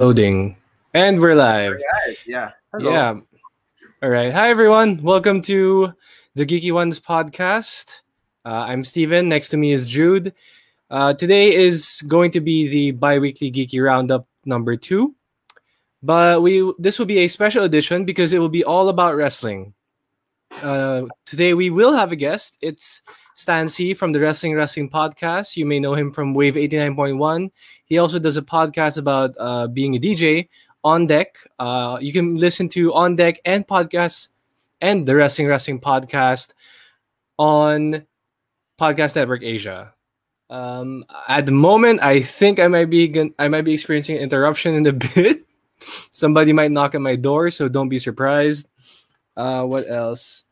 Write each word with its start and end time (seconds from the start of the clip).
Loading. 0.00 0.56
And 0.94 1.20
we're 1.20 1.34
live. 1.34 1.82
Yeah. 2.24 2.52
Hello. 2.72 2.92
Yeah. 2.92 3.18
All 4.00 4.08
right. 4.08 4.32
Hi, 4.32 4.48
everyone. 4.48 5.02
Welcome 5.02 5.42
to 5.42 5.92
the 6.36 6.46
Geeky 6.46 6.68
Juans 6.68 7.00
podcast. 7.00 8.02
Uh, 8.44 8.62
I'm 8.68 8.84
Steven. 8.84 9.28
Next 9.28 9.48
to 9.48 9.56
me 9.56 9.72
is 9.72 9.86
Jude. 9.86 10.32
Uh, 10.88 11.14
today 11.14 11.52
is 11.52 12.00
going 12.06 12.30
to 12.30 12.40
be 12.40 12.68
the 12.68 12.90
bi 12.92 13.18
weekly 13.18 13.50
Geeky 13.50 13.84
Roundup 13.84 14.24
number 14.44 14.76
two. 14.76 15.16
But 16.00 16.42
we 16.42 16.72
this 16.78 17.00
will 17.00 17.06
be 17.06 17.18
a 17.18 17.26
special 17.26 17.64
edition 17.64 18.04
because 18.04 18.32
it 18.32 18.38
will 18.38 18.48
be 18.48 18.62
all 18.62 18.90
about 18.90 19.16
wrestling. 19.16 19.74
Uh, 20.62 21.06
today 21.26 21.54
we 21.54 21.70
will 21.70 21.92
have 21.92 22.12
a 22.12 22.16
guest. 22.16 22.56
It's 22.60 23.02
Stan 23.38 23.68
Sy 23.68 23.94
from 23.94 24.10
the 24.10 24.18
Wrestling 24.18 24.56
Wrestling 24.56 24.90
Podcast. 24.90 25.56
You 25.56 25.64
may 25.64 25.78
know 25.78 25.94
him 25.94 26.10
from 26.10 26.34
Wave 26.34 26.56
89.1. 26.56 27.52
He 27.84 27.96
also 27.98 28.18
does 28.18 28.36
a 28.36 28.42
podcast 28.42 28.98
about 28.98 29.36
uh, 29.38 29.68
being 29.68 29.94
a 29.94 30.00
DJ 30.00 30.48
on 30.82 31.06
deck. 31.06 31.38
Uh, 31.56 31.98
you 32.00 32.12
can 32.12 32.34
listen 32.34 32.68
to 32.70 32.92
On 32.94 33.14
Deck 33.14 33.40
and 33.44 33.64
podcasts 33.64 34.30
and 34.80 35.06
the 35.06 35.14
Wrestling 35.14 35.46
Wrestling 35.46 35.78
Podcast 35.78 36.54
on 37.38 38.04
Podcast 38.76 39.14
Network 39.14 39.44
Asia. 39.44 39.94
Um, 40.50 41.04
at 41.28 41.46
the 41.46 41.52
moment, 41.52 42.02
I 42.02 42.22
think 42.22 42.58
I 42.58 42.66
might 42.66 42.90
be 42.90 43.06
gon- 43.06 43.34
I 43.38 43.46
might 43.46 43.62
be 43.62 43.72
experiencing 43.72 44.16
an 44.16 44.22
interruption 44.22 44.74
in 44.74 44.84
a 44.84 44.92
bit. 45.14 45.46
Somebody 46.10 46.52
might 46.52 46.72
knock 46.72 46.96
at 46.96 47.00
my 47.00 47.14
door, 47.14 47.52
so 47.52 47.68
don't 47.68 47.88
be 47.88 48.00
surprised. 48.00 48.68
Uh, 49.36 49.62
what 49.62 49.88
else? 49.88 50.47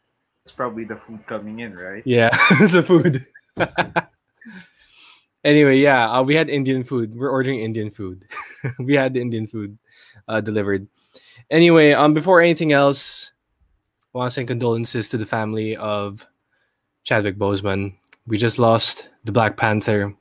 It's 0.47 0.53
probably 0.53 0.85
the 0.85 0.95
food 0.95 1.27
coming 1.27 1.59
in, 1.59 1.75
right? 1.75 2.07
Yeah, 2.07 2.31
it's 2.63 2.75
a 2.75 2.83
food. 2.85 3.27
anyway, 5.45 5.79
yeah, 5.79 6.09
uh, 6.09 6.23
we 6.23 6.37
had 6.37 6.49
Indian 6.49 6.85
food. 6.85 7.17
We're 7.17 7.31
ordering 7.31 7.59
Indian 7.59 7.91
food. 7.91 8.27
we 8.79 8.95
had 8.95 9.15
the 9.15 9.21
Indian 9.21 9.49
food 9.49 9.77
uh, 10.29 10.41
delivered. 10.41 10.87
Anyway, 11.51 11.95
um, 11.95 12.15
before 12.15 12.41
anything 12.41 12.73
else, 12.73 13.33
I 14.15 14.19
want 14.19 14.31
to 14.31 14.35
send 14.35 14.47
condolences 14.47 15.09
to 15.09 15.17
the 15.17 15.27
family 15.27 15.75
of 15.75 16.25
Chadwick 17.03 17.39
Boseman. 17.39 17.95
We 18.29 18.39
just 18.39 18.61
lost 18.61 19.09
the 19.25 19.33
Black 19.33 19.57
Panther 19.57 20.15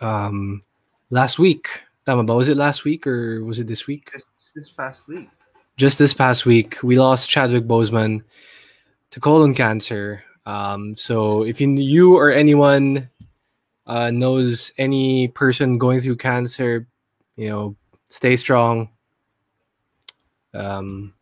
um, 0.00 0.62
last 1.10 1.38
week. 1.38 1.68
Tama 2.06 2.24
ba? 2.24 2.34
Was 2.34 2.48
it 2.48 2.56
last 2.56 2.86
week 2.86 3.06
or 3.06 3.44
was 3.44 3.58
it 3.58 3.66
this 3.66 3.86
week? 3.86 4.10
Just 4.10 4.54
this 4.54 4.70
past 4.70 5.06
week. 5.06 5.28
just 5.76 5.98
this 5.98 6.14
past 6.14 6.46
week, 6.46 6.78
we 6.82 6.98
lost 6.98 7.28
Chadwick 7.28 7.64
Boseman 7.64 8.22
to 9.10 9.20
colon 9.20 9.54
cancer. 9.54 10.22
Um, 10.46 10.94
so 10.94 11.42
if 11.44 11.60
you, 11.60 11.70
you 11.74 12.16
or 12.16 12.30
anyone 12.30 13.08
uh, 13.86 14.10
knows 14.10 14.72
any 14.78 15.28
person 15.28 15.78
going 15.78 16.00
through 16.00 16.16
cancer, 16.16 16.86
you 17.36 17.48
know, 17.48 17.76
stay 18.08 18.36
strong. 18.36 18.88
Um, 20.54 21.14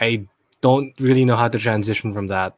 I 0.00 0.26
don't 0.60 0.92
really 1.00 1.24
know 1.24 1.36
how 1.36 1.48
to 1.48 1.58
transition 1.58 2.12
from 2.12 2.28
that 2.28 2.56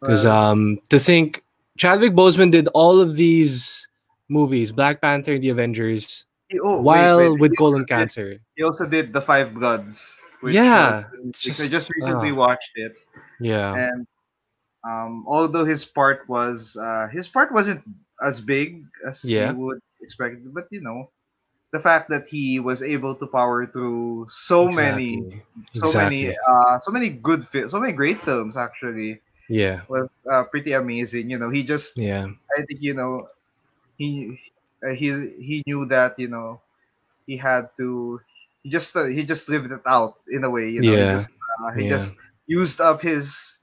because 0.00 0.24
um, 0.26 0.78
to 0.90 0.98
think 0.98 1.44
Chadwick 1.76 2.12
Boseman 2.12 2.50
did 2.50 2.68
all 2.68 3.00
of 3.00 3.16
these 3.16 3.88
movies, 4.28 4.70
Black 4.72 5.00
Panther, 5.00 5.38
The 5.38 5.50
Avengers, 5.50 6.24
oh, 6.62 6.76
wait, 6.76 6.82
while 6.82 7.32
wait, 7.32 7.40
with 7.40 7.50
he 7.52 7.56
colon 7.56 7.74
also 7.74 7.78
did- 7.80 7.88
cancer. 7.88 8.38
He 8.56 8.62
also 8.62 8.84
did 8.86 9.12
the 9.12 9.20
Five 9.20 9.54
Bloods. 9.54 10.20
which 10.40 10.54
Yeah, 10.54 11.04
it's 11.24 11.44
I 11.46 11.52
just- 11.52 11.70
just 11.70 11.90
recently 11.96 12.30
ah. 12.30 12.34
watched 12.34 12.70
it, 12.76 12.94
Yeah. 13.42 13.74
and 13.74 14.06
um, 14.88 15.24
although 15.28 15.64
his 15.64 15.84
part 15.84 16.28
was 16.28 16.76
uh, 16.76 17.08
his 17.12 17.28
part 17.28 17.52
wasn't 17.52 17.82
as 18.22 18.40
big 18.40 18.84
as 19.08 19.24
Yeah. 19.24 19.52
you 19.52 19.56
would 19.56 19.80
expect, 20.02 20.42
but 20.54 20.66
you 20.70 20.80
know, 20.80 21.10
the 21.72 21.80
fact 21.80 22.10
that 22.10 22.28
he 22.28 22.60
was 22.60 22.82
able 22.82 23.14
to 23.16 23.26
power 23.28 23.66
through 23.66 24.26
so 24.30 24.70
many, 24.70 25.26
so 25.72 25.92
Exactly. 25.92 25.94
many, 25.94 26.36
uh, 26.48 26.80
so 26.80 26.90
many 26.92 27.10
good 27.10 27.46
films, 27.46 27.72
so 27.72 27.80
many 27.80 27.92
great 27.92 28.20
films 28.20 28.56
actually 28.56 29.20
Yeah. 29.48 29.82
was 29.88 30.08
uh, 30.30 30.44
pretty 30.44 30.72
amazing. 30.72 31.30
You 31.30 31.38
know, 31.38 31.50
he 31.50 31.62
just 31.64 31.96
Yeah. 31.96 32.28
I 32.56 32.62
think 32.68 32.80
you 32.82 32.94
know 32.94 33.28
he 33.98 34.38
uh, 34.86 34.94
he 34.94 35.08
he 35.40 35.62
knew 35.66 35.86
that 35.86 36.18
you 36.18 36.28
know 36.28 36.60
he 37.26 37.36
had 37.36 37.70
to 37.78 38.20
he 38.62 38.70
just 38.70 38.96
uh, 38.96 39.06
he 39.06 39.24
just 39.24 39.48
lived 39.48 39.70
it 39.72 39.82
out 39.86 40.16
in 40.30 40.44
a 40.44 40.50
way 40.50 40.70
you 40.70 40.82
know 40.82 40.96
he 40.96 41.06
Yeah. 41.06 41.16
just, 41.16 41.28
uh, 41.60 41.72
he 41.72 41.84
Yeah. 41.84 41.88
just 41.88 42.16
used 42.46 42.80
up 42.80 43.00
his 43.00 43.58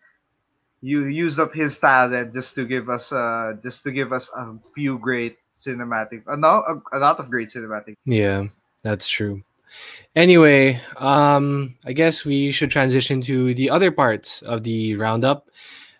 you 0.81 1.05
used 1.05 1.39
up 1.39 1.53
his 1.53 1.77
talent 1.77 2.33
just 2.33 2.55
to 2.55 2.65
give 2.65 2.89
us 2.89 3.11
uh 3.11 3.53
just 3.61 3.83
to 3.83 3.91
give 3.91 4.13
us 4.13 4.29
a 4.35 4.55
few 4.73 4.97
great 4.97 5.37
cinematic 5.51 6.23
a, 6.27 6.37
no, 6.37 6.63
a, 6.67 6.97
a 6.97 6.99
lot 6.99 7.19
of 7.19 7.29
great 7.29 7.49
cinematic 7.49 7.95
Yeah. 8.05 8.45
That's 8.83 9.07
true. 9.07 9.43
Anyway, 10.15 10.81
um, 10.97 11.75
I 11.85 11.93
guess 11.93 12.25
we 12.25 12.51
should 12.51 12.71
transition 12.71 13.21
to 13.21 13.53
the 13.53 13.69
other 13.69 13.91
parts 13.91 14.41
of 14.41 14.63
the 14.63 14.95
roundup. 14.95 15.49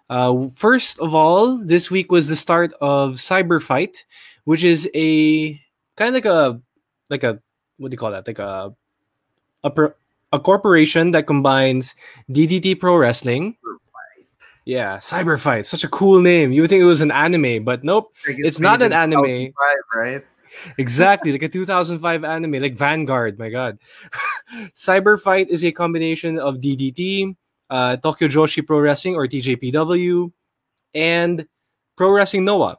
Uh, 0.10 0.48
first 0.48 1.00
of 1.00 1.14
all, 1.14 1.58
this 1.58 1.92
week 1.92 2.12
was 2.12 2.28
the 2.28 2.36
start 2.36 2.74
of 2.82 3.16
Cyber 3.16 3.62
Fight, 3.62 4.06
which 4.46 4.64
is 4.64 4.90
a 4.96 5.54
kind 5.96 6.10
of 6.10 6.14
like 6.16 6.26
a 6.26 6.62
like 7.10 7.24
a 7.24 7.40
what 7.78 7.92
do 7.92 7.96
you 7.96 8.00
call 8.00 8.12
that? 8.12 8.26
Like 8.26 8.40
a 8.40 8.74
a, 9.64 9.70
pro- 9.70 9.94
a 10.32 10.40
corporation 10.40 11.12
that 11.12 11.28
combines 11.28 11.96
DDT 12.30 12.80
Pro 12.80 12.96
Wrestling. 12.96 13.56
Yeah, 14.66 14.98
Cyber 14.98 15.40
Fight, 15.40 15.66
such 15.66 15.84
a 15.84 15.88
cool 15.88 16.22
name. 16.22 16.52
You 16.52 16.62
would 16.62 16.70
think 16.70 16.82
it 16.82 16.86
was 16.86 17.02
an 17.02 17.12
anime, 17.12 17.64
but 17.64 17.84
nope. 17.84 18.14
Like, 18.28 18.38
It's 18.40 18.60
made 18.60 18.68
not 18.68 18.82
an 18.84 18.94
anime. 18.94 19.24
2005, 19.24 19.76
right 19.96 20.24
Exactly, 20.78 21.32
like 21.32 21.42
a 21.42 21.50
2005 21.50 22.24
anime, 22.24 22.62
like 22.62 22.76
Vanguard. 22.76 23.40
My 23.40 23.50
God, 23.50 23.80
Cyber 24.76 25.20
Fight 25.20 25.50
is 25.50 25.64
a 25.64 25.72
combination 25.72 26.40
of 26.40 26.58
DDT, 26.58 27.36
uh, 27.70 27.98
Tokyo 27.98 28.28
Joshi 28.28 28.66
Pro 28.66 28.80
Wrestling 28.80 29.16
or 29.16 29.28
TJPW, 29.28 30.32
and 30.94 31.48
Pro 31.98 32.12
Wrestling 32.12 32.46
Noah. 32.46 32.78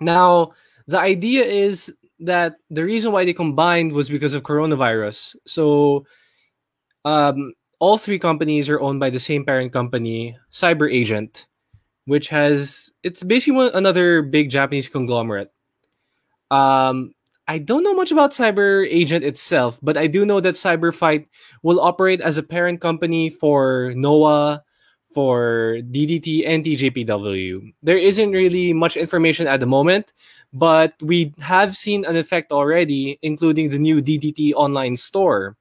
Now, 0.00 0.52
the 0.86 0.98
idea 0.98 1.44
is 1.44 1.92
that 2.20 2.56
the 2.70 2.84
reason 2.84 3.12
why 3.12 3.24
they 3.24 3.32
combined 3.32 3.92
was 3.92 4.08
because 4.08 4.34
of 4.34 4.42
coronavirus. 4.42 5.36
So, 5.46 6.06
um, 7.04 7.52
all 7.78 7.98
three 7.98 8.18
companies 8.18 8.68
are 8.68 8.80
owned 8.80 9.00
by 9.00 9.10
the 9.10 9.20
same 9.20 9.44
parent 9.44 9.72
company, 9.72 10.36
Cyber 10.50 10.90
Agent, 10.92 11.46
which 12.06 12.28
has 12.28 12.90
it's 13.02 13.22
basically 13.22 13.56
one, 13.56 13.70
another 13.74 14.22
big 14.22 14.50
Japanese 14.50 14.88
conglomerate. 14.88 15.52
Um, 16.50 17.14
I 17.46 17.58
don't 17.58 17.84
know 17.84 17.94
much 17.94 18.10
about 18.10 18.32
Cyber 18.32 18.86
Agent 18.88 19.24
itself, 19.24 19.78
but 19.82 19.96
I 19.96 20.06
do 20.06 20.24
know 20.24 20.40
that 20.40 20.54
Cyber 20.54 20.94
Fight 20.94 21.28
will 21.62 21.80
operate 21.80 22.20
as 22.20 22.38
a 22.38 22.42
parent 22.42 22.80
company 22.80 23.28
for 23.28 23.92
Noah, 23.96 24.62
for 25.12 25.78
DDT, 25.92 26.46
and 26.46 26.64
TJPW. 26.64 27.72
There 27.82 27.98
isn't 27.98 28.32
really 28.32 28.72
much 28.72 28.96
information 28.96 29.46
at 29.46 29.60
the 29.60 29.66
moment, 29.66 30.12
but 30.52 30.94
we 31.02 31.34
have 31.40 31.76
seen 31.76 32.04
an 32.04 32.16
effect 32.16 32.50
already, 32.50 33.18
including 33.22 33.68
the 33.68 33.78
new 33.78 34.02
DDT 34.02 34.54
online 34.54 34.96
store. 34.96 35.56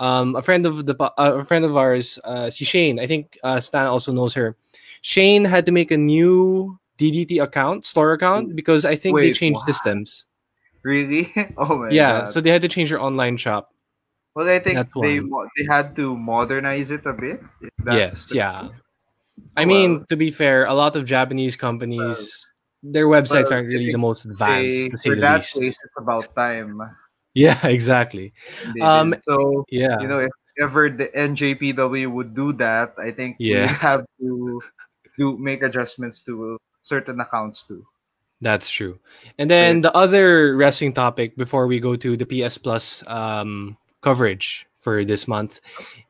Um, 0.00 0.34
a 0.34 0.40
friend 0.42 0.64
of 0.64 0.86
the 0.86 0.96
uh, 0.96 1.12
a 1.40 1.44
friend 1.44 1.64
of 1.64 1.76
ours, 1.76 2.18
uh, 2.24 2.48
si 2.48 2.64
Shane, 2.64 2.98
I 2.98 3.06
think 3.06 3.38
uh, 3.44 3.60
Stan 3.60 3.86
also 3.86 4.12
knows 4.12 4.32
her. 4.34 4.56
Shane 5.02 5.44
had 5.44 5.66
to 5.66 5.72
make 5.72 5.90
a 5.92 5.96
new 6.00 6.78
DDT 6.98 7.42
account, 7.42 7.84
store 7.84 8.12
account, 8.16 8.56
because 8.56 8.84
I 8.84 8.96
think 8.96 9.18
they 9.20 9.32
changed 9.32 9.60
what? 9.60 9.66
systems. 9.68 10.26
really 10.82 11.28
oh 11.60 11.76
my 11.78 11.90
yeah, 11.92 12.24
god 12.24 12.32
so 12.32 12.40
they 12.40 12.48
had 12.50 12.62
to 12.64 12.68
change 12.68 12.88
their 12.88 13.00
online 13.00 13.36
shop. 13.36 13.72
well 14.34 14.48
I 14.48 14.58
think 14.58 14.74
that's 14.80 14.92
they 14.96 15.20
one. 15.20 15.48
they 15.56 15.64
had 15.68 15.92
to 16.00 16.16
modernize 16.16 16.90
it 16.90 17.04
a 17.04 17.12
bit 17.12 17.40
Yes, 17.84 18.32
yeah. 18.32 18.68
case. 18.68 18.80
I 19.56 19.64
Oh, 19.64 19.66
mean, 19.66 20.04
to 20.08 20.16
be 20.16 20.30
fair, 20.30 20.64
a 20.64 20.74
lot 20.74 20.96
of 20.96 21.04
Japanese 21.04 21.56
companies, 21.56 22.40
their 22.82 23.06
websites 23.08 23.52
well, 23.52 23.60
aren't 23.60 23.68
really 23.68 23.92
the 23.92 23.98
most 24.00 24.24
advanced, 24.24 24.96
say 25.04 25.12
for 25.12 25.14
the 25.16 25.20
that 25.20 25.44
least. 25.44 25.54
case, 25.60 25.76
it's 25.84 25.96
about 25.96 26.34
time. 26.36 26.80
Yeah, 27.34 27.58
exactly. 27.66 28.32
Um, 28.82 29.14
so 29.22 29.64
Yeah, 29.70 30.00
you 30.00 30.08
know, 30.08 30.18
if 30.18 30.30
ever 30.60 30.90
the 30.90 31.08
NJPW 31.16 32.10
would 32.12 32.34
do 32.34 32.52
that, 32.54 32.94
I 32.98 33.10
think 33.12 33.36
Yeah. 33.38 33.66
we 33.66 33.68
have 33.86 34.04
to 34.20 34.60
do 35.18 35.38
make 35.38 35.62
adjustments 35.62 36.22
to 36.24 36.58
certain 36.82 37.20
accounts 37.20 37.64
too. 37.64 37.86
That's 38.40 38.70
true. 38.70 38.98
And 39.38 39.50
then 39.50 39.82
the 39.82 39.92
other 39.94 40.56
wrestling 40.56 40.94
topic 40.94 41.36
before 41.36 41.66
we 41.66 41.78
go 41.78 41.94
to 41.96 42.16
the 42.16 42.24
PS 42.24 42.56
Plus 42.56 43.04
um, 43.06 43.76
coverage 44.00 44.66
for 44.78 45.04
this 45.04 45.28
month 45.28 45.60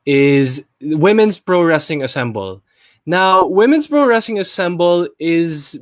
is 0.07 0.65
Women's 0.81 1.41
Pro 1.41 1.65
Wrestling 1.65 2.05
Assemble. 2.05 2.63
Now, 3.05 3.45
Women's 3.47 3.89
Pro 3.89 4.07
Wrestling 4.07 4.39
Assemble 4.39 5.09
is 5.19 5.81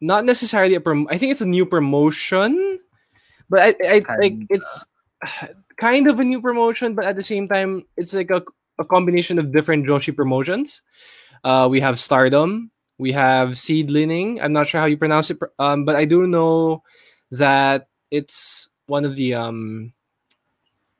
not 0.00 0.24
necessarily 0.24 0.74
a 0.74 0.80
prom- 0.80 1.08
I 1.10 1.18
think 1.18 1.32
it's 1.32 1.42
a 1.42 1.46
new 1.46 1.66
promotion, 1.66 2.78
but 3.48 3.60
I, 3.60 3.74
I 3.84 4.02
like 4.20 4.38
it's 4.50 4.86
kind 5.76 6.08
of 6.08 6.20
a 6.20 6.24
new 6.24 6.40
promotion, 6.40 6.94
but 6.94 7.04
at 7.04 7.16
the 7.16 7.22
same 7.22 7.48
time, 7.48 7.84
it's 7.96 8.14
like 8.14 8.30
a, 8.30 8.42
a 8.78 8.84
combination 8.84 9.38
of 9.38 9.52
different 9.52 9.86
Joshi 9.86 10.14
promotions. 10.14 10.82
Uh, 11.44 11.68
we 11.70 11.80
have 11.80 11.98
Stardom, 11.98 12.70
we 12.98 13.12
have 13.12 13.50
Seedlining. 13.50 14.42
I'm 14.42 14.52
not 14.52 14.66
sure 14.66 14.80
how 14.80 14.86
you 14.86 14.96
pronounce 14.96 15.30
it, 15.30 15.38
um, 15.58 15.84
but 15.84 15.96
I 15.96 16.04
do 16.04 16.26
know 16.26 16.82
that 17.30 17.88
it's 18.10 18.68
one 18.86 19.04
of 19.04 19.14
the 19.16 19.34
um 19.34 19.92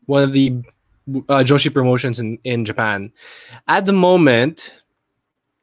one 0.07 0.23
of 0.23 0.33
the 0.33 0.63
uh, 1.29 1.43
Joshi 1.45 1.73
promotions 1.73 2.21
in 2.21 2.39
in 2.45 2.65
Japan. 2.65 3.13
At 3.69 3.87
the 3.87 3.93
moment, 3.93 4.75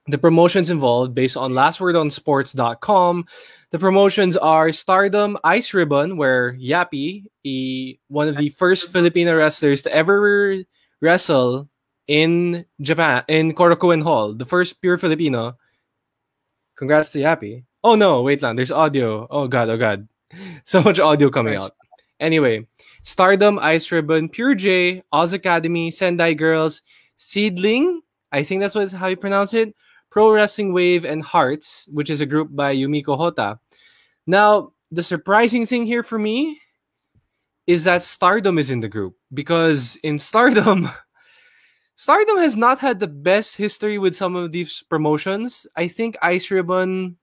the 0.07 0.17
promotions 0.17 0.69
involved, 0.69 1.15
based 1.15 1.37
on 1.37 1.53
lastwordonsports.com, 1.53 3.25
the 3.71 3.79
promotions 3.79 4.35
are 4.35 4.71
Stardom 4.71 5.37
Ice 5.43 5.73
Ribbon, 5.73 6.17
where 6.17 6.53
Yappy, 6.53 7.25
a, 7.45 7.97
one 8.07 8.27
of 8.27 8.37
the 8.37 8.49
first 8.49 8.89
Filipino 8.91 9.35
wrestlers 9.35 9.81
to 9.83 9.95
ever 9.95 10.63
wrestle 11.01 11.69
in 12.07 12.65
Japan, 12.81 13.23
in 13.27 13.53
Korakuen 13.53 14.03
Hall, 14.03 14.33
the 14.33 14.45
first 14.45 14.81
pure 14.81 14.97
Filipino. 14.97 15.57
Congrats 16.75 17.11
to 17.13 17.19
Yappy. 17.19 17.63
Oh 17.83 17.95
no, 17.95 18.21
wait 18.23 18.41
lang, 18.41 18.55
there's 18.55 18.71
audio. 18.71 19.27
Oh 19.29 19.47
god, 19.47 19.69
oh 19.69 19.77
god. 19.77 20.07
So 20.63 20.81
much 20.81 20.99
audio 20.99 21.29
coming 21.29 21.55
out. 21.55 21.71
Anyway, 22.19 22.65
Stardom, 23.03 23.59
Ice 23.59 23.91
Ribbon, 23.91 24.29
Pure 24.29 24.55
J, 24.55 25.03
Oz 25.11 25.33
Academy, 25.33 25.91
Sendai 25.91 26.33
Girls, 26.33 26.81
Seedling, 27.17 28.01
I 28.33 28.43
think 28.43 28.61
that's 28.61 28.73
what 28.73 28.91
how 28.91 29.07
you 29.07 29.15
pronounce 29.15 29.53
it. 29.53 29.75
Pro 30.13 30.31
Wrestling 30.31 30.73
Wave 30.73 31.05
and 31.05 31.23
Hearts, 31.23 31.89
which 31.91 32.11
is 32.11 32.21
a 32.21 32.27
group 32.27 32.55
by 32.55 32.75
Yumiko 32.75 33.17
Hotta. 33.17 33.57
Now, 34.27 34.73
the 34.91 35.01
surprising 35.01 35.65
thing 35.65 35.87
here 35.87 36.03
for 36.03 36.19
me 36.19 36.61
is 37.65 37.85
that 37.85 38.03
Stardom 38.03 38.59
is 38.59 38.69
in 38.69 38.79
the 38.79 38.87
group 38.87 39.17
because 39.33 39.95
in 40.03 40.19
Stardom, 40.19 40.91
Stardom 41.95 42.37
has 42.37 42.55
not 42.55 42.77
had 42.77 42.99
the 42.99 43.07
best 43.07 43.55
history 43.57 43.97
with 43.97 44.15
some 44.15 44.35
of 44.35 44.51
these 44.51 44.83
promotions. 44.87 45.65
I 45.75 45.87
think 45.87 46.15
Ice 46.21 46.51
Ribbon, 46.51 47.17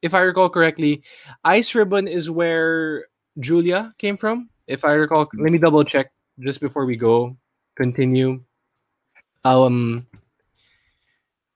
if 0.00 0.14
I 0.14 0.20
recall 0.20 0.48
correctly, 0.48 1.02
Ice 1.44 1.74
Ribbon 1.74 2.08
is 2.08 2.30
where 2.30 3.04
Julia 3.38 3.92
came 3.98 4.16
from. 4.16 4.48
If 4.66 4.86
I 4.86 4.92
recall, 4.92 5.28
let 5.34 5.52
me 5.52 5.58
double 5.58 5.84
check 5.84 6.10
just 6.40 6.62
before 6.62 6.86
we 6.86 6.96
go 6.96 7.36
continue. 7.76 8.40
Um, 9.44 10.06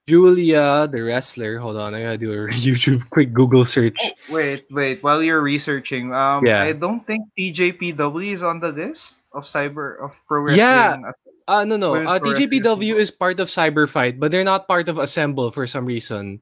Julia, 0.09 0.89
the 0.89 1.05
wrestler. 1.05 1.61
Hold 1.61 1.77
on, 1.77 1.93
I 1.93 2.01
gotta 2.01 2.17
do 2.17 2.33
a 2.33 2.49
YouTube 2.65 3.05
quick 3.13 3.29
Google 3.31 3.61
search. 3.63 3.97
Oh, 4.01 4.33
wait, 4.33 4.65
wait. 4.73 5.03
While 5.05 5.21
you're 5.21 5.45
researching, 5.45 6.09
um, 6.13 6.41
Yeah. 6.45 6.65
I 6.65 6.73
don't 6.73 7.05
think 7.05 7.29
TJPW 7.37 8.33
is 8.33 8.41
on 8.41 8.57
the 8.59 8.73
list 8.73 9.21
of 9.37 9.45
cyber 9.45 10.01
of 10.01 10.17
pro 10.25 10.49
wrestling. 10.49 10.65
Yeah. 10.65 11.13
Uh, 11.45 11.65
no, 11.65 11.77
no. 11.77 11.95
Uh, 11.97 12.17
TJPW 12.17 12.97
is 12.97 13.09
part 13.09 13.39
of 13.39 13.49
Cyberfight, 13.49 14.21
but 14.21 14.29
they're 14.29 14.45
not 14.45 14.67
part 14.69 14.85
of 14.89 14.97
Assemble 15.01 15.49
for 15.49 15.65
some 15.65 15.85
reason. 15.85 16.41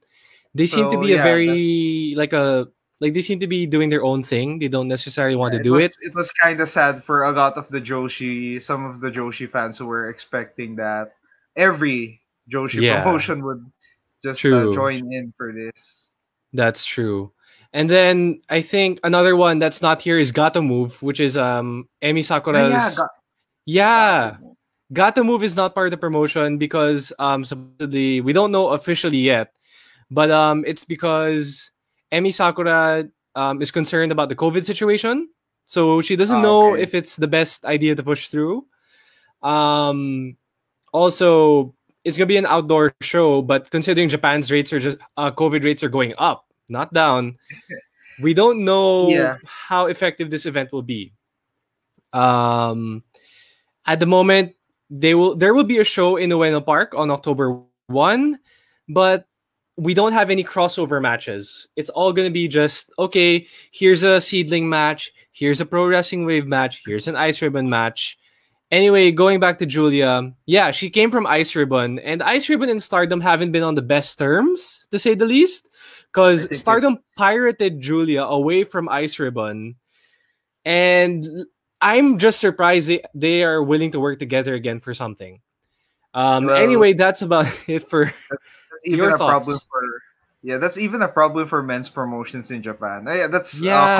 They 0.55 0.67
seem 0.67 0.91
to 0.91 0.95
So, 0.95 1.03
be 1.03 1.13
a 1.13 1.17
yeah, 1.17 1.23
very 1.23 2.13
like 2.15 2.33
a 2.33 2.67
like 2.99 3.13
they 3.13 3.21
seem 3.21 3.39
to 3.39 3.47
be 3.47 3.67
doing 3.67 3.87
their 3.87 4.03
own 4.03 4.23
thing. 4.23 4.59
They 4.59 4.67
don't 4.67 4.87
necessarily 4.87 5.35
want 5.35 5.53
to 5.53 5.63
do 5.63 5.79
was, 5.79 5.83
it. 5.83 5.95
It 6.01 6.15
was 6.15 6.31
kind 6.31 6.59
of 6.59 6.67
sad 6.67 7.03
for 7.03 7.23
a 7.23 7.31
lot 7.31 7.55
of 7.55 7.67
the 7.69 7.79
Joshi, 7.79 8.59
some 8.63 8.83
of 8.83 8.99
the 8.99 9.11
Joshi 9.11 9.47
fans 9.47 9.77
who 9.77 9.85
were 9.87 10.09
expecting 10.09 10.75
that 10.75 11.15
every 11.55 12.19
Joshi 12.51 12.81
Yeah. 12.81 13.03
promotion 13.03 13.43
would 13.43 13.65
just 14.23 14.43
uh, 14.45 14.73
join 14.73 15.11
in 15.13 15.33
for 15.37 15.51
this. 15.53 16.11
That's 16.53 16.85
true. 16.85 17.31
And 17.73 17.89
then 17.89 18.41
I 18.49 18.61
think 18.61 18.99
another 19.03 19.35
one 19.35 19.59
that's 19.59 19.81
not 19.81 20.01
here 20.01 20.17
is 20.17 20.31
Gatoh 20.31 20.65
Move, 20.65 21.01
which 21.03 21.19
is 21.19 21.35
um 21.37 21.87
Emi 22.01 22.23
Ah, 22.23 22.39
Sakura's. 22.39 22.71
yeah, 22.71 22.91
got- 22.95 23.15
yeah. 23.65 24.37
Gatoh 24.93 25.25
Move 25.25 25.43
is 25.43 25.55
not 25.55 25.75
part 25.75 25.87
of 25.87 25.91
the 25.91 25.97
promotion 25.99 26.57
because 26.57 27.11
um 27.19 27.43
supposedly 27.43 28.21
we 28.21 28.31
don't 28.31 28.51
know 28.55 28.69
officially 28.69 29.19
yet, 29.19 29.51
but 30.09 30.31
um 30.31 30.63
it's 30.65 30.85
because 30.85 31.71
Emi 32.11 32.33
Sakura 32.33 33.03
um 33.35 33.61
is 33.61 33.69
concerned 33.69 34.11
about 34.15 34.29
the 34.29 34.35
COVID 34.39 34.63
situation, 34.63 35.27
so 35.67 35.99
she 35.99 36.15
doesn't 36.15 36.39
Ah, 36.39 36.47
know 36.47 36.73
okay. 36.73 36.81
if 36.81 36.95
it's 36.95 37.17
the 37.19 37.27
best 37.27 37.65
idea 37.67 37.93
to 37.95 38.01
push 38.03 38.29
through. 38.31 38.63
Um, 39.43 40.37
also 40.93 41.75
it's 42.07 42.17
gonna 42.17 42.25
be 42.31 42.37
an 42.39 42.45
outdoor 42.47 42.95
show, 43.03 43.41
but 43.41 43.69
considering 43.69 44.07
Japan's 44.07 44.49
rates 44.51 44.71
are 44.71 44.79
just 44.79 44.97
uh, 45.17 45.29
COVID 45.29 45.63
rates 45.63 45.83
are 45.83 45.89
going 45.91 46.13
up, 46.17 46.47
not 46.69 46.93
down, 46.93 47.35
we 48.23 48.33
don't 48.33 48.63
know 48.63 49.09
Yeah. 49.09 49.35
how 49.45 49.87
effective 49.87 50.29
this 50.31 50.45
event 50.45 50.71
will 50.71 50.81
be. 50.87 51.11
Um, 52.13 53.03
at 53.85 53.99
the 53.99 54.05
moment, 54.07 54.55
they 54.89 55.15
will 55.15 55.35
there 55.35 55.53
will 55.53 55.65
be 55.67 55.79
a 55.79 55.83
show 55.83 56.15
in 56.15 56.29
Ueno 56.31 56.63
Park 56.65 56.95
on 56.95 57.11
October 57.11 57.59
one, 57.87 58.39
but 58.87 59.27
we 59.75 59.93
don't 59.93 60.13
have 60.13 60.31
any 60.31 60.43
crossover 60.43 61.01
matches. 61.01 61.67
It's 61.75 61.89
all 61.91 62.13
gonna 62.13 62.31
be 62.31 62.47
just 62.47 62.89
okay. 62.97 63.45
Here's 63.71 64.03
a 64.03 64.21
seedling 64.21 64.69
match. 64.69 65.11
Here's 65.31 65.59
a 65.61 65.65
pro 65.67 65.85
wrestling 65.85 66.25
wave 66.25 66.47
match. 66.47 66.81
Here's 66.85 67.07
an 67.07 67.15
ice 67.15 67.41
ribbon 67.41 67.69
match. 67.69 68.17
Anyway, 68.69 69.11
going 69.11 69.39
back 69.39 69.57
to 69.59 69.65
Julia, 69.65 70.33
yeah, 70.45 70.71
she 70.71 70.89
came 70.89 71.09
from 71.09 71.25
Ice 71.25 71.55
Ribbon, 71.55 71.99
and 71.99 72.21
Ice 72.21 72.49
Ribbon 72.49 72.69
and 72.69 72.83
Stardom 72.83 73.21
haven't 73.21 73.53
been 73.53 73.63
on 73.63 73.75
the 73.75 73.81
best 73.81 74.19
terms, 74.19 74.85
to 74.91 74.99
say 74.99 75.15
the 75.15 75.25
least, 75.25 75.69
because 76.11 76.47
Stardom 76.57 76.99
pirated 77.15 77.79
Julia 77.79 78.23
away 78.23 78.65
from 78.65 78.89
Ice 78.89 79.19
Ribbon, 79.19 79.75
and 80.65 81.25
I'm 81.79 82.17
just 82.17 82.41
surprised 82.41 82.89
they, 82.89 83.03
they 83.15 83.43
are 83.43 83.63
willing 83.63 83.91
to 83.91 83.99
work 84.01 84.19
together 84.19 84.53
again 84.53 84.81
for 84.81 84.93
something. 84.93 85.39
Um, 86.13 86.47
Well- 86.47 86.57
anyway, 86.61 86.91
that's 86.93 87.21
about 87.21 87.47
it 87.69 87.87
for 87.89 88.05
That's 88.05 88.85
even 88.85 88.97
Your 88.99 89.15
a 89.15 89.17
problem 89.17 89.41
thoughts? 89.55 89.65
for 89.71 89.81
yeah, 90.43 90.57
that's 90.59 90.77
even 90.77 91.01
a 91.01 91.07
problem 91.07 91.47
for 91.47 91.63
men's 91.63 91.89
promotions 91.89 92.51
in 92.51 92.61
Japan. 92.61 93.07
Uh, 93.07 93.13
yeah, 93.13 93.27
that's 93.27 93.59
Yeah. 93.59 93.93
a 93.93 93.97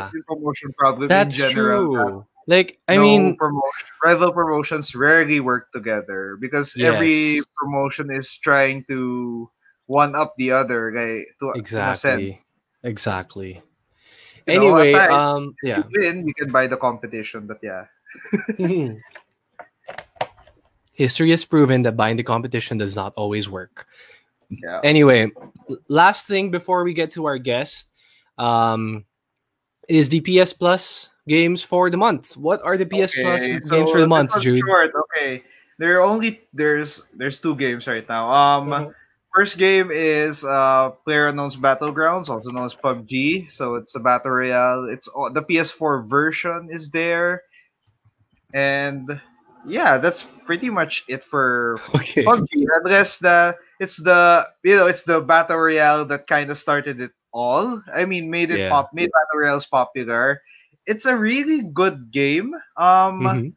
common 0.00 0.22
promotion 0.26 0.72
problem 0.78 1.08
that's 1.08 1.38
in 1.38 1.50
general. 1.50 1.92
true. 1.92 2.26
Like, 2.46 2.78
I 2.88 2.96
no 2.96 3.02
mean, 3.02 3.36
promotion, 3.36 3.88
rival 4.04 4.32
promotions 4.32 4.94
rarely 4.94 5.40
work 5.40 5.72
together 5.72 6.36
because 6.40 6.76
every 6.78 7.40
promotion 7.56 8.12
is 8.12 8.36
trying 8.36 8.84
to 8.88 9.50
one 9.86 10.14
up 10.14 10.34
the 10.36 10.50
other, 10.52 10.90
right? 10.92 11.24
To, 11.40 11.52
exactly, 11.56 12.38
exactly. 12.82 13.62
You 14.46 14.54
Anyway, 14.54 14.92
times, 14.92 15.12
um, 15.12 15.54
If 15.62 15.68
yeah. 15.68 15.78
you 15.78 15.84
win, 15.96 16.28
you 16.28 16.34
can 16.34 16.52
buy 16.52 16.66
the 16.66 16.76
competition, 16.76 17.46
but 17.46 17.58
yeah. 17.62 17.86
History 20.92 21.30
has 21.30 21.44
proven 21.44 21.82
that 21.82 21.96
buying 21.96 22.16
the 22.16 22.22
competition 22.22 22.78
does 22.78 22.94
not 22.94 23.14
always 23.16 23.48
work. 23.48 23.86
Yeah. 24.50 24.80
Anyway, 24.84 25.30
last 25.88 26.26
thing 26.26 26.50
before 26.50 26.84
we 26.84 26.92
get 26.94 27.10
to 27.12 27.24
our 27.24 27.38
guest 27.38 27.88
um, 28.38 29.04
is 29.88 30.08
the 30.08 30.20
PS 30.20 30.52
Plus 30.52 31.10
games 31.28 31.62
for 31.62 31.90
the 31.90 31.96
month. 31.96 32.36
What 32.36 32.62
are 32.62 32.76
the 32.76 32.86
PS 32.86 33.14
Plus 33.14 33.40
Okay, 33.48 33.60
games 33.70 33.90
for 33.90 34.00
the 34.00 34.08
month, 34.08 34.38
Jude? 34.40 34.58
Short. 34.60 34.92
Okay, 34.94 35.42
there 35.78 35.98
are 35.98 36.02
only 36.02 36.40
there's 36.52 37.02
there's 37.16 37.40
two 37.40 37.54
games 37.56 37.86
right 37.86 38.06
now. 38.08 38.30
Um, 38.30 38.68
Mhm. 38.70 38.94
first 39.34 39.58
game 39.58 39.90
is 39.90 40.44
uh 40.44 40.90
Player 41.04 41.28
Unknown's 41.28 41.56
Battlegrounds, 41.56 42.28
also 42.28 42.50
known 42.50 42.66
as 42.66 42.74
PUBG. 42.76 43.50
So 43.50 43.74
it's 43.74 43.94
a 43.94 44.00
battle 44.00 44.32
royale. 44.32 44.86
It's 44.90 45.08
the 45.32 45.42
PS4 45.42 46.06
version 46.06 46.68
is 46.70 46.90
there, 46.90 47.42
and 48.52 49.20
yeah, 49.66 49.98
that's 49.98 50.26
pretty 50.46 50.70
much 50.70 51.04
it 51.08 51.24
for 51.24 51.82
Okay. 51.94 52.24
PUBG. 52.24 52.48
Unless 52.84 53.18
the 53.18 53.56
it's 53.80 53.96
the 53.96 54.46
you 54.62 54.76
know 54.76 54.86
it's 54.86 55.02
the 55.04 55.20
battle 55.20 55.58
royale 55.58 56.04
that 56.06 56.26
kind 56.26 56.50
of 56.50 56.58
started 56.58 57.00
it 57.00 57.12
all. 57.34 57.82
I 57.94 58.06
mean, 58.06 58.30
made 58.30 58.50
it 58.52 58.62
Yeah. 58.62 58.72
pop, 58.72 58.90
made 58.94 59.10
battle 59.12 59.40
royales 59.42 59.66
popular. 59.66 60.42
It's 60.86 61.06
a 61.06 61.16
really 61.18 61.62
good 61.74 62.12
game. 62.12 62.54
Um, 62.78 63.20
Mhm. 63.20 63.54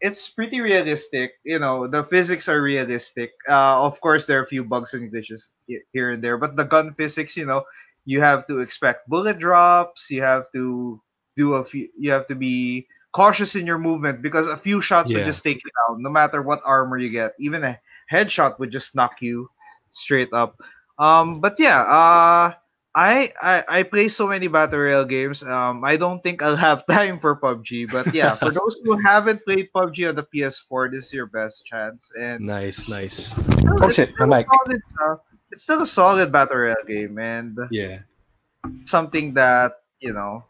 it's 0.00 0.28
pretty 0.28 0.60
realistic. 0.60 1.32
You 1.44 1.58
know, 1.58 1.86
the 1.88 2.04
physics 2.04 2.48
are 2.48 2.60
realistic. 2.62 3.32
Uh, 3.48 3.84
of 3.84 4.00
course, 4.00 4.26
there 4.26 4.38
are 4.40 4.42
a 4.44 4.46
few 4.46 4.64
bugs 4.64 4.94
and 4.94 5.12
glitches 5.12 5.48
here 5.92 6.10
and 6.12 6.22
there, 6.24 6.38
but 6.38 6.56
the 6.56 6.64
gun 6.64 6.94
physics, 6.94 7.36
you 7.36 7.46
know, 7.46 7.64
you 8.04 8.20
have 8.20 8.46
to 8.48 8.60
expect 8.60 9.08
bullet 9.08 9.38
drops. 9.38 10.10
You 10.10 10.22
have 10.22 10.44
to 10.54 11.00
do 11.36 11.54
a 11.54 11.64
few. 11.64 11.88
You 11.98 12.12
have 12.12 12.26
to 12.28 12.36
be 12.36 12.86
cautious 13.12 13.56
in 13.56 13.66
your 13.66 13.78
movement 13.78 14.22
because 14.22 14.48
a 14.48 14.56
few 14.56 14.80
shots 14.80 15.12
Yeah. 15.12 15.14
would 15.14 15.24
just 15.24 15.42
take 15.44 15.62
you 15.64 15.70
down, 15.88 16.02
no 16.02 16.10
matter 16.10 16.42
what 16.42 16.60
armor 16.64 16.98
you 16.98 17.10
get. 17.10 17.32
Even 17.40 17.64
a 17.64 17.78
headshot 18.12 18.58
would 18.58 18.70
just 18.70 18.94
knock 18.96 19.20
you 19.20 19.48
straight 19.90 20.32
up. 20.32 20.56
Um, 20.98 21.40
but 21.40 21.56
yeah, 21.58 21.80
uh, 21.82 22.52
I, 22.94 23.30
I 23.40 23.64
I 23.68 23.82
play 23.84 24.08
so 24.08 24.26
many 24.26 24.48
battle 24.48 24.80
royale 24.80 25.04
games. 25.06 25.42
Um, 25.46 25.84
I 25.84 25.96
don't 25.96 26.22
think 26.22 26.42
I'll 26.42 26.56
have 26.58 26.84
time 26.90 27.20
for 27.20 27.36
PUBG. 27.38 27.86
But 27.90 28.12
yeah, 28.14 28.34
for 28.34 28.50
those 28.50 28.80
who 28.82 28.98
haven't 29.06 29.44
played 29.44 29.70
PUBG 29.72 30.08
on 30.10 30.14
the 30.16 30.26
PS4, 30.26 30.90
this 30.90 31.06
is 31.06 31.12
your 31.14 31.26
best 31.26 31.64
chance. 31.66 32.10
And 32.18 32.46
Nice, 32.46 32.88
nice. 32.88 33.30
still- 33.30 33.78
Oh, 33.80 33.86
it's 33.86 33.94
shit, 33.94 34.10
still 34.14 34.26
my 34.26 34.38
a 34.38 34.38
mic. 34.42 34.46
solid, 34.50 34.82
uh, 35.06 35.16
it's 35.52 35.62
still 35.62 35.82
a 35.82 35.86
solid 35.86 36.32
battle 36.32 36.56
royale 36.58 36.82
game, 36.86 37.18
and 37.18 37.56
Yeah. 37.70 38.02
something 38.84 39.34
that 39.34 39.78
you 40.00 40.12
know, 40.12 40.42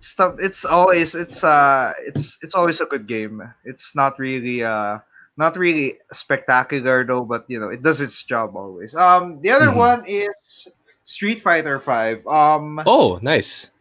stuff. 0.00 0.36
It's 0.38 0.64
always 0.64 1.14
it's 1.14 1.44
uh 1.44 1.92
it's 2.00 2.38
it's 2.42 2.54
always 2.54 2.80
a 2.80 2.86
good 2.86 3.06
game. 3.06 3.42
It's 3.64 3.94
not 3.94 4.18
really 4.18 4.64
uh 4.64 4.98
not 5.36 5.56
really 5.56 5.98
spectacular 6.10 7.04
though, 7.04 7.22
but 7.24 7.44
you 7.46 7.60
know 7.60 7.68
it 7.68 7.82
does 7.82 8.00
its 8.00 8.22
job 8.24 8.56
always. 8.56 8.94
Um, 8.96 9.40
the 9.42 9.50
other 9.52 9.68
Mhm. 9.68 9.76
one 9.76 10.00
is 10.08 10.66
Street 11.08 11.40
Fighter 11.40 11.80
Five. 11.80 12.26
Um, 12.28 12.80
Oh, 12.84 13.18
nice. 13.22 13.72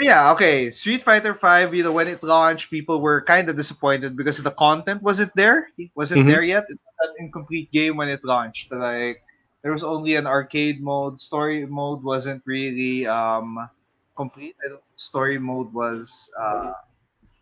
yeah, 0.00 0.32
okay. 0.32 0.70
Street 0.70 1.02
Fighter 1.02 1.34
Five, 1.34 1.74
you 1.74 1.82
know, 1.82 1.92
when 1.92 2.08
it 2.08 2.22
launched, 2.22 2.70
people 2.70 3.00
were 3.00 3.22
kind 3.24 3.48
of 3.48 3.56
disappointed 3.56 4.16
because 4.16 4.36
the 4.42 4.50
content 4.52 5.02
wasn't 5.02 5.32
there. 5.34 5.70
Wasn't 5.96 6.20
Mhm. 6.20 6.26
there 6.26 6.42
yet. 6.42 6.64
It 6.68 6.78
was 6.82 7.08
an 7.08 7.14
incomplete 7.24 7.70
game 7.72 7.96
when 7.96 8.08
it 8.08 8.24
launched. 8.24 8.70
Like 8.70 9.22
there 9.62 9.72
was 9.72 9.82
only 9.84 10.16
an 10.16 10.26
arcade 10.26 10.82
mode. 10.82 11.20
Story 11.20 11.64
mode 11.64 12.02
wasn't 12.04 12.42
really 12.44 13.06
um 13.06 13.56
complete. 14.16 14.56
Story 14.96 15.38
mode 15.38 15.72
was 15.72 16.28
uh 16.38 16.72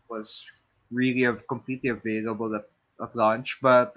was 0.08 0.44
really 0.92 1.26
av- 1.26 1.46
completely 1.48 1.90
available 1.90 2.54
at, 2.54 2.68
at 3.02 3.16
launch, 3.16 3.58
but 3.62 3.94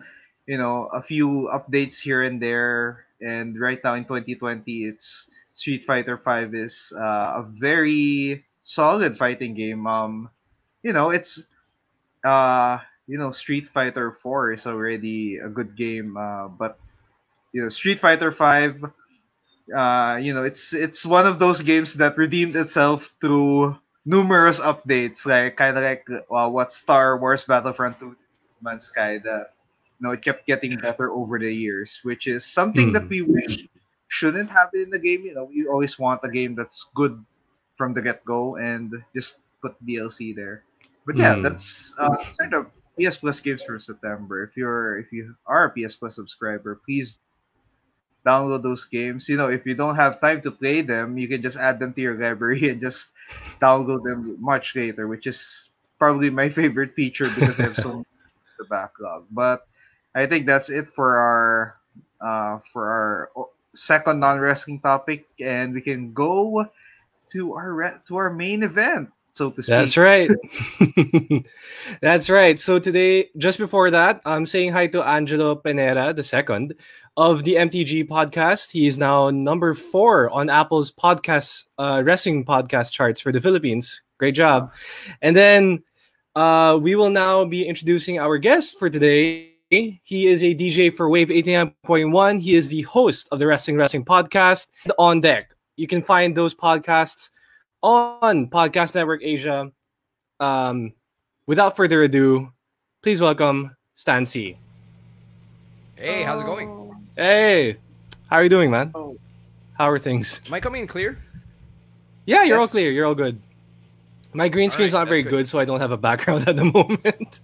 you 0.47 0.57
know, 0.57 0.87
a 0.93 1.01
few 1.03 1.49
updates 1.53 1.99
here 2.01 2.23
and 2.23 2.41
there. 2.41 3.04
And 3.21 3.59
right 3.59 3.79
now 3.83 3.95
in 3.95 4.03
2020, 4.05 4.85
it's 4.85 5.27
Street 5.53 5.85
Fighter 5.85 6.17
Five 6.17 6.53
is 6.53 6.93
uh, 6.95 7.41
a 7.41 7.45
very 7.47 8.45
solid 8.61 9.17
fighting 9.17 9.55
game. 9.55 9.87
Um, 9.87 10.29
you 10.83 10.93
know, 10.93 11.09
it's 11.09 11.47
uh, 12.25 12.79
you 13.07 13.17
know, 13.17 13.31
Street 13.31 13.69
Fighter 13.69 14.11
Four 14.11 14.53
is 14.53 14.67
already 14.67 15.37
a 15.37 15.49
good 15.49 15.75
game, 15.75 16.17
uh, 16.17 16.47
but 16.47 16.77
you 17.53 17.63
know, 17.63 17.69
Street 17.69 17.99
Fighter 17.99 18.31
Five, 18.31 18.83
uh, 19.75 20.19
you 20.21 20.33
know, 20.33 20.43
it's 20.43 20.73
it's 20.73 21.05
one 21.05 21.25
of 21.25 21.39
those 21.39 21.61
games 21.61 21.95
that 21.95 22.17
redeemed 22.17 22.55
itself 22.55 23.09
through 23.21 23.77
numerous 24.05 24.59
updates, 24.59 25.25
like 25.25 25.57
kind 25.57 25.77
of 25.77 25.83
like 25.83 26.05
uh, 26.29 26.49
what 26.49 26.73
Star 26.73 27.17
Wars 27.17 27.43
Battlefront 27.43 27.99
Two, 27.99 28.15
Man's 28.61 28.85
Sky, 28.85 29.19
that 29.19 29.54
you 29.99 30.07
know, 30.07 30.11
it 30.11 30.23
kept 30.23 30.45
getting 30.47 30.79
better 30.79 31.11
over 31.11 31.39
the 31.39 31.51
years, 31.51 31.99
which 32.03 32.27
is 32.27 32.45
something 32.45 32.91
that 32.93 33.05
Hmm. 33.05 33.09
we 33.09 33.21
wish 33.21 33.67
shouldn't 34.07 34.49
happen 34.49 34.81
in 34.81 34.89
the 34.89 34.99
game. 34.99 35.23
You 35.25 35.33
know, 35.35 35.45
we 35.45 35.67
always 35.67 35.97
want 35.99 36.21
a 36.23 36.29
game 36.29 36.55
that's 36.55 36.85
good 36.95 37.23
from 37.77 37.93
the 37.93 38.01
get 38.01 38.23
go 38.25 38.55
and 38.57 38.93
just 39.15 39.41
put 39.61 39.75
DLC 39.85 40.33
there. 40.33 40.63
But 41.05 41.17
yeah, 41.17 41.35
Hmm. 41.35 41.41
that's 41.41 41.93
uh, 41.99 42.15
sort 42.39 42.53
of 42.53 42.71
PS 42.99 43.17
Plus 43.17 43.39
games 43.39 43.63
for 43.63 43.79
September. 43.79 44.43
If 44.43 44.55
you're 44.57 44.97
if 44.99 45.11
you 45.11 45.35
are 45.45 45.65
a 45.65 45.71
PS 45.71 45.95
Plus 45.95 46.15
subscriber, 46.15 46.79
please 46.85 47.19
download 48.25 48.63
those 48.63 48.85
games. 48.85 49.29
You 49.29 49.37
know, 49.37 49.49
if 49.49 49.65
you 49.65 49.75
don't 49.75 49.95
have 49.95 50.19
time 50.21 50.41
to 50.41 50.51
play 50.51 50.81
them, 50.81 51.17
you 51.17 51.27
can 51.27 51.41
just 51.41 51.57
add 51.57 51.79
them 51.79 51.93
to 51.93 52.01
your 52.01 52.15
library 52.17 52.69
and 52.69 52.81
just 52.81 53.11
download 53.61 54.03
them 54.03 54.37
much 54.41 54.75
later, 54.75 55.07
which 55.07 55.27
is 55.27 55.69
probably 55.99 56.29
my 56.29 56.49
favorite 56.49 56.93
feature 56.95 57.29
because 57.29 57.59
I 57.59 57.63
have 57.63 57.77
so 57.77 57.93
much 57.97 58.07
in 58.07 58.55
the 58.59 58.65
backlog. 58.65 59.27
But 59.31 59.61
I 60.15 60.25
think 60.25 60.45
that's 60.45 60.69
it 60.69 60.89
for 60.89 61.17
our 61.17 61.75
uh, 62.21 62.59
for 62.71 62.87
our 62.87 63.29
second 63.75 64.19
non 64.19 64.39
wrestling 64.39 64.79
topic, 64.79 65.27
and 65.39 65.73
we 65.73 65.81
can 65.81 66.13
go 66.13 66.65
to 67.31 67.53
our 67.53 67.73
re- 67.73 67.99
to 68.07 68.15
our 68.15 68.29
main 68.29 68.63
event, 68.63 69.09
so 69.33 69.51
to 69.51 69.61
speak. 69.61 69.75
That's 69.75 69.97
right. 69.97 70.31
That's 72.01 72.29
right. 72.29 72.57
So 72.57 72.79
today, 72.79 73.29
just 73.37 73.59
before 73.59 73.91
that, 73.91 74.21
I'm 74.25 74.45
saying 74.45 74.71
hi 74.71 74.87
to 74.87 75.03
Angelo 75.03 75.55
Penera, 75.55 76.15
the 76.15 76.23
second 76.23 76.73
of 77.17 77.43
the 77.43 77.55
MTG 77.55 78.07
podcast. 78.07 78.71
He 78.71 78.87
is 78.87 78.97
now 78.97 79.29
number 79.29 79.73
four 79.73 80.29
on 80.31 80.49
Apple's 80.49 80.91
podcast 80.91 81.65
uh, 81.77 82.01
wrestling 82.05 82.45
podcast 82.45 82.91
charts 82.91 83.19
for 83.19 83.31
the 83.31 83.41
Philippines. 83.41 84.01
Great 84.17 84.35
job. 84.35 84.71
And 85.21 85.35
then 85.35 85.83
uh, 86.35 86.79
we 86.81 86.95
will 86.95 87.09
now 87.09 87.43
be 87.43 87.67
introducing 87.67 88.19
our 88.19 88.37
guest 88.37 88.79
for 88.79 88.89
today. 88.89 89.54
He 89.69 89.99
is 90.27 90.43
a 90.43 90.53
DJ 90.53 90.95
for 90.95 91.09
Wave 91.09 91.29
89.1. 91.29 92.39
He 92.39 92.55
is 92.55 92.69
the 92.69 92.83
host 92.83 93.27
of 93.31 93.39
the 93.39 93.47
Wrestling 93.47 93.77
Wrestling 93.77 94.05
podcast 94.05 94.67
on 94.99 95.21
deck. 95.21 95.55
You 95.75 95.87
can 95.87 96.03
find 96.03 96.37
those 96.37 96.53
podcasts 96.53 97.31
on 97.81 98.47
Podcast 98.47 98.93
Network 98.93 99.23
Asia. 99.23 99.71
Um, 100.39 100.93
without 101.47 101.75
further 101.75 102.03
ado, 102.03 102.51
please 103.01 103.19
welcome 103.19 103.75
Stan 103.95 104.25
Sy. 104.25 104.55
Hey, 105.95 106.21
how's 106.21 106.41
it 106.41 106.45
going? 106.45 106.93
Hey, 107.15 107.77
how 108.29 108.35
are 108.37 108.43
you 108.43 108.49
doing, 108.49 108.69
man? 108.69 108.91
Oh. 108.93 109.17
How 109.73 109.89
are 109.89 109.97
things? 109.97 110.41
Am 110.45 110.53
I 110.53 110.59
coming 110.59 110.81
in 110.81 110.87
clear? 110.87 111.17
Yeah, 112.25 112.43
you're 112.43 112.59
all 112.59 112.67
clear. 112.67 112.91
You're 112.91 113.05
all 113.07 113.15
good. 113.15 113.41
My 114.33 114.47
green 114.47 114.69
screen's 114.69 114.93
Alright, 114.93 115.07
not 115.07 115.09
very 115.09 115.23
good. 115.23 115.29
good. 115.31 115.47
so 115.47 115.57
I 115.57 115.65
don't 115.65 115.79
have 115.79 115.91
a 115.91 115.97
background 115.97 116.47
at 116.47 116.55
the 116.55 116.65
moment. 116.65 117.39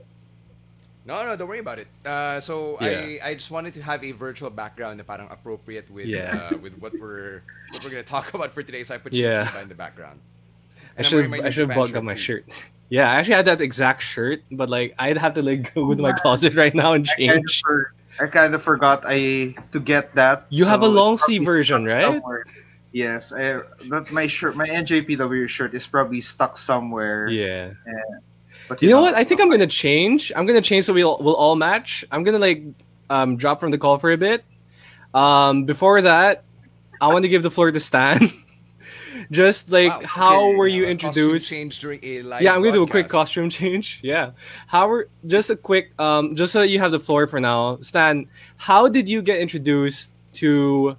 No, 1.06 1.26
no, 1.26 1.36
don't 1.36 1.48
worry 1.50 1.60
about 1.60 1.80
it. 1.80 1.88
Uh, 2.06 2.40
so 2.40 2.78
Yeah. 2.80 3.18
I, 3.26 3.30
I 3.30 3.34
just 3.34 3.50
wanted 3.50 3.74
to 3.74 3.82
have 3.82 4.04
a 4.04 4.12
virtual 4.14 4.50
background 4.50 4.98
na 4.98 5.04
parang 5.04 5.28
appropriate 5.32 5.90
with 5.90 6.06
Yeah. 6.06 6.50
uh, 6.54 6.58
with 6.58 6.78
what 6.78 6.94
we're 6.94 7.42
what 7.74 7.84
we're 7.84 7.90
gonna 7.90 8.04
talk 8.06 8.34
about 8.38 8.54
for 8.54 8.62
today. 8.62 8.84
So 8.84 8.94
I 8.96 8.98
put 9.00 9.14
Yeah. 9.14 9.46
Shinkiba 9.50 9.62
in 9.64 9.70
the 9.70 9.76
background. 9.80 10.20
I 10.98 11.02
And 11.02 11.06
I'm 11.06 11.10
should 11.10 11.26
I 11.34 11.50
should 11.50 11.70
have 11.70 11.74
Japan 11.74 11.78
bugged 11.78 11.96
up 11.98 12.04
my 12.06 12.16
shirt. 12.16 12.46
Yeah, 12.92 13.08
I 13.10 13.24
actually 13.24 13.40
had 13.40 13.48
that 13.48 13.62
exact 13.64 14.04
shirt, 14.04 14.44
but 14.52 14.68
like 14.70 14.92
I'd 15.00 15.16
have 15.16 15.34
to 15.40 15.42
like 15.42 15.74
go 15.74 15.96
to 15.96 16.02
my 16.04 16.12
closet 16.22 16.54
right 16.60 16.76
now 16.76 16.92
and 16.92 17.08
I 17.08 17.16
kind, 17.16 17.40
of 17.40 17.48
change. 17.48 17.62
for, 17.64 17.94
I 18.20 18.28
kind 18.28 18.52
of 18.54 18.60
forgot 18.62 19.08
I 19.08 19.56
to 19.72 19.80
get 19.80 20.12
that. 20.20 20.44
You 20.52 20.66
have 20.68 20.84
a 20.84 20.92
long 20.92 21.16
sleeve 21.18 21.48
version, 21.48 21.88
right? 21.88 22.04
somewhere. 22.12 22.44
Yes, 22.92 23.32
I, 23.32 23.64
but 23.88 24.12
my 24.12 24.28
shirt, 24.28 24.60
my 24.60 24.68
NJPW 24.68 25.48
shirt 25.48 25.72
is 25.74 25.88
probably 25.88 26.20
stuck 26.20 26.60
somewhere. 26.60 27.32
Yeah. 27.32 27.80
But 28.72 28.82
You 28.82 28.90
know 28.90 29.02
what? 29.02 29.16
I 29.16 29.24
think 29.26 29.42
I'm 29.42 29.50
gonna 29.50 29.68
change. 29.68 30.32
I'm 30.36 30.46
gonna 30.46 30.62
change 30.62 30.86
so 30.86 30.94
we'll 30.94 31.18
we'll 31.20 31.36
all 31.36 31.56
match. 31.58 32.06
I'm 32.12 32.24
gonna 32.24 32.40
like 32.40 32.64
um 33.10 33.36
drop 33.36 33.60
from 33.60 33.72
the 33.72 33.78
call 33.78 33.98
for 33.98 34.12
a 34.12 34.18
bit. 34.18 34.46
Um 35.14 35.66
before 35.66 36.02
that, 36.02 36.44
I 37.02 37.08
want 37.08 37.24
to 37.24 37.30
give 37.30 37.44
the 37.44 37.52
floor 37.52 37.70
to 37.72 37.80
Stan. 37.80 38.32
Just 39.32 39.70
like 39.72 39.92
Wow, 39.92 40.02
how 40.06 40.52
were 40.56 40.68
you 40.68 40.86
Uh, 40.86 40.90
introduced? 40.90 41.50
change 41.50 41.80
during 41.80 42.00
a 42.04 42.22
live 42.22 42.42
Yeah, 42.42 42.54
I'm 42.56 42.62
gonna 42.64 42.74
do 42.74 42.84
a 42.84 42.88
quick 42.88 43.10
costume 43.10 43.50
change. 43.50 44.00
Yeah. 44.04 44.32
How 44.68 44.88
were 44.88 45.10
just 45.28 45.50
a 45.50 45.56
quick 45.56 45.92
um 46.00 46.36
just 46.36 46.54
so 46.54 46.60
that 46.60 46.70
you 46.70 46.80
have 46.80 46.92
the 46.92 47.00
floor 47.00 47.28
for 47.28 47.40
now, 47.40 47.78
Stan, 47.82 48.28
how 48.58 48.88
did 48.88 49.08
you 49.10 49.22
get 49.22 49.40
introduced 49.40 50.14
to 50.40 50.96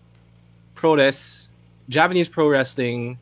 pro 0.74 0.94
res, 0.96 1.48
Japanese 1.88 2.28
pro 2.28 2.48
wrestling? 2.48 3.18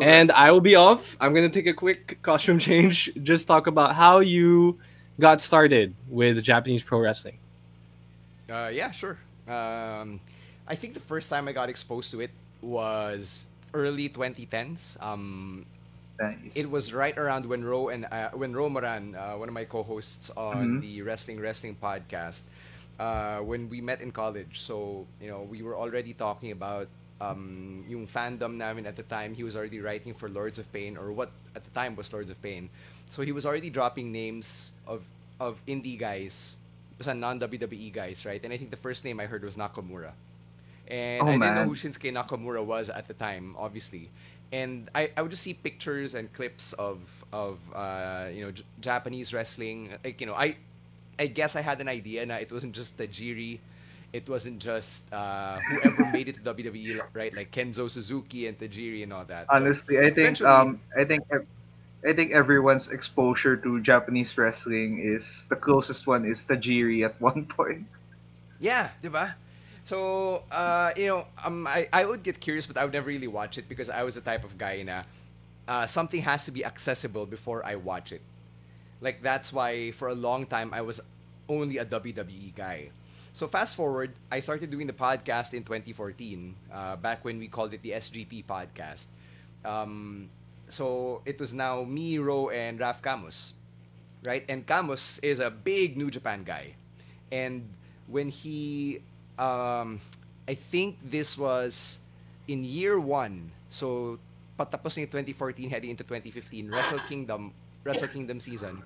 And 0.00 0.30
I 0.32 0.50
will 0.52 0.60
be 0.60 0.74
off. 0.76 1.16
I'm 1.20 1.34
gonna 1.34 1.48
take 1.48 1.66
a 1.66 1.74
quick 1.74 2.18
costume 2.22 2.58
change. 2.68 3.10
Just 3.22 3.46
talk 3.46 3.66
about 3.66 3.94
how 3.94 4.18
you 4.20 4.78
got 5.20 5.40
started 5.40 5.94
with 6.08 6.42
Japanese 6.42 6.82
pro 6.82 7.00
wrestling. 7.00 7.38
Uh, 8.50 8.70
yeah, 8.72 8.90
sure. 8.90 9.18
Um, 9.46 10.20
I 10.66 10.74
think 10.74 10.94
the 10.94 11.00
first 11.00 11.30
time 11.30 11.48
I 11.48 11.52
got 11.52 11.68
exposed 11.68 12.10
to 12.12 12.20
it 12.20 12.30
was 12.60 13.46
early 13.74 14.08
2010s. 14.08 14.96
Um, 15.00 15.66
Nice. 16.20 16.52
It 16.54 16.68
was 16.70 16.92
right 16.92 17.16
around 17.16 17.46
when 17.46 17.64
Ro 17.64 17.88
and 17.88 18.04
uh, 18.10 18.30
when 18.34 18.52
Ro 18.54 18.68
Moran, 18.68 19.14
uh, 19.14 19.34
one 19.36 19.48
of 19.48 19.54
my 19.54 19.64
co-hosts 19.64 20.30
on 20.36 20.78
Mhm. 20.78 20.80
the 20.80 21.02
Wrestling 21.02 21.40
Wrestling 21.40 21.76
podcast, 21.80 22.42
uh, 22.98 23.38
when 23.38 23.68
we 23.68 23.80
met 23.80 24.00
in 24.00 24.10
college. 24.12 24.60
So 24.60 25.06
you 25.20 25.28
know 25.28 25.42
we 25.42 25.62
were 25.62 25.76
already 25.76 26.12
talking 26.14 26.50
about 26.52 26.88
um, 27.20 27.84
yung 27.88 28.06
fandom 28.06 28.56
namin 28.56 28.86
at 28.86 28.96
the 28.96 29.02
time. 29.04 29.34
He 29.34 29.42
was 29.42 29.56
already 29.56 29.80
writing 29.80 30.14
for 30.14 30.28
Lords 30.28 30.58
of 30.58 30.70
Pain 30.72 30.96
or 30.96 31.12
what 31.12 31.30
at 31.56 31.64
the 31.64 31.70
time 31.70 31.96
was 31.96 32.12
Lords 32.12 32.30
of 32.30 32.40
Pain. 32.42 32.70
So 33.10 33.22
he 33.22 33.32
was 33.32 33.46
already 33.46 33.70
dropping 33.70 34.12
names 34.12 34.72
of 34.86 35.02
of 35.40 35.60
indie 35.66 35.98
guys, 35.98 36.56
non 37.04 37.38
WWE 37.40 37.92
guys, 37.92 38.24
right? 38.26 38.42
And 38.42 38.52
I 38.52 38.56
think 38.56 38.70
the 38.70 38.76
first 38.80 39.04
name 39.04 39.20
I 39.20 39.26
heard 39.26 39.44
was 39.44 39.56
Nakamura. 39.56 40.12
And 40.88 41.22
Oh, 41.22 41.26
I 41.26 41.38
didn't 41.38 41.54
know 41.54 41.64
man. 41.64 41.68
who 41.68 41.74
Shinsuke 41.74 42.12
Nakamura 42.12 42.64
was 42.64 42.88
at 42.88 43.08
the 43.08 43.14
time, 43.14 43.54
obviously 43.58 44.10
and 44.50 44.88
I, 44.94 45.10
I 45.14 45.20
would 45.20 45.30
just 45.30 45.42
see 45.42 45.52
pictures 45.52 46.14
and 46.14 46.32
clips 46.32 46.72
of 46.72 47.00
of 47.34 47.58
uh, 47.74 48.28
you 48.32 48.40
know 48.42 48.50
J- 48.50 48.64
Japanese 48.80 49.34
wrestling. 49.34 49.92
Like 50.02 50.20
you 50.22 50.26
know, 50.26 50.32
I 50.34 50.56
I 51.18 51.26
guess 51.26 51.54
I 51.54 51.60
had 51.60 51.82
an 51.82 51.88
idea 51.88 52.24
na 52.24 52.36
it 52.36 52.50
wasn't 52.50 52.72
just 52.74 52.96
Tajiri, 52.96 53.58
it 54.12 54.28
wasn't 54.28 54.58
just 54.58 55.12
uh, 55.12 55.60
whoever 55.60 56.04
made 56.04 56.28
it 56.28 56.36
to 56.36 56.40
WWE, 56.54 57.02
right? 57.12 57.34
Like 57.34 57.50
Kenzo 57.50 57.90
Suzuki 57.90 58.46
and 58.46 58.58
Tajiri 58.58 59.02
and 59.02 59.12
all 59.12 59.24
that. 59.26 59.50
So, 59.52 59.56
Honestly, 59.56 59.98
I 59.98 60.10
think 60.10 60.40
um 60.42 60.80
I 60.96 61.04
think 61.04 61.24
I 62.06 62.12
think 62.12 62.32
everyone's 62.32 62.88
exposure 62.88 63.56
to 63.56 63.80
Japanese 63.80 64.36
wrestling 64.38 65.00
is 65.00 65.46
the 65.48 65.56
closest 65.56 66.06
one 66.06 66.24
is 66.24 66.44
Tajiri 66.46 67.04
at 67.04 67.20
one 67.20 67.46
point. 67.46 67.86
Yeah, 68.58 68.90
diba? 69.02 69.34
So, 69.84 70.44
uh, 70.50 70.92
you 70.96 71.06
know, 71.06 71.26
um, 71.42 71.66
I, 71.66 71.88
I 71.92 72.04
would 72.04 72.22
get 72.22 72.40
curious, 72.40 72.66
but 72.66 72.76
I 72.76 72.84
would 72.84 72.92
never 72.92 73.08
really 73.08 73.28
watch 73.28 73.58
it 73.58 73.68
because 73.68 73.88
I 73.88 74.02
was 74.02 74.14
the 74.14 74.20
type 74.20 74.44
of 74.44 74.58
guy 74.58 74.82
na 74.82 75.04
uh, 75.66 75.86
something 75.86 76.22
has 76.22 76.44
to 76.46 76.50
be 76.52 76.64
accessible 76.64 77.26
before 77.26 77.64
I 77.64 77.76
watch 77.76 78.12
it. 78.12 78.22
Like, 79.00 79.22
that's 79.22 79.52
why 79.52 79.92
for 79.92 80.08
a 80.08 80.14
long 80.14 80.46
time 80.46 80.74
I 80.74 80.82
was 80.82 81.00
only 81.48 81.78
a 81.78 81.84
WWE 81.84 82.54
guy. 82.54 82.90
So, 83.38 83.46
fast 83.46 83.78
forward, 83.78 84.10
I 84.34 84.42
started 84.42 84.66
doing 84.66 84.90
the 84.90 84.98
podcast 84.98 85.54
in 85.54 85.62
2014, 85.62 86.58
uh, 86.74 86.96
back 86.98 87.22
when 87.22 87.38
we 87.38 87.46
called 87.46 87.70
it 87.70 87.78
the 87.86 87.94
SGP 87.94 88.42
podcast. 88.42 89.06
Um, 89.62 90.26
so, 90.66 91.22
it 91.22 91.38
was 91.38 91.54
now 91.54 91.86
me, 91.86 92.18
Ro, 92.18 92.50
and 92.50 92.80
Raf 92.82 92.98
Camus 92.98 93.54
right? 94.24 94.44
And 94.48 94.66
Camus 94.66 95.18
is 95.20 95.38
a 95.38 95.50
big 95.50 95.96
New 95.96 96.10
Japan 96.10 96.42
guy. 96.42 96.74
And 97.30 97.68
when 98.06 98.28
he, 98.28 99.00
um, 99.38 100.00
I 100.48 100.54
think 100.54 100.98
this 101.04 101.36
was 101.36 101.98
in 102.48 102.64
year 102.64 102.98
one, 102.98 103.52
so 103.68 104.18
patapos 104.58 104.96
yung 104.96 105.06
2014 105.06 105.70
heading 105.70 105.90
into 105.90 106.02
2015, 106.02 106.70
Wrestle 106.70 106.98
Kingdom, 107.06 107.52
Wrestle 107.84 108.08
Kingdom 108.08 108.40
season, 108.40 108.82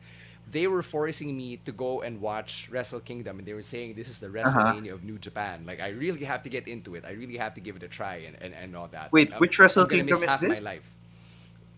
they 0.51 0.67
were 0.67 0.83
forcing 0.83 1.37
me 1.37 1.57
to 1.65 1.73
go 1.73 2.03
and 2.03 2.21
watch 2.21 2.69
Wrestle 2.71 3.01
Kingdom, 3.01 3.39
and 3.39 3.47
they 3.47 3.55
were 3.55 3.63
saying 3.63 3.95
this 3.95 4.09
is 4.09 4.19
the 4.21 4.29
WrestleMania 4.29 4.93
of 4.93 5.05
New 5.05 5.19
Japan. 5.19 5.65
Like 5.67 5.81
I 5.81 5.89
really 5.89 6.25
have 6.25 6.43
to 6.45 6.51
get 6.51 6.69
into 6.69 6.95
it. 6.95 7.05
I 7.05 7.13
really 7.13 7.37
have 7.39 7.55
to 7.55 7.61
give 7.61 7.77
it 7.77 7.83
a 7.83 7.89
try 7.89 8.17
and, 8.27 8.37
and, 8.41 8.55
and 8.55 8.77
all 8.77 8.89
that. 8.89 9.13
Wait, 9.13 9.33
which 9.39 9.59
Wrestle 9.59 9.85
I'm 9.85 9.89
gonna 9.89 10.05
Kingdom 10.05 10.05
miss 10.05 10.23
is 10.23 10.39
this? 10.41 10.59
my 10.59 10.61
life. 10.61 10.97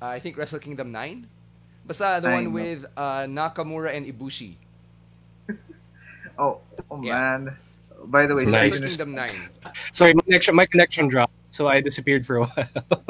Uh, 0.02 0.06
I 0.06 0.21
think 0.21 0.37
Wrestle 0.37 0.59
Kingdom 0.61 0.92
9? 0.92 1.28
Basta 1.87 2.21
the 2.23 2.28
Nine, 2.28 2.30
one 2.30 2.52
no? 2.52 2.52
with 2.52 2.87
uh, 2.97 3.25
Nakamura 3.25 3.94
and 3.94 4.06
Ibushi. 4.06 4.56
Oh, 6.38 6.61
oh 6.90 6.97
Yeah. 7.00 7.12
man. 7.12 7.56
By 8.06 8.26
the 8.26 8.35
way, 8.35 8.44
Nice. 8.44 8.73
Wrestle 8.73 8.78
Kingdom 8.78 9.14
9. 9.14 9.50
Sorry, 9.92 10.14
my 10.14 10.23
connection 10.23 10.54
my 10.54 10.66
connection 10.66 11.09
dropped, 11.09 11.35
so 11.47 11.68
I 11.68 11.80
disappeared 11.80 12.26
for 12.26 12.37
a 12.37 12.44
while. 12.47 12.68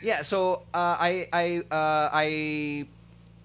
Yeah, 0.00 0.22
so 0.22 0.64
uh, 0.72 0.96
I 0.98 1.28
I 1.32 1.46
uh, 1.70 2.08
I 2.12 2.86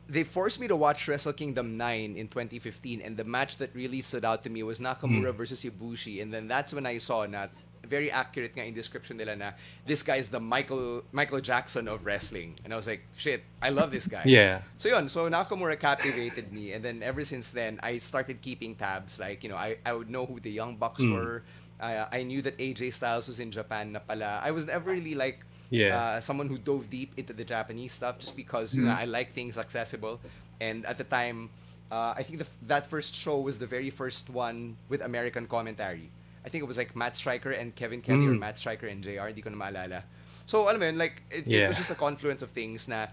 they 0.07 0.23
forced 0.23 0.59
me 0.59 0.67
to 0.67 0.75
watch 0.75 1.07
Wrestle 1.07 1.33
Kingdom 1.33 1.77
9 1.77 2.15
in 2.15 2.27
2015 2.27 3.01
and 3.01 3.17
the 3.17 3.23
match 3.23 3.57
that 3.57 3.73
really 3.73 4.01
stood 4.01 4.23
out 4.25 4.43
to 4.43 4.49
me 4.49 4.61
was 4.63 4.79
Nakamura 4.79 5.33
versus 5.33 5.63
Ibushi 5.63 6.21
and 6.21 6.33
then 6.33 6.47
that's 6.47 6.73
when 6.73 6.85
I 6.85 6.97
saw 6.99 7.25
na 7.25 7.47
very 7.85 8.09
accurate 8.09 8.53
nga 8.57 8.65
in 8.65 8.73
description 8.73 9.17
nila 9.17 9.35
na 9.35 9.51
this 9.85 10.01
guy 10.01 10.17
is 10.17 10.29
the 10.29 10.39
Michael 10.39 11.03
Michael 11.11 11.41
Jackson 11.41 11.87
of 11.87 12.05
wrestling 12.05 12.57
and 12.65 12.73
I 12.73 12.77
was 12.77 12.85
like 12.89 13.01
shit 13.17 13.41
I 13.61 13.69
love 13.69 13.89
this 13.91 14.05
guy 14.09 14.23
yeah. 14.25 14.61
so 14.77 14.89
yun, 14.89 15.09
so 15.09 15.29
Nakamura 15.29 15.77
captivated 15.79 16.53
me, 16.53 16.73
and 16.73 16.81
then 16.85 17.01
ever 17.01 17.21
since 17.25 17.49
then, 17.49 17.79
I 17.81 17.97
started 17.97 18.41
keeping 18.41 18.73
tabs. 18.75 19.17
Like 19.19 19.43
you 19.45 19.49
know, 19.49 19.57
I, 19.57 19.77
I 19.85 19.93
would 19.93 20.09
know 20.09 20.25
who 20.25 20.39
the 20.39 20.49
Young 20.51 20.77
Bucks 20.77 21.01
Mm. 21.01 21.13
were. 21.13 21.43
I 21.81 22.07
I 22.09 22.23
knew 22.23 22.41
that 22.41 22.57
AJ 22.57 22.93
Styles 22.93 23.27
was 23.27 23.37
in 23.39 23.49
Japan. 23.51 23.91
Na 23.93 23.99
pala. 24.01 24.41
I 24.41 24.49
was 24.49 24.65
never 24.65 24.89
really 24.89 25.13
like 25.13 25.45
Yeah. 25.69 25.97
uh, 25.97 26.21
someone 26.21 26.47
who 26.47 26.57
dove 26.57 26.89
deep 26.89 27.13
into 27.17 27.33
the 27.33 27.43
Japanese 27.43 27.91
stuff, 27.91 28.19
just 28.19 28.35
because 28.35 28.75
you 28.75 28.83
know 28.83 28.91
I 28.91 29.05
like 29.05 29.33
things 29.33 29.57
accessible. 29.57 30.19
And 30.61 30.85
at 30.85 30.97
the 30.97 31.03
time, 31.03 31.49
uh, 31.91 32.13
I 32.15 32.23
think 32.23 32.39
the, 32.39 32.47
that 32.67 32.87
first 32.89 33.13
show 33.13 33.39
was 33.39 33.59
the 33.59 33.67
very 33.67 33.89
first 33.89 34.29
one 34.29 34.77
with 34.89 35.01
American 35.01 35.47
commentary. 35.47 36.09
I 36.45 36.49
think 36.49 36.61
it 36.63 36.67
was 36.67 36.77
like 36.77 36.95
Matt 36.95 37.17
Striker 37.17 37.51
and 37.51 37.75
Kevin 37.75 38.01
Kelly 38.01 38.27
or 38.27 38.37
Mm. 38.37 38.39
Matt 38.39 38.59
Striker 38.59 38.87
and 38.87 39.01
JR. 39.03 39.27
Hindi 39.33 39.41
ko 39.41 39.49
na 39.49 39.57
maalala. 39.57 40.03
So, 40.45 40.69
alam 40.69 40.79
mo 40.79 40.85
yun, 40.85 40.97
like, 41.01 41.23
it, 41.33 41.47
it 41.49 41.67
was 41.67 41.77
just 41.77 41.89
a 41.89 41.95
confluence 41.97 42.43
of 42.45 42.51
things 42.53 42.87
na 42.87 43.07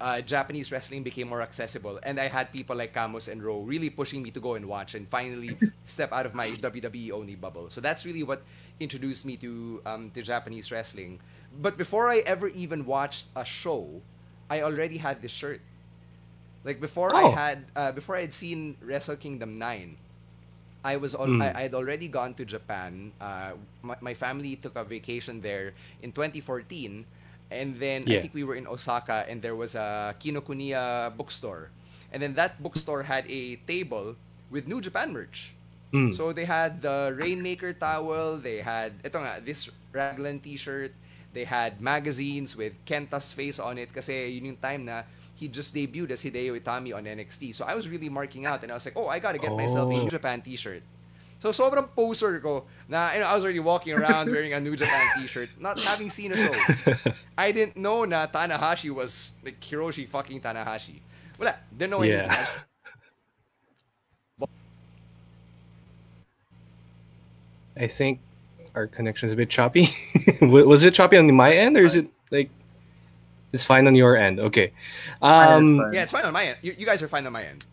uh, 0.00 0.20
Japanese 0.20 0.68
wrestling 0.70 1.02
became 1.02 1.26
more 1.28 1.40
accessible. 1.40 1.98
And 2.02 2.20
I 2.20 2.28
had 2.28 2.52
people 2.52 2.76
like 2.76 2.92
Camus 2.92 3.26
and 3.28 3.42
Ro 3.42 3.60
really 3.64 3.88
pushing 3.88 4.20
me 4.22 4.30
to 4.36 4.40
go 4.40 4.54
and 4.54 4.66
watch 4.68 4.94
and 4.94 5.08
finally 5.08 5.56
step 5.86 6.12
out 6.12 6.26
of 6.26 6.34
my 6.34 6.50
WWE 6.60 7.10
only 7.12 7.36
bubble. 7.36 7.70
So 7.70 7.80
that's 7.80 8.04
really 8.04 8.22
what 8.22 8.42
introduced 8.78 9.24
me 9.24 9.36
to 9.38 9.80
um, 9.86 10.10
to 10.12 10.20
Japanese 10.20 10.68
wrestling. 10.70 11.20
But 11.60 11.76
before 11.78 12.10
I 12.10 12.18
ever 12.26 12.48
even 12.48 12.84
watched 12.84 13.26
a 13.36 13.44
show, 13.44 14.02
I 14.50 14.62
already 14.62 14.98
had 14.98 15.22
this 15.22 15.32
shirt. 15.32 15.60
Like 16.64 16.80
before 16.80 17.14
I 17.14 17.22
Oh. 17.24 17.30
had 17.32 17.58
uh, 17.76 17.92
before 17.92 18.16
I 18.16 18.22
had 18.24 18.34
seen 18.34 18.76
Wrestle 18.80 19.16
Kingdom 19.16 19.58
9, 19.58 19.96
I 20.84 20.96
was 20.96 21.14
al- 21.14 21.28
Mm. 21.28 21.40
I, 21.44 21.48
I 21.52 21.62
had 21.68 21.74
already 21.74 22.08
gone 22.08 22.34
to 22.40 22.44
Japan. 22.44 23.12
Uh, 23.20 23.52
my, 23.82 23.96
my 24.00 24.14
family 24.14 24.56
took 24.56 24.74
a 24.76 24.84
vacation 24.84 25.40
there 25.40 25.72
in 26.02 26.12
2014, 26.12 27.04
and 27.52 27.76
then 27.76 28.04
I 28.08 28.20
think 28.20 28.32
we 28.34 28.44
were 28.44 28.56
in 28.56 28.66
Osaka, 28.66 29.24
and 29.28 29.40
there 29.40 29.54
was 29.56 29.74
a 29.76 30.16
Kinokuniya 30.20 31.14
bookstore, 31.16 31.68
and 32.12 32.22
then 32.22 32.34
that 32.34 32.60
bookstore 32.62 33.04
had 33.04 33.24
a 33.28 33.56
table 33.68 34.16
with 34.50 34.66
New 34.66 34.80
Japan 34.80 35.12
merch. 35.12 35.52
Mm. 35.92 36.16
So 36.16 36.32
they 36.32 36.44
had 36.44 36.82
the 36.82 37.12
Rainmaker 37.16 37.72
towel, 37.76 38.36
they 38.40 38.58
had 38.64 38.92
ito 39.04 39.20
nga, 39.20 39.38
this 39.44 39.68
Raglan 39.92 40.40
t-shirt, 40.40 40.92
they 41.34 41.44
had 41.44 41.80
magazines 41.82 42.56
with 42.56 42.72
Kenta's 42.86 43.32
face 43.34 43.58
on 43.58 43.76
it 43.76 43.92
kasi 43.92 44.30
yun 44.30 44.54
yung 44.54 44.60
time 44.62 44.86
na 44.86 45.02
he 45.34 45.48
just 45.50 45.74
debuted 45.74 46.14
as 46.14 46.22
Hideo 46.22 46.54
Itami 46.54 46.94
on 46.94 47.04
NXT. 47.04 47.54
So 47.54 47.66
I 47.66 47.74
was 47.74 47.88
really 47.90 48.08
marking 48.08 48.46
out 48.46 48.62
and 48.62 48.70
I 48.70 48.78
was 48.78 48.86
like, 48.86 48.94
oh, 48.96 49.08
I 49.10 49.18
gotta 49.18 49.38
get 49.38 49.50
myself 49.52 49.90
a 49.90 49.94
Oh. 49.94 50.02
New 50.02 50.08
Japan 50.08 50.40
t-shirt. 50.40 50.82
So 51.42 51.50
sobrang 51.50 51.90
poser 51.92 52.40
ko 52.40 52.64
na 52.88 53.12
you 53.12 53.20
know, 53.20 53.26
I 53.26 53.34
was 53.34 53.42
already 53.44 53.60
walking 53.60 53.92
around 53.92 54.30
wearing 54.30 54.54
a 54.54 54.60
New 54.62 54.78
Japan 54.78 55.04
t-shirt, 55.20 55.50
not 55.60 55.76
having 55.82 56.08
seen 56.08 56.32
a 56.32 56.36
show. 56.38 56.54
I 57.36 57.50
didn't 57.52 57.76
know 57.76 58.06
na 58.06 58.30
Tanahashi 58.30 58.88
was 58.94 59.32
like 59.44 59.60
Hiroshi 59.60 60.08
fucking 60.08 60.40
Tanahashi. 60.40 61.02
Wala, 61.36 61.58
didn't 61.76 61.90
know 61.90 62.00
anything. 62.00 62.30
Yeah. 62.30 62.46
I 67.76 67.86
think 67.88 68.20
our 68.74 68.86
connection 68.86 69.26
is 69.26 69.32
a 69.32 69.36
bit 69.36 69.50
choppy. 69.50 69.88
Was 70.40 70.82
it 70.84 70.94
choppy 70.94 71.16
on 71.16 71.32
my 71.34 71.52
end, 71.54 71.76
or 71.76 71.84
is 71.84 71.94
it 71.94 72.06
like 72.30 72.50
it's 73.52 73.64
fine 73.64 73.86
on 73.86 73.94
your 73.94 74.16
end? 74.16 74.40
Okay. 74.40 74.72
Um. 75.22 75.76
Yeah, 75.92 76.02
it's 76.02 76.12
fine 76.12 76.24
on 76.24 76.32
my 76.32 76.44
end. 76.46 76.58
You, 76.62 76.74
you 76.76 76.86
guys 76.86 77.02
are 77.02 77.08
fine 77.08 77.26
on 77.26 77.32
my 77.32 77.44
end. 77.44 77.64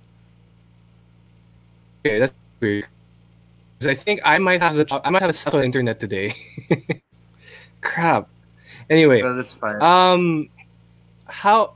okay, 2.06 2.20
that's 2.20 2.34
weird. 2.60 2.88
I 3.84 3.96
think 3.96 4.22
I 4.24 4.38
might 4.38 4.62
have 4.62 4.76
the 4.76 4.86
I 5.04 5.10
might 5.10 5.22
have 5.22 5.32
a 5.32 5.34
subtle 5.34 5.62
internet 5.62 6.00
today. 6.00 6.36
Crap. 7.82 8.30
Anyway, 8.90 9.24
Well, 9.24 9.36
that's 9.36 9.54
fine. 9.54 9.82
um, 9.82 10.50
how? 11.26 11.74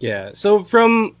Yeah. 0.00 0.30
So 0.34 0.64
from 0.64 1.14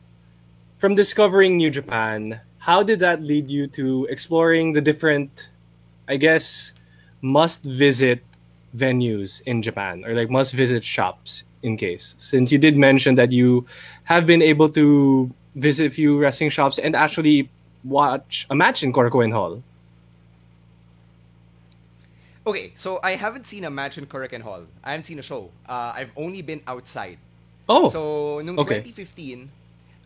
from 0.78 0.94
discovering 0.96 1.56
New 1.56 1.70
Japan, 1.70 2.40
how 2.58 2.82
did 2.82 2.98
that 3.00 3.22
lead 3.22 3.48
you 3.48 3.66
to 3.78 4.06
exploring 4.10 4.72
the 4.72 4.80
different, 4.80 5.48
I 6.08 6.16
guess, 6.16 6.72
must 7.22 7.64
visit 7.64 8.22
venues 8.76 9.40
in 9.46 9.62
Japan 9.62 10.04
or 10.04 10.12
like 10.14 10.30
must 10.30 10.52
visit 10.52 10.84
shops 10.84 11.44
in 11.62 11.76
case? 11.76 12.14
Since 12.18 12.52
you 12.52 12.58
did 12.58 12.76
mention 12.76 13.14
that 13.16 13.32
you 13.32 13.66
have 14.04 14.26
been 14.26 14.42
able 14.42 14.68
to 14.70 15.30
visit 15.54 15.86
a 15.86 15.90
few 15.90 16.18
wrestling 16.20 16.50
shops 16.50 16.78
and 16.78 16.94
actually 16.94 17.48
watch 17.84 18.46
a 18.50 18.54
match 18.54 18.82
in 18.82 18.92
Korakuen 18.92 19.32
Hall. 19.32 19.62
Okay, 22.46 22.72
so 22.76 23.00
I 23.02 23.16
haven't 23.16 23.46
seen 23.46 23.64
a 23.64 23.70
match 23.70 23.98
in 23.98 24.06
Korakuen 24.06 24.40
Hall. 24.40 24.62
I 24.84 24.92
haven't 24.92 25.06
seen 25.06 25.18
a 25.18 25.22
show. 25.22 25.50
Uh, 25.68 25.92
I've 25.96 26.12
only 26.16 26.42
been 26.42 26.62
outside. 26.66 27.18
Oh, 27.68 27.88
So, 27.90 28.38
nung 28.44 28.58
okay. 28.60 28.78
2015, 28.86 29.50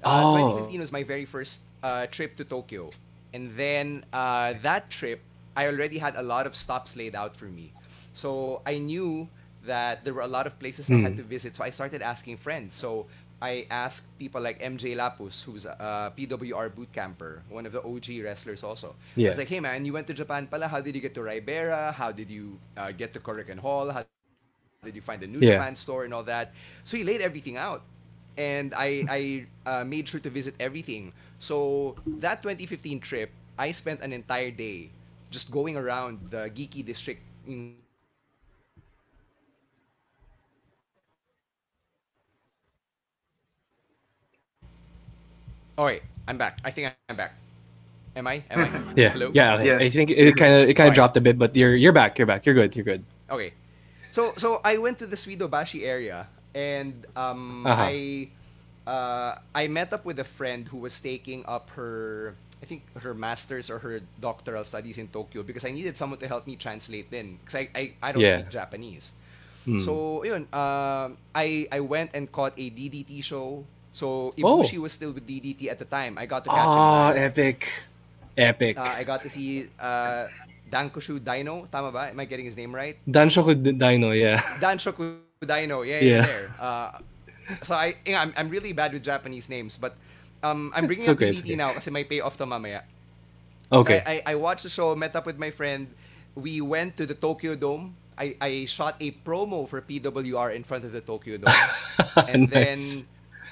uh, 0.03 0.09
Oh. 0.09 0.57
2015 0.73 0.81
was 0.81 0.92
my 0.92 1.03
very 1.03 1.27
first 1.27 1.61
uh, 1.83 2.07
trip 2.07 2.37
to 2.40 2.44
Tokyo. 2.44 2.90
And 3.35 3.53
then 3.57 4.05
uh, 4.12 4.55
that 4.62 4.88
trip, 4.88 5.20
I 5.57 5.67
already 5.67 5.99
had 5.99 6.17
a 6.17 6.23
lot 6.23 6.47
of 6.47 6.55
stops 6.55 6.97
laid 6.97 7.15
out 7.15 7.37
for 7.37 7.47
me. 7.47 7.73
So 8.15 8.63
I 8.67 8.79
knew 8.79 9.29
that 9.65 10.05
there 10.05 10.15
were 10.15 10.23
a 10.23 10.29
lot 10.31 10.47
of 10.47 10.59
places 10.59 10.91
I 10.91 10.97
had 10.99 11.15
Hmm. 11.15 11.17
to 11.17 11.23
visit. 11.23 11.57
So 11.57 11.65
I 11.65 11.71
started 11.71 12.03
asking 12.03 12.39
friends. 12.39 12.77
So 12.77 13.07
I 13.43 13.67
asked 13.71 14.07
people 14.19 14.41
like 14.41 14.59
MJ 14.61 14.95
Lapus, 14.95 15.45
who's 15.45 15.65
a 15.67 16.13
PWR 16.17 16.69
boot 16.69 16.93
camper, 16.93 17.43
one 17.49 17.67
of 17.67 17.73
the 17.73 17.83
OG 17.83 18.23
wrestlers 18.23 18.63
also. 18.65 18.95
I 19.25 19.29
was 19.29 19.39
like, 19.39 19.49
hey 19.49 19.61
man, 19.61 19.85
you 19.85 19.93
went 19.93 20.07
to 20.09 20.15
Japan 20.15 20.47
pala. 20.47 20.69
How 20.69 20.81
did 20.81 20.95
you 20.95 21.01
get 21.01 21.15
to 21.15 21.23
Ribera? 21.23 21.93
How 21.93 22.13
did 22.13 22.31
you 22.31 22.59
uh, 22.77 22.93
get 22.93 23.13
to 23.15 23.21
Korakuen 23.21 23.59
Hall? 23.59 23.91
How 23.91 24.03
did 24.03 24.17
you 24.25 24.27
find 24.27 25.21
the 25.23 25.27
New 25.27 25.41
Yeah. 25.41 25.41
Japan 25.43 25.75
store 25.77 26.05
and 26.05 26.15
all 26.15 26.23
that? 26.25 26.53
So 26.85 26.97
he 26.97 27.05
laid 27.05 27.21
everything 27.21 27.57
out. 27.57 27.83
And 27.93 28.29
I, 28.75 29.05
I 29.09 29.47
uh, 29.67 29.85
made 29.85 30.09
sure 30.09 30.21
to 30.21 30.31
visit 30.31 30.55
everything. 30.61 31.13
So 31.39 31.95
that 32.19 32.43
2015 32.43 33.01
trip, 33.01 33.31
I 33.59 33.73
spent 33.73 34.01
an 34.01 34.13
entire 34.13 34.51
day 34.51 34.91
just 35.31 35.51
going 35.51 35.77
around 35.77 36.27
the 36.31 36.51
geeky 36.51 36.85
district. 36.85 37.23
in- 37.47 37.77
All 45.79 45.87
right, 45.87 46.03
I'm 46.29 46.37
back. 46.37 46.59
I 46.64 46.71
think 46.71 46.93
I'm 47.09 47.16
back. 47.16 47.35
Am 48.16 48.27
I? 48.27 48.43
Am 48.51 48.61
I? 48.61 48.93
yeah, 48.97 49.11
Hello? 49.11 49.31
yeah. 49.33 49.55
okay. 49.55 49.77
I 49.87 49.88
think 49.88 50.11
it 50.11 50.37
kind 50.37 50.53
of 50.53 50.69
it 50.69 50.75
kind 50.75 50.88
of 50.88 50.93
Alright. 50.93 50.95
dropped 50.95 51.16
a 51.16 51.21
bit, 51.21 51.38
but 51.38 51.57
you're 51.57 51.75
you're 51.77 51.93
back. 51.93 52.19
You're 52.19 52.27
back. 52.27 52.45
You're 52.45 52.55
good. 52.55 52.75
You're 52.77 52.85
good. 52.85 53.05
Okay. 53.31 53.55
So 54.11 54.35
so 54.37 54.61
I 54.64 54.77
went 54.77 54.99
to 54.99 55.07
the 55.07 55.16
Suidobashi 55.16 55.87
area 55.87 56.27
and 56.55 57.07
um 57.16 57.64
Uh-huh. 57.66 57.81
I 57.88 58.29
uh 58.87 59.38
I 59.55 59.69
met 59.69 59.93
up 59.93 60.05
with 60.05 60.19
a 60.19 60.25
friend 60.25 60.66
who 60.69 60.79
was 60.79 61.01
taking 61.01 61.47
up 61.47 61.71
her 61.79 62.35
I 62.62 62.66
think 62.66 62.85
her 63.01 63.14
masters 63.14 63.70
or 63.70 63.79
her 63.81 64.01
doctoral 64.20 64.64
studies 64.64 64.99
in 64.99 65.09
Tokyo 65.09 65.42
because 65.42 65.64
I 65.64 65.70
needed 65.73 65.96
someone 65.96 66.18
to 66.20 66.29
help 66.29 66.46
me 66.46 66.57
translate 66.57 67.11
then 67.11 67.38
because 67.40 67.57
I, 67.57 67.68
I 67.75 67.83
I 68.03 68.12
don't 68.12 68.20
Yeah. 68.20 68.29
speak 68.29 68.49
Japanese. 68.51 69.12
Hmm. 69.64 69.79
So 69.81 70.25
yun 70.25 70.44
um 70.53 71.16
I 71.35 71.66
I 71.73 71.81
went 71.81 72.12
and 72.14 72.31
caught 72.31 72.53
a 72.59 72.70
DDT 72.70 73.23
show. 73.23 73.64
So 73.92 74.33
Oh. 74.42 74.62
Ibushi 74.62 74.79
was 74.79 74.92
still 74.92 75.12
with 75.12 75.27
DDT 75.27 75.68
at 75.68 75.79
the 75.79 75.88
time. 75.88 76.18
I 76.18 76.27
got 76.27 76.44
to 76.44 76.51
catch 76.51 76.77
him 76.77 76.92
Ah, 76.92 77.12
epic, 77.14 77.68
epic. 78.37 78.77
Uh, 78.77 78.94
I 78.94 79.05
got 79.05 79.23
to 79.23 79.31
see 79.31 79.68
uh 79.79 80.29
Dankoshu 80.70 81.18
Dino, 81.25 81.66
tama 81.66 81.90
ba? 81.90 82.11
Am 82.11 82.20
I 82.20 82.25
getting 82.25 82.46
his 82.46 82.57
name 82.57 82.75
right? 82.75 82.99
Danshoku 83.09 83.55
Dino, 83.79 84.11
yeah. 84.12 84.40
Danshoku 84.59 85.20
Dino, 85.46 85.83
yeah, 85.83 86.01
yeah, 86.01 86.18
Yeah. 86.18 86.23
there. 86.23 86.55
Uh, 86.59 86.99
so 87.62 87.75
I, 87.75 87.96
I'm, 88.07 88.33
I'm 88.37 88.49
really 88.49 88.73
bad 88.73 88.92
with 88.92 89.03
Japanese 89.03 89.49
names, 89.49 89.77
but 89.77 89.96
um, 90.42 90.72
I'm 90.74 90.87
bringing 90.90 91.09
up 91.09 91.18
DDT 91.18 91.55
okay. 91.55 91.57
now 91.57 91.72
kasi 91.72 91.90
may 91.90 92.05
payoff 92.05 92.37
to 92.38 92.46
mamaya. 92.46 92.83
Okay. 93.72 94.03
I, 94.07 94.12
I, 94.26 94.33
I 94.33 94.35
watched 94.35 94.64
the 94.64 94.70
show, 94.70 94.94
met 94.96 95.14
up 95.14 95.26
with 95.26 95.38
my 95.38 95.50
friend. 95.50 95.87
We 96.35 96.61
went 96.61 96.96
to 96.98 97.07
the 97.07 97.14
Tokyo 97.14 97.55
Dome. 97.55 97.94
I, 98.18 98.37
I 98.40 98.66
shot 98.66 98.96
a 99.00 99.12
promo 99.24 99.68
for 99.68 99.81
PWR 99.81 100.55
in 100.55 100.64
front 100.64 100.85
of 100.85 100.92
the 100.92 101.00
Tokyo 101.00 101.38
Dome. 101.38 101.55
and 102.29 102.50
Nice. 102.50 103.05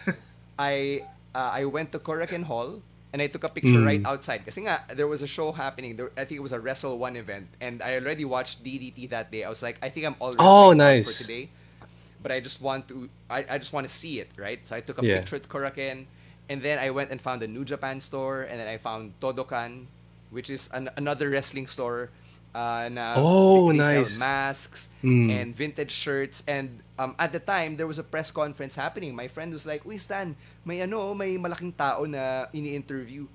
then 0.06 0.16
I 0.58 1.04
uh, 1.34 1.50
I 1.54 1.64
went 1.64 1.92
to 1.92 1.98
Korakuen 1.98 2.44
Hall 2.44 2.82
and 3.12 3.22
I 3.22 3.26
took 3.28 3.44
a 3.44 3.48
picture 3.48 3.80
Mm. 3.80 3.86
right 3.86 4.02
outside. 4.04 4.44
Kasi 4.44 4.62
nga, 4.68 4.84
there 4.92 5.06
was 5.08 5.22
a 5.22 5.26
show 5.26 5.52
happening. 5.52 5.96
There, 5.96 6.10
I 6.16 6.24
think 6.28 6.36
it 6.38 6.44
was 6.44 6.52
a 6.52 6.60
Wrestle 6.60 6.98
1 6.98 7.16
event. 7.16 7.48
And 7.60 7.80
I 7.80 7.94
already 7.96 8.24
watched 8.24 8.62
DDT 8.62 9.08
that 9.10 9.30
day. 9.32 9.44
I 9.44 9.48
was 9.48 9.62
like, 9.62 9.78
I 9.82 9.88
think 9.88 10.04
I'm 10.06 10.16
all 10.20 10.34
Oh, 10.38 10.72
nice. 10.72 11.08
for 11.08 11.16
today. 11.16 11.48
But 12.22 12.32
I 12.32 12.40
just 12.40 12.60
want 12.60 12.88
to, 12.88 13.08
I, 13.30 13.46
I 13.48 13.58
just 13.58 13.72
want 13.72 13.88
to 13.88 13.92
see 13.94 14.20
it, 14.20 14.28
right? 14.36 14.60
So 14.66 14.76
I 14.76 14.80
took 14.82 15.00
a 15.00 15.06
Yeah. 15.06 15.20
picture 15.20 15.36
at 15.36 15.48
Korakuen. 15.48 16.04
And 16.48 16.62
then 16.62 16.78
I 16.78 16.90
went 16.90 17.10
and 17.10 17.20
found 17.20 17.42
a 17.42 17.48
New 17.48 17.64
Japan 17.64 18.00
store. 18.00 18.42
And 18.48 18.58
then 18.60 18.68
I 18.68 18.78
found 18.78 19.12
Toudoukan, 19.20 19.86
which 20.30 20.48
is 20.50 20.68
an, 20.72 20.88
another 20.96 21.28
wrestling 21.30 21.66
store. 21.66 22.10
Uh, 22.56 22.88
na 22.90 23.12
Oh, 23.16 23.70
they 23.70 23.78
sell 23.78 24.02
nice. 24.08 24.18
masks 24.18 24.88
Mm. 25.04 25.28
and 25.30 25.48
vintage 25.54 25.92
shirts 25.92 26.42
and 26.48 26.80
um, 26.98 27.14
at 27.20 27.30
the 27.30 27.38
time 27.38 27.76
there 27.76 27.86
was 27.86 28.00
a 28.00 28.02
press 28.02 28.32
conference 28.34 28.74
happening 28.74 29.14
my 29.14 29.28
friend 29.28 29.52
was 29.52 29.62
like 29.68 29.84
uy 29.86 29.94
Stan 30.00 30.34
may 30.64 30.80
ano 30.82 31.14
may 31.14 31.36
malaking 31.38 31.70
tao 31.76 32.02
na 32.08 32.48
ini-interview 32.50 33.28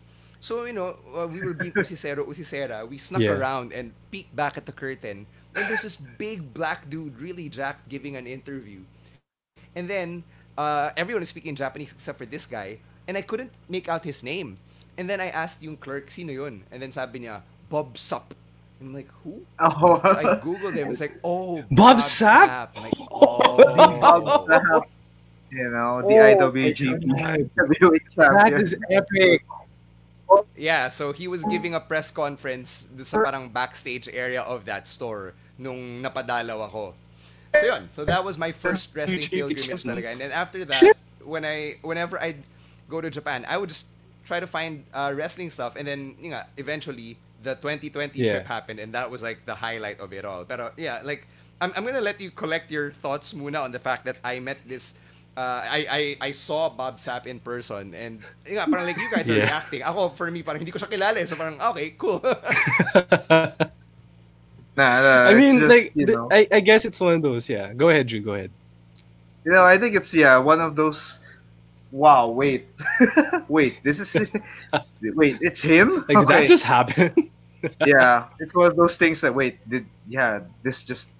so 0.44 0.66
you 0.68 0.74
know 0.76 0.98
uh, 1.16 1.24
we 1.30 1.40
were 1.40 1.54
being 1.56 1.72
usisero 1.72 2.26
usisera 2.28 2.84
we 2.84 2.98
snuck 3.00 3.22
Yeah. 3.24 3.38
around 3.38 3.72
and 3.72 3.94
peeked 4.12 4.36
back 4.36 4.58
at 4.60 4.66
the 4.68 4.76
curtain 4.76 5.24
and 5.56 5.62
there's 5.72 5.86
this 5.88 5.96
big 5.96 6.52
black 6.52 6.90
dude 6.92 7.16
really 7.22 7.48
jacked 7.48 7.88
giving 7.88 8.18
an 8.20 8.28
interview 8.28 8.82
and 9.78 9.88
then 9.88 10.26
uh, 10.58 10.90
everyone 10.98 11.24
is 11.24 11.30
speaking 11.30 11.56
Japanese 11.56 11.94
except 11.96 12.18
for 12.18 12.26
this 12.28 12.44
guy 12.50 12.82
and 13.08 13.18
I 13.18 13.22
couldn't 13.22 13.52
make 13.70 13.88
out 13.90 14.04
his 14.04 14.24
name 14.24 14.58
and 14.98 15.10
then 15.10 15.20
I 15.20 15.30
asked 15.30 15.62
yung 15.64 15.78
clerk 15.78 16.12
sino 16.12 16.32
yun 16.34 16.64
and 16.72 16.82
then 16.82 16.92
sabi 16.92 17.22
niya 17.26 17.42
Bob 17.70 17.98
Sup 17.98 18.34
and 18.80 18.90
I'm 18.90 18.94
like 18.94 19.10
who 19.24 19.42
Oh, 19.60 20.02
I 20.04 20.38
googled 20.44 20.76
him. 20.76 20.92
It's 20.92 21.00
like, 21.00 21.16
oh, 21.24 21.64
Bob 21.72 21.98
Sapp? 21.98 22.70
I'm 22.76 22.84
like, 22.84 22.98
Bob 23.10 24.24
oh. 24.28 24.46
Sapp, 24.50 24.84
you 25.50 25.70
know, 25.70 26.02
the 26.04 26.18
Oh, 26.20 26.52
IWGP 26.52 27.50
That 28.16 28.54
is 28.60 28.76
epic. 28.92 29.46
yeah. 30.58 30.90
So 30.90 31.14
he 31.14 31.28
was 31.28 31.44
giving 31.46 31.76
a 31.76 31.80
press 31.80 32.12
conference 32.12 32.88
sa 33.04 33.24
parang 33.24 33.50
backstage 33.50 34.10
area 34.12 34.42
of 34.42 34.66
that 34.66 34.88
store 34.88 35.34
nung 35.58 36.02
napadalaw 36.04 36.68
ako. 36.68 36.94
So 37.56 37.66
yun. 37.66 37.90
So 37.94 38.04
that 38.06 38.26
was 38.26 38.38
my 38.38 38.52
first 38.52 38.90
wrestling 38.96 39.22
pilgrimage 39.30 39.84
talaga. 39.86 40.12
And 40.12 40.20
then 40.20 40.32
after 40.34 40.66
that, 40.66 40.98
when 41.24 41.46
I, 41.46 41.78
whenever 41.86 42.20
I'd 42.20 42.42
go 42.90 43.02
to 43.02 43.10
Japan, 43.10 43.46
I 43.48 43.58
would 43.58 43.70
just 43.70 43.88
try 44.26 44.40
to 44.40 44.48
find 44.48 44.86
uh, 44.94 45.14
wrestling 45.16 45.50
stuff. 45.50 45.76
And 45.76 45.88
then, 45.88 46.16
yun 46.20 46.32
nga, 46.34 46.48
eventually, 46.58 47.18
the 47.44 47.56
2020 47.56 48.20
Yeah. 48.20 48.24
trip 48.24 48.46
happened. 48.48 48.80
And 48.80 48.94
that 48.94 49.12
was 49.12 49.24
like 49.24 49.46
the 49.46 49.56
highlight 49.56 50.00
of 50.00 50.14
it 50.14 50.26
all. 50.26 50.46
Pero 50.46 50.72
yeah, 50.78 51.02
like, 51.04 51.28
I'm, 51.62 51.72
I'm 51.76 51.86
gonna 51.86 52.02
let 52.02 52.20
you 52.22 52.32
collect 52.32 52.72
your 52.72 52.92
thoughts 52.92 53.34
muna 53.34 53.64
on 53.64 53.72
the 53.72 53.80
fact 53.80 54.06
that 54.06 54.18
I 54.24 54.40
met 54.40 54.60
this 54.68 54.94
uh, 55.38 55.62
I, 55.66 56.18
I 56.22 56.28
I 56.30 56.32
saw 56.32 56.70
Bob 56.70 57.00
Sapp 57.00 57.26
in 57.26 57.40
person 57.40 57.94
and 57.96 58.22
yun 58.46 58.56
nga, 58.62 58.68
parang 58.70 58.86
like 58.86 58.98
you 59.00 59.10
guys 59.10 59.30
are 59.30 59.38
Yeah. 59.38 59.42
reacting. 59.42 59.82
Ako, 59.84 60.10
for 60.16 60.30
me, 60.32 60.44
parang 60.44 60.60
hindi 60.62 60.72
ko 60.72 60.80
siya 60.80 60.90
kilala. 60.92 61.18
eh. 61.18 61.26
So 61.26 61.36
parang, 61.36 61.60
okay, 61.74 61.96
cool. 61.98 62.22
Nah, 64.76 65.02
nah, 65.02 65.30
I 65.30 65.34
mean, 65.36 65.68
just, 65.68 65.68
like, 65.68 65.92
you 65.96 66.06
th- 66.06 66.20
I, 66.32 66.48
I 66.52 66.60
guess 66.60 66.86
it's 66.86 67.00
one 67.00 67.14
of 67.14 67.22
those. 67.22 67.48
Yeah, 67.50 67.74
go 67.74 67.90
ahead, 67.90 68.08
Drew. 68.08 68.22
Go 68.22 68.34
ahead. 68.34 68.52
you 69.46 69.52
know, 69.52 69.64
I 69.64 69.78
think 69.78 69.96
it's 69.96 70.14
yeah, 70.14 70.38
one 70.38 70.60
of 70.62 70.76
those. 70.76 71.20
Wow, 71.94 72.30
wait, 72.30 72.66
wait, 73.48 73.78
this 73.84 74.00
is 74.00 74.18
wait, 75.14 75.38
it's 75.42 75.62
him. 75.62 76.04
Like, 76.10 76.18
did 76.18 76.28
that 76.28 76.48
just 76.48 76.64
happen? 76.64 77.30
yeah, 77.86 78.26
it's 78.40 78.56
one 78.56 78.66
of 78.66 78.76
those 78.76 78.98
things 78.98 79.22
that 79.22 79.34
wait, 79.36 79.62
did 79.70 79.86
yeah, 80.08 80.42
this 80.64 80.84
just 80.84 81.12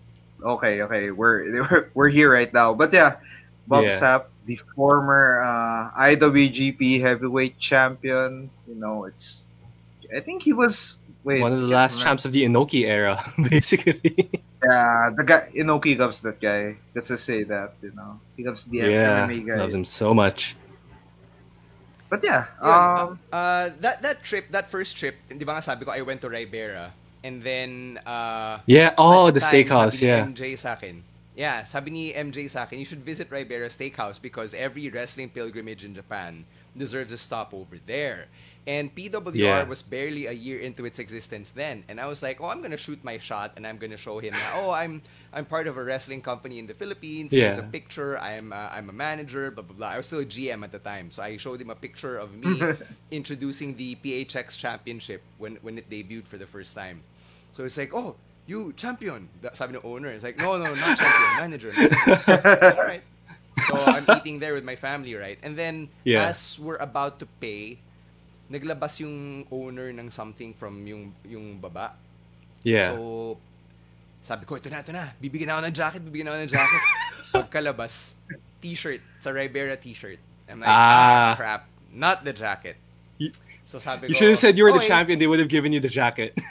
okay, 0.42 0.82
okay, 0.82 1.12
we're 1.12 1.62
we're, 1.62 1.90
we're 1.94 2.10
here 2.10 2.34
right 2.34 2.52
now. 2.52 2.74
But 2.74 2.92
yeah, 2.92 3.18
Bob 3.68 3.84
Yeah. 3.84 4.00
Sapp, 4.00 4.26
the 4.48 4.56
former 4.76 5.44
uh, 5.46 5.92
IWGP 6.18 7.00
Heavyweight 7.00 7.60
Champion, 7.60 8.50
you 8.68 8.74
know, 8.74 9.06
it's 9.06 9.46
I 10.10 10.22
think 10.22 10.42
he 10.42 10.54
was 10.54 10.96
wait 11.24 11.40
one 11.42 11.54
of 11.54 11.62
the 11.62 11.68
last 11.68 11.94
remember. 12.02 12.10
champs 12.10 12.26
of 12.26 12.32
the 12.32 12.44
Inoki 12.46 12.86
era, 12.86 13.22
basically. 13.50 14.02
Yeah, 14.64 15.12
the 15.16 15.24
guy 15.24 15.52
Inoki 15.56 15.98
loves 16.00 16.20
that 16.22 16.42
guy. 16.42 16.78
Let's 16.96 17.10
just 17.10 17.26
say 17.26 17.44
that 17.44 17.76
you 17.84 17.92
know 17.96 18.20
he 18.38 18.44
loves 18.44 18.66
the 18.66 18.78
yeah, 18.80 19.28
MMA 19.28 19.46
guy. 19.48 19.58
loves 19.58 19.74
him 19.76 19.86
so 19.86 20.14
much. 20.16 20.56
But 22.14 22.22
yeah, 22.22 22.46
Yun, 22.62 22.70
um, 22.70 23.20
uh, 23.34 23.74
that 23.82 24.06
that 24.06 24.22
trip, 24.22 24.46
that 24.54 24.70
first 24.70 24.94
trip, 24.94 25.18
di 25.34 25.42
ba 25.42 25.58
nga 25.58 25.66
sabi 25.66 25.82
ko, 25.82 25.90
I 25.90 26.06
went 26.06 26.22
to 26.22 26.30
Ribera. 26.30 26.94
And 27.26 27.42
then, 27.42 27.98
uh, 28.06 28.62
Yeah. 28.70 28.94
Oh, 29.02 29.34
the 29.34 29.42
time, 29.42 29.50
steakhouse. 29.50 29.98
sabi 29.98 30.06
ni 30.06 30.14
Yeah. 30.14 30.30
MJ 30.30 30.42
sa 30.54 30.78
akin. 30.78 31.02
Yeah, 31.34 31.66
sabi 31.66 31.90
ni 31.90 32.14
MJ 32.14 32.46
sa 32.46 32.70
akin, 32.70 32.78
you 32.78 32.86
should 32.86 33.02
visit 33.02 33.34
Ribera 33.34 33.66
Steakhouse 33.66 34.22
because 34.22 34.54
every 34.54 34.94
wrestling 34.94 35.34
pilgrimage 35.34 35.82
in 35.82 35.98
Japan 35.98 36.46
deserves 36.78 37.10
a 37.10 37.18
stop 37.18 37.50
over 37.50 37.82
there. 37.82 38.30
And 38.66 38.96
PWR 38.96 39.36
Yeah. 39.36 39.64
was 39.68 39.82
barely 39.84 40.28
a 40.28 40.32
year 40.32 40.60
into 40.64 40.86
its 40.86 40.98
existence 41.00 41.52
then. 41.52 41.84
And 41.92 42.00
I 42.00 42.08
was 42.08 42.24
like, 42.24 42.40
oh, 42.40 42.48
I'm 42.48 42.62
gonna 42.64 42.80
shoot 42.80 43.04
my 43.04 43.18
shot 43.20 43.54
and 43.60 43.68
I'm 43.68 43.76
gonna 43.78 43.98
show 44.00 44.20
him 44.24 44.32
that, 44.32 44.54
oh, 44.56 44.72
I'm 44.72 45.02
I'm 45.36 45.44
part 45.44 45.68
of 45.68 45.76
a 45.76 45.84
wrestling 45.84 46.22
company 46.22 46.60
in 46.60 46.68
the 46.68 46.74
Philippines. 46.74 47.34
Here's 47.34 47.58
a 47.58 47.64
picture. 47.68 48.16
I'm 48.20 48.54
uh, 48.54 48.72
I'm 48.72 48.88
a 48.88 48.96
manager. 48.96 49.52
Blah 49.52 49.68
blah 49.68 49.76
blah. 49.76 49.90
I 49.92 49.98
was 49.98 50.08
still 50.08 50.24
a 50.24 50.26
GM 50.26 50.64
at 50.64 50.72
the 50.72 50.80
time, 50.80 51.12
so 51.12 51.24
I 51.24 51.36
showed 51.36 51.60
him 51.60 51.72
a 51.72 51.76
picture 51.76 52.16
of 52.18 52.38
me 52.40 52.56
introducing 53.12 53.76
the 53.76 53.96
PHX 54.00 54.56
Championship 54.58 55.22
when 55.38 55.58
when 55.62 55.78
it 55.78 55.90
debuted 55.90 56.24
for 56.28 56.38
the 56.40 56.48
first 56.48 56.72
time. 56.76 57.04
So 57.58 57.66
it's 57.68 57.76
like, 57.78 57.92
oh, 57.94 58.16
you 58.48 58.72
champion. 58.80 59.28
Da- 59.42 59.54
Sabi 59.54 59.76
ng 59.76 59.84
owner. 59.84 60.08
It's 60.10 60.24
like, 60.24 60.38
no, 60.40 60.56
no, 60.56 60.72
not 60.72 60.96
champion, 60.98 61.32
manager. 61.44 61.72
manager. 61.76 62.76
All 62.80 62.88
right. 62.88 63.04
So 63.68 63.76
I'm 63.86 64.06
eating 64.18 64.40
there 64.40 64.54
with 64.54 64.64
my 64.64 64.76
family, 64.76 65.14
right? 65.16 65.38
And 65.44 65.58
then 65.58 65.90
Yeah. 66.04 66.30
as 66.32 66.58
we're 66.60 66.80
about 66.82 67.20
to 67.20 67.28
pay, 67.40 67.80
naglabas 68.54 69.02
yung 69.02 69.42
owner 69.50 69.90
ng 69.90 70.14
something 70.14 70.54
from 70.54 70.86
yung 70.86 71.10
yung 71.26 71.58
baba. 71.58 71.98
Yeah. 72.62 72.94
So, 72.94 73.36
sabi 74.22 74.46
ko, 74.46 74.56
ito 74.56 74.70
na, 74.70 74.80
ito 74.80 74.94
na. 74.94 75.12
Bibigyan 75.18 75.52
ako 75.52 75.62
ng 75.68 75.76
jacket, 75.76 76.02
bibigyan 76.06 76.30
ako 76.32 76.38
ng 76.46 76.52
jacket. 76.54 76.84
Pagkalabas, 77.36 78.14
t-shirt. 78.62 79.02
Sa 79.20 79.34
Ribera 79.34 79.74
t-shirt. 79.76 80.22
I'm 80.48 80.62
like, 80.62 80.70
ah, 80.70 81.34
Ah. 81.34 81.34
crap. 81.36 81.62
Not 81.92 82.22
the 82.24 82.32
jacket. 82.32 82.78
You- 83.18 83.34
So 83.66 83.80
sabi 83.80 84.12
you 84.12 84.14
ko, 84.14 84.20
should 84.20 84.30
have 84.36 84.40
said 84.44 84.54
you 84.60 84.68
were 84.68 84.76
the 84.76 84.84
"Okay." 84.84 84.92
champion. 84.92 85.18
They 85.18 85.26
would 85.26 85.40
have 85.40 85.48
given 85.50 85.72
you 85.72 85.80
the 85.82 85.90
jacket. 85.92 86.38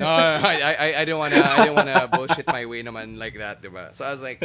No, 0.00 0.08
no, 0.08 0.40
no, 0.40 0.48
I, 0.48 0.56
I, 0.56 0.86
I 0.96 1.02
didn't 1.04 1.20
wanna, 1.20 1.36
I 1.44 1.56
didn't 1.68 1.76
wanna 1.76 2.08
bullshit 2.16 2.46
my 2.48 2.64
way 2.64 2.80
naman 2.80 3.20
like 3.20 3.36
that, 3.36 3.60
diba? 3.60 3.92
So 3.92 4.00
I 4.08 4.12
was 4.16 4.24
like, 4.24 4.40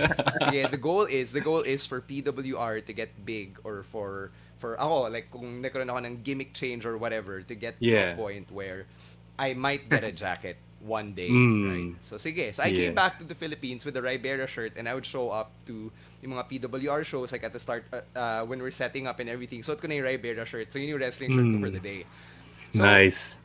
yeah, 0.51 0.67
the 0.67 0.75
goal 0.75 1.07
is, 1.07 1.31
the 1.31 1.39
goal 1.39 1.63
is 1.63 1.87
for 1.87 2.03
PWR 2.03 2.83
to 2.83 2.91
get 2.91 3.15
big 3.23 3.55
or 3.63 3.83
for, 3.87 4.35
for 4.65 4.81
ako, 4.81 5.13
like 5.13 5.29
kung 5.29 5.61
nagkaroon 5.61 5.93
ako 5.93 6.01
ng 6.01 6.15
gimmick 6.25 6.57
change 6.57 6.89
or 6.89 6.97
whatever, 6.97 7.45
to 7.45 7.53
get 7.53 7.77
to 7.77 7.85
Yeah. 7.85 8.17
a 8.17 8.17
point 8.17 8.49
where 8.49 8.89
I 9.37 9.53
might 9.53 9.85
get 9.93 10.01
a 10.01 10.09
jacket 10.09 10.57
one 10.81 11.13
day, 11.13 11.29
Mm. 11.29 11.69
right? 11.69 11.89
So 12.01 12.17
sige, 12.17 12.49
so 12.57 12.65
I 12.65 12.73
Yeah. 12.73 12.89
came 12.89 12.95
back 12.97 13.21
to 13.21 13.25
the 13.29 13.37
Philippines 13.37 13.85
with 13.85 13.93
the 13.93 14.01
Ribera 14.01 14.49
shirt 14.49 14.73
and 14.73 14.89
I 14.89 14.97
would 14.97 15.05
show 15.05 15.29
up 15.29 15.53
to 15.69 15.93
yung 16.25 16.33
mga 16.33 16.49
PWR 16.49 17.05
shows 17.05 17.29
like 17.29 17.45
at 17.45 17.53
the 17.53 17.61
start 17.61 17.85
uh, 17.93 18.01
uh, 18.17 18.41
when 18.49 18.57
we're 18.57 18.73
setting 18.73 19.05
up 19.05 19.21
and 19.21 19.29
everything. 19.29 19.61
So 19.61 19.77
ko 19.77 19.85
na 19.85 20.01
yung 20.01 20.09
Ribera 20.09 20.45
shirt. 20.49 20.73
So 20.73 20.81
yun 20.81 20.97
yung 20.97 21.01
wrestling 21.01 21.29
shirt 21.29 21.45
ko 21.53 21.57
Mm. 21.57 21.61
for 21.61 21.69
the 21.69 21.81
day. 21.81 22.09
So, 22.73 22.81
nice. 22.81 23.37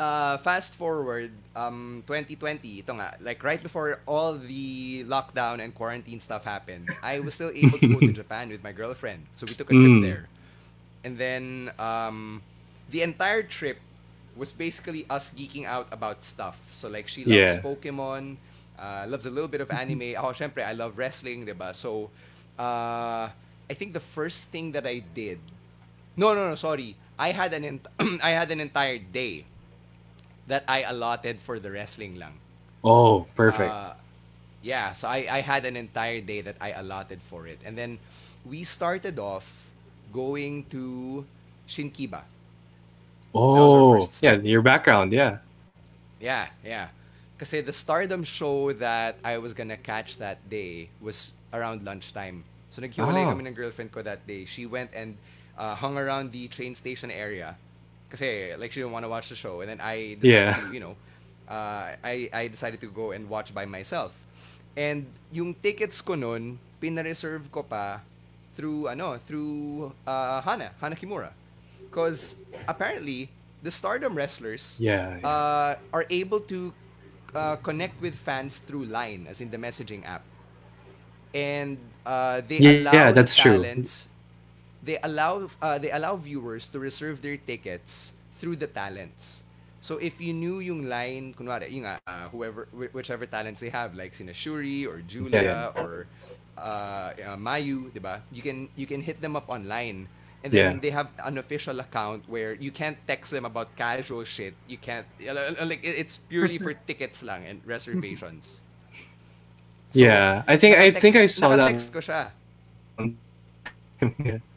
Uh, 0.00 0.38
fast 0.38 0.74
forward, 0.74 1.30
um, 1.54 2.02
2020, 2.08 2.80
ito 2.80 2.92
nga, 2.96 3.14
like 3.20 3.44
right 3.44 3.62
before 3.62 4.00
all 4.08 4.34
the 4.38 5.04
lockdown 5.04 5.60
and 5.62 5.74
quarantine 5.74 6.20
stuff 6.20 6.44
happened, 6.44 6.88
I 7.02 7.20
was 7.20 7.34
still 7.34 7.52
able 7.54 7.78
to 7.78 7.88
go 7.88 8.00
to 8.00 8.12
Japan 8.24 8.48
with 8.48 8.64
my 8.64 8.72
girlfriend. 8.72 9.26
So 9.36 9.46
we 9.46 9.54
took 9.54 9.70
a 9.70 9.76
trip 9.76 9.92
Mm. 9.92 10.02
there. 10.02 10.28
And 11.04 11.18
then, 11.18 11.72
um, 11.78 12.42
the 12.90 13.02
entire 13.02 13.42
trip 13.44 13.78
was 14.36 14.52
basically 14.52 15.06
us 15.10 15.30
geeking 15.30 15.66
out 15.66 15.88
about 15.92 16.24
stuff. 16.24 16.56
So 16.72 16.88
like, 16.88 17.08
she 17.08 17.24
loves 17.24 17.56
Yeah. 17.56 17.62
Pokemon, 17.62 18.36
uh, 18.78 19.04
loves 19.08 19.26
a 19.26 19.30
little 19.30 19.48
bit 19.48 19.60
of 19.60 19.70
anime. 19.70 20.16
Ako, 20.16 20.32
syempre, 20.32 20.64
I 20.64 20.72
love 20.72 20.96
wrestling, 20.98 21.46
diba? 21.46 21.74
So, 21.74 22.10
uh, 22.58 23.28
I 23.70 23.74
think 23.76 23.92
the 23.92 24.02
first 24.02 24.48
thing 24.50 24.72
that 24.72 24.86
I 24.86 25.00
did 25.00 25.38
no, 26.16 26.34
no, 26.34 26.48
no, 26.50 26.54
sorry. 26.54 26.96
I 27.18 27.32
had 27.32 27.54
an 27.54 27.64
ent- 27.64 27.86
I 28.22 28.30
had 28.36 28.50
an 28.50 28.60
entire 28.60 28.98
day 28.98 29.46
that 30.50 30.66
I 30.66 30.82
allotted 30.82 31.38
for 31.40 31.58
the 31.62 31.70
wrestling 31.70 32.18
lang. 32.18 32.34
Oh, 32.82 33.26
perfect. 33.38 33.70
Uh, 33.70 33.94
yeah, 34.62 34.92
so 34.92 35.08
I, 35.08 35.26
I 35.30 35.40
had 35.40 35.64
an 35.64 35.76
entire 35.76 36.20
day 36.20 36.42
that 36.42 36.56
I 36.60 36.72
allotted 36.74 37.22
for 37.22 37.46
it. 37.46 37.58
And 37.64 37.78
then 37.78 37.98
we 38.44 38.64
started 38.64 39.18
off 39.18 39.46
going 40.12 40.66
to 40.74 41.24
Shinkiba. 41.68 42.22
oh, 43.34 44.08
yeah. 44.20 44.34
Your 44.42 44.62
background. 44.62 45.12
Yeah. 45.12 45.38
Yeah, 46.20 46.48
yeah. 46.64 46.88
Because 47.38 47.50
the 47.64 47.72
Stardom 47.72 48.24
show 48.24 48.72
that 48.74 49.16
I 49.24 49.38
was 49.38 49.54
gonna 49.54 49.76
catch 49.78 50.18
that 50.18 50.42
day 50.50 50.90
was 51.00 51.32
around 51.54 51.84
lunchtime. 51.84 52.44
So 52.70 52.82
naghiwalay 52.82 53.24
Ah. 53.24 53.32
kami 53.32 53.46
ng 53.48 53.54
girlfriend 53.54 53.92
ko 53.92 54.02
that 54.02 54.26
day. 54.26 54.44
She 54.44 54.66
went 54.66 54.90
and 54.92 55.16
uh, 55.56 55.74
hung 55.74 55.96
around 55.96 56.32
the 56.32 56.48
train 56.48 56.74
station 56.74 57.10
area. 57.10 57.56
Kasi 58.10 58.54
like 58.58 58.72
she 58.72 58.80
didn't 58.80 58.92
want 58.92 59.04
to 59.04 59.08
watch 59.08 59.28
the 59.30 59.36
show. 59.38 59.60
And 59.62 59.70
then 59.70 59.80
I 59.80 60.14
decided 60.18 60.54
Yeah. 60.54 60.54
to, 60.58 60.74
you 60.74 60.80
know, 60.80 60.94
uh, 61.48 61.94
I, 62.02 62.28
I 62.32 62.48
decided 62.48 62.80
to 62.80 62.88
go 62.90 63.12
and 63.12 63.28
watch 63.28 63.54
by 63.54 63.64
myself. 63.66 64.12
And 64.76 65.06
yung 65.32 65.54
tickets 65.54 66.00
ko 66.00 66.14
nun, 66.14 66.58
pinareserve 66.82 67.50
ko 67.50 67.62
pa 67.62 68.00
through, 68.56 68.88
ano, 68.88 69.18
through 69.26 69.92
uh, 70.06 70.40
Hana, 70.42 70.70
Hana 70.80 70.94
Kimura. 70.96 71.30
Because 71.90 72.36
apparently, 72.68 73.28
the 73.62 73.70
Stardom 73.70 74.14
wrestlers 74.14 74.76
Yeah. 74.78 75.18
yeah. 75.18 75.26
uh, 75.26 75.70
are 75.92 76.06
able 76.10 76.40
to 76.50 76.72
uh, 77.34 77.56
connect 77.56 78.00
with 78.00 78.14
fans 78.14 78.56
through 78.56 78.86
Line, 78.86 79.26
as 79.28 79.40
in 79.40 79.50
the 79.50 79.58
messaging 79.58 80.06
app. 80.06 80.22
And 81.34 81.78
uh, 82.06 82.42
they 82.46 82.58
Yeah, 82.58 82.70
allow 82.82 82.92
yeah, 82.92 83.06
the 83.12 83.14
that's 83.22 83.36
true. 83.36 83.62
talents. 83.62 84.08
They 84.82 84.98
allow 85.02 85.48
uh, 85.60 85.78
they 85.78 85.90
allow 85.92 86.16
viewers 86.16 86.68
to 86.72 86.78
reserve 86.80 87.20
their 87.22 87.36
tickets 87.36 88.12
through 88.40 88.56
the 88.56 88.66
talents. 88.66 89.42
So 89.80 89.96
if 89.96 90.20
you 90.20 90.32
knew 90.32 90.60
yung 90.60 90.88
line, 90.88 91.32
kunwari, 91.36 91.72
yung 91.72 91.84
nga, 91.88 92.00
uh, 92.04 92.28
whoever, 92.28 92.68
whi- 92.72 92.92
whichever 92.92 93.24
talents 93.24 93.60
they 93.60 93.68
have, 93.72 93.94
like 93.96 94.12
sina 94.14 94.32
Shuri 94.36 94.84
or 94.84 95.00
Julia 95.00 95.72
Yeah, 95.72 95.80
or 95.80 96.04
uh, 96.58 97.12
uh, 97.16 97.36
Mayu, 97.40 97.88
diba? 97.92 98.20
You 98.32 98.42
can 98.42 98.68
you 98.76 98.86
can 98.86 99.00
hit 99.00 99.20
them 99.20 99.36
up 99.36 99.48
online, 99.48 100.08
and 100.44 100.52
then 100.52 100.76
Yeah. 100.76 100.80
they 100.80 100.90
have 100.92 101.08
an 101.24 101.38
official 101.40 101.80
account 101.80 102.28
where 102.28 102.54
you 102.56 102.70
can't 102.72 102.96
text 103.08 103.32
them 103.32 103.44
about 103.48 103.72
casual 103.76 104.24
shit. 104.24 104.52
You 104.68 104.76
can't 104.76 105.06
like 105.64 105.80
it's 105.84 106.16
purely 106.28 106.58
for 106.60 106.72
tickets 106.88 107.22
lang 107.24 107.44
and 107.48 107.60
reservations. 107.64 108.60
So, 109.90 110.04
yeah. 110.04 110.44
I 110.46 110.56
think 110.56 110.76
I 110.76 110.90
think 110.92 111.16
I 111.16 111.26
saw 111.26 111.56
that. 111.56 111.72
ko 111.92 112.00
siya. 112.00 112.30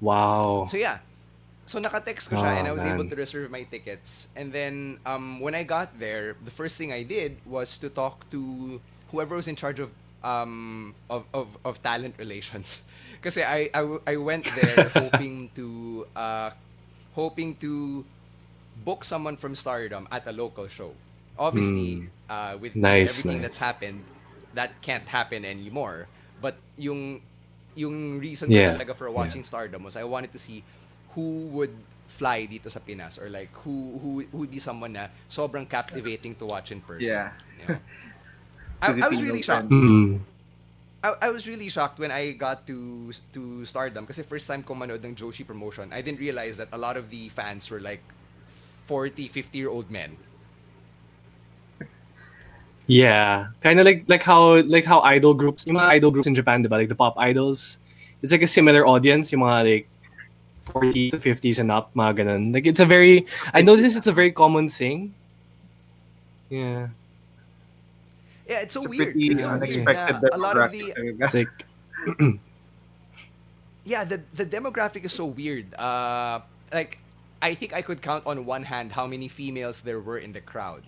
wow. 0.00 0.66
So 0.66 0.76
yeah. 0.76 1.00
So 1.66 1.78
naka-text 1.78 2.30
ko 2.30 2.36
siya 2.36 2.58
and 2.58 2.66
I 2.66 2.70
Oh, 2.70 2.74
was 2.74 2.84
able 2.84 3.04
man. 3.04 3.10
to 3.10 3.16
reserve 3.16 3.50
my 3.50 3.64
tickets. 3.64 4.28
And 4.36 4.52
then 4.52 4.98
um 5.06 5.40
when 5.40 5.54
I 5.54 5.64
got 5.64 5.98
there, 5.98 6.36
the 6.42 6.50
first 6.52 6.76
thing 6.78 6.92
I 6.92 7.02
did 7.02 7.40
was 7.44 7.78
to 7.78 7.90
talk 7.90 8.28
to 8.30 8.80
whoever 9.10 9.36
was 9.36 9.48
in 9.48 9.56
charge 9.56 9.80
of 9.80 9.90
um 10.22 10.94
of 11.10 11.26
of, 11.34 11.58
of 11.64 11.82
talent 11.82 12.16
relations. 12.18 12.82
Kasi 13.24 13.42
I, 13.42 13.70
I 13.74 13.82
I 14.06 14.16
went 14.16 14.54
there 14.54 14.88
hoping 14.94 15.50
to 15.56 16.06
uh 16.16 16.50
hoping 17.12 17.56
to 17.64 18.04
book 18.74 19.04
someone 19.04 19.36
from 19.36 19.54
Stardom 19.56 20.06
at 20.10 20.26
a 20.26 20.32
local 20.32 20.68
show. 20.68 20.96
Obviously, 21.38 22.04
uh, 22.28 22.56
with 22.60 22.74
Nice, 22.74 23.24
everything 23.24 23.40
that's 23.40 23.58
nice. 23.58 23.58
happened, 23.58 24.04
that 24.52 24.80
can't 24.82 25.08
happen 25.08 25.44
anymore. 25.44 26.08
But 26.40 26.62
yung 26.76 27.22
yung 27.76 28.18
reason 28.18 28.50
Yeah, 28.50 28.72
ko 28.72 28.80
talaga 28.80 28.92
for 28.96 29.08
watching 29.12 29.44
Stardom 29.44 29.84
was 29.84 29.94
I 29.94 30.02
wanted 30.08 30.32
to 30.32 30.40
see 30.40 30.64
who 31.12 31.46
would 31.52 31.76
fly 32.08 32.48
dito 32.48 32.72
sa 32.72 32.80
Pinas 32.80 33.20
or 33.20 33.28
like 33.28 33.52
who 33.62 34.00
who 34.00 34.24
who 34.32 34.48
would 34.48 34.50
be 34.50 34.58
someone 34.58 34.96
na 34.96 35.12
sobrang 35.28 35.68
captivating 35.68 36.34
to 36.40 36.48
watch 36.48 36.72
in 36.72 36.80
person. 36.80 37.12
Yeah. 37.12 37.36
you 37.60 37.64
know? 37.76 37.80
I, 38.80 38.88
I 39.04 39.08
was 39.08 39.20
really 39.20 39.44
shocked. 39.44 39.68
Mm. 39.68 40.20
I, 41.04 41.28
I 41.28 41.30
was 41.30 41.46
really 41.46 41.68
shocked 41.68 42.00
when 42.00 42.10
I 42.10 42.32
got 42.32 42.66
to 42.66 43.12
to 43.36 43.64
Stardom 43.68 44.08
kasi 44.08 44.24
first 44.24 44.48
time 44.48 44.64
ko 44.64 44.74
manood 44.74 45.04
ng 45.04 45.14
Joshi 45.14 45.44
promotion. 45.46 45.92
I 45.92 46.00
didn't 46.00 46.20
realize 46.20 46.56
that 46.56 46.72
a 46.72 46.80
lot 46.80 46.96
of 46.96 47.12
the 47.12 47.28
fans 47.30 47.68
were 47.68 47.80
like 47.80 48.02
40, 48.88 49.28
50 49.28 49.52
year 49.56 49.68
old 49.68 49.92
men. 49.92 50.16
Yeah, 52.86 53.48
kind 53.60 53.80
of 53.80 53.84
like 53.86 54.04
like 54.06 54.22
how 54.22 54.62
like 54.62 54.84
how 54.84 55.00
idol 55.02 55.34
groups, 55.34 55.66
yung 55.66 55.76
mga 55.76 55.98
idol 55.98 56.10
groups 56.10 56.26
in 56.26 56.34
Japan, 56.34 56.62
diba? 56.62 56.78
Like 56.78 56.88
the 56.88 56.94
pop 56.94 57.14
idols, 57.18 57.78
it's 58.22 58.30
like 58.32 58.42
a 58.42 58.46
similar 58.46 58.86
audience, 58.86 59.32
yung 59.32 59.42
mga 59.42 59.58
like 59.66 59.86
40 60.62 61.10
to 61.10 61.18
50s 61.18 61.58
and 61.58 61.70
up, 61.70 61.90
mga 61.94 62.22
ganun. 62.22 62.54
Like 62.54 62.66
it's 62.66 62.78
a 62.80 62.86
very, 62.86 63.26
I 63.54 63.62
noticed 63.62 63.96
it's 63.96 64.06
a 64.06 64.12
very 64.14 64.30
common 64.30 64.68
thing. 64.68 65.14
Yeah, 66.48 66.88
Yeah, 68.46 68.62
it's 68.62 68.74
so 68.74 68.82
It's 68.82 68.86
a 68.86 68.88
weird. 68.88 69.12
pretty 69.14 69.34
It's 69.34 69.42
so 69.42 69.58
weird 69.58 69.62
unexpected 69.62 70.22
na 70.22 70.28
a 70.30 70.38
lot 70.38 70.56
of 70.56 70.70
the 70.70 70.94
demographic. 70.94 71.18
it's 71.18 71.34
like 71.34 71.54
yeah 73.84 74.04
the 74.04 74.22
the 74.34 74.46
demographic 74.46 75.04
is 75.04 75.12
so 75.12 75.26
weird. 75.26 75.74
Uh, 75.74 76.40
like 76.72 76.98
I 77.42 77.54
think 77.54 77.74
I 77.74 77.82
could 77.82 78.02
count 78.02 78.26
on 78.26 78.46
one 78.46 78.62
hand 78.64 78.92
how 78.92 79.06
many 79.06 79.26
females 79.28 79.80
there 79.82 79.98
were 80.00 80.18
in 80.18 80.32
the 80.32 80.40
crowd. 80.40 80.82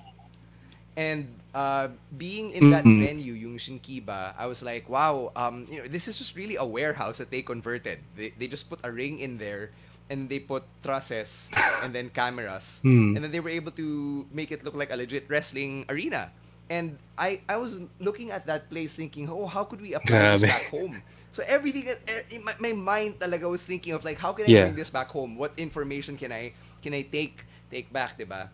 And 0.96 1.37
uh, 1.54 1.88
being 2.16 2.52
in 2.52 2.70
that 2.70 2.84
Mhm. 2.84 2.98
venue, 3.00 3.32
yung 3.34 3.56
Shinkiba, 3.58 4.34
I 4.38 4.46
was 4.46 4.62
like, 4.62 4.88
wow, 4.88 5.32
um, 5.36 5.66
you 5.70 5.82
know, 5.82 5.88
this 5.88 6.08
is 6.08 6.18
just 6.18 6.36
really 6.36 6.56
a 6.56 6.64
warehouse 6.64 7.18
that 7.18 7.30
they 7.30 7.42
converted. 7.42 8.00
They, 8.16 8.32
they 8.38 8.46
just 8.48 8.68
put 8.68 8.80
a 8.84 8.92
ring 8.92 9.18
in 9.20 9.38
there, 9.38 9.70
and 10.10 10.28
they 10.28 10.38
put 10.40 10.64
trusses 10.82 11.48
and 11.82 11.94
then 11.94 12.10
cameras, 12.10 12.80
Hmm. 12.82 13.16
and 13.16 13.24
then 13.24 13.32
they 13.32 13.40
were 13.40 13.52
able 13.52 13.72
to 13.72 14.26
make 14.32 14.52
it 14.52 14.64
look 14.64 14.74
like 14.74 14.90
a 14.92 14.96
legit 14.96 15.24
wrestling 15.28 15.84
arena. 15.88 16.30
And 16.68 16.98
I, 17.16 17.40
I 17.48 17.56
was 17.56 17.80
looking 17.98 18.30
at 18.30 18.44
that 18.46 18.68
place 18.68 18.94
thinking, 18.94 19.28
oh, 19.28 19.46
how 19.46 19.64
could 19.64 19.80
we 19.80 19.94
apply 19.94 20.28
this 20.28 20.44
Grabe. 20.44 20.52
back 20.52 20.66
home? 20.68 21.00
So 21.32 21.42
everything, 21.48 21.88
eh, 21.88 22.22
in 22.30 22.44
my, 22.44 22.52
my 22.60 22.72
mind 22.72 23.20
talaga 23.20 23.48
was 23.48 23.64
thinking 23.64 23.94
of 23.96 24.04
like, 24.04 24.18
how 24.18 24.32
can 24.36 24.44
I 24.44 24.52
Yeah. 24.52 24.68
bring 24.68 24.76
this 24.76 24.90
back 24.90 25.08
home? 25.08 25.36
What 25.40 25.56
information 25.56 26.16
can 26.20 26.30
I 26.30 26.52
can 26.84 26.92
I 26.92 27.02
take 27.08 27.44
take 27.72 27.88
back, 27.92 28.18
diba? 28.20 28.48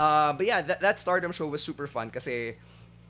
Uh, 0.00 0.32
but 0.32 0.46
yeah, 0.46 0.62
that, 0.64 0.80
that 0.80 0.96
Stardom 0.98 1.30
show 1.30 1.46
was 1.46 1.62
super 1.62 1.86
fun 1.86 2.08
kasi 2.08 2.56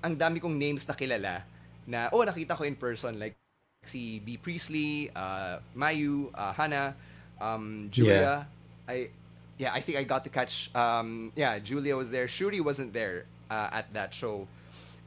ang 0.02 0.16
dami 0.18 0.42
kong 0.42 0.58
names 0.58 0.82
na 0.88 0.94
kilala 0.94 1.46
na, 1.86 2.10
oh, 2.10 2.26
nakita 2.26 2.58
ko 2.58 2.64
in 2.66 2.74
person. 2.74 3.14
Like, 3.14 3.38
si 3.86 4.18
B. 4.18 4.36
Priestley, 4.36 5.08
uh, 5.14 5.62
Mayu, 5.76 6.34
uh, 6.34 6.52
Hana, 6.52 6.96
um, 7.40 7.86
Julia. 7.94 8.46
I, 8.88 9.08
yeah, 9.56 9.72
I 9.72 9.80
think 9.80 9.98
I 9.98 10.02
got 10.02 10.24
to 10.24 10.30
catch, 10.30 10.74
um, 10.74 11.30
yeah, 11.36 11.58
Julia 11.60 11.94
was 11.96 12.10
there. 12.10 12.26
Shuri 12.26 12.60
wasn't 12.60 12.92
there 12.92 13.26
uh, 13.50 13.70
at 13.70 13.92
that 13.94 14.12
show. 14.12 14.48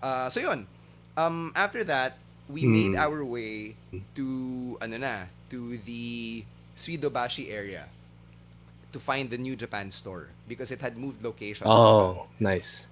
Uh, 0.02 0.30
so 0.30 0.40
yun, 0.40 0.68
um, 1.18 1.52
after 1.56 1.84
that, 1.84 2.16
we 2.48 2.64
made 2.64 2.96
Hmm. 2.96 3.04
our 3.04 3.24
way 3.26 3.76
to, 4.16 4.78
ano 4.80 4.98
na, 4.98 5.28
to 5.50 5.78
the 5.86 6.44
Suidobashi 6.76 7.52
area 7.52 7.88
to 8.94 9.00
find 9.00 9.30
the 9.30 9.38
New 9.38 9.56
Japan 9.58 9.92
store 9.92 10.30
because 10.48 10.72
it 10.72 10.82
had 10.82 10.98
moved 10.98 11.24
locations. 11.24 11.90
oh, 11.90 12.28
nice. 12.40 12.90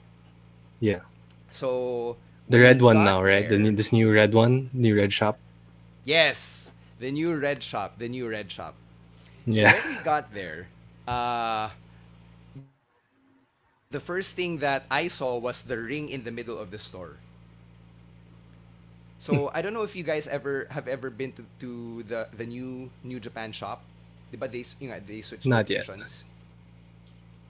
Yeah, 0.80 1.02
So 1.50 2.18
the 2.50 2.60
red 2.60 2.82
one 2.82 3.04
now, 3.04 3.22
right? 3.24 3.48
The 3.48 3.58
there- 3.58 3.60
new, 3.60 3.72
this 3.72 3.92
new 3.94 4.12
red 4.12 4.34
one, 4.34 4.70
new 4.74 4.96
red 4.96 5.14
shop. 5.14 5.40
yes, 6.04 6.72
the 7.00 7.12
new 7.12 7.36
red 7.36 7.64
shop, 7.64 7.98
the 7.98 8.10
new 8.10 8.28
red 8.30 8.52
shop. 8.52 8.76
So 9.52 9.66
Yeah, 9.66 9.72
when 9.72 9.86
we 9.86 9.98
got 9.98 10.34
there, 10.34 10.70
uh, 11.08 11.70
the 13.92 14.00
first 14.00 14.36
thing 14.36 14.60
that 14.60 14.86
I 14.90 15.08
saw 15.08 15.38
was 15.38 15.62
the 15.62 15.78
ring 15.78 16.10
in 16.10 16.24
the 16.24 16.32
middle 16.32 16.58
of 16.58 16.72
the 16.72 16.80
store. 16.80 17.20
So 19.20 19.52
I 19.54 19.62
don't 19.62 19.74
know 19.74 19.84
if 19.84 19.96
you 19.96 20.04
guys 20.04 20.28
ever 20.28 20.68
have 20.72 20.88
ever 20.88 21.10
been 21.10 21.32
to, 21.34 21.46
to 21.60 22.04
the 22.04 22.30
the 22.34 22.46
new 22.46 22.92
New 23.04 23.20
Japan 23.20 23.52
shop, 23.52 23.91
but 24.40 24.52
they 24.52 24.62
s- 24.62 24.76
you 24.80 24.90
know, 24.90 25.00
they 25.00 25.22
switched 25.22 25.46
Not 25.46 25.70
yet. 25.70 25.88
locations. 25.88 26.24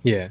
yeah. 0.04 0.30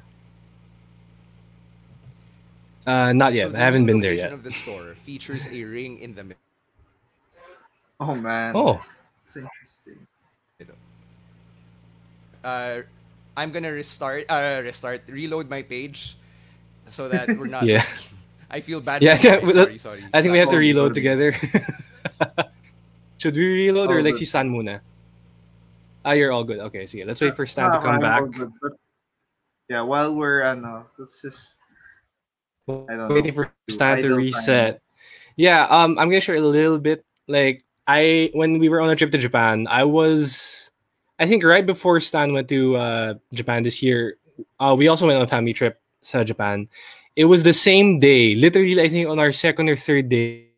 Uh, 2.87 3.13
not 3.13 3.35
yet. 3.35 3.51
So 3.53 3.57
I 3.57 3.61
haven't 3.61 3.85
been 3.87 4.01
there 4.01 4.13
location 4.13 4.31
yet. 4.31 4.39
Of 4.39 4.43
the 4.43 4.51
store 4.51 4.95
features 5.05 5.47
a 5.53 5.63
ring 5.65 5.99
in 6.01 6.15
the 6.15 6.25
middle. 6.25 6.43
Oh 8.01 8.15
man. 8.15 8.57
Oh, 8.57 8.81
It's 9.23 9.37
interesting. 9.37 10.01
uh, 12.43 12.81
I'm 13.37 13.53
gonna 13.53 13.71
restart, 13.73 14.25
uh, 14.29 14.61
restart, 14.65 15.03
reload 15.09 15.51
my 15.51 15.63
page, 15.63 16.17
so 16.89 17.09
that 17.09 17.29
we're 17.37 17.47
not. 17.53 17.65
Yeah. 17.69 17.85
I 18.51 18.59
feel 18.61 18.81
bad. 18.81 19.01
Yeah, 19.03 19.15
yeah, 19.21 19.39
guys. 19.39 19.45
we- 19.47 19.53
sorry, 19.53 19.79
sorry. 19.79 20.05
I 20.13 20.23
think 20.23 20.33
we 20.33 20.39
have 20.41 20.51
to 20.51 20.57
Oh, 20.57 20.67
reload 20.67 20.93
together. 20.95 21.31
Should 23.19 23.37
we 23.37 23.69
reload 23.69 23.91
or 23.93 24.01
Oh, 24.01 24.03
like 24.03 24.15
good. 24.15 24.19
si 24.19 24.25
Stan 24.25 24.51
muna? 24.51 24.81
Ah, 26.05 26.13
you're 26.13 26.33
all 26.33 26.45
good. 26.45 26.59
Okay, 26.61 26.87
so 26.87 26.99
yeah, 26.99 27.05
let's 27.05 27.21
wait 27.21 27.35
for 27.37 27.45
Stan 27.47 27.71
to 27.73 27.79
come 27.79 27.95
I'm 27.97 28.01
back. 28.01 28.25
good, 28.33 28.51
but- 28.63 28.73
yeah, 29.69 29.83
while 29.83 30.15
we're 30.15 30.43
ano, 30.43 30.87
let's 30.99 31.23
just 31.23 31.55
I 32.69 32.97
don't 32.97 33.09
Waiting 33.13 33.35
know. 33.37 33.45
for 33.45 33.53
Stan 33.71 33.99
to 33.99 34.05
Idle 34.05 34.11
time. 34.11 34.19
reset. 34.19 34.83
Yeah, 35.37 35.67
um, 35.71 35.99
I'm 35.99 36.09
gonna 36.09 36.21
share 36.21 36.37
a 36.37 36.41
little 36.41 36.79
bit. 36.79 37.05
Like 37.29 37.63
I, 37.87 38.31
when 38.35 38.59
we 38.59 38.69
were 38.69 38.81
on 38.81 38.91
a 38.91 38.97
trip 38.97 39.11
to 39.13 39.19
Japan, 39.19 39.67
I 39.71 39.85
was, 39.85 40.71
I 41.19 41.27
think 41.27 41.45
right 41.45 41.65
before 41.65 42.01
Stan 42.01 42.33
went 42.33 42.49
to 42.49 42.77
uh, 42.77 43.15
Japan 43.33 43.63
this 43.63 43.83
year, 43.83 44.17
uh, 44.59 44.75
we 44.77 44.89
also 44.89 45.07
went 45.07 45.17
on 45.19 45.25
a 45.25 45.29
family 45.29 45.53
trip 45.53 45.81
to 46.11 46.25
Japan. 46.25 46.69
It 47.17 47.27
was 47.27 47.43
the 47.43 47.53
same 47.55 47.99
day, 48.01 48.35
literally. 48.35 48.81
I 48.81 48.89
think 48.89 49.09
on 49.09 49.19
our 49.19 49.33
second 49.33 49.69
or 49.69 49.77
third 49.77 50.09
day. 50.09 50.50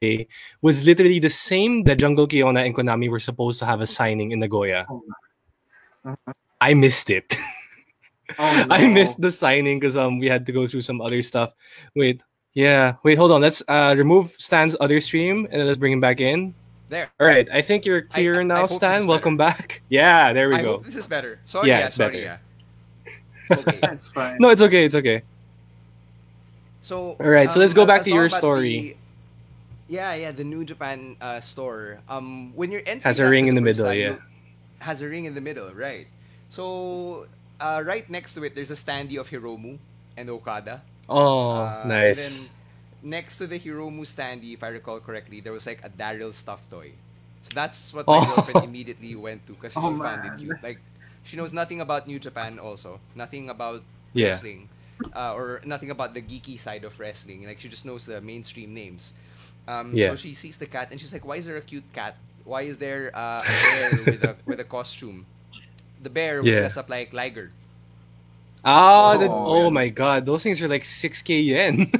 Day, 0.00 0.28
Was 0.62 0.84
literally 0.84 1.18
the 1.18 1.30
same 1.30 1.82
that 1.84 1.98
Jungle 1.98 2.26
Kyona 2.28 2.64
and 2.64 2.74
Konami 2.74 3.10
were 3.10 3.18
supposed 3.20 3.58
to 3.58 3.66
have 3.66 3.80
a 3.80 3.86
signing 3.86 4.30
in 4.32 4.38
Nagoya. 4.40 4.86
Oh, 4.88 5.02
Uh-huh. 6.04 6.32
I 6.60 6.74
missed 6.74 7.10
it. 7.10 7.36
Oh, 8.38 8.66
I 8.70 8.86
missed 8.86 9.20
the 9.20 9.30
signing 9.32 9.78
because 9.80 9.96
um 9.96 10.18
we 10.22 10.26
had 10.30 10.46
to 10.46 10.52
go 10.52 10.66
through 10.66 10.82
some 10.82 11.00
other 11.00 11.22
stuff. 11.22 11.52
Wait, 11.94 12.22
yeah, 12.54 12.94
wait, 13.02 13.18
hold 13.18 13.32
on. 13.32 13.40
Let's 13.42 13.62
uh 13.66 13.94
remove 13.98 14.30
Stan's 14.38 14.76
other 14.80 15.00
stream 15.00 15.46
and 15.50 15.66
let's 15.66 15.78
bring 15.78 15.92
him 15.92 16.00
back 16.00 16.20
in. 16.20 16.54
There. 16.88 17.10
All 17.20 17.26
right, 17.26 17.48
I 17.52 17.60
think 17.60 17.84
you're 17.84 18.02
clear 18.02 18.36
I- 18.38 18.40
I 18.40 18.42
now, 18.44 18.54
hope 18.62 18.70
this 18.70 18.70
is 18.72 18.76
Stan. 18.78 18.92
better. 19.02 19.06
Welcome 19.08 19.36
back. 19.36 19.82
Yeah, 19.90 20.32
there 20.32 20.48
we 20.48 20.56
I 20.56 20.62
go. 20.62 20.78
hope 20.78 20.86
this 20.86 20.96
is 20.96 21.06
better. 21.06 21.40
Sorry, 21.46 21.68
Yeah, 21.68 21.78
yeah, 21.80 21.86
it's 21.90 21.96
sorry, 21.98 22.22
better. 22.22 22.38
yeah. 23.50 23.56
Okay. 23.58 23.78
That's 23.82 24.06
fine. 24.14 24.36
No, 24.38 24.50
it's 24.50 24.62
okay. 24.62 24.84
It's 24.86 24.94
okay. 24.94 25.22
So 26.80 27.16
All 27.20 27.28
right, 27.30 27.50
so 27.52 27.58
let's 27.60 27.74
go 27.74 27.82
um, 27.82 27.88
back 27.90 28.02
to 28.04 28.10
your 28.10 28.28
story. 28.30 28.94
the- 28.94 28.96
yeah, 29.88 30.14
yeah, 30.14 30.32
the 30.32 30.44
New 30.44 30.64
Japan 30.64 31.16
uh, 31.20 31.40
store. 31.40 32.00
Um, 32.08 32.54
when 32.54 32.70
you're 32.72 32.86
entering 32.86 33.18
Has 33.18 33.20
a 33.20 33.28
ring 33.28 33.48
in 33.48 33.54
the 33.54 33.60
middle, 33.60 33.92
time, 33.92 33.94
yeah. 33.94 34.18
Has 34.80 35.02
a 35.02 35.08
ring 35.08 35.24
in 35.24 35.34
the 35.34 35.40
middle, 35.40 35.72
right? 35.74 36.08
So, 36.50 37.26
uh, 37.60 37.82
right 37.84 38.08
next 38.10 38.34
to 38.34 38.44
it, 38.44 38.54
there's 38.54 38.70
a 38.70 38.78
standee 38.78 39.18
of 39.18 39.30
Hiromu 39.30 39.78
and 40.16 40.30
Okada. 40.30 40.82
Oh, 41.08 41.72
Uh, 41.72 42.00
And 42.06 42.16
nice. 42.16 42.18
then 42.18 42.50
next 43.02 43.38
to 43.38 43.46
the 43.46 43.58
Hiromu 43.58 44.02
standee, 44.06 44.54
if 44.54 44.62
I 44.62 44.68
recall 44.68 45.00
correctly, 45.00 45.40
there 45.40 45.52
was 45.52 45.66
like 45.66 45.84
a 45.84 45.90
Daryl 45.90 46.34
stuffed 46.34 46.70
toy. 46.70 46.92
So 47.42 47.52
that's 47.54 47.92
what 47.94 48.08
my 48.08 48.18
Oh. 48.18 48.20
girlfriend 48.20 48.62
immediately 48.62 49.14
went 49.16 49.46
to 49.46 49.52
because 49.54 49.74
she 49.74 49.82
Oh, 49.82 49.96
found 49.96 50.24
it 50.24 50.36
cute. 50.36 50.62
Like 50.62 50.80
she 51.24 51.36
knows 51.36 51.52
nothing 51.52 51.80
about 51.80 52.06
New 52.06 52.18
Japan 52.18 52.58
also, 52.58 53.00
nothing 53.14 53.48
about 53.50 53.82
Yeah. 54.12 54.40
wrestling, 54.42 54.68
uh, 55.14 55.34
or 55.34 55.60
nothing 55.64 55.90
about 55.90 56.14
the 56.14 56.22
geeky 56.22 56.58
side 56.58 56.84
of 56.84 56.98
wrestling. 57.00 57.44
Like 57.46 57.60
she 57.60 57.68
just 57.68 57.84
knows 57.84 58.04
the 58.06 58.20
mainstream 58.20 58.74
names. 58.74 59.12
Um, 59.68 59.92
Yeah. 59.92 60.16
So 60.16 60.16
she 60.16 60.32
sees 60.32 60.56
the 60.56 60.64
cat 60.64 60.88
and 60.88 60.96
she's 60.96 61.12
like, 61.12 61.28
"Why 61.28 61.36
is 61.36 61.44
there 61.44 61.60
a 61.60 61.64
cute 61.64 61.84
cat? 61.92 62.16
Why 62.48 62.64
is 62.64 62.80
there 62.80 63.12
uh, 63.12 63.44
a 63.44 63.52
bear 63.76 63.90
with 64.08 64.22
a 64.24 64.32
with 64.48 64.58
a 64.64 64.68
costume? 64.76 65.28
The 66.00 66.08
bear 66.08 66.40
was 66.40 66.56
Yeah. 66.56 66.64
dressed 66.64 66.80
up 66.80 66.88
like 66.88 67.12
Liger." 67.12 67.52
Ah, 68.64 69.12
Oh, 69.14 69.18
that, 69.20 69.30
oh 69.30 69.64
yeah. 69.68 69.76
my 69.84 69.88
god, 69.92 70.26
those 70.26 70.42
things 70.42 70.58
are 70.64 70.68
like 70.68 70.82
6k 70.82 71.30
yen. 71.46 71.92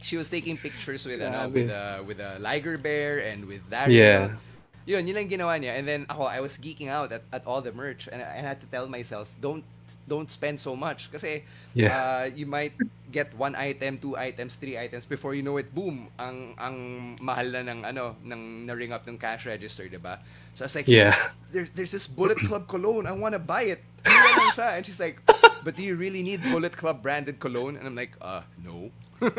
She 0.00 0.16
was 0.16 0.28
taking 0.28 0.56
pictures 0.56 1.04
with 1.06 1.20
ano, 1.20 1.48
with 1.48 1.70
a 1.70 2.02
with 2.06 2.20
a 2.20 2.38
Liger 2.38 2.76
bear 2.78 3.18
and 3.18 3.44
with 3.46 3.62
that. 3.70 3.90
yeah. 3.90 4.38
Yun, 4.86 5.02
yun 5.02 5.16
lang 5.18 5.26
ginawa 5.28 5.58
niya. 5.58 5.74
And 5.78 5.82
then 5.88 6.06
ako, 6.06 6.30
I 6.30 6.38
was 6.38 6.54
geeking 6.58 6.86
out 6.86 7.10
at, 7.10 7.22
at 7.34 7.42
all 7.42 7.58
the 7.60 7.72
merch. 7.74 8.06
And 8.06 8.22
I, 8.22 8.38
I 8.38 8.40
had 8.42 8.62
to 8.62 8.66
tell 8.70 8.86
myself, 8.86 9.26
don't 9.42 9.64
don't 10.06 10.30
spend 10.30 10.60
so 10.62 10.76
much. 10.78 11.10
Kasi 11.10 11.42
Yeah. 11.74 11.90
uh, 11.90 12.24
you 12.30 12.46
might 12.46 12.72
get 13.16 13.32
one 13.32 13.56
item, 13.56 13.96
two 13.96 14.12
items, 14.12 14.60
three 14.60 14.76
items. 14.76 15.08
Before 15.08 15.32
you 15.32 15.40
know 15.40 15.56
it, 15.56 15.72
boom, 15.72 16.12
ang 16.20 16.52
ang 16.60 16.76
mahal 17.24 17.48
na 17.48 17.64
ng, 17.64 17.80
ano, 17.88 18.12
ng 18.20 18.68
na-ring 18.68 18.92
up 18.92 19.08
ng 19.08 19.16
cash 19.16 19.48
register, 19.48 19.88
di 19.88 19.96
ba? 19.96 20.20
So 20.52 20.64
I 20.64 20.66
was 20.68 20.76
like, 20.76 20.84
Yeah. 20.84 21.16
there's, 21.48 21.72
there's 21.72 21.92
this 21.96 22.04
Bullet 22.04 22.36
Club 22.44 22.68
cologne. 22.68 23.08
I 23.08 23.16
want 23.16 23.32
to 23.32 23.40
buy 23.40 23.72
it. 23.72 23.80
Ano 24.04 24.28
lang 24.36 24.52
siya? 24.52 24.68
And 24.76 24.82
she's 24.84 25.00
like, 25.00 25.24
but 25.64 25.74
do 25.74 25.82
you 25.82 25.96
really 25.96 26.20
need 26.20 26.44
Bullet 26.52 26.76
Club 26.76 27.00
branded 27.00 27.40
cologne? 27.40 27.80
And 27.80 27.88
I'm 27.88 27.96
like, 27.96 28.12
uh, 28.20 28.44
no. 28.60 28.92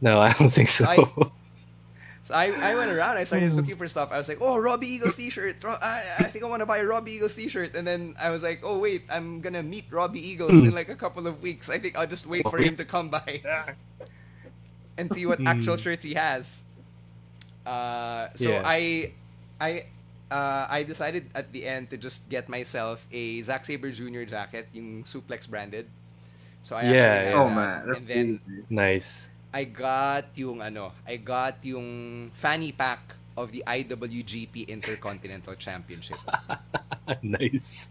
No, 0.00 0.20
I 0.20 0.30
don't 0.32 0.52
think 0.52 0.68
so. 0.68 0.86
I- 0.86 1.02
So 2.28 2.34
I, 2.34 2.52
I 2.60 2.74
went 2.76 2.92
around, 2.92 3.16
I 3.16 3.24
started 3.24 3.54
looking 3.54 3.78
for 3.78 3.88
stuff. 3.88 4.12
I 4.12 4.18
was 4.18 4.28
like, 4.28 4.36
oh, 4.42 4.58
Robbie 4.58 4.86
Eagles 4.88 5.16
t-shirt. 5.16 5.64
I, 5.64 6.04
I 6.20 6.28
think 6.28 6.44
I 6.44 6.48
want 6.48 6.60
to 6.60 6.66
buy 6.66 6.76
a 6.78 6.84
Robbie 6.86 7.12
Eagles 7.12 7.34
t-shirt. 7.34 7.74
And 7.74 7.88
then 7.88 8.16
I 8.20 8.28
was 8.28 8.42
like, 8.42 8.60
oh, 8.62 8.78
wait, 8.78 9.04
I'm 9.08 9.40
going 9.40 9.54
to 9.54 9.62
meet 9.62 9.86
Robbie 9.90 10.20
Eagles 10.20 10.62
in 10.62 10.74
like 10.74 10.90
a 10.90 10.96
couple 10.96 11.26
of 11.26 11.40
weeks. 11.40 11.70
I 11.70 11.78
think 11.78 11.96
I'll 11.96 12.06
just 12.06 12.26
wait 12.26 12.46
for 12.48 12.60
him 12.60 12.76
to 12.76 12.84
come 12.84 13.08
by 13.08 13.46
and 14.98 15.12
see 15.12 15.26
what 15.26 15.42
actual 15.46 15.76
Hmm. 15.76 15.78
shirts 15.78 16.04
he 16.04 16.14
has. 16.14 16.62
Uh, 17.66 18.28
so 18.34 18.60
Yeah. 18.60 18.64
I, 18.64 19.12
I, 19.60 19.86
uh, 20.30 20.66
I 20.68 20.84
decided 20.84 21.30
at 21.34 21.52
the 21.52 21.66
end 21.66 21.90
to 21.90 21.96
just 21.96 22.28
get 22.28 22.48
myself 22.48 23.06
a 23.12 23.42
Zack 23.42 23.64
Sabre 23.64 23.90
Jr. 23.92 24.24
jacket, 24.26 24.68
yung 24.72 25.04
Suplex 25.04 25.48
branded. 25.48 25.88
So 26.62 26.76
I 26.76 26.84
Yeah, 26.84 26.90
actually 26.92 27.20
yeah. 27.22 27.32
had 27.32 27.44
Oh 27.44 27.48
that. 27.48 27.50
man, 27.50 27.84
and 27.92 28.06
then 28.08 28.40
nice. 28.70 29.28
I 29.52 29.64
got 29.64 30.36
yung 30.36 30.60
ano, 30.60 30.92
I 31.06 31.16
got 31.16 31.64
yung 31.64 32.30
fanny 32.34 32.72
pack 32.72 33.14
of 33.36 33.52
the 33.52 33.64
IWGP 33.66 34.68
Intercontinental 34.68 35.54
Championship. 35.54 36.18
nice. 37.22 37.90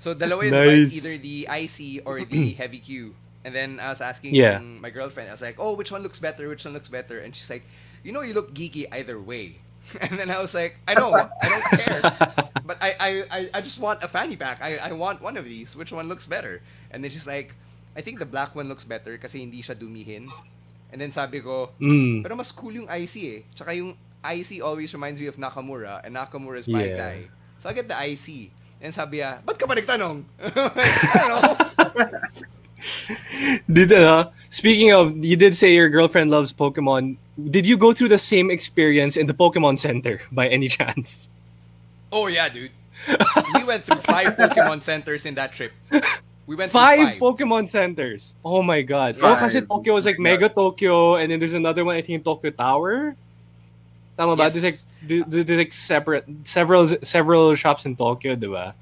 So 0.00 0.14
dalawa 0.14 0.44
yun, 0.48 0.52
Nice. 0.52 0.96
either 0.96 1.16
the 1.20 1.48
IC 1.48 2.02
or 2.04 2.24
the 2.24 2.52
Heavy 2.60 2.80
Q. 2.80 3.14
And 3.44 3.54
then 3.54 3.80
I 3.80 3.88
was 3.88 4.00
asking 4.00 4.34
Yeah. 4.36 4.60
my 4.60 4.90
girlfriend, 4.90 5.28
I 5.28 5.32
was 5.32 5.40
like, 5.40 5.56
"Oh, 5.56 5.72
which 5.72 5.92
one 5.92 6.02
looks 6.04 6.18
better? 6.20 6.48
Which 6.48 6.64
one 6.64 6.74
looks 6.76 6.88
better?" 6.88 7.20
And 7.20 7.32
she's 7.32 7.48
like, 7.48 7.64
"You 8.04 8.12
know, 8.12 8.20
you 8.20 8.32
look 8.36 8.52
geeky 8.52 8.84
either 8.92 9.16
way." 9.20 9.56
And 10.04 10.20
then 10.20 10.28
I 10.28 10.36
was 10.40 10.52
like, 10.52 10.76
"I 10.84 10.92
know, 10.92 11.08
I 11.16 11.48
don't 11.48 11.64
care, 11.80 12.00
but 12.68 12.76
I, 12.84 12.90
I, 13.00 13.10
I, 13.32 13.40
I 13.56 13.60
just 13.64 13.80
want 13.80 14.04
a 14.04 14.08
fanny 14.08 14.36
pack. 14.36 14.60
I, 14.60 14.76
I 14.76 14.92
want 14.92 15.24
one 15.24 15.40
of 15.40 15.48
these. 15.48 15.72
Which 15.72 15.88
one 15.92 16.08
looks 16.08 16.28
better?" 16.28 16.60
And 16.92 17.00
then 17.00 17.08
she's 17.10 17.24
like, 17.26 17.56
"I 18.00 18.02
think 18.02 18.16
the 18.16 18.24
black 18.24 18.56
one 18.56 18.72
looks 18.72 18.88
better 18.88 19.20
kasi 19.20 19.44
hindi 19.44 19.60
siya 19.60 19.76
dumihin." 19.76 20.32
And 20.90 20.98
then 20.98 21.12
sabi 21.12 21.44
ko, 21.44 21.76
Mm. 21.76 22.24
Pero 22.24 22.32
mas 22.34 22.48
cool 22.50 22.72
yung 22.80 22.88
IC 22.88 23.14
eh. 23.28 23.40
Tsaka 23.52 23.76
yung 23.76 23.94
IC 24.24 24.64
always 24.64 24.90
reminds 24.96 25.20
me 25.20 25.28
of 25.28 25.36
Nakamura, 25.36 26.00
and 26.02 26.16
Nakamura 26.16 26.58
is 26.58 26.66
my 26.66 26.82
Yeah. 26.82 26.96
guy. 26.96 27.18
So 27.60 27.68
I 27.68 27.76
get 27.76 27.86
the 27.86 27.94
IC. 28.00 28.50
And 28.80 28.90
sabi 28.90 29.20
niya, 29.20 29.44
ba't 29.44 29.60
ka 29.60 29.68
pa 29.68 29.76
nagtanong? 29.76 30.24
Know. 31.28 31.44
Did 33.68 33.92
uh, 33.92 34.32
speaking 34.48 34.92
of, 34.92 35.12
you 35.24 35.36
did 35.36 35.54
say 35.54 35.74
your 35.74 35.88
girlfriend 35.88 36.30
loves 36.30 36.52
Pokemon. 36.52 37.16
Did 37.36 37.66
you 37.68 37.76
go 37.76 37.92
through 37.92 38.08
the 38.08 38.18
same 38.18 38.50
experience 38.50 39.16
in 39.16 39.26
the 39.28 39.34
Pokemon 39.36 39.78
Center 39.78 40.20
by 40.32 40.48
any 40.48 40.68
chance? 40.68 41.28
Oh 42.10 42.26
yeah, 42.26 42.48
dude. 42.48 42.72
We 43.54 43.64
went 43.64 43.84
through 43.84 44.00
five 44.04 44.36
Pokemon 44.36 44.82
centers 44.82 45.24
in 45.24 45.34
that 45.36 45.52
trip. 45.52 45.72
We 46.50 46.56
went 46.56 46.72
Five, 46.74 46.98
five. 46.98 47.18
Pokemon 47.22 47.68
centers. 47.70 48.34
Oh 48.42 48.58
my 48.60 48.82
god. 48.82 49.14
Oh, 49.22 49.38
kasi 49.38 49.62
Five. 49.62 49.68
Tokyo 49.70 49.94
was 49.94 50.02
like 50.02 50.18
Mega 50.18 50.48
Tokyo, 50.50 51.14
and 51.14 51.30
then 51.30 51.38
there's 51.38 51.54
another 51.54 51.86
one 51.86 51.94
I 51.94 52.02
think 52.02 52.18
in 52.18 52.24
Tokyo 52.26 52.50
Tower. 52.50 53.14
Tama 54.18 54.34
ba? 54.34 54.50
Yes. 54.50 54.58
There's 54.58 54.66
like 54.66 54.78
there- 55.06 55.44
there's 55.46 55.62
like 55.62 55.70
separate 55.70 56.26
several 56.42 56.90
several 57.06 57.54
shops 57.54 57.86
in 57.86 57.94
Tokyo, 57.94 58.34
diba? 58.34 58.74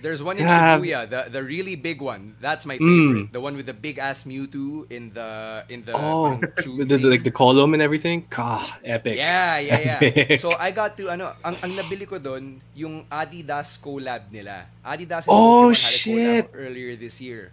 There's 0.00 0.24
one 0.24 0.40
in 0.40 0.48
Shibuya, 0.48 1.04
the 1.08 1.28
the 1.28 1.44
really 1.44 1.76
big 1.76 2.00
one. 2.00 2.36
That's 2.40 2.64
my 2.64 2.80
Mm. 2.80 2.88
favorite. 2.88 3.32
The 3.36 3.40
one 3.44 3.54
with 3.56 3.68
the 3.68 3.76
big 3.76 4.00
ass 4.00 4.24
Mewtwo 4.24 4.88
in 4.88 5.12
the 5.12 5.62
in 5.68 5.84
the 5.84 5.92
Oh, 5.92 6.40
With 6.76 6.88
the, 6.88 6.96
like 7.04 7.22
the 7.22 7.30
column 7.30 7.76
and 7.76 7.82
everything. 7.84 8.24
God, 8.32 8.64
epic. 8.84 9.20
Yeah, 9.20 9.60
yeah, 9.60 10.00
yeah. 10.00 10.36
So 10.40 10.56
I 10.56 10.72
got 10.72 10.96
to 10.96 11.12
ano, 11.12 11.36
ang, 11.44 11.56
ang 11.60 11.72
nabili 11.76 12.08
ko 12.08 12.16
doon 12.16 12.64
yung 12.72 13.04
Adidas 13.12 13.76
collab 13.76 14.32
nila. 14.32 14.64
Adidas 14.80 15.28
and 15.28 15.36
Oh, 15.36 15.68
Pokemon 15.70 15.76
shit. 15.76 16.44
earlier 16.56 16.96
this 16.96 17.20
year. 17.20 17.52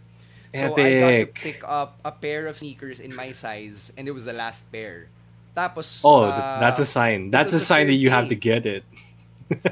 So 0.56 0.74
I 0.74 0.90
got 1.04 1.12
to 1.12 1.26
pick 1.36 1.60
up 1.68 2.00
a 2.02 2.10
pair 2.16 2.48
of 2.48 2.58
sneakers 2.58 2.98
in 3.04 3.14
my 3.14 3.30
size 3.36 3.92
and 4.00 4.08
it 4.08 4.16
was 4.16 4.24
the 4.26 4.34
last 4.34 4.72
pair. 4.72 5.12
Tapos 5.54 6.00
Oh, 6.02 6.24
uh, 6.32 6.60
that's 6.64 6.80
a 6.80 6.88
sign. 6.88 7.30
That's 7.30 7.52
a 7.52 7.60
sign 7.60 7.88
that 7.92 8.00
you 8.00 8.10
have 8.10 8.30
to 8.32 8.38
get 8.40 8.66
it. 8.66 8.88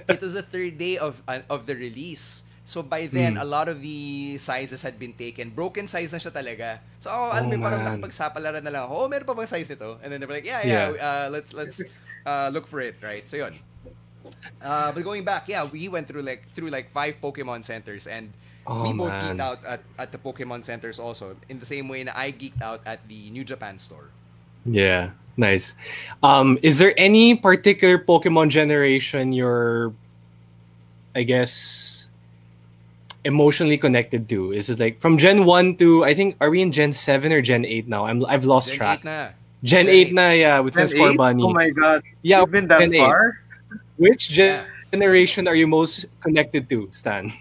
it 0.07 0.19
was 0.21 0.33
the 0.35 0.43
third 0.43 0.77
day 0.77 0.95
of 0.99 1.19
uh, 1.27 1.43
of 1.49 1.65
the 1.67 1.75
release. 1.75 2.43
So 2.65 2.81
by 2.81 3.05
then, 3.05 3.37
Hmm. 3.37 3.45
a 3.45 3.45
lot 3.45 3.69
of 3.69 3.77
the 3.81 4.37
sizes 4.41 4.81
had 4.81 4.97
been 4.97 5.13
taken. 5.13 5.53
Broken 5.53 5.85
size 5.85 6.09
na 6.09 6.17
siya 6.17 6.33
talaga. 6.33 6.81
So 6.97 7.13
oh, 7.13 7.29
alam 7.29 7.53
Oh, 7.53 7.57
mo, 7.57 7.61
parang 7.61 7.85
man. 7.85 8.01
nakipagsapalaran 8.01 8.65
na 8.65 8.73
lang 8.73 8.83
ako, 8.89 9.05
oh, 9.05 9.07
meron 9.07 9.25
pa 9.29 9.37
bang 9.37 9.45
size 9.45 9.69
nito? 9.69 10.01
And 10.01 10.09
then 10.09 10.17
they 10.17 10.25
were 10.25 10.33
like, 10.33 10.49
yeah, 10.49 10.65
yeah, 10.65 10.89
Yeah. 10.89 10.97
Uh, 10.97 11.27
let's 11.29 11.53
let's 11.53 11.77
uh, 12.25 12.49
look 12.49 12.65
for 12.65 12.81
it, 12.81 12.97
right? 13.05 13.21
So 13.29 13.37
yun. 13.37 13.53
Uh, 14.61 14.91
but 14.91 15.03
going 15.05 15.21
back, 15.23 15.45
yeah, 15.47 15.63
we 15.63 15.87
went 15.87 16.07
through 16.09 16.25
like 16.25 16.49
through 16.57 16.73
like 16.73 16.89
five 16.89 17.21
Pokemon 17.21 17.63
centers 17.65 18.07
and 18.09 18.33
Oh, 18.65 18.81
we 18.81 18.97
both 18.97 19.13
man. 19.13 19.37
geeked 19.37 19.41
out 19.45 19.61
at, 19.61 19.85
at 20.01 20.09
the 20.09 20.17
Pokemon 20.17 20.65
centers 20.65 20.97
also 20.97 21.37
in 21.49 21.61
the 21.61 21.69
same 21.69 21.85
way 21.85 22.01
na 22.01 22.17
I 22.17 22.33
geeked 22.33 22.65
out 22.65 22.81
at 22.81 23.05
the 23.05 23.29
New 23.29 23.45
Japan 23.45 23.77
store. 23.77 24.09
Yeah, 24.65 25.13
nice. 25.37 25.77
Um, 26.25 26.57
is 26.65 26.81
there 26.81 26.97
any 26.97 27.37
particular 27.37 28.01
Pokemon 28.01 28.49
generation 28.49 29.29
you're, 29.37 29.93
I 31.13 31.21
guess, 31.21 31.94
emotionally 33.25 33.77
connected 33.77 34.29
to? 34.29 34.53
Is 34.53 34.69
it 34.69 34.79
like 34.79 35.01
from 35.01 35.17
Gen 35.17 35.43
One 35.45 35.75
to 35.81 36.05
I 36.05 36.13
think 36.13 36.37
are 36.39 36.49
we 36.49 36.61
in 36.61 36.71
Gen 36.71 36.93
Seven 36.93 37.33
or 37.33 37.41
Gen 37.41 37.65
Eight 37.65 37.87
now? 37.89 38.05
I'm 38.05 38.23
I've 38.25 38.45
lost 38.45 38.69
Gen 38.69 38.77
track. 38.77 38.99
8 39.01 39.05
na. 39.05 39.17
Gen 39.65 39.85
Gen 39.85 39.85
Eight 39.89 40.07
eight. 40.07 40.13
na 40.13 40.29
yeah 40.31 40.59
with 40.61 40.77
Gen 40.77 40.87
Sensor 40.87 41.09
eight? 41.11 41.17
Bunny. 41.17 41.43
Oh 41.43 41.49
my 41.51 41.69
god. 41.73 42.03
yeah, 42.21 42.39
You've 42.45 42.51
been 42.53 42.67
that 42.69 42.79
Gen 42.85 42.93
eight. 42.93 43.03
far? 43.03 43.41
Which 43.97 44.29
gen- 44.29 44.61
Yeah. 44.63 44.93
generation 44.93 45.47
are 45.49 45.55
you 45.57 45.65
most 45.67 46.05
connected 46.21 46.69
to, 46.69 46.87
Stan? 46.91 47.33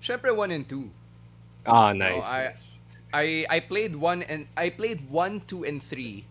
Syempre 0.00 0.30
1 0.36 0.50
and 0.52 0.68
2. 0.68 0.88
Ah, 1.66 1.92
nice. 1.92 2.24
I- 2.28 2.44
nice. 2.54 2.64
I 3.14 3.46
I 3.48 3.58
played 3.62 3.94
one 3.94 4.22
and 4.26 4.46
I 4.58 4.70
played 4.74 5.06
one, 5.06 5.38
two, 5.46 5.62
and 5.62 5.78
three. 5.82 6.26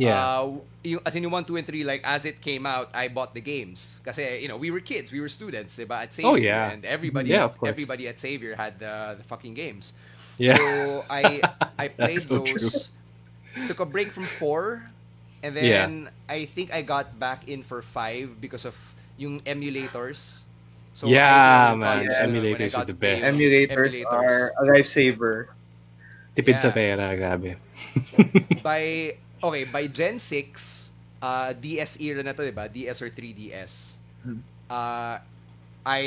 Yeah. 0.00 0.16
Uh, 0.16 0.64
yung, 0.80 1.00
as 1.04 1.12
in 1.12 1.28
yung 1.28 1.32
one, 1.36 1.44
two, 1.44 1.60
and 1.60 1.66
three, 1.68 1.84
like 1.84 2.00
as 2.08 2.24
it 2.24 2.40
came 2.40 2.64
out, 2.64 2.88
I 2.96 3.12
bought 3.12 3.36
the 3.36 3.44
games. 3.44 4.00
Kasi 4.00 4.40
you 4.40 4.48
know 4.48 4.56
we 4.56 4.72
were 4.72 4.80
kids, 4.80 5.12
we 5.12 5.20
were 5.20 5.28
students, 5.28 5.76
diba? 5.76 6.08
At 6.08 6.14
Xavier, 6.16 6.30
Oh, 6.32 6.36
yeah. 6.40 6.72
and 6.72 6.84
everybody, 6.88 7.36
Yeah, 7.36 7.44
of 7.44 7.60
course. 7.60 7.68
everybody 7.68 8.08
at 8.08 8.16
Xavier 8.16 8.56
had 8.56 8.80
the, 8.80 9.20
the 9.20 9.24
fucking 9.28 9.52
games. 9.52 9.92
yeah. 10.40 10.56
So 10.56 11.04
I 11.12 11.44
I 11.76 11.86
played 12.00 12.16
so 12.24 12.40
those. 12.40 12.48
true. 12.48 12.70
Took 13.68 13.80
a 13.80 13.88
break 13.88 14.08
from 14.12 14.24
four, 14.24 14.88
and 15.44 15.52
then 15.56 15.64
Yeah. 15.68 15.86
I 16.32 16.46
think 16.48 16.72
I 16.72 16.80
got 16.80 17.18
back 17.20 17.44
in 17.48 17.60
for 17.62 17.82
five 17.84 18.40
because 18.40 18.64
of 18.64 18.74
yung 19.20 19.40
emulators. 19.44 20.48
So 20.96 21.06
Yeah, 21.06 21.76
I 21.76 21.76
did 21.76 21.76
it 21.76 21.76
man, 21.76 21.98
on, 22.24 22.32
when 22.40 22.56
I 22.56 22.56
emulators 22.56 22.72
got 22.72 22.82
are 22.82 22.88
the 22.88 22.94
to 22.94 22.96
play 22.96 23.20
best. 23.20 23.36
Emulators, 23.36 23.92
are 24.08 24.52
a 24.56 24.64
lifesaver. 24.64 25.52
Tipid 26.36 26.58
sa 26.62 26.70
yeah. 26.70 26.74
pera, 26.74 27.06
grabe. 27.18 27.58
by 28.62 29.14
okay 29.42 29.64
by 29.64 29.84
Gen 29.86 30.18
6 30.18 30.88
uh 31.20 31.52
DS 31.52 32.00
era 32.00 32.20
na 32.24 32.32
to 32.32 32.40
diba 32.42 32.64
DS 32.66 33.00
or 33.00 33.10
3DS 33.10 33.96
Hmm. 34.20 34.40
uh 34.68 35.16
I 35.80 36.02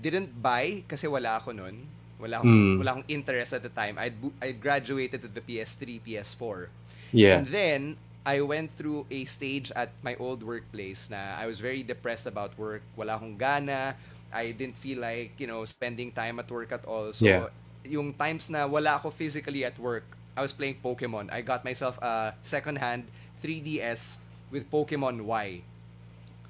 didn't 0.00 0.32
buy 0.32 0.80
kasi 0.88 1.04
wala 1.04 1.36
ako 1.36 1.52
nun. 1.52 1.84
Wala 2.16 2.40
Mm. 2.40 2.44
akong, 2.44 2.60
wala 2.80 2.90
akong 2.96 3.08
interest 3.12 3.52
at 3.52 3.60
the 3.60 3.68
time. 3.68 4.00
I 4.00 4.08
I 4.40 4.56
graduated 4.56 5.20
to 5.20 5.28
the 5.28 5.44
PS3, 5.44 6.00
PS4. 6.00 6.72
Yeah. 7.12 7.36
And 7.40 7.52
then 7.52 7.80
I 8.24 8.40
went 8.40 8.72
through 8.76 9.04
a 9.12 9.24
stage 9.24 9.68
at 9.76 9.92
my 10.00 10.16
old 10.16 10.40
workplace 10.40 11.12
na 11.12 11.36
I 11.36 11.44
was 11.44 11.60
very 11.60 11.84
depressed 11.84 12.24
about 12.24 12.56
work. 12.56 12.80
Wala 12.96 13.20
akong 13.20 13.36
gana. 13.36 13.96
I 14.32 14.52
didn't 14.56 14.80
feel 14.80 15.00
like, 15.00 15.36
you 15.36 15.44
know, 15.44 15.64
spending 15.68 16.12
time 16.12 16.40
at 16.40 16.48
work 16.48 16.72
at 16.72 16.84
all. 16.88 17.12
So, 17.12 17.28
Yeah. 17.28 17.48
yung 17.84 18.16
times 18.16 18.48
na 18.48 18.64
wala 18.64 19.00
ako 19.00 19.12
physically 19.12 19.64
at 19.64 19.76
work, 19.76 20.04
I 20.40 20.42
was 20.42 20.56
playing 20.56 20.80
Pokemon. 20.80 21.28
I 21.28 21.44
got 21.44 21.68
myself 21.68 22.00
a 22.00 22.32
second-hand 22.40 23.04
3DS 23.44 24.16
with 24.48 24.64
Pokemon 24.72 25.28
Y. 25.28 25.60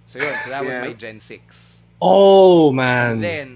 So 0.06 0.22
yun, 0.22 0.30
so 0.46 0.50
that 0.54 0.62
was 0.62 0.78
Yeah. 0.78 0.86
my 0.86 0.94
Gen 0.94 1.18
6. 1.18 1.82
Oh 1.98 2.70
man. 2.70 3.18
And 3.18 3.24
then, 3.24 3.48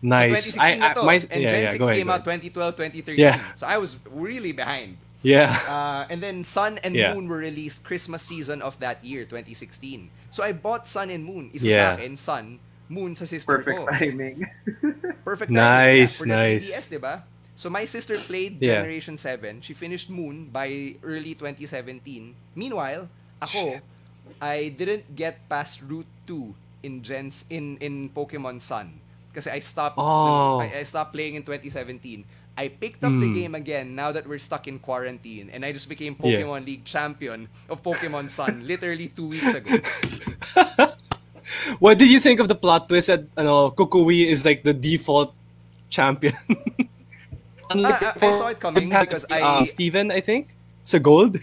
nice. 0.00 0.56
so 0.56 0.56
2016 0.56 0.80
na 0.80 0.92
to, 0.96 1.02
my, 1.04 1.16
and 1.20 1.40
yeah, 1.44 1.48
Gen 1.52 1.62
yeah, 1.68 1.76
6 1.76 1.78
go 1.78 1.84
ahead, 1.84 1.96
came 2.00 2.08
out 2.08 2.24
2012, 2.24 2.76
2013. 2.80 3.20
Yeah. 3.20 3.36
So 3.60 3.68
I 3.68 3.76
was 3.76 4.00
really 4.08 4.52
behind. 4.56 4.96
Yeah. 5.20 5.52
Uh, 5.68 6.08
and 6.08 6.20
then 6.24 6.44
Sun 6.44 6.80
and 6.80 6.96
Yeah. 6.96 7.12
Moon 7.12 7.28
were 7.28 7.40
released 7.44 7.84
Christmas 7.84 8.20
season 8.24 8.60
of 8.64 8.80
that 8.80 9.04
year, 9.04 9.24
2016. 9.28 10.08
So 10.32 10.40
I 10.42 10.52
bought 10.52 10.88
Sun 10.88 11.08
and 11.12 11.24
Moon. 11.28 11.52
Isa 11.52 11.68
Yeah. 11.68 11.96
sa 11.96 12.00
akin, 12.00 12.16
Sun, 12.16 12.46
Moon 12.88 13.16
sa 13.16 13.24
sister 13.24 13.60
Perfect 13.60 13.78
ko. 13.80 13.88
timing. 13.88 14.44
Perfect 15.28 15.48
Nice, 15.52 15.56
timing, 15.56 15.96
yeah, 16.00 16.06
for 16.20 16.24
the 16.28 16.36
nice. 16.36 16.64
3DS, 16.68 16.86
diba? 16.92 17.14
So 17.54 17.70
my 17.70 17.86
sister 17.86 18.18
played 18.18 18.58
Yeah. 18.58 18.82
Generation 18.82 19.14
7. 19.16 19.62
She 19.62 19.74
finished 19.74 20.10
Moon 20.10 20.50
by 20.50 20.98
early 21.06 21.34
2017. 21.38 22.34
Meanwhile, 22.54 23.06
ako, 23.38 23.78
I 24.42 24.74
didn't 24.74 25.14
get 25.14 25.38
past 25.48 25.78
Route 25.86 26.08
2 26.26 26.50
in 26.82 27.00
Gens 27.00 27.46
in 27.48 27.78
in 27.78 28.10
Pokemon 28.10 28.58
Sun 28.60 28.98
kasi 29.32 29.50
I 29.50 29.60
stopped 29.62 29.96
Oh. 29.98 30.58
I, 30.60 30.82
I 30.82 30.84
stopped 30.84 31.14
playing 31.14 31.34
in 31.38 31.42
2017. 31.46 32.26
I 32.54 32.70
picked 32.70 33.02
up 33.02 33.10
the 33.10 33.26
Hmm. 33.30 33.34
game 33.34 33.54
again 33.58 33.98
now 33.98 34.14
that 34.14 34.26
we're 34.30 34.38
stuck 34.38 34.70
in 34.70 34.78
quarantine 34.78 35.50
and 35.50 35.66
I 35.66 35.74
just 35.74 35.90
became 35.90 36.14
Yeah. 36.22 36.38
Pokemon 36.42 36.62
League 36.66 36.86
champion 36.86 37.50
of 37.66 37.82
Pokemon 37.82 38.30
Sun 38.30 38.62
literally 38.70 39.10
2 39.10 39.26
weeks 39.30 39.50
ago. 39.54 39.78
What 41.78 41.98
did 41.98 42.10
you 42.10 42.20
think 42.20 42.40
of 42.40 42.48
the 42.48 42.54
plot 42.54 42.88
twist 42.88 43.08
that 43.08 43.26
ano, 43.36 43.70
Kukui 43.70 44.26
is 44.28 44.44
like 44.44 44.62
the 44.62 44.72
default 44.72 45.34
champion? 45.90 46.34
Unlike 47.70 48.02
Ah, 48.02 48.12
I- 48.20 48.26
I 48.28 48.32
saw 48.32 48.46
it 48.48 48.60
coming 48.60 48.88
because 48.90 49.24
uh, 49.30 49.60
I- 49.60 49.64
Steven, 49.64 50.10
I 50.10 50.20
think, 50.20 50.56
sa 50.84 50.98
gold. 50.98 51.38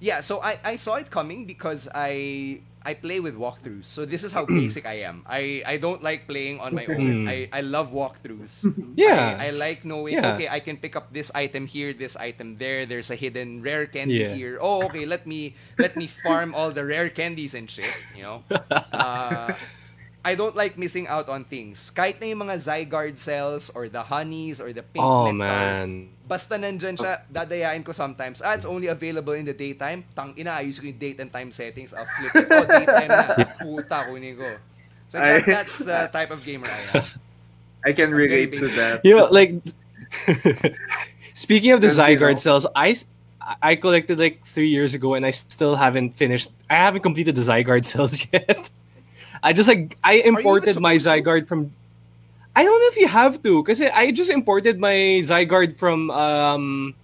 Yeah, 0.00 0.20
so 0.24 0.40
I, 0.40 0.56
I 0.64 0.76
saw 0.76 0.96
it 0.96 1.10
coming 1.12 1.44
because 1.44 1.84
I 1.92 2.60
I 2.80 2.96
play 2.96 3.20
with 3.20 3.36
walkthroughs. 3.36 3.84
So 3.84 4.08
this 4.08 4.24
is 4.24 4.32
how 4.32 4.48
basic 4.48 4.88
I 4.88 5.04
am. 5.04 5.20
I, 5.28 5.60
I 5.68 5.76
don't 5.76 6.00
like 6.00 6.24
playing 6.24 6.64
on 6.64 6.72
my 6.72 6.88
Mm. 6.88 6.96
own. 6.96 7.28
I, 7.28 7.44
I 7.52 7.60
love 7.60 7.92
walkthroughs. 7.92 8.64
Yeah. 8.96 9.36
I, 9.36 9.48
I 9.48 9.50
like 9.52 9.84
knowing, 9.84 10.16
Yeah. 10.16 10.32
okay, 10.32 10.48
I 10.48 10.60
can 10.64 10.80
pick 10.80 10.96
up 10.96 11.12
this 11.12 11.28
item 11.36 11.68
here, 11.68 11.92
this 11.92 12.16
item 12.16 12.56
there. 12.56 12.88
There's 12.88 13.12
a 13.12 13.16
hidden 13.20 13.60
rare 13.60 13.84
candy 13.84 14.24
Yeah. 14.24 14.32
here. 14.32 14.56
Oh, 14.64 14.80
okay, 14.88 15.04
let 15.04 15.28
me 15.28 15.52
let 15.76 15.92
me 16.00 16.08
farm 16.08 16.56
all 16.56 16.72
the 16.72 16.80
rare 16.88 17.12
candies 17.12 17.52
and 17.52 17.68
shit, 17.68 17.92
you 18.16 18.24
know? 18.24 18.40
Uh, 18.96 19.52
I 20.20 20.34
don't 20.36 20.52
like 20.54 20.76
missing 20.76 21.08
out 21.08 21.28
on 21.32 21.48
things. 21.48 21.88
Kahit 21.96 22.20
na 22.20 22.28
yung 22.28 22.44
mga 22.44 22.60
Zygarde 22.60 23.16
cells 23.16 23.72
or 23.72 23.88
the 23.88 24.04
honeys 24.04 24.60
or 24.60 24.68
the 24.72 24.84
pink 24.84 25.00
oh 25.00 25.32
nectar. 25.32 25.40
man. 25.40 25.88
Basta 26.28 26.60
nandyan 26.60 26.92
siya, 26.94 27.24
dadayain 27.32 27.80
ko 27.80 27.92
sometimes. 27.96 28.44
Ah, 28.44 28.52
it's 28.52 28.68
only 28.68 28.92
available 28.92 29.32
in 29.32 29.48
the 29.48 29.56
daytime. 29.56 30.04
Tang 30.12 30.36
ina, 30.36 30.60
ayos 30.60 30.76
ko 30.76 30.84
yung 30.86 31.00
date 31.00 31.18
and 31.24 31.32
time 31.32 31.48
settings. 31.50 31.96
I'll 31.96 32.04
flip 32.20 32.36
it. 32.36 32.46
Oh, 32.52 32.68
daytime 32.68 33.08
na. 33.08 33.22
Puta, 33.64 33.98
kunin 34.12 34.36
ko. 34.36 34.48
So 35.08 35.16
that, 35.18 35.40
I- 35.40 35.46
that's 35.46 35.78
the 35.80 36.10
type 36.12 36.30
of 36.30 36.44
gamer 36.44 36.68
I 36.68 37.00
am. 37.00 37.04
I 37.88 37.92
can 37.96 38.12
relate 38.12 38.52
to 38.52 38.68
that. 38.76 39.00
You 39.02 39.16
know, 39.16 39.32
like 39.32 39.56
speaking 41.32 41.72
of 41.72 41.80
the 41.80 41.88
Because, 41.88 41.96
Zygarde 41.98 42.36
know- 42.44 42.60
cells, 42.60 42.66
I 43.62 43.74
collected 43.74 44.18
like 44.20 44.44
three 44.44 44.68
years 44.68 44.92
ago 44.94 45.14
and 45.16 45.24
I 45.24 45.30
still 45.32 45.74
haven't 45.74 46.12
finished. 46.12 46.50
I 46.68 46.76
haven't 46.76 47.00
completed 47.02 47.34
the 47.34 47.42
Zygarde 47.42 47.84
cells 47.88 48.26
yet. 48.32 48.68
I 49.42 49.52
just 49.52 49.68
like 49.68 49.96
I 50.04 50.14
imported 50.14 50.78
my? 50.80 50.96
Zygarde 50.96 51.46
from. 51.46 51.72
I 52.54 52.64
don't 52.64 52.80
know 52.80 52.88
if 52.88 52.96
you 52.96 53.08
have 53.08 53.42
to, 53.42 53.62
because 53.62 53.80
I 53.80 54.10
just 54.10 54.30
imported 54.30 54.78
my 54.78 55.22
Zygarde 55.22 55.76
from 55.76 56.10
um, 56.10 56.94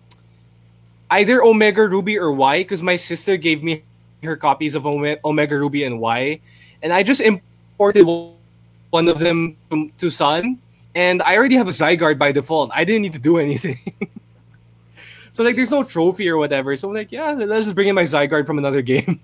either 1.10 1.42
Omega 1.42 1.86
Ruby 1.86 2.18
or 2.18 2.32
Y, 2.32 2.58
because 2.58 2.82
my 2.82 2.96
sister 2.96 3.36
gave 3.36 3.62
me 3.62 3.82
her 4.24 4.36
copies 4.36 4.74
of 4.74 4.86
Ome- 4.86 5.16
Omega 5.24 5.56
Ruby 5.56 5.84
and 5.84 6.00
Y, 6.00 6.40
and 6.82 6.92
I 6.92 7.02
just 7.02 7.20
imported 7.20 8.04
one 8.90 9.08
of 9.08 9.18
them 9.18 9.56
from, 9.70 9.92
to 9.98 10.10
Sun, 10.10 10.58
and 10.94 11.22
I 11.22 11.36
already 11.36 11.54
have 11.54 11.68
a 11.68 11.72
Zygarde 11.72 12.18
by 12.18 12.32
default. 12.32 12.70
I 12.74 12.84
didn't 12.84 13.02
need 13.02 13.12
to 13.12 13.18
do 13.18 13.38
anything. 13.46 13.78
so 15.30 15.44
like, 15.44 15.56
there's 15.56 15.70
no 15.70 15.84
trophy 15.84 16.28
or 16.28 16.38
whatever. 16.38 16.74
So 16.76 16.88
I'm 16.88 16.94
like, 16.94 17.12
yeah, 17.12 17.32
let's 17.32 17.66
just 17.66 17.74
bring 17.74 17.88
in 17.88 17.94
my 17.94 18.02
Zygarde 18.02 18.46
from 18.46 18.58
another 18.58 18.82
game. 18.92 19.20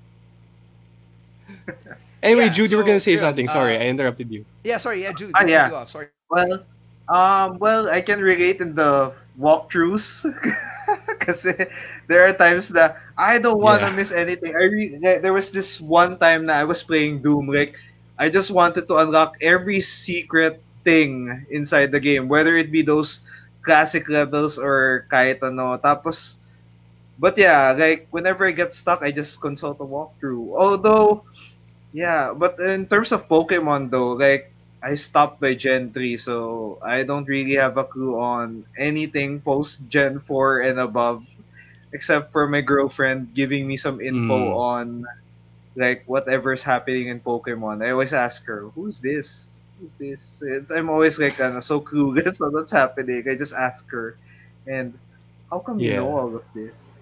Anyway, 2.22 2.46
Yeah, 2.46 2.50
Jude, 2.50 2.70
you 2.70 2.76
were 2.76 2.84
gonna 2.84 3.00
say 3.00 3.12
yun, 3.12 3.20
something. 3.20 3.48
Sorry, 3.48 3.76
uh, 3.76 3.80
I 3.80 3.86
interrupted 3.86 4.30
you. 4.30 4.44
Yeah, 4.64 4.78
sorry. 4.78 5.02
Yeah, 5.02 5.12
Jude. 5.12 5.32
Ah, 5.34 5.40
cut 5.40 5.48
yeah. 5.48 5.68
You 5.68 5.74
off. 5.76 5.90
Sorry. 5.90 6.08
Well, 6.30 6.64
um, 7.08 7.58
well, 7.58 7.88
I 7.88 8.00
can 8.00 8.20
relate 8.20 8.60
in 8.60 8.74
the 8.74 9.12
walkthroughs. 9.38 10.24
because 11.08 11.42
there 12.08 12.26
are 12.26 12.32
times 12.34 12.68
that 12.70 12.96
I 13.16 13.38
don't 13.38 13.60
want 13.60 13.82
to 13.82 13.90
Yeah. 13.90 13.96
miss 13.96 14.12
anything. 14.12 14.54
I 14.56 14.64
re- 14.64 14.96
there 15.00 15.20
there 15.20 15.32
was 15.32 15.50
this 15.50 15.80
one 15.80 16.18
time 16.18 16.46
that 16.46 16.58
I 16.60 16.64
was 16.64 16.82
playing 16.82 17.22
Doom. 17.22 17.48
Like, 17.48 17.74
I 18.18 18.28
just 18.28 18.50
wanted 18.50 18.88
to 18.88 18.96
unlock 18.98 19.36
every 19.40 19.80
secret 19.80 20.60
thing 20.84 21.46
inside 21.50 21.92
the 21.92 22.00
game, 22.00 22.28
whether 22.28 22.56
it 22.56 22.70
be 22.72 22.82
those 22.82 23.20
classic 23.62 24.08
levels 24.08 24.58
or 24.58 25.06
kahit 25.10 25.42
ano. 25.42 25.76
Tapos, 25.78 26.36
but 27.18 27.36
yeah, 27.38 27.72
like 27.72 28.06
whenever 28.10 28.46
I 28.46 28.52
get 28.52 28.74
stuck, 28.74 29.02
I 29.02 29.10
just 29.12 29.40
consult 29.40 29.80
a 29.80 29.86
walkthrough. 29.86 30.56
Although, 30.56 31.24
yeah, 31.92 32.32
but 32.36 32.58
in 32.60 32.86
terms 32.88 33.12
of 33.12 33.28
Pokemon 33.28 33.90
though, 33.90 34.12
like 34.12 34.44
I 34.82 34.94
stopped 34.94 35.40
by 35.40 35.54
Gen 35.54 35.92
3, 35.92 36.16
so 36.18 36.78
I 36.84 37.04
don't 37.04 37.28
really 37.28 37.56
have 37.56 37.78
a 37.78 37.84
clue 37.84 38.18
on 38.18 38.66
anything 38.78 39.40
post 39.42 39.86
Gen 39.88 40.20
4 40.20 40.60
and 40.60 40.78
above, 40.80 41.24
except 41.92 42.32
for 42.32 42.46
my 42.48 42.60
girlfriend 42.62 43.34
giving 43.34 43.66
me 43.68 43.76
some 43.76 44.00
info 44.00 44.34
Mm. 44.34 44.62
on 44.74 45.04
like 45.76 46.04
whatever's 46.06 46.62
happening 46.62 47.08
in 47.08 47.20
Pokemon. 47.20 47.84
I 47.84 47.90
always 47.92 48.12
ask 48.14 48.44
her, 48.46 48.68
"Who's 48.74 49.00
this? 49.00 49.58
Who's 49.78 49.94
this?" 49.98 50.40
It's, 50.42 50.70
I'm 50.70 50.90
always 50.90 51.18
like 51.18 51.40
uh, 51.40 51.60
so 51.60 51.80
clueless 51.80 52.40
on 52.44 52.52
what's 52.52 52.72
happening. 52.72 53.24
I 53.28 53.36
just 53.36 53.54
ask 53.54 53.84
her, 53.92 54.16
and 54.66 54.98
how 55.50 55.60
come 55.60 55.82
you 55.82 55.92
know 55.92 56.08
all 56.08 56.34
of 56.36 56.44
this? 56.54 56.92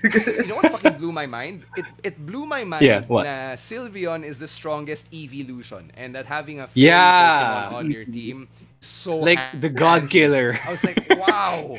You 0.00 0.46
know 0.48 0.56
what 0.56 0.72
fucking 0.72 0.96
blew 0.98 1.12
my 1.12 1.26
mind? 1.26 1.64
It 1.76 1.86
it 2.02 2.16
blew 2.16 2.46
my 2.46 2.64
mind 2.64 2.82
Yeah, 2.84 3.02
what? 3.06 3.24
na 3.28 3.54
Sylveon 3.60 4.24
is 4.24 4.38
the 4.38 4.48
strongest 4.48 5.12
evolution 5.12 5.92
and 5.96 6.14
that 6.16 6.26
having 6.26 6.60
a 6.60 6.68
Yeah. 6.74 7.68
Pokemon 7.68 7.72
on 7.76 7.84
your 7.90 8.04
team 8.08 8.48
so 8.80 9.18
Like 9.18 9.60
the 9.60 9.68
God. 9.70 10.08
Killer. 10.10 10.58
I 10.64 10.70
was 10.72 10.82
like, 10.82 10.98
wow. 11.14 11.76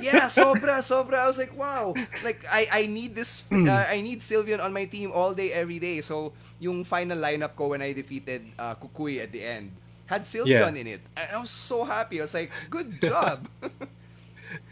Yeah, 0.00 0.26
sobra, 0.32 0.80
sobra. 0.80 1.20
I 1.24 1.28
was 1.28 1.36
like, 1.38 1.52
wow. 1.56 1.92
Like 2.24 2.44
I 2.48 2.68
I 2.70 2.82
need 2.88 3.14
this 3.14 3.44
Hmm. 3.48 3.68
uh, 3.68 3.84
I 3.88 4.00
need 4.00 4.20
Sylveon 4.24 4.60
on 4.64 4.72
my 4.72 4.84
team 4.88 5.12
all 5.12 5.32
day 5.36 5.52
every 5.52 5.78
day. 5.78 6.00
So 6.00 6.32
yung 6.60 6.84
final 6.84 7.18
lineup 7.18 7.54
ko 7.56 7.72
when 7.76 7.82
I 7.84 7.92
defeated 7.92 8.42
uh, 8.58 8.74
Kukui 8.76 9.20
at 9.20 9.32
the 9.32 9.42
end 9.44 9.72
had 10.08 10.24
Sylveon 10.24 10.76
in 10.76 10.86
it. 10.98 11.02
And 11.16 11.28
I 11.32 11.38
was 11.40 11.52
so 11.52 11.84
happy. 11.84 12.20
I 12.20 12.24
was 12.28 12.34
like, 12.36 12.50
good 12.68 13.00
job. 13.00 13.48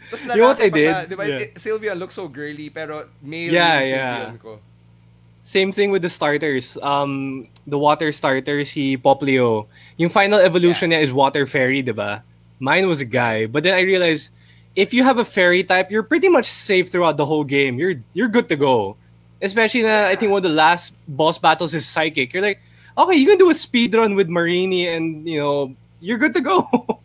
Tapos 0.09 0.21
You 0.35 0.41
know 0.41 0.47
what 0.53 0.61
I 0.61 0.69
did? 0.69 1.09
Di 1.09 1.15
ba? 1.15 1.25
Yeah. 1.27 1.53
Sylveon 1.55 1.97
looks 1.97 2.15
so 2.15 2.27
girly 2.27 2.69
pero 2.69 3.07
male 3.21 3.53
Yeah, 3.53 3.81
yeah. 3.81 4.33
Ko. 4.41 4.59
Same 5.41 5.71
thing 5.71 5.89
with 5.89 6.01
the 6.01 6.09
starters. 6.09 6.77
Um, 6.83 7.47
the 7.65 7.77
water 7.77 8.11
starter, 8.11 8.63
si 8.63 8.97
Poplio. 8.97 9.65
Yung 9.97 10.09
final 10.09 10.39
evolution 10.39 10.91
niya 10.91 11.01
is 11.01 11.11
water 11.11 11.47
fairy, 11.47 11.81
diba? 11.81 12.21
Mine 12.59 12.85
was 12.85 13.01
a 13.01 13.09
guy. 13.09 13.47
But 13.47 13.63
then 13.63 13.73
I 13.73 13.81
realized, 13.81 14.29
if 14.75 14.93
you 14.93 15.03
have 15.03 15.17
a 15.17 15.25
fairy 15.25 15.63
type, 15.63 15.89
you're 15.89 16.05
pretty 16.05 16.29
much 16.29 16.45
safe 16.45 16.89
throughout 16.93 17.17
the 17.17 17.25
whole 17.25 17.43
game. 17.43 17.81
You're 17.81 17.97
you're 18.13 18.29
good 18.29 18.49
to 18.49 18.55
go. 18.55 18.97
Especially 19.41 19.81
na, 19.81 20.05
I 20.05 20.15
think 20.15 20.29
one 20.29 20.45
of 20.45 20.49
the 20.49 20.53
last 20.53 20.93
boss 21.09 21.41
battles 21.41 21.73
is 21.73 21.89
Psychic. 21.89 22.29
You're 22.33 22.45
like, 22.45 22.61
okay, 22.95 23.17
you 23.17 23.25
can 23.25 23.41
do 23.41 23.49
a 23.49 23.57
speed 23.57 23.95
run 23.95 24.13
with 24.13 24.29
Marini 24.29 24.87
and, 24.87 25.27
you 25.27 25.39
know, 25.39 25.73
you're 25.99 26.21
good 26.21 26.35
to 26.35 26.41
go. 26.41 26.69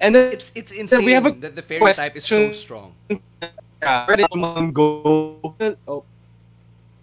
and 0.00 0.14
then 0.14 0.32
It's 0.32 0.52
it's 0.54 0.72
insane 0.72 1.04
we 1.04 1.12
have 1.12 1.26
a 1.26 1.32
that 1.32 1.56
the 1.56 1.62
fairy 1.62 1.92
type 1.92 2.16
is 2.16 2.24
so 2.24 2.52
strong. 2.52 2.94
uh, 3.10 4.04
where 4.06 4.16
did 4.16 4.26
Pokemon 4.30 4.72
go? 4.72 5.54
Oh, 5.86 6.04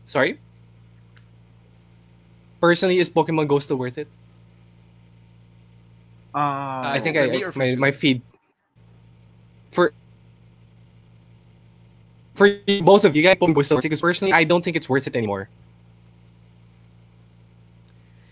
sorry. 0.06 0.40
Personally, 2.62 2.98
is 2.98 3.10
Pokemon 3.10 3.48
Go 3.48 3.60
still 3.60 3.78
worth 3.78 3.98
it? 3.98 4.08
Uh, 6.34 6.98
I 6.98 7.00
think 7.00 7.16
I 7.16 7.28
me 7.28 7.44
my, 7.56 7.70
Jude? 7.70 7.80
my 7.80 7.92
feed 7.92 8.22
for 9.70 9.94
for 12.34 12.50
both 12.82 13.06
of 13.06 13.16
you 13.16 13.22
guys 13.22 13.36
Pokemon 13.36 13.56
Go 13.56 13.62
still 13.62 13.78
worth 13.78 13.86
it 13.86 13.90
because 13.90 14.02
personally 14.02 14.34
I 14.34 14.44
don't 14.44 14.64
think 14.64 14.76
it's 14.76 14.90
worth 14.90 15.06
it 15.08 15.16
anymore. 15.16 15.48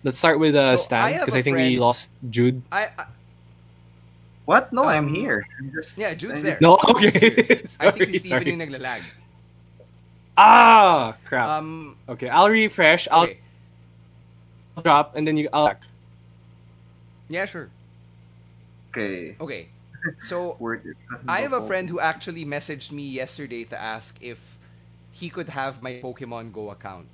Let's 0.03 0.17
start 0.17 0.39
with 0.39 0.55
uh, 0.55 0.75
So, 0.75 0.83
Stan 0.83 1.13
have 1.13 1.21
because 1.21 1.35
I, 1.35 1.41
think 1.41 1.55
we 1.55 1.79
lost 1.79 2.11
Jude. 2.29 2.61
I, 2.71 2.89
I 2.97 3.05
What? 4.45 4.73
No, 4.73 4.85
I'm 4.85 5.07
Um, 5.07 5.15
here. 5.15 5.45
I'm 5.59 5.71
just, 5.71 5.97
yeah, 5.97 6.13
Jude's 6.13 6.41
there. 6.43 6.57
No, 6.59 6.77
okay. 6.89 7.61
I 7.79 7.91
think 7.91 8.05
sorry, 8.05 8.05
si 8.07 8.13
Steven 8.19 8.45
sorry. 8.45 8.45
yung 8.47 8.59
naglalag. 8.59 9.03
Ah, 10.37 11.15
crap. 11.25 11.47
Um, 11.49 11.95
okay, 12.09 12.29
I'll 12.29 12.49
refresh. 12.49 13.07
I'll 13.11 13.23
okay. 13.23 13.39
drop, 14.83 15.15
and 15.15 15.27
then 15.27 15.37
you. 15.37 15.49
I'll. 15.53 15.73
Yeah, 17.29 17.45
sure. 17.45 17.69
Okay. 18.91 19.35
Okay. 19.39 19.69
So 20.19 20.57
I 21.27 21.41
have 21.41 21.53
a 21.53 21.61
friend 21.61 21.89
who 21.89 21.99
actually 21.99 22.45
messaged 22.45 22.91
me 22.91 23.03
yesterday 23.07 23.63
to 23.65 23.79
ask 23.79 24.17
if 24.21 24.59
he 25.11 25.29
could 25.29 25.49
have 25.49 25.81
my 25.81 25.93
Pokemon 26.03 26.51
Go 26.53 26.71
account. 26.71 27.07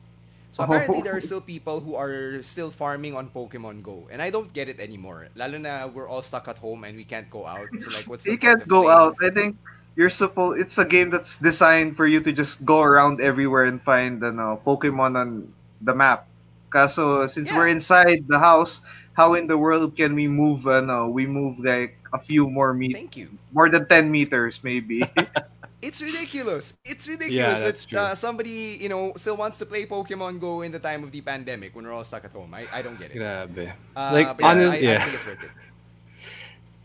So 0.51 0.63
apparently 0.63 1.01
there 1.01 1.15
are 1.15 1.21
still 1.21 1.41
people 1.41 1.79
who 1.81 1.95
are 1.95 2.41
still 2.43 2.71
farming 2.71 3.15
on 3.15 3.29
Pokemon 3.29 3.81
Go, 3.83 4.07
and 4.11 4.21
I 4.21 4.29
don't 4.29 4.51
get 4.53 4.67
it 4.69 4.79
anymore. 4.79 5.29
Lalo 5.35 5.57
na 5.57 5.87
we're 5.87 6.07
all 6.09 6.21
stuck 6.23 6.47
at 6.47 6.57
home 6.57 6.83
and 6.83 6.95
we 6.97 7.05
can't 7.05 7.29
go 7.29 7.45
out. 7.45 7.69
So 7.79 7.91
like, 7.91 8.09
what's 8.09 8.25
the 8.25 8.33
You 8.33 8.37
can't 8.37 8.67
go 8.67 8.89
playing? 8.89 8.89
out. 8.89 9.15
I 9.21 9.29
think 9.29 9.57
you're 9.95 10.09
supposed. 10.09 10.59
It's 10.61 10.77
a 10.77 10.85
game 10.85 11.09
that's 11.09 11.37
designed 11.37 11.95
for 11.97 12.05
you 12.07 12.19
to 12.21 12.31
just 12.31 12.63
go 12.65 12.81
around 12.81 13.21
everywhere 13.21 13.63
and 13.65 13.81
find 13.81 14.19
the 14.21 14.31
no, 14.31 14.61
Pokemon 14.65 15.15
on 15.17 15.53
the 15.81 15.93
map. 15.95 16.27
Kaso 16.71 17.27
since 17.27 17.51
Yeah. 17.51 17.55
we're 17.55 17.67
inside 17.67 18.27
the 18.27 18.39
house, 18.39 18.81
how 19.13 19.33
in 19.35 19.47
the 19.47 19.57
world 19.57 19.95
can 19.95 20.15
we 20.15 20.27
move? 20.27 20.67
Uh, 20.67 20.81
no, 20.81 21.09
we 21.09 21.25
move 21.25 21.59
like 21.59 21.97
a 22.13 22.19
few 22.19 22.49
more 22.49 22.73
meters, 22.73 23.01
Thank 23.01 23.17
you. 23.17 23.37
more 23.53 23.69
than 23.69 23.87
ten 23.87 24.11
meters 24.11 24.59
maybe. 24.63 25.03
It's 25.81 26.01
ridiculous. 26.01 26.73
It's 26.83 27.07
ridiculous 27.07 27.61
that's 27.61 27.85
that 27.87 28.11
uh, 28.11 28.15
somebody 28.15 28.77
you 28.81 28.89
know 28.89 29.13
still 29.15 29.37
wants 29.37 29.57
to 29.59 29.65
play 29.65 29.85
Pokemon 29.85 30.39
Go 30.39 30.61
in 30.61 30.71
the 30.71 30.79
time 30.79 31.03
of 31.03 31.11
the 31.11 31.21
pandemic 31.21 31.75
when 31.75 31.85
we're 31.87 31.93
all 31.95 32.03
stuck 32.03 32.25
at 32.25 32.31
home. 32.31 32.53
I, 32.53 32.67
I 32.73 32.81
don't 32.81 32.99
get 32.99 33.11
it. 33.11 33.17
Grabe. 33.17 33.71
Uh, 33.95 34.11
Like, 34.11 34.27
but 34.35 34.43
yeah, 34.43 34.47
honest- 34.51 34.73
I, 34.73 34.95
I 34.95 34.99
think 34.99 35.15
it's 35.15 35.25
worth 35.25 35.43
it. 35.43 35.51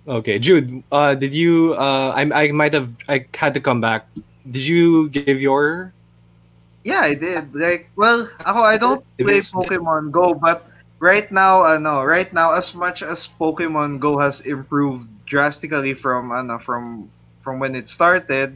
Okay, 0.07 0.39
Jude. 0.39 0.85
Uh, 0.93 1.15
did 1.17 1.33
you? 1.33 1.73
Uh, 1.81 2.13
I 2.13 2.29
I 2.29 2.53
might 2.53 2.75
have. 2.77 2.93
I 3.09 3.25
had 3.33 3.55
to 3.55 3.61
come 3.61 3.81
back. 3.81 4.05
Did 4.45 4.61
you 4.69 5.09
give 5.09 5.41
your? 5.41 5.93
yeah, 6.85 7.01
I 7.01 7.15
did. 7.17 7.55
Like, 7.57 7.89
well, 7.97 8.29
ako 8.45 8.61
I 8.61 8.77
don't 8.77 9.01
play 9.17 9.41
Pokemon 9.41 10.13
Go, 10.13 10.35
but 10.37 10.69
right 11.01 11.33
now, 11.33 11.65
ano, 11.65 12.05
right 12.05 12.29
now, 12.33 12.53
as 12.53 12.75
much 12.77 13.01
as 13.03 13.27
Pokemon 13.41 13.99
Go 13.99 14.19
has 14.21 14.45
improved 14.45 15.09
drastically 15.25 15.95
from, 15.97 16.31
ano, 16.33 16.61
from 16.61 17.09
from 17.41 17.57
when 17.59 17.75
it 17.75 17.89
started, 17.89 18.53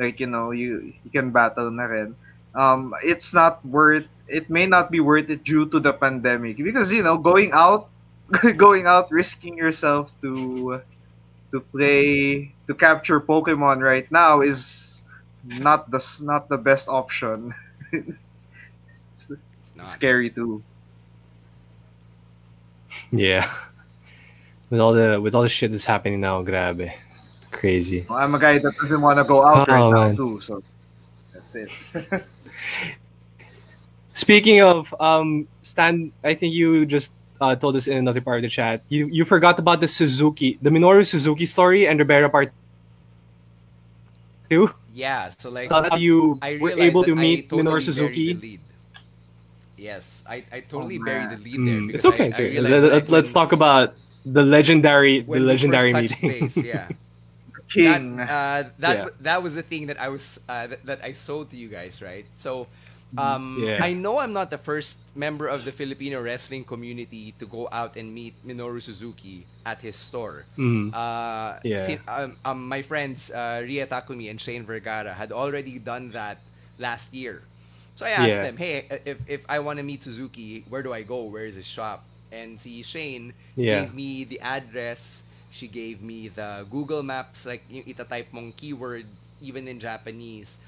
like 0.00 0.20
you 0.20 0.26
know, 0.26 0.50
you 0.52 0.94
you 1.04 1.10
can 1.12 1.30
battle 1.30 1.70
na 1.70 1.84
rin. 1.84 2.16
Um, 2.56 2.94
it's 3.04 3.34
not 3.34 3.64
worth. 3.66 4.06
It 4.28 4.50
may 4.50 4.66
not 4.66 4.90
be 4.90 5.00
worth 5.00 5.30
it 5.30 5.44
due 5.44 5.68
to 5.70 5.80
the 5.80 5.92
pandemic 5.92 6.58
because 6.58 6.90
you 6.92 7.02
know, 7.04 7.18
going 7.18 7.52
out, 7.52 7.90
going 8.56 8.86
out, 8.86 9.12
risking 9.12 9.56
yourself 9.58 10.12
to 10.22 10.80
to 11.52 11.60
play 11.74 12.52
to 12.66 12.74
capture 12.74 13.20
Pokemon 13.20 13.82
right 13.84 14.10
now 14.10 14.40
is 14.40 15.02
not 15.44 15.90
the 15.90 16.00
not 16.22 16.48
the 16.48 16.58
best 16.58 16.88
option. 16.88 17.54
it's 19.12 19.30
It's 19.60 19.76
not. 19.76 19.88
scary 19.88 20.30
too. 20.30 20.62
Yeah. 23.12 23.50
With 24.70 24.80
all 24.80 24.92
the 24.94 25.20
with 25.20 25.34
all 25.34 25.42
the 25.42 25.48
shit 25.48 25.70
that's 25.72 25.84
happening 25.84 26.20
now, 26.20 26.42
grabe. 26.42 26.92
Crazy. 27.50 28.06
I'm 28.10 28.34
a 28.34 28.38
guy 28.38 28.58
that 28.58 28.72
doesn't 28.80 29.00
want 29.00 29.18
to 29.18 29.24
go 29.24 29.44
out 29.44 29.68
Oh, 29.68 29.72
right 29.72 29.90
man. 29.92 30.10
now 30.10 30.16
too, 30.16 30.40
so 30.40 30.62
that's 31.34 31.54
it. 31.54 31.70
Speaking 34.12 34.60
of 34.62 34.94
um 35.00 35.46
Stan, 35.62 36.12
I 36.22 36.34
think 36.34 36.54
you 36.54 36.84
just 36.86 37.12
uh, 37.40 37.56
told 37.56 37.74
us 37.76 37.86
in 37.88 37.96
another 37.96 38.20
part 38.20 38.38
of 38.38 38.42
the 38.42 38.48
chat. 38.52 38.82
You 38.88 39.06
you 39.06 39.24
forgot 39.24 39.58
about 39.58 39.80
the 39.80 39.88
Suzuki, 39.88 40.58
the 40.62 40.70
Minoru 40.70 41.06
Suzuki 41.06 41.46
story 41.46 41.86
and 41.86 41.98
the 41.98 42.04
Ribera 42.04 42.28
part 42.30 42.52
two. 44.50 44.74
Yeah, 44.92 45.28
so 45.30 45.50
like 45.50 45.70
How 45.70 45.96
you 45.96 46.38
I 46.42 46.58
were 46.60 46.74
realized 46.74 46.80
able 46.82 47.02
to 47.04 47.12
I 47.12 47.14
meet 47.14 47.48
totally 47.48 47.62
Minoru 47.62 47.70
buried 47.70 47.82
Suzuki. 47.82 48.34
the 48.34 48.40
lead. 48.40 48.60
Yes, 49.78 50.22
I, 50.28 50.44
I 50.52 50.60
totally 50.60 50.98
Oh, 51.00 51.04
buried 51.04 51.30
the 51.30 51.38
lead 51.40 51.60
there. 51.66 51.80
Because 51.86 52.04
it's 52.04 52.06
okay. 52.12 52.24
I, 52.24 52.26
it's 52.28 52.40
I 52.40 52.44
okay. 52.44 52.60
Let, 52.60 53.24
us 53.24 53.32
talk 53.32 53.52
about 53.52 53.94
the 54.26 54.42
legendary 54.42 55.20
the 55.20 55.30
when 55.30 55.40
we 55.46 55.48
first 55.56 55.64
legendary 55.64 55.92
touched 55.92 56.22
meeting. 56.22 56.40
base, 56.50 56.56
yeah. 56.58 56.88
King. 57.70 58.16
That, 58.16 58.28
uh, 58.28 58.64
that 58.78 58.98
Yeah. 58.98 59.08
that 59.20 59.42
was 59.42 59.54
the 59.54 59.62
thing 59.62 59.86
that 59.88 60.00
I 60.00 60.08
was 60.08 60.38
uh, 60.48 60.66
that, 60.68 60.84
that 60.86 61.00
I 61.04 61.12
sold 61.14 61.50
to 61.50 61.56
you 61.56 61.68
guys, 61.68 62.02
right? 62.02 62.26
So, 62.36 62.68
um, 63.16 63.68
Yeah. 63.68 63.80
I 63.80 63.92
know 63.94 64.18
I'm 64.18 64.32
not 64.32 64.50
the 64.50 64.58
first 64.58 64.98
member 65.14 65.46
of 65.48 65.64
the 65.64 65.72
Filipino 65.72 66.20
wrestling 66.22 66.64
community 66.64 67.32
to 67.38 67.46
go 67.46 67.68
out 67.72 67.96
and 67.96 68.12
meet 68.14 68.34
Minoru 68.46 68.82
Suzuki 68.82 69.46
at 69.64 69.80
his 69.82 69.96
store. 69.96 70.46
Mm. 70.58 70.92
Uh, 70.92 71.58
Yeah. 71.62 71.98
um, 72.08 72.36
um, 72.44 72.68
my 72.68 72.82
friends 72.82 73.30
uh, 73.30 73.62
Ria 73.64 73.86
Takumi 73.86 74.30
and 74.30 74.40
Shane 74.40 74.64
Vergara 74.66 75.14
had 75.14 75.32
already 75.32 75.78
done 75.78 76.10
that 76.12 76.42
last 76.78 77.12
year. 77.14 77.48
So 77.94 78.06
I 78.06 78.10
asked 78.10 78.40
Yeah. 78.40 78.40
them, 78.40 78.56
"Hey, 78.56 78.86
if, 79.04 79.18
if 79.26 79.42
I 79.48 79.58
want 79.60 79.78
to 79.78 79.84
meet 79.84 80.02
Suzuki, 80.02 80.64
where 80.68 80.82
do 80.82 80.92
I 80.92 81.02
go? 81.02 81.24
Where 81.24 81.44
is 81.46 81.54
his 81.56 81.66
shop?" 81.66 82.06
And 82.32 82.60
see 82.60 82.82
Shane 82.82 83.34
Yeah. 83.56 83.88
gave 83.88 83.92
me 83.94 84.24
the 84.24 84.40
address. 84.40 85.22
She 85.50 85.66
gave 85.66 86.00
me 86.00 86.28
the 86.28 86.64
Google 86.70 87.02
Maps, 87.02 87.44
like 87.44 87.62
yung 87.68 87.84
itatype 87.84 88.30
mong 88.32 88.54
keyword, 88.56 89.06
even 89.42 89.66
in 89.66 89.78
Japanese. 89.78 90.58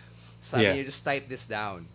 Sabi 0.43 0.63
Yeah. 0.67 0.75
niya, 0.75 0.85
just 0.91 1.05
type 1.05 1.29
this 1.31 1.47
down. 1.47 1.87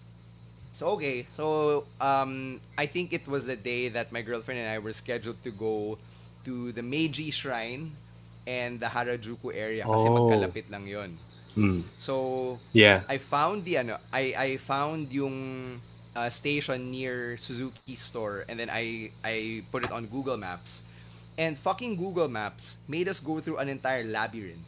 So, 0.73 0.95
okay. 0.95 1.27
So, 1.35 1.83
um, 1.99 2.61
I 2.77 2.85
think 2.85 3.11
it 3.11 3.27
was 3.27 3.45
the 3.45 3.57
day 3.57 3.89
that 3.89 4.11
my 4.11 4.21
girlfriend 4.21 4.61
and 4.61 4.69
I 4.69 4.79
were 4.79 4.93
scheduled 4.93 5.41
to 5.43 5.51
go 5.51 5.97
to 6.45 6.71
the 6.71 6.81
Meiji 6.81 7.27
Shrine 7.29 7.91
and 8.47 8.79
the 8.79 8.87
Harajuku 8.87 9.51
area 9.51 9.83
kasi 9.83 10.07
Oh. 10.07 10.15
magkalapit 10.15 10.71
lang 10.71 10.87
yon. 10.87 11.17
Mm. 11.57 11.83
So, 11.99 12.13
Yeah. 12.71 13.03
I 13.09 13.17
found 13.17 13.65
the 13.65 13.81
ano, 13.83 13.97
I 14.13 14.31
I 14.31 14.49
found 14.61 15.11
yung 15.11 15.35
uh, 16.15 16.29
station 16.29 16.93
near 16.93 17.35
Suzuki 17.35 17.97
store 17.97 18.45
and 18.47 18.55
then 18.55 18.69
I 18.71 19.11
I 19.25 19.65
put 19.73 19.83
it 19.83 19.91
on 19.91 20.05
Google 20.07 20.37
Maps. 20.37 20.85
And 21.37 21.57
fucking 21.57 21.95
Google 21.97 22.27
Maps 22.27 22.77
made 22.87 23.07
us 23.07 23.19
go 23.19 23.39
through 23.39 23.57
an 23.57 23.69
entire 23.69 24.03
labyrinth. 24.03 24.65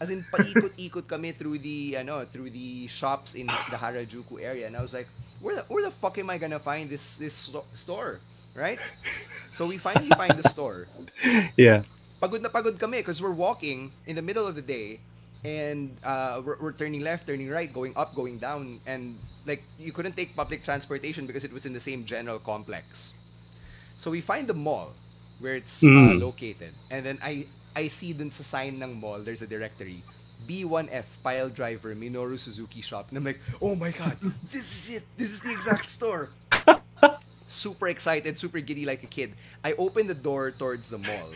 As 0.00 0.10
in 0.10 0.24
paikot-ikot 0.32 1.06
kami 1.12 1.32
through 1.32 1.58
the 1.58 1.96
ano, 1.96 2.24
through 2.26 2.50
the 2.50 2.86
shops 2.88 3.34
in 3.34 3.46
the 3.46 3.78
Harajuku 3.78 4.42
area 4.42 4.66
and 4.66 4.76
I 4.76 4.82
was 4.82 4.92
like, 4.94 5.08
where 5.40 5.56
the 5.56 5.62
where 5.70 5.84
the 5.84 5.90
fuck 5.90 6.18
am 6.18 6.30
I 6.30 6.38
gonna 6.38 6.58
find 6.58 6.90
this 6.90 7.16
this 7.16 7.50
store? 7.74 8.20
Right? 8.54 8.78
So 9.54 9.66
we 9.66 9.78
finally 9.78 10.10
find 10.18 10.34
the 10.38 10.46
store 10.48 10.86
Yeah. 11.56 11.82
pagod 12.22 12.42
na 12.42 12.50
pagod 12.50 12.78
kami 12.78 12.98
because 12.98 13.22
we're 13.22 13.34
walking 13.34 13.92
in 14.06 14.16
the 14.18 14.22
middle 14.22 14.46
of 14.46 14.54
the 14.58 14.62
day 14.62 14.98
and 15.44 15.94
uh, 16.02 16.42
we're, 16.44 16.58
we're 16.58 16.72
turning 16.74 17.00
left, 17.02 17.26
turning 17.26 17.48
right, 17.48 17.70
going 17.72 17.94
up, 17.94 18.14
going 18.14 18.38
down, 18.38 18.80
and 18.86 19.18
like 19.46 19.62
you 19.78 19.92
couldn't 19.92 20.16
take 20.18 20.34
public 20.34 20.64
transportation 20.66 21.26
because 21.26 21.44
it 21.44 21.52
was 21.52 21.64
in 21.66 21.72
the 21.72 21.80
same 21.80 22.04
general 22.04 22.38
complex. 22.42 23.14
So 23.98 24.10
we 24.10 24.20
find 24.20 24.46
the 24.48 24.54
mall 24.54 24.94
where 25.40 25.54
it's 25.54 25.82
uh, 25.82 25.86
Mm. 25.86 26.20
located, 26.20 26.72
and 26.90 27.04
then 27.06 27.18
I 27.22 27.46
I 27.76 27.88
see 27.88 28.12
dun 28.12 28.30
sa 28.30 28.42
sign 28.42 28.82
ng 28.82 28.98
mall 28.98 29.20
there's 29.22 29.42
a 29.42 29.46
directory. 29.46 30.02
B1F 30.48 31.20
Pile 31.22 31.50
Driver 31.50 31.94
Minoru 31.94 32.38
Suzuki 32.38 32.80
Shop. 32.80 33.10
And 33.10 33.18
I'm 33.18 33.24
like, 33.26 33.40
oh 33.60 33.74
my 33.74 33.90
god, 33.90 34.16
this 34.50 34.64
is 34.88 34.96
it. 34.96 35.04
This 35.18 35.30
is 35.30 35.40
the 35.40 35.52
exact 35.52 35.90
store. 35.90 36.30
super 37.46 37.88
excited, 37.88 38.38
super 38.38 38.60
giddy 38.60 38.84
like 38.86 39.02
a 39.02 39.06
kid. 39.10 39.34
I 39.64 39.72
open 39.74 40.06
the 40.06 40.14
door 40.14 40.50
towards 40.50 40.88
the 40.88 40.98
mall, 40.98 41.30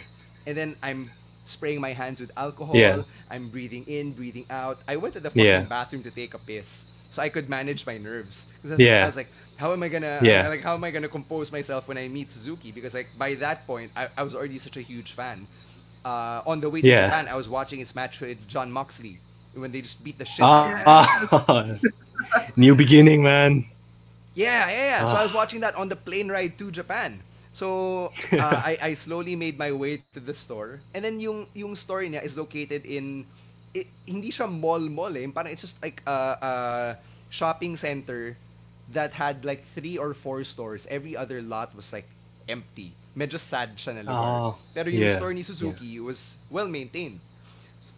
and 0.47 0.57
then 0.57 0.77
I'm 0.83 1.11
spraying 1.45 1.81
my 1.81 1.93
hands 1.93 2.21
with 2.21 2.31
alcohol. 2.37 2.77
Yeah. 2.77 3.03
I'm 3.31 3.49
breathing 3.49 3.85
in, 3.87 4.13
breathing 4.13 4.47
out. 4.51 4.79
I 4.87 4.97
went 4.97 5.15
to 5.15 5.21
the 5.21 5.31
fucking 5.31 5.45
Yeah. 5.45 5.63
bathroom 5.69 6.03
to 6.05 6.11
take 6.11 6.35
a 6.35 6.39
piss, 6.39 6.87
so 7.11 7.23
I 7.23 7.29
could 7.29 7.49
manage 7.49 7.85
my 7.87 7.99
nerves. 7.99 8.47
I 8.65 8.69
was, 8.69 8.79
Yeah. 8.79 9.03
I 9.03 9.07
was 9.07 9.17
like, 9.17 9.29
how 9.63 9.71
am 9.71 9.83
I 9.87 9.89
gonna, 9.89 10.19
Yeah. 10.27 10.51
like, 10.51 10.63
how 10.67 10.75
am 10.75 10.83
I 10.83 10.91
gonna 10.91 11.07
compose 11.09 11.55
myself 11.55 11.87
when 11.87 11.95
I 11.97 12.11
meet 12.11 12.35
Suzuki? 12.35 12.75
Because 12.75 12.95
like 12.99 13.09
by 13.15 13.39
that 13.39 13.63
point, 13.71 13.95
I, 13.95 14.11
I 14.19 14.23
was 14.27 14.35
already 14.35 14.59
such 14.59 14.75
a 14.77 14.83
huge 14.83 15.15
fan. 15.15 15.47
Uh, 16.03 16.43
on 16.51 16.59
the 16.59 16.67
way 16.67 16.83
to 16.83 16.89
Yeah. 16.91 17.07
Japan, 17.07 17.31
I 17.31 17.39
was 17.39 17.47
watching 17.47 17.79
his 17.79 17.95
match 17.95 18.19
with 18.19 18.43
John 18.51 18.75
Moxley 18.75 19.23
when 19.55 19.71
they 19.71 19.79
just 19.87 20.03
beat 20.03 20.19
the 20.19 20.27
shit. 20.27 20.43
out 20.43 20.75
of 20.75 20.83
Ah, 20.83 21.07
ah. 21.47 21.65
new 22.59 22.75
beginning, 22.75 23.23
man. 23.23 23.71
yeah, 24.35 24.67
yeah, 24.67 24.87
yeah. 24.99 25.03
So 25.07 25.15
Ah. 25.15 25.21
I 25.21 25.25
was 25.29 25.35
watching 25.37 25.61
that 25.63 25.79
on 25.79 25.87
the 25.87 25.95
plane 25.97 26.27
ride 26.27 26.59
to 26.59 26.75
Japan. 26.75 27.23
So 27.55 28.11
uh, 28.35 28.59
I, 28.65 28.79
I 28.81 28.91
slowly 28.99 29.37
made 29.37 29.55
my 29.61 29.71
way 29.71 30.03
to 30.17 30.21
the 30.21 30.35
store. 30.35 30.81
And 30.91 31.05
then 31.05 31.21
yung 31.23 31.47
yung 31.55 31.77
store 31.79 32.03
niya 32.03 32.25
is 32.25 32.35
located 32.35 32.83
in 32.89 33.29
i- 33.77 33.87
hindi 34.09 34.33
siya 34.35 34.49
mall 34.51 34.83
mall 34.89 35.13
eh. 35.15 35.29
Parang 35.31 35.53
it's 35.55 35.63
just 35.63 35.79
like 35.85 36.01
a, 36.09 36.19
a 36.41 36.53
shopping 37.31 37.77
center 37.77 38.35
that 38.93 39.13
had 39.13 39.45
like 39.45 39.65
three 39.65 39.97
or 39.99 40.15
four 40.15 40.45
stores. 40.45 40.87
Every 40.91 41.17
other 41.17 41.41
lot 41.43 41.75
was 41.75 41.93
like 41.93 42.07
empty. 42.49 42.93
Medyo 43.17 43.39
sad 43.39 43.77
siya 43.77 44.01
na 44.01 44.03
lugar. 44.09 44.25
Oh, 44.25 44.53
Pero 44.73 44.89
yung 44.89 45.03
yeah, 45.05 45.17
store 45.17 45.35
ni 45.37 45.43
Suzuki 45.43 45.97
it 45.97 46.05
was 46.05 46.37
well 46.49 46.69
maintained. 46.69 47.21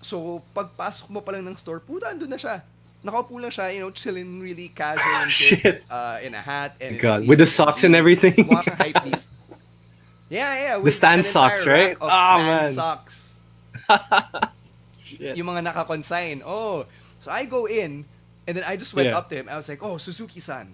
So, 0.01 0.40
pagpasok 0.57 1.11
mo 1.12 1.20
pa 1.20 1.36
lang 1.36 1.45
ng 1.45 1.57
store, 1.61 1.78
puta, 1.78 2.09
andun 2.09 2.32
na 2.32 2.40
siya. 2.40 2.64
Nakaupo 3.05 3.36
lang 3.36 3.53
siya, 3.53 3.68
you 3.68 3.84
know, 3.84 3.92
chilling 3.92 4.40
really 4.40 4.72
casual 4.72 5.05
and 5.22 5.30
shit, 5.30 5.84
uh, 5.92 6.16
in 6.24 6.32
a 6.32 6.40
hat 6.40 6.72
and 6.80 6.97
God, 6.99 7.28
with 7.28 7.36
the 7.38 7.47
socks 7.47 7.84
and 7.84 7.92
everything. 7.95 8.32
Mukha 8.32 8.64
kang 8.64 8.80
hype 8.80 9.05
beast. 9.05 9.28
Yeah, 10.32 10.57
yeah. 10.57 10.76
The 10.80 10.90
stand 10.90 11.22
socks, 11.22 11.68
right? 11.68 11.95
Ah, 12.01 12.40
stand 12.40 12.47
man. 12.49 12.72
socks. 12.72 13.16
Shit. 15.05 15.36
Yung 15.36 15.47
mga 15.47 15.62
naka-consign. 15.68 16.42
Oh. 16.45 16.88
So 17.20 17.30
I 17.30 17.45
go 17.45 17.66
in, 17.68 18.09
and 18.49 18.57
then 18.57 18.64
I 18.64 18.76
just 18.80 18.97
went 18.97 19.12
Yeah. 19.12 19.20
up 19.20 19.28
to 19.28 19.36
him. 19.36 19.53
I 19.53 19.57
was 19.57 19.68
like, 19.68 19.84
oh, 19.84 20.01
Suzuki-san. 20.01 20.72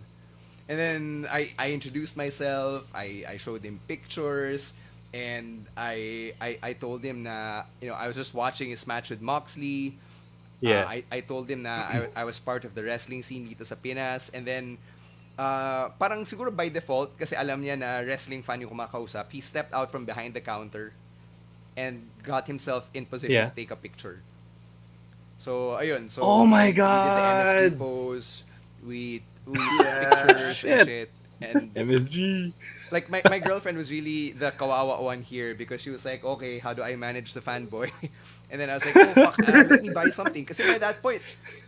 And 0.70 0.78
then 0.78 1.02
I, 1.26 1.50
I 1.58 1.74
introduced 1.74 2.14
myself. 2.14 2.86
I, 2.94 3.26
I 3.26 3.36
showed 3.42 3.66
him 3.66 3.82
pictures. 3.90 4.78
And 5.10 5.66
I, 5.74 6.30
I 6.38 6.62
I 6.62 6.72
told 6.78 7.02
him 7.02 7.26
na, 7.26 7.66
you 7.82 7.90
know, 7.90 7.98
I 7.98 8.06
was 8.06 8.14
just 8.14 8.30
watching 8.30 8.70
his 8.70 8.86
match 8.86 9.10
with 9.10 9.18
Moxley. 9.18 9.98
Yeah. 10.62 10.86
Uh, 10.86 10.94
I, 10.94 10.96
I 11.10 11.20
told 11.26 11.50
him 11.50 11.66
na 11.66 11.74
I, 11.90 11.96
I 12.14 12.22
was 12.22 12.38
part 12.38 12.62
of 12.62 12.78
the 12.78 12.86
wrestling 12.86 13.26
scene 13.26 13.42
dito 13.42 13.66
sa 13.66 13.74
Pinas. 13.74 14.30
And 14.30 14.46
then, 14.46 14.78
uh, 15.34 15.90
parang 15.98 16.22
siguro 16.22 16.54
by 16.54 16.70
default, 16.70 17.18
kasi 17.18 17.34
alam 17.34 17.58
niya 17.58 17.74
na 17.74 18.06
wrestling 18.06 18.46
fan 18.46 18.62
yung 18.62 18.70
kumakausap, 18.70 19.26
he 19.34 19.42
stepped 19.42 19.74
out 19.74 19.90
from 19.90 20.06
behind 20.06 20.38
the 20.38 20.40
counter 20.44 20.94
and 21.74 22.06
got 22.22 22.46
himself 22.46 22.86
in 22.94 23.02
position 23.02 23.34
Yeah. 23.34 23.50
to 23.50 23.56
take 23.58 23.74
a 23.74 23.80
picture. 23.80 24.22
So, 25.42 25.74
ayun. 25.80 26.06
So, 26.06 26.22
Oh 26.22 26.46
my 26.46 26.70
we, 26.70 26.78
We 26.78 26.78
did 26.78 26.78
the 26.78 27.24
God. 27.74 27.78
pose. 27.82 28.44
We, 28.84 29.26
we 29.50 29.62
pictures 30.26 30.56
Shit. 30.56 30.70
and 30.70 30.88
shit. 30.88 31.10
And 31.42 31.72
MSG. 31.74 32.52
like 32.90 33.08
my, 33.08 33.22
my 33.28 33.38
girlfriend 33.38 33.78
was 33.78 33.90
really 33.90 34.32
the 34.32 34.52
kawawa 34.52 35.00
one 35.00 35.22
here 35.22 35.54
because 35.54 35.80
she 35.80 35.90
was 35.90 36.04
like, 36.04 36.24
okay, 36.24 36.58
how 36.58 36.72
do 36.74 36.82
I 36.82 36.96
manage 36.96 37.32
the 37.32 37.40
fanboy? 37.40 37.90
And 38.50 38.60
then 38.60 38.68
I 38.68 38.74
was 38.74 38.84
like, 38.84 38.96
oh 38.98 39.14
fuck, 39.14 39.38
uh, 39.48 39.64
let 39.70 39.80
me 39.82 39.90
buy 39.90 40.10
something. 40.10 40.44
Kasi 40.44 40.66
by 40.66 40.78
that 40.78 41.00
point, 41.00 41.22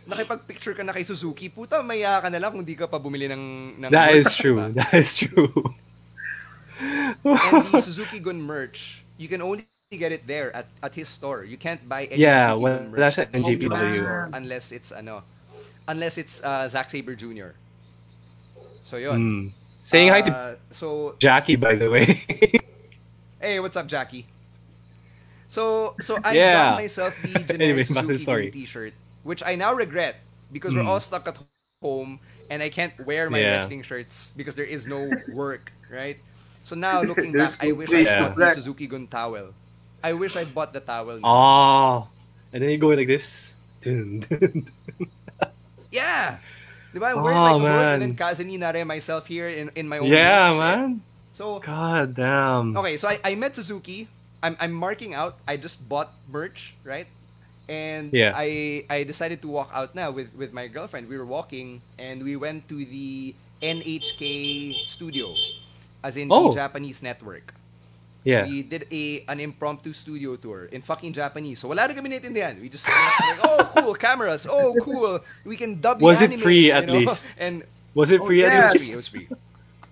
nakipag-picture 0.07 0.75
ka 0.75 0.83
na 0.83 0.91
kay 0.91 1.03
Suzuki, 1.07 1.47
puta, 1.47 1.79
maya 1.81 2.19
ka 2.19 2.27
na 2.27 2.39
lang 2.43 2.51
kung 2.51 2.65
di 2.67 2.75
ka 2.75 2.87
pa 2.91 2.99
bumili 2.99 3.31
ng, 3.31 3.79
ng 3.79 3.91
That 3.91 4.11
merch, 4.11 4.27
is 4.27 4.35
true. 4.35 4.59
diba? 4.59 4.75
That 4.75 4.93
is 4.93 5.15
true. 5.15 5.75
And 7.39 7.65
the 7.71 7.79
Suzuki 7.79 8.19
Gun 8.19 8.41
merch, 8.41 9.05
you 9.17 9.27
can 9.27 9.41
only 9.41 9.67
get 9.95 10.11
it 10.11 10.27
there 10.27 10.55
at, 10.55 10.67
at 10.83 10.95
his 10.95 11.07
store. 11.09 11.43
You 11.45 11.57
can't 11.57 11.87
buy 11.87 12.05
any 12.11 12.27
Yeah, 12.27 12.51
Suzuki 12.51 12.59
when 12.59 12.75
Gun 12.75 12.91
merch 12.91 13.15
that's 13.15 13.17
at 13.17 13.29
at 13.31 13.31
NJPW. 13.33 13.93
Store 13.93 14.29
unless 14.33 14.71
it's 14.71 14.91
ano, 14.91 15.23
unless 15.87 16.17
it's 16.17 16.43
uh, 16.43 16.67
Zack 16.67 16.89
Sabre 16.89 17.15
Jr. 17.15 17.55
So 18.83 18.97
yun. 18.97 19.27
Hmm. 19.31 19.47
Saying 19.79 20.09
hi 20.09 20.21
to 20.23 20.31
Uh, 20.31 20.55
so 20.71 21.17
Jackie, 21.19 21.55
by 21.57 21.75
the 21.75 21.89
way. 21.89 22.21
Hey, 23.39 23.59
what's 23.59 23.77
up, 23.77 23.87
Jackie? 23.87 24.27
So, 25.49 25.95
so 25.99 26.19
I 26.23 26.33
Yeah. 26.33 26.51
got 26.51 26.71
myself 26.73 27.21
the 27.21 27.43
generic 27.43 27.85
Anyways, 27.89 27.89
back 27.89 28.07
to 28.07 28.15
Suzuki-gun 28.15 28.49
T-shirt, 28.49 28.93
which 29.23 29.43
I 29.45 29.55
now 29.55 29.73
regret 29.73 30.17
because 30.51 30.75
we're 30.75 30.83
Mm. 30.83 30.87
all 30.87 30.99
stuck 31.01 31.27
at 31.27 31.37
home 31.37 32.19
and 32.49 32.61
I 32.63 32.69
can't 32.69 32.99
wear 32.99 33.29
my 33.29 33.39
Yeah. 33.39 33.49
wrestling 33.49 33.83
shirts 33.83 34.33
because 34.35 34.55
there 34.55 34.65
is 34.67 34.87
no 34.87 34.91
work, 35.27 35.73
right? 35.89 35.97
So 36.63 36.75
now 36.75 37.01
looking 37.03 37.35
back, 37.35 37.55
I 37.59 37.71
wish 37.71 37.93
I 37.93 38.03
place 38.03 38.13
to 38.13 38.15
bought 38.15 38.37
the. 38.37 38.47
Suzuki 38.47 38.87
Gun 38.87 39.07
towel. 39.07 39.53
I 40.03 40.13
wish 40.13 40.35
I 40.35 40.45
bought 40.45 40.73
the 40.73 40.79
towel. 40.81 41.19
now. 41.19 41.29
oh. 41.29 42.07
And 42.53 42.63
then 42.63 42.69
you 42.69 42.77
go 42.77 42.89
like 42.89 43.07
this. 43.07 43.57
Dun, 43.81 44.19
dun. 44.21 44.67
Yeah. 45.91 46.39
Diba? 46.93 47.09
I'm 47.09 47.21
wearing 47.23 47.37
Oh, 47.39 47.57
like 47.57 47.61
hood 47.61 47.87
and 47.89 47.99
man. 47.99 47.99
then 47.99 48.15
Kaze 48.15 48.45
ni 48.45 48.57
Nare 48.57 48.85
myself 48.85 49.25
here 49.27 49.49
in, 49.49 49.71
in 49.75 49.89
my 49.89 49.97
own 49.97 50.07
yeah, 50.07 50.51
shit. 50.51 50.59
man. 50.59 51.01
So 51.33 51.59
God 51.59 52.13
damn. 52.13 52.77
Okay, 52.77 52.97
so 52.97 53.07
I, 53.09 53.19
I 53.23 53.33
met 53.35 53.55
Suzuki. 53.55 54.07
I'm, 54.43 54.55
I'm 54.59 54.71
marking 54.73 55.13
out. 55.15 55.37
I 55.47 55.57
just 55.57 55.81
bought 55.89 56.13
merch, 56.29 56.75
right? 56.83 57.07
And 57.67 58.13
Yeah. 58.13 58.33
I 58.35 58.83
I 58.89 59.03
decided 59.03 59.41
to 59.41 59.47
walk 59.47 59.71
out 59.73 59.95
now 59.95 60.11
with, 60.11 60.29
with 60.35 60.53
my 60.53 60.67
girlfriend. 60.67 61.07
We 61.09 61.17
were 61.17 61.25
walking 61.25 61.81
and 61.97 62.21
we 62.21 62.35
went 62.35 62.67
to 62.69 62.83
the 62.85 63.33
NHK 63.63 64.73
studio, 64.85 65.33
as 66.03 66.17
in 66.17 66.27
Oh. 66.29 66.49
the 66.49 66.55
Japanese 66.55 67.01
network. 67.01 67.53
Yeah. 68.23 68.43
We 68.45 68.63
did 68.63 68.87
a 68.91 69.23
an 69.27 69.39
impromptu 69.39 69.91
studio 69.93 70.35
tour 70.35 70.65
in 70.71 70.81
fucking 70.81 71.13
Japanese. 71.13 71.59
So 71.59 71.67
wala 71.67 71.87
rin 71.87 71.95
kami 71.95 72.09
naintindihan. 72.09 72.59
We 72.61 72.69
just 72.69 72.87
like, 72.87 73.39
oh 73.43 73.67
cool 73.75 73.95
cameras. 73.95 74.47
Oh 74.49 74.75
cool. 74.79 75.19
We 75.43 75.55
can 75.57 75.81
dub 75.81 75.99
the 75.99 76.05
Was 76.05 76.21
it 76.21 76.31
anime, 76.31 76.39
free 76.39 76.71
you 76.71 76.71
at 76.71 76.85
know? 76.87 76.93
least? 77.03 77.25
And 77.37 77.63
Was 77.93 78.11
it 78.11 78.21
Oh, 78.21 78.25
free 78.25 78.43
it 78.43 78.53
at 78.53 78.53
was 78.53 78.73
least? 78.73 78.85
free. 78.85 78.93
It 78.93 78.95
was 78.95 79.07
free. 79.07 79.27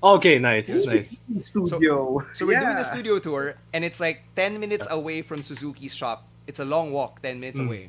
Okay, 0.03 0.39
nice, 0.39 0.85
nice. 0.85 1.19
Studio. 1.39 2.25
So 2.33 2.45
we're 2.45 2.59
doing 2.59 2.75
the 2.75 2.83
studio 2.83 3.19
tour, 3.19 3.55
and 3.73 3.85
it's 3.85 3.99
like 3.99 4.23
10 4.35 4.59
minutes 4.59 4.87
away 4.89 5.21
from 5.21 5.43
Suzuki's 5.43 5.93
shop. 5.93 6.25
It's 6.47 6.59
a 6.59 6.65
long 6.65 6.91
walk, 6.91 7.21
10 7.21 7.39
minutes 7.39 7.59
Mm. 7.59 7.65
away. 7.69 7.83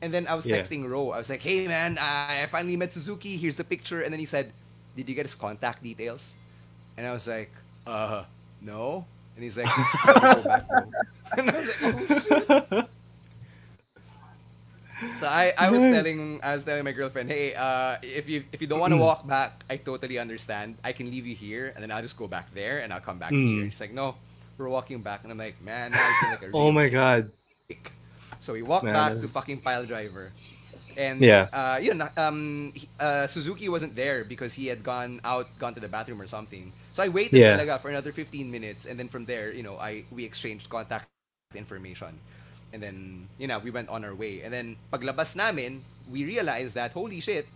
And 0.00 0.08
then 0.14 0.26
I 0.26 0.34
was 0.34 0.48
Yeah. 0.48 0.64
texting 0.64 0.88
Ro. 0.88 1.10
I 1.12 1.18
was 1.20 1.28
like, 1.28 1.42
hey 1.44 1.68
man, 1.68 1.98
I 2.00 2.48
finally 2.48 2.76
met 2.76 2.92
Suzuki. 2.94 3.36
Here's 3.36 3.56
the 3.56 3.64
picture. 3.64 4.00
And 4.00 4.08
then 4.12 4.20
he 4.20 4.24
said, 4.24 4.52
did 4.96 5.04
you 5.08 5.14
get 5.14 5.28
his 5.28 5.34
contact 5.36 5.82
details? 5.84 6.36
And 6.96 7.04
I 7.06 7.12
was 7.12 7.28
like, 7.28 7.52
uh, 7.86 8.24
no. 8.60 9.04
And 9.36 9.44
he's 9.44 9.56
like, 9.56 9.66
"Go 9.66 10.42
back, 10.42 10.68
bro." 10.68 10.82
And 11.36 11.50
I 11.50 11.58
was 11.58 11.68
like, 11.68 11.78
oh 11.82 12.68
shit. 12.78 12.86
So 15.16 15.26
I, 15.26 15.54
I 15.56 15.70
was 15.70 15.80
telling 15.80 16.40
I 16.42 16.52
was 16.52 16.64
telling 16.64 16.84
my 16.84 16.92
girlfriend, 16.92 17.30
hey, 17.30 17.54
uh, 17.54 17.96
if 18.02 18.28
you 18.28 18.44
if 18.52 18.60
you 18.60 18.66
don't 18.66 18.80
want 18.80 18.92
to 18.92 18.98
Mm. 19.00 19.06
walk 19.08 19.26
back, 19.26 19.64
I 19.70 19.78
totally 19.78 20.18
understand. 20.18 20.76
I 20.84 20.92
can 20.92 21.08
leave 21.10 21.24
you 21.24 21.34
here, 21.34 21.72
and 21.74 21.80
then 21.82 21.90
I'll 21.90 22.02
just 22.02 22.18
go 22.18 22.28
back 22.28 22.52
there, 22.52 22.80
and 22.84 22.92
I'll 22.92 23.00
come 23.00 23.16
back 23.18 23.32
Mm. 23.32 23.40
here. 23.48 23.64
She's 23.72 23.80
like, 23.80 23.94
no, 23.96 24.14
we're 24.58 24.68
walking 24.68 25.00
back, 25.00 25.22
and 25.24 25.32
I'm 25.32 25.38
like, 25.38 25.56
man, 25.64 25.92
like 25.92 26.42
a 26.42 26.50
oh 26.54 26.70
my 26.70 26.88
god. 26.92 27.32
dick." 27.68 27.92
So 28.40 28.52
we 28.52 28.60
walked 28.60 28.84
Man, 28.84 28.92
back 28.92 29.08
that's- 29.16 29.22
to 29.24 29.28
fucking 29.32 29.60
pile 29.64 29.86
driver, 29.86 30.32
and 31.00 31.20
Yeah. 31.22 31.48
uh, 31.52 31.78
yun, 31.80 31.96
na- 32.04 32.12
um, 32.20 32.72
uh, 32.98 33.26
Suzuki 33.26 33.68
wasn't 33.70 33.96
there 33.96 34.24
because 34.24 34.52
he 34.52 34.66
had 34.68 34.82
gone 34.84 35.20
out, 35.24 35.48
gone 35.58 35.72
to 35.74 35.80
the 35.80 35.88
bathroom 35.88 36.20
or 36.20 36.26
something. 36.26 36.72
So 36.92 37.02
I 37.02 37.08
waited 37.08 37.38
Yeah. 37.38 37.54
talaga 37.54 37.78
for 37.78 37.88
another 37.90 38.10
15 38.10 38.50
minutes, 38.50 38.86
and 38.86 38.98
then 38.98 39.06
from 39.06 39.24
there, 39.26 39.54
you 39.54 39.62
know, 39.62 39.78
I 39.78 40.04
we 40.10 40.26
exchanged 40.26 40.66
contact 40.68 41.06
information. 41.54 42.18
And 42.70 42.78
then, 42.82 43.26
you 43.38 43.50
know, 43.50 43.58
we 43.58 43.70
went 43.74 43.90
on 43.90 44.06
our 44.06 44.14
way. 44.14 44.42
And 44.46 44.54
then, 44.54 44.78
paglabas 44.94 45.34
namin, 45.34 45.82
we 46.06 46.22
realized 46.22 46.78
that, 46.78 46.94
holy 46.94 47.18
shit, 47.18 47.46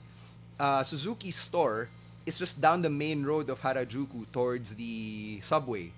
uh, 0.58 0.82
Suzuki's 0.82 1.38
store 1.38 1.86
is 2.26 2.34
just 2.34 2.58
down 2.58 2.82
the 2.82 2.90
main 2.90 3.22
road 3.22 3.46
of 3.46 3.62
Harajuku 3.62 4.26
towards 4.34 4.74
the 4.74 5.38
subway. 5.38 5.94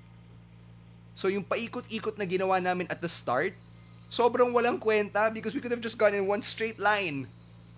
So, 1.16 1.32
yung 1.32 1.44
paikot-ikot 1.48 2.20
na 2.20 2.28
ginawa 2.28 2.60
namin 2.60 2.88
at 2.92 3.00
the 3.00 3.08
start, 3.08 3.56
sobrang 4.12 4.52
walang 4.52 4.76
kwenta 4.76 5.32
because 5.32 5.56
we 5.56 5.64
could 5.64 5.72
have 5.72 5.80
just 5.80 5.96
gone 5.96 6.12
in 6.12 6.28
one 6.28 6.44
straight 6.44 6.76
line 6.76 7.24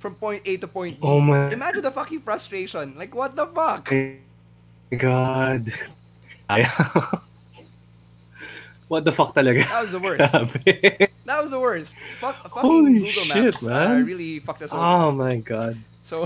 from 0.03 0.19
point 0.19 0.43
A 0.43 0.59
to 0.59 0.67
point 0.67 0.99
B. 0.99 1.07
Oh 1.07 1.23
my- 1.23 1.47
So 1.47 1.55
imagine 1.55 1.83
the 1.87 1.95
fucking 1.95 2.23
frustration. 2.27 2.99
Like, 2.99 3.15
what 3.15 3.39
the 3.39 3.47
fuck? 3.47 3.87
My 4.91 4.97
god. 4.97 5.73
Ay- 6.51 6.65
what 8.89 9.05
the 9.05 9.13
fuck 9.13 9.35
talaga? 9.35 9.65
That 9.69 9.83
was 9.83 9.93
the 9.93 10.01
worst. 10.01 10.33
That 11.29 11.43
was 11.45 11.51
the 11.53 11.61
worst. 11.61 11.95
Fuck, 12.21 12.41
fucking 12.49 12.63
Holy 12.63 12.93
Google 13.05 13.29
shit, 13.29 13.45
Maps 13.45 13.61
uh, 13.67 13.69
man. 13.69 14.07
really 14.07 14.41
fucked 14.41 14.63
us 14.63 14.73
over. 14.73 14.81
oh 14.83 15.13
my 15.13 15.37
god. 15.45 15.77
So, 16.09 16.25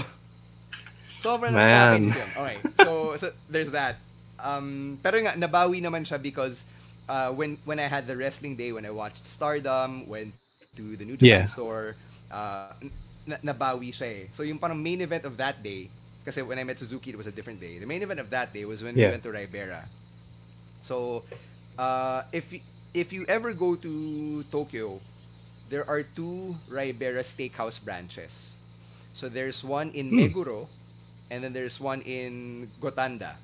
sobrang 1.18 1.50
Man. 1.58 2.06
nakakainis 2.06 2.14
yun. 2.14 2.28
Okay, 2.38 2.56
so, 2.78 3.16
so 3.18 3.26
there's 3.50 3.70
that. 3.74 3.98
Um, 4.38 4.98
pero 5.02 5.18
nga, 5.18 5.34
nabawi 5.34 5.82
naman 5.82 6.06
siya 6.06 6.22
because 6.22 6.62
uh, 7.10 7.34
when 7.34 7.58
when 7.66 7.82
I 7.82 7.90
had 7.90 8.06
the 8.06 8.14
wrestling 8.16 8.54
day, 8.54 8.70
when 8.70 8.86
I 8.86 8.94
watched 8.94 9.26
Stardom, 9.26 10.06
went 10.06 10.30
to 10.78 10.94
the 10.94 11.02
New 11.04 11.18
Japan 11.18 11.46
Yeah. 11.46 11.50
store, 11.50 11.98
uh, 12.30 12.70
na- 13.26 13.42
nabawi 13.42 13.90
siya 13.90 14.06
eh. 14.06 14.24
So 14.30 14.46
yung 14.46 14.62
parang 14.62 14.78
main 14.78 15.02
event 15.02 15.26
of 15.26 15.34
that 15.42 15.62
day, 15.66 15.90
kasi 16.24 16.42
when 16.42 16.58
I 16.58 16.64
met 16.64 16.78
Suzuki, 16.78 17.10
it 17.10 17.18
was 17.18 17.26
a 17.26 17.32
different 17.32 17.60
day. 17.60 17.78
The 17.78 17.86
main 17.86 18.02
event 18.02 18.20
of 18.20 18.30
that 18.30 18.52
day 18.54 18.64
was 18.64 18.82
when 18.82 18.96
we 18.98 19.06
went 19.06 19.22
to 19.24 19.30
Ribera. 19.32 19.88
So, 20.82 21.24
uh, 21.78 22.22
if 22.32 22.52
y- 22.52 22.62
if 22.94 23.12
you 23.12 23.24
ever 23.28 23.52
go 23.52 23.76
to 23.76 24.44
Tokyo, 24.50 25.00
there 25.68 25.88
are 25.88 26.02
two 26.02 26.58
Ribera 26.68 27.22
Steakhouse 27.22 27.82
branches. 27.82 28.56
So 29.14 29.28
there's 29.28 29.64
one 29.64 29.90
in 29.92 30.10
Hmm. 30.10 30.32
Meguro, 30.32 30.68
and 31.30 31.44
then 31.44 31.52
there's 31.52 31.80
one 31.80 32.02
in 32.02 32.70
Gotanda. 32.80 33.36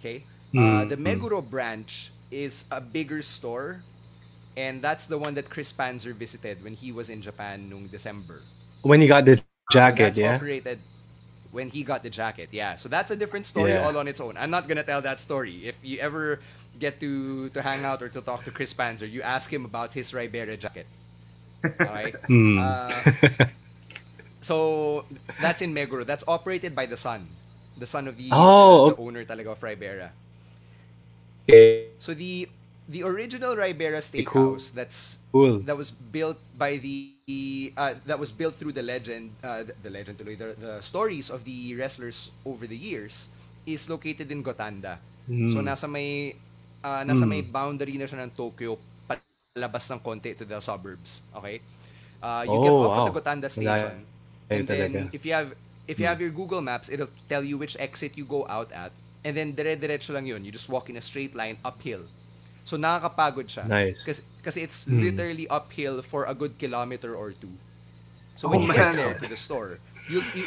Okay, 0.00 0.26
uh, 0.56 0.84
Hmm, 0.84 0.86
the 0.86 0.96
hmm. 1.04 1.24
Meguro 1.24 1.42
branch 1.42 2.12
is 2.30 2.64
a 2.70 2.80
bigger 2.80 3.22
store, 3.22 3.84
and 4.56 4.82
that's 4.82 5.06
the 5.06 5.18
one 5.18 5.34
that 5.34 5.50
Chris 5.50 5.72
Panzer 5.72 6.14
visited 6.14 6.62
when 6.64 6.74
he 6.74 6.92
was 6.92 7.08
in 7.08 7.22
Japan 7.22 7.68
nung 7.70 7.88
December. 7.88 8.42
When 8.82 9.00
he 9.00 9.06
got 9.06 9.24
the 9.24 9.42
So 9.68 9.70
jacket, 9.70 9.90
that's 9.96 10.18
yeah? 10.18 10.18
operated 10.22 10.80
when 11.52 11.68
he 11.68 11.84
got 11.84 12.02
the 12.02 12.10
jacket. 12.10 12.48
Yeah. 12.50 12.74
So 12.76 12.88
that's 12.88 13.10
a 13.12 13.16
different 13.16 13.46
story 13.46 13.72
Yeah. 13.76 13.86
all 13.86 13.96
on 13.96 14.08
its 14.08 14.20
own. 14.20 14.36
I'm 14.36 14.50
not 14.50 14.66
gonna 14.68 14.82
tell 14.82 15.02
that 15.02 15.20
story. 15.20 15.68
If 15.68 15.76
you 15.84 16.00
ever 16.00 16.40
get 16.80 16.98
to 17.00 17.48
to 17.52 17.60
hang 17.62 17.84
out 17.84 18.02
or 18.02 18.08
to 18.08 18.20
talk 18.24 18.42
to 18.48 18.50
Chris 18.50 18.72
Panzer, 18.74 19.06
you 19.06 19.22
ask 19.22 19.52
him 19.52 19.64
about 19.68 19.92
his 19.94 20.12
Ribera 20.16 20.56
jacket. 20.56 20.88
Alright? 21.78 22.16
Hmm. 22.26 22.58
Uh, 22.58 22.90
so 24.40 25.04
that's 25.40 25.62
in 25.62 25.74
Meguro. 25.74 26.04
That's 26.06 26.24
operated 26.26 26.74
by 26.74 26.86
the 26.86 26.96
son. 26.96 27.28
The 27.78 27.86
son 27.86 28.08
of 28.08 28.16
the, 28.16 28.28
Oh, 28.32 28.90
the, 28.90 28.96
the 28.96 29.02
owner 29.02 29.24
talaga 29.24 29.52
of 29.52 29.62
Ribera. 29.62 30.10
okay. 31.48 31.86
So 31.98 32.14
the 32.14 32.48
the 32.88 33.02
original 33.04 33.56
Ribera 33.56 33.98
Okay, 33.98 34.24
cool. 34.24 34.56
steakhouse 34.56 34.72
that's 34.72 35.16
Cool. 35.32 35.64
that 35.64 35.76
was 35.76 35.90
built 35.90 36.38
by 36.58 36.76
the 36.78 37.32
uh, 37.42 37.94
that 38.06 38.18
was 38.18 38.30
built 38.32 38.56
through 38.56 38.72
the 38.72 38.82
legend 38.82 39.00
uh, 39.16 39.36
the, 39.36 39.46
the 39.58 39.64
legend 39.64 39.90
tuloy, 39.90 40.16
the, 40.16 40.32
the 40.42 40.62
stories 40.66 41.14
of 41.14 41.32
the 41.32 41.74
wrestlers 41.74 42.30
over 42.44 42.66
the 42.66 42.76
years 42.76 43.28
is 43.66 43.88
located 43.88 44.30
in 44.30 44.42
Gotanda. 44.42 44.98
So 45.46 45.60
Hmm. 45.60 45.62
nasa 45.62 45.88
may 45.90 46.34
Ah, 46.82 47.06
nasa 47.06 47.22
Mm. 47.22 47.30
may 47.30 47.46
boundary 47.46 47.94
na 47.94 48.10
siya 48.10 48.26
ng 48.26 48.34
Tokyo, 48.34 48.74
palabas 49.06 49.86
ng 49.86 50.02
konti 50.02 50.02
to 50.02 50.10
the 50.10 50.24
suburbs. 50.26 51.22
Okay? 51.30 51.62
Uh, 52.22 52.46
you 52.48 52.58
get 52.58 52.58
Oh, 52.60 52.82
off 52.82 52.96
at 52.98 53.04
the 53.06 53.10
wow. 53.10 53.12
Gotanda 53.14 53.46
station. 53.50 54.06
Ay, 54.50 54.62
And 54.62 54.66
then, 54.68 54.90
talaga. 54.90 55.10
if 55.12 55.22
you 55.24 55.32
have 55.32 55.54
if 55.86 55.98
you 56.00 56.06
have 56.06 56.18
your 56.20 56.30
Google 56.34 56.60
Maps, 56.60 56.88
it'll 56.90 57.10
tell 57.28 57.42
you 57.46 57.58
which 57.58 57.76
exit 57.78 58.18
you 58.18 58.24
go 58.26 58.46
out 58.50 58.72
at. 58.72 58.90
And 59.24 59.36
then, 59.36 59.54
dire-diretso 59.54 60.10
lang 60.14 60.26
yun. 60.26 60.42
You 60.44 60.50
just 60.50 60.68
walk 60.68 60.90
in 60.90 60.96
a 60.98 61.04
straight 61.04 61.34
line 61.34 61.58
uphill. 61.64 62.06
So, 62.64 62.76
nakakapagod 62.78 63.48
siya. 63.50 63.66
Nice. 63.66 64.04
Kasi, 64.04 64.22
kasi 64.42 64.62
it's 64.62 64.86
Hmm. 64.86 65.00
literally 65.00 65.46
uphill 65.48 66.02
for 66.02 66.24
a 66.26 66.34
good 66.34 66.58
kilometer 66.58 67.14
or 67.14 67.32
two. 67.32 67.52
So, 68.34 68.48
Oh, 68.48 68.50
when 68.50 68.62
you 68.62 68.72
man. 68.72 68.94
get 68.94 68.96
there 68.96 69.14
to 69.14 69.26
the 69.28 69.36
store, 69.36 69.78
you, 70.06 70.22
you 70.32 70.44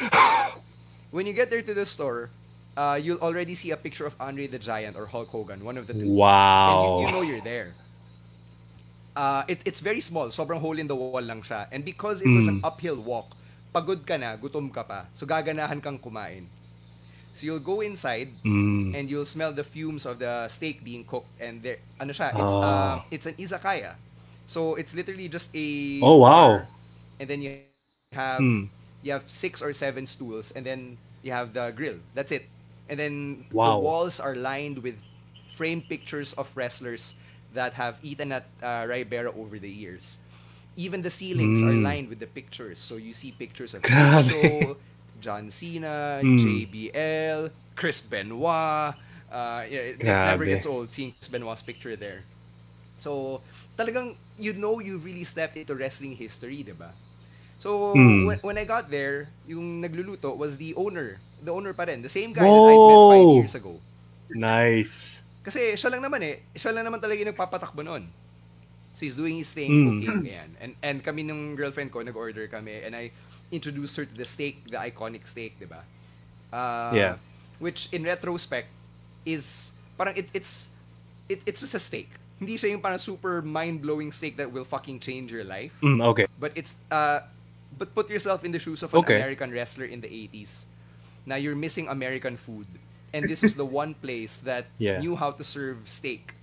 when 1.11 1.26
you 1.28 1.34
get 1.34 1.49
there 1.51 1.61
to 1.61 1.74
the 1.74 1.86
store, 1.86 2.30
uh, 2.76 2.99
you'll 3.01 3.20
already 3.24 3.55
see 3.55 3.72
a 3.72 3.78
picture 3.78 4.05
of 4.05 4.16
Andre 4.20 4.47
the 4.47 4.59
Giant 4.59 4.95
or 4.95 5.07
Hulk 5.07 5.30
Hogan, 5.30 5.63
one 5.63 5.78
of 5.78 5.88
the 5.88 5.93
two. 5.93 6.07
And 6.07 6.11
Wow. 6.11 6.82
you, 6.82 7.07
you 7.07 7.07
know 7.11 7.22
you're 7.22 7.41
there. 7.41 7.76
Uh, 9.16 9.43
it, 9.47 9.61
it's 9.63 9.80
very 9.80 10.01
small. 10.01 10.28
Sobrang 10.28 10.59
hole 10.59 10.78
in 10.78 10.88
the 10.88 10.95
wall 10.95 11.22
lang 11.24 11.41
siya. 11.41 11.68
And 11.72 11.86
because 11.86 12.22
it 12.22 12.34
was 12.36 12.47
an 12.47 12.59
Mm. 12.59 12.68
uphill 12.68 12.99
walk, 12.99 13.32
pagod 13.74 14.03
ka 14.05 14.18
na, 14.18 14.36
gutom 14.36 14.68
ka 14.74 14.84
pa. 14.84 15.07
So 15.16 15.24
gaganahan 15.26 15.80
kang 15.80 15.99
kumain. 15.99 16.51
So 17.36 17.45
you'll 17.45 17.63
go 17.63 17.81
inside 17.83 18.31
Mm. 18.45 18.95
and 18.95 19.09
you'll 19.11 19.27
smell 19.29 19.53
the 19.53 19.63
fumes 19.65 20.05
of 20.05 20.19
the 20.19 20.47
steak 20.49 20.83
being 20.83 21.05
cooked 21.05 21.29
and 21.41 21.63
there 21.63 21.79
ano 21.99 22.13
siya, 22.13 22.33
it's 22.39 22.55
Oh. 22.63 23.01
uh, 23.03 23.03
it's 23.11 23.27
an 23.27 23.36
izakaya. 23.36 23.95
So 24.47 24.75
it's 24.75 24.95
literally 24.95 25.29
just 25.29 25.51
a 25.55 25.69
Oh, 26.01 26.17
wow. 26.17 26.67
bar. 26.67 26.67
And 27.19 27.29
then 27.29 27.41
you 27.43 27.51
have 27.53 27.86
Mm. 28.39 28.69
you 29.03 29.11
have 29.11 29.29
six 29.29 29.61
or 29.61 29.73
seven 29.73 30.05
stools 30.07 30.51
and 30.55 30.65
then 30.65 30.99
you 31.23 31.31
have 31.33 31.53
the 31.53 31.71
grill. 31.75 32.01
That's 32.15 32.31
it. 32.31 32.51
And 32.89 32.99
then 32.99 33.45
Wow. 33.51 33.63
the 33.63 33.75
walls 33.75 34.19
are 34.19 34.36
lined 34.36 34.79
with 34.83 34.95
framed 35.51 35.89
pictures 35.89 36.33
of 36.33 36.49
wrestlers 36.55 37.15
that 37.53 37.73
have 37.73 37.97
eaten 38.03 38.31
at 38.31 38.47
uh, 38.63 38.86
Ribera 38.88 39.31
over 39.33 39.59
the 39.59 39.69
years. 39.69 40.19
Even 40.75 41.01
the 41.01 41.09
ceilings 41.09 41.63
are 41.63 41.75
Mm. 41.75 41.86
lined 41.86 42.09
with 42.09 42.19
the 42.19 42.27
pictures. 42.27 42.79
So 42.79 42.95
you 42.97 43.13
see 43.13 43.31
pictures 43.31 43.73
of. 43.73 43.83
Show, 44.15 44.77
John 45.26 45.49
Cena, 45.49 46.21
Mm. 46.21 46.38
JBL, 46.38 47.39
Chris 47.73 47.97
Benoit. 47.99 48.93
Uh, 49.26 49.65
yeah, 49.65 49.97
it, 49.97 49.99
it 49.99 50.05
never 50.05 50.45
gets 50.45 50.69
old 50.69 50.93
seeing 50.93 51.11
Chris 51.17 51.28
Benoit's 51.28 51.65
picture 51.65 51.97
there. 51.97 52.21
So, 53.01 53.41
talagang 53.73 54.13
you 54.38 54.53
know 54.53 54.78
you 54.78 55.01
really 55.01 55.26
stepped 55.26 55.57
into 55.57 55.73
wrestling 55.73 56.13
history, 56.13 56.61
di 56.61 56.71
ba? 56.71 56.93
So, 57.57 57.97
Mm. 57.97 58.30
when, 58.30 58.38
when 58.45 58.57
I 58.61 58.63
got 58.63 58.93
there, 58.93 59.28
yung 59.49 59.82
nagluluto 59.82 60.38
was 60.38 60.55
the 60.55 60.78
owner. 60.78 61.17
The 61.41 61.49
owner 61.51 61.73
pa 61.73 61.89
rin. 61.89 62.05
The 62.05 62.13
same 62.13 62.30
guy 62.32 62.45
that 62.45 62.53
I 62.69 62.76
met 62.78 63.01
five 63.09 63.26
Whoa. 63.26 63.36
years 63.41 63.55
ago. 63.57 63.82
Nice. 64.30 65.26
Kasi 65.41 65.73
siya 65.73 65.89
lang 65.93 66.01
naman 66.05 66.21
eh. 66.21 66.41
Siya 66.53 66.73
lang 66.73 66.86
naman 66.86 67.01
talaga 67.01 67.17
yung 67.21 67.30
nagpapatakbo 67.34 67.82
noon. 67.82 68.05
So 68.95 69.03
he's 69.03 69.17
doing 69.19 69.36
his 69.38 69.51
thing, 69.51 69.69
Mm. 69.69 69.86
cooking, 69.99 70.26
yan. 70.32 70.49
And, 70.61 70.71
and 70.80 70.97
kami 71.03 71.28
nung 71.28 71.53
girlfriend 71.59 71.91
ko, 71.91 71.99
nag-order 72.01 72.47
kami. 72.47 72.80
And 72.82 72.95
I 72.95 73.11
introduced 73.51 73.95
her 73.97 74.05
to 74.05 74.15
the 74.15 74.25
steak, 74.25 74.63
the 74.69 74.77
iconic 74.77 75.27
steak, 75.27 75.59
di 75.59 75.65
ba? 75.65 75.83
Uh, 76.51 76.91
Yeah. 76.93 77.15
Which 77.59 77.87
in 77.93 78.03
retrospect 78.03 78.67
is, 79.25 79.71
parang 79.97 80.15
it, 80.17 80.27
it's, 80.33 80.67
it, 81.29 81.41
it's 81.45 81.61
just 81.61 81.73
a 81.75 81.79
steak. 81.79 82.09
Hindi 82.39 82.57
siya 82.59 82.71
yung 82.75 82.81
parang 82.83 82.99
super 82.99 83.41
mind-blowing 83.41 84.11
steak 84.11 84.35
that 84.37 84.51
will 84.51 84.65
fucking 84.67 84.99
change 84.99 85.31
your 85.31 85.45
life. 85.47 85.71
Mm, 85.81 86.03
okay. 86.11 86.27
But 86.37 86.51
it's 86.55 86.75
uh 86.91 87.23
but 87.79 87.95
put 87.95 88.09
yourself 88.11 88.43
in 88.43 88.51
the 88.51 88.59
shoes 88.59 88.83
of 88.83 88.91
an 88.93 88.99
Okay. 89.03 89.15
American 89.15 89.51
wrestler 89.51 89.85
in 89.87 89.99
the 90.03 90.07
80s. 90.11 90.67
Now 91.25 91.35
you're 91.39 91.55
missing 91.55 91.87
American 91.87 92.35
food. 92.35 92.67
And 93.15 93.23
this 93.27 93.39
was 93.41 93.55
the 93.55 93.63
one 93.65 93.95
place 93.95 94.43
that 94.43 94.67
Yeah. 94.83 94.99
knew 94.99 95.15
how 95.15 95.31
to 95.31 95.43
serve 95.47 95.87
steak. 95.87 96.35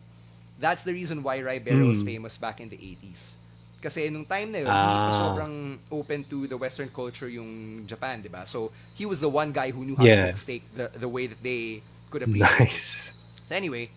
That's 0.57 0.81
the 0.83 0.93
reason 0.97 1.21
why 1.23 1.45
Ribera 1.45 1.85
was 1.85 2.01
Mm. 2.01 2.17
famous 2.17 2.41
back 2.41 2.57
in 2.61 2.73
the 2.73 2.81
80s. 2.81 3.37
Kasi 3.83 4.07
nung 4.09 4.23
time 4.25 4.55
na 4.55 4.63
yun, 4.63 4.71
hindi 4.71 4.97
pa 4.97 5.11
Ah. 5.11 5.19
sobrang 5.27 5.55
open 5.91 6.23
to 6.31 6.47
the 6.47 6.55
Western 6.55 6.87
culture 6.89 7.27
yung 7.27 7.83
Japan, 7.85 8.23
di 8.23 8.31
ba? 8.31 8.47
So, 8.47 8.71
he 8.95 9.03
was 9.05 9.19
the 9.19 9.29
one 9.29 9.51
guy 9.51 9.75
who 9.75 9.83
knew 9.83 9.99
how 9.99 10.07
Yeah. 10.07 10.31
to 10.31 10.39
cook 10.39 10.39
steak 10.39 10.63
the, 10.79 10.87
the 10.95 11.11
way 11.11 11.27
that 11.27 11.43
they 11.43 11.83
could 12.09 12.23
appreciate. 12.23 12.63
Nice. 12.63 13.11
So 13.51 13.59
anyway, 13.59 13.91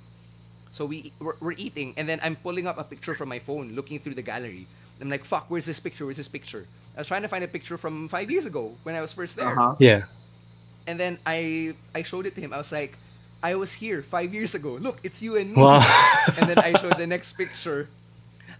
so 0.73 0.89
we 0.89 1.13
we're, 1.21 1.37
we're 1.39 1.55
eating, 1.61 1.93
and 1.95 2.09
then 2.09 2.17
I'm 2.25 2.35
pulling 2.35 2.65
up 2.65 2.81
a 2.81 2.83
picture 2.83 3.13
from 3.13 3.29
my 3.29 3.37
phone, 3.39 3.77
looking 3.77 4.01
through 4.01 4.17
the 4.17 4.25
gallery. 4.25 4.65
I'm 4.99 5.07
like, 5.07 5.23
"Fuck, 5.23 5.47
where's 5.53 5.67
this 5.69 5.79
picture? 5.79 6.03
Where's 6.03 6.17
this 6.17 6.27
picture?" 6.27 6.65
I 6.97 7.03
was 7.03 7.07
trying 7.07 7.21
to 7.21 7.29
find 7.31 7.43
a 7.45 7.51
picture 7.51 7.77
from 7.77 8.07
five 8.09 8.31
years 8.31 8.43
ago 8.49 8.73
when 8.87 8.95
I 8.97 9.03
was 9.05 9.11
first 9.13 9.35
there, 9.37 9.51
Uh-huh. 9.53 9.75
Yeah. 9.77 10.07
and 10.87 10.97
then 10.97 11.19
I 11.27 11.71
I 11.93 12.01
showed 12.01 12.25
it 12.25 12.33
to 12.35 12.41
him. 12.41 12.51
I 12.51 12.59
was 12.59 12.71
like, 12.71 12.97
"I 13.43 13.53
was 13.55 13.75
here 13.79 14.01
five 14.01 14.31
years 14.33 14.55
ago. 14.55 14.75
Look, 14.79 14.99
it's 15.03 15.21
you 15.21 15.35
and 15.37 15.51
me." 15.53 15.61
Wow. 15.61 15.83
and 16.39 16.47
then 16.49 16.59
I 16.59 16.73
showed 16.79 16.95
the 16.97 17.07
next 17.07 17.35
picture. 17.35 17.87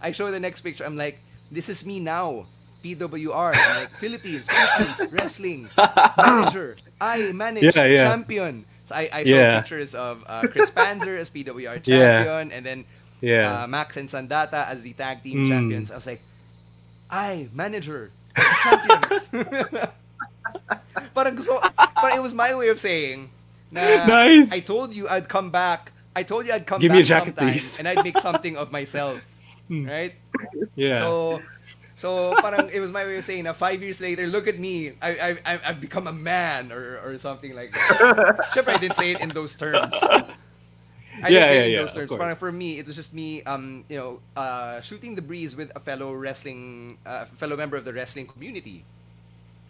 I 0.00 0.12
showed 0.12 0.30
the 0.32 0.40
next 0.40 0.60
picture. 0.62 0.84
I'm 0.84 0.96
like, 0.96 1.18
"This 1.50 1.68
is 1.68 1.84
me 1.84 2.00
now." 2.00 2.46
PWR, 2.84 3.50
like 3.50 3.90
Philippines, 4.02 4.46
Philippines, 4.46 5.10
wrestling, 5.10 5.66
manager, 6.16 6.76
I 7.00 7.32
manage, 7.34 7.74
Yeah, 7.74 7.82
yeah. 7.84 8.04
champion. 8.06 8.62
So 8.86 8.94
I, 8.94 9.10
I 9.10 9.20
showed 9.26 9.34
Yeah. 9.34 9.58
pictures 9.58 9.94
of 9.98 10.22
uh, 10.22 10.46
Chris 10.54 10.70
Panzer 10.70 11.18
as 11.18 11.26
PWR 11.26 11.82
champion, 11.82 12.52
and 12.54 12.62
then 12.62 12.84
yeah. 13.20 13.64
uh, 13.64 13.66
Max 13.66 13.96
and 13.96 14.06
Sandata 14.08 14.70
as 14.70 14.82
the 14.86 14.92
tag 14.94 15.24
team 15.26 15.42
Mm. 15.42 15.48
champions. 15.50 15.90
I 15.90 15.96
was 15.98 16.06
like, 16.06 16.22
I 17.10 17.48
manager 17.50 18.12
champions. 18.62 19.34
parang 21.16 21.34
gusto, 21.34 21.58
parang 21.98 22.16
it 22.16 22.22
was 22.22 22.34
my 22.34 22.54
way 22.54 22.68
of 22.68 22.78
saying, 22.78 23.30
Nice. 23.72 24.52
I 24.52 24.60
told 24.60 24.94
you 24.94 25.08
I'd 25.08 25.28
come 25.28 25.50
back. 25.50 25.90
I 26.14 26.22
told 26.22 26.46
you 26.46 26.52
I'd 26.52 26.66
come 26.66 26.80
Give 26.80 26.92
me 26.92 26.98
back 27.02 27.04
a 27.04 27.08
jacket, 27.08 27.34
sometime, 27.34 27.52
please. 27.52 27.78
and 27.78 27.88
I'd 27.88 28.04
make 28.04 28.18
something 28.22 28.56
of 28.56 28.70
myself, 28.70 29.18
Hmm. 29.68 29.88
right? 29.88 30.14
yeah. 30.76 31.14
So, 31.30 31.44
so 31.96 32.36
parang 32.40 32.70
it 32.70 32.80
was 32.80 32.90
my 32.90 33.04
way 33.04 33.16
of 33.18 33.24
saying 33.24 33.44
that 33.44 33.56
five 33.56 33.82
years 33.82 34.00
later, 34.00 34.26
look 34.26 34.46
at 34.48 34.58
me, 34.58 34.92
I, 35.02 35.38
I, 35.44 35.60
I've 35.64 35.80
become 35.80 36.06
a 36.06 36.12
man 36.12 36.72
or, 36.72 37.00
or 37.04 37.18
something 37.18 37.54
like 37.54 37.72
that. 37.72 37.98
I 38.66 38.76
didn't 38.78 38.96
say 38.96 39.10
it 39.12 39.20
in 39.20 39.32
those 39.32 39.56
terms. 39.56 40.08
I 41.22 41.30
didn't 41.30 41.48
say 41.48 41.50
Yeah, 41.50 41.62
it 41.62 41.64
yeah, 41.64 41.66
in 41.66 41.74
yeah, 41.80 41.80
those 41.80 41.92
terms. 41.92 42.14
Parang 42.14 42.36
for 42.36 42.52
me, 42.52 42.78
it 42.78 42.86
was 42.86 42.96
just 42.96 43.14
me, 43.14 43.42
um, 43.44 43.84
you 43.88 43.96
know, 43.96 44.20
uh, 44.36 44.80
shooting 44.80 45.14
the 45.14 45.22
breeze 45.22 45.56
with 45.56 45.70
a 45.74 45.80
fellow 45.80 46.12
wrestling, 46.14 46.98
uh, 47.06 47.24
fellow 47.36 47.56
member 47.56 47.76
of 47.76 47.84
the 47.84 47.92
wrestling 47.92 48.26
community, 48.26 48.86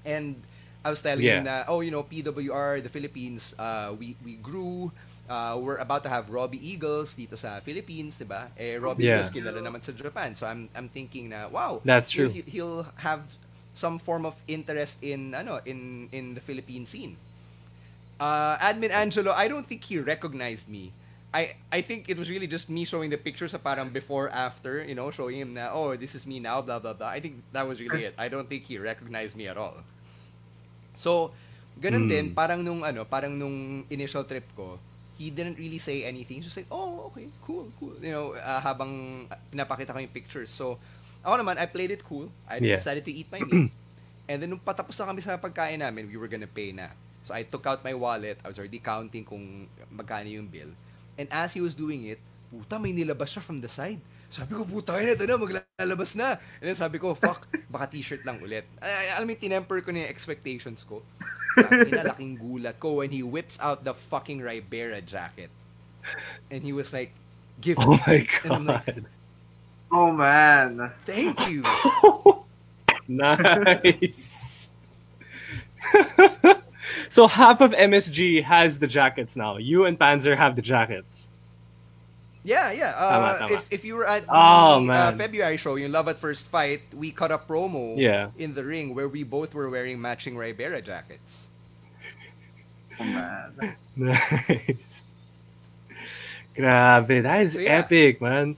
and 0.04 0.42
I 0.84 0.90
was 0.90 1.02
telling 1.02 1.28
him 1.28 1.42
Yeah. 1.42 1.44
na, 1.44 1.64
oh, 1.68 1.80
you 1.80 1.90
know, 1.90 2.02
PWR, 2.02 2.80
the 2.80 2.88
Philippines, 2.90 3.54
uh, 3.58 3.94
we 3.98 4.16
we 4.22 4.36
grew. 4.36 4.92
Uh, 5.26 5.58
we're 5.58 5.82
about 5.82 6.06
to 6.06 6.08
have 6.08 6.30
Robbie 6.30 6.62
Eagles 6.62 7.18
dito 7.18 7.34
sa 7.34 7.58
Philippines, 7.58 8.14
'di 8.14 8.26
ba? 8.26 8.46
Eh 8.54 8.78
Robbie 8.78 9.10
Yeah. 9.10 9.18
Eagles 9.18 9.34
kilala 9.34 9.58
naman 9.58 9.82
sa 9.82 9.90
Japan. 9.90 10.38
So 10.38 10.46
I'm 10.46 10.70
I'm 10.70 10.86
thinking 10.86 11.26
na, 11.28 11.50
wow, 11.50 11.82
That's 11.82 12.10
he'll- 12.14 12.30
true. 12.30 12.46
He'll, 12.46 12.86
have 13.02 13.26
some 13.76 13.98
form 14.00 14.24
of 14.24 14.32
interest 14.48 15.02
in 15.02 15.34
ano, 15.34 15.60
in 15.66 16.08
in 16.14 16.32
the 16.32 16.40
Philippine 16.40 16.86
scene. 16.86 17.18
Uh, 18.16 18.56
Admin 18.56 18.88
Angelo, 18.88 19.34
I 19.36 19.50
don't 19.50 19.66
think 19.68 19.84
he 19.84 20.00
recognized 20.00 20.70
me. 20.70 20.94
I 21.34 21.52
I 21.68 21.82
think 21.84 22.08
it 22.08 22.16
was 22.16 22.30
really 22.32 22.48
just 22.48 22.72
me 22.72 22.86
showing 22.88 23.12
the 23.12 23.20
pictures 23.20 23.52
of 23.52 23.60
parang 23.60 23.92
before 23.92 24.32
after, 24.32 24.80
you 24.80 24.96
know, 24.96 25.12
showing 25.12 25.36
him 25.36 25.52
na 25.52 25.68
oh, 25.68 25.92
this 25.92 26.16
is 26.16 26.24
me 26.24 26.40
now, 26.40 26.64
blah 26.64 26.78
blah 26.80 26.96
blah. 26.96 27.12
I 27.12 27.20
think 27.20 27.42
that 27.52 27.66
was 27.68 27.76
really 27.76 28.08
it. 28.08 28.14
I 28.16 28.32
don't 28.32 28.48
think 28.48 28.64
he 28.64 28.80
recognized 28.80 29.36
me 29.36 29.44
at 29.44 29.58
all. 29.60 29.82
So, 30.96 31.36
ganun 31.76 32.08
Hmm. 32.08 32.12
din 32.14 32.26
parang 32.32 32.64
nung 32.64 32.80
ano, 32.80 33.04
parang 33.04 33.36
nung 33.36 33.84
initial 33.92 34.24
trip 34.24 34.48
ko, 34.56 34.80
he 35.16 35.32
didn't 35.32 35.56
really 35.56 35.80
say 35.80 36.04
anything. 36.04 36.44
Just 36.44 36.56
like, 36.56 36.68
"Oh, 36.68 37.08
okay, 37.12 37.26
cool, 37.42 37.72
cool." 37.80 37.96
You 37.98 38.12
know, 38.12 38.26
uh, 38.36 38.60
habang 38.60 39.24
pinapakita 39.50 39.92
ko 39.92 39.98
yung 39.98 40.12
pictures. 40.12 40.52
So, 40.52 40.76
ako 41.24 41.40
naman, 41.40 41.56
I 41.56 41.66
played 41.66 41.90
it 41.90 42.04
cool. 42.04 42.28
I 42.44 42.60
Yeah. 42.60 42.76
decided 42.76 43.02
to 43.08 43.12
eat 43.12 43.26
my 43.32 43.40
meal. 43.42 43.72
And 44.30 44.42
then 44.42 44.50
nung 44.50 44.62
patapos 44.62 44.98
na 44.98 45.06
kami 45.06 45.22
sa 45.22 45.38
pagkain 45.38 45.78
namin, 45.78 46.10
we 46.10 46.18
were 46.18 46.26
gonna 46.26 46.50
pay 46.50 46.74
na. 46.74 46.90
So 47.22 47.34
I 47.34 47.46
took 47.46 47.66
out 47.66 47.82
my 47.82 47.94
wallet. 47.94 48.38
I 48.42 48.50
was 48.50 48.58
already 48.58 48.78
counting 48.78 49.22
kung 49.22 49.66
magkano 49.90 50.26
yung 50.26 50.46
bill. 50.50 50.70
And 51.14 51.26
as 51.30 51.54
he 51.54 51.62
was 51.62 51.74
doing 51.74 52.06
it, 52.06 52.18
puta, 52.50 52.78
may 52.78 52.90
nilabas 52.90 53.34
siya 53.34 53.42
from 53.42 53.58
the 53.62 53.70
side. 53.70 54.02
Sabi 54.30 54.58
ko, 54.58 54.66
puta, 54.66 54.98
na, 54.98 55.14
ito 55.14 55.24
na, 55.24 55.38
maglalabas 55.38 56.12
na. 56.18 56.36
And 56.60 56.66
then 56.66 56.78
sabi 56.78 56.98
ko, 56.98 57.14
fuck, 57.14 57.46
baka 57.72 57.86
t-shirt 57.94 58.26
lang 58.26 58.42
ulit. 58.42 58.66
Ay, 58.82 58.90
ay, 58.90 59.06
alam 59.16 59.26
mo, 59.26 59.32
yung 59.32 59.42
tinemper 59.42 59.80
ko 59.86 59.94
na 59.94 60.04
yung 60.04 60.12
expectations 60.12 60.82
ko. 60.82 61.02
Tangina, 61.56 62.04
laking 62.12 62.36
gulat 62.36 62.76
ko 62.76 63.00
when 63.00 63.10
he 63.10 63.22
whips 63.22 63.56
out 63.62 63.86
the 63.86 63.94
fucking 63.94 64.42
Ribera 64.42 65.00
jacket. 65.00 65.50
And 66.50 66.62
he 66.62 66.72
was 66.72 66.92
like, 66.92 67.14
give 67.60 67.78
oh 67.80 67.96
me. 67.96 68.00
my 68.06 68.28
And 68.44 68.52
I'm 68.52 68.66
like, 68.66 68.86
god. 68.86 69.04
Oh 69.92 70.12
man. 70.12 70.92
thank 71.04 71.48
you. 71.48 71.62
nice. 73.08 74.72
so 77.08 77.26
half 77.26 77.60
of 77.60 77.72
MSG 77.72 78.42
has 78.42 78.78
the 78.78 78.86
jackets 78.86 79.36
now. 79.36 79.56
You 79.56 79.86
and 79.86 79.98
Panzer 79.98 80.36
have 80.36 80.56
the 80.56 80.62
jackets. 80.62 81.30
Yeah, 82.46 82.70
yeah. 82.70 82.94
Uh, 82.94 83.10
Tama, 83.10 83.38
tama. 83.42 83.54
If, 83.58 83.62
if 83.74 83.84
you 83.84 83.96
were 83.98 84.06
at 84.06 84.22
the 84.24 84.30
uh, 84.32 84.78
Oh. 84.78 85.16
February 85.18 85.56
show, 85.58 85.74
yung 85.74 85.90
Love 85.90 86.06
at 86.06 86.18
First 86.22 86.46
Fight, 86.46 86.86
we 86.94 87.10
cut 87.10 87.34
a 87.34 87.38
promo 87.42 87.98
Yeah. 87.98 88.30
in 88.38 88.54
the 88.54 88.62
ring 88.62 88.94
where 88.94 89.10
we 89.10 89.26
both 89.26 89.50
were 89.52 89.66
wearing 89.68 89.98
matching 90.00 90.36
Ribera 90.38 90.80
jackets. 90.80 91.42
Oh 92.98 93.04
man. 93.04 93.76
Nice. 93.96 95.04
Grabe, 96.56 97.22
that 97.22 97.40
is 97.42 97.52
So, 97.54 97.60
yeah. 97.60 97.84
epic, 97.84 98.22
man. 98.22 98.56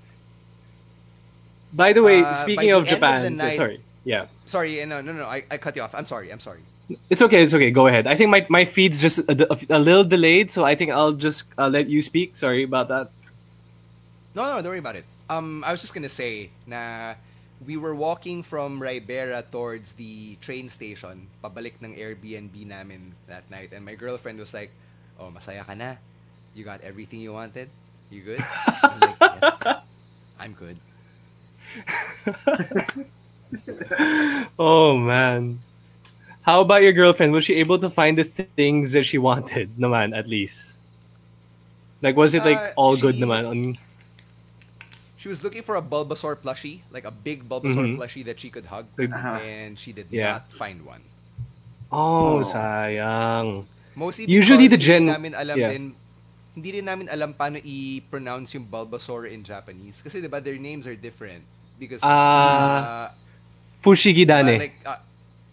By 1.72 1.92
the 1.92 2.02
way, 2.02 2.22
Uh, 2.22 2.34
speaking 2.34 2.70
of 2.70 2.84
the 2.86 2.92
end 2.94 3.02
of 3.02 3.02
Japan, 3.02 3.36
night- 3.36 3.56
sorry. 3.56 3.80
Yeah. 4.04 4.26
Sorry, 4.46 4.84
no, 4.86 5.00
no, 5.00 5.12
no. 5.12 5.24
I, 5.26 5.42
I 5.50 5.58
cut 5.58 5.74
you 5.76 5.82
off. 5.82 5.94
I'm 5.94 6.06
sorry. 6.06 6.30
I'm 6.30 6.38
sorry. 6.40 6.60
It's 7.10 7.20
okay. 7.20 7.42
It's 7.42 7.52
okay. 7.52 7.70
Go 7.70 7.86
ahead. 7.88 8.06
I 8.06 8.14
think 8.14 8.30
my, 8.30 8.46
my 8.48 8.64
feed's 8.64 9.00
just 9.02 9.18
a, 9.18 9.52
a, 9.52 9.58
a 9.76 9.78
little 9.78 10.04
delayed, 10.04 10.50
so 10.50 10.64
I 10.64 10.74
think 10.74 10.90
I'll 10.90 11.12
just 11.12 11.44
uh, 11.58 11.68
let 11.68 11.88
you 11.90 12.00
speak. 12.00 12.36
Sorry 12.36 12.62
about 12.62 12.88
that. 12.88 13.10
No, 14.38 14.54
no, 14.54 14.62
don't 14.62 14.70
worry 14.70 14.78
about 14.78 14.94
it. 14.94 15.02
Um, 15.26 15.66
I 15.66 15.74
was 15.74 15.82
just 15.82 15.98
gonna 15.98 16.06
say 16.08 16.54
na 16.62 17.18
we 17.66 17.74
were 17.74 17.98
walking 17.98 18.46
from 18.46 18.78
Ribera 18.78 19.42
towards 19.50 19.98
the 19.98 20.38
train 20.38 20.70
station, 20.70 21.26
pabalik 21.42 21.82
ng 21.82 21.98
Airbnb 21.98 22.54
namin 22.62 23.18
that 23.26 23.42
night, 23.50 23.74
and 23.74 23.82
my 23.82 23.98
girlfriend 23.98 24.38
was 24.38 24.54
like, 24.54 24.70
"Oh, 25.18 25.34
masaya 25.34 25.66
ka 25.66 25.74
na? 25.74 25.98
You 26.54 26.62
got 26.62 26.78
everything 26.86 27.18
you 27.18 27.34
wanted? 27.34 27.66
You 28.14 28.22
good?" 28.22 28.38
I'm 28.86 29.00
like, 29.02 29.18
"Yes, 29.18 29.82
I'm 30.38 30.54
good." 30.54 30.78
oh 34.58 34.94
man. 34.94 35.58
How 36.46 36.62
about 36.62 36.86
your 36.86 36.94
girlfriend? 36.94 37.34
Was 37.34 37.42
she 37.44 37.58
able 37.58 37.82
to 37.82 37.90
find 37.90 38.14
the 38.16 38.24
things 38.24 38.94
that 38.94 39.02
she 39.04 39.18
wanted, 39.18 39.74
naman, 39.76 40.14
at 40.16 40.30
least? 40.30 40.78
Like, 42.00 42.14
was 42.14 42.32
it 42.38 42.46
like 42.46 42.56
Uh, 42.56 42.70
all 42.78 42.94
good 42.96 43.18
she- 43.18 43.26
naman? 43.26 43.42
On... 43.50 43.58
She 45.18 45.26
was 45.26 45.42
looking 45.42 45.66
for 45.66 45.74
a 45.74 45.82
Bulbasaur 45.82 46.38
plushie, 46.38 46.86
like 46.94 47.02
a 47.02 47.10
big 47.10 47.42
Bulbasaur 47.42 47.90
Mhm. 47.90 47.98
plushie 47.98 48.22
that 48.24 48.38
she 48.38 48.48
could 48.48 48.70
hug, 48.70 48.86
Uh-huh. 48.94 49.42
and 49.42 49.74
she 49.74 49.90
did 49.90 50.06
Yeah. 50.08 50.38
not 50.38 50.54
find 50.54 50.86
one. 50.86 51.02
Oh, 51.90 52.38
Oh. 52.38 52.40
sayang. 52.40 53.66
Mostly 53.98 54.30
Usually 54.30 54.70
the 54.70 54.78
because 54.78 54.86
gen- 54.86 55.10
hindi 55.10 55.18
namin 55.18 55.32
alam 55.34 55.56
yeah. 55.58 55.70
din 55.74 55.84
hindi 56.54 56.68
rin 56.78 56.84
namin 56.86 57.06
alam 57.10 57.34
paano 57.34 57.58
i-pronounce 57.58 58.54
yung 58.54 58.66
Bulbasaur 58.66 59.26
in 59.26 59.42
Japanese 59.42 60.02
kasi 60.02 60.22
'di 60.22 60.30
ba 60.30 60.38
their 60.38 60.58
names 60.58 60.86
are 60.86 60.94
different 60.94 61.42
because 61.78 61.98
Ah, 62.02 62.10
uh, 62.10 63.06
Fushigidane. 63.82 64.54
uh, 64.54 64.62
like 64.70 64.76
uh, 64.86 64.98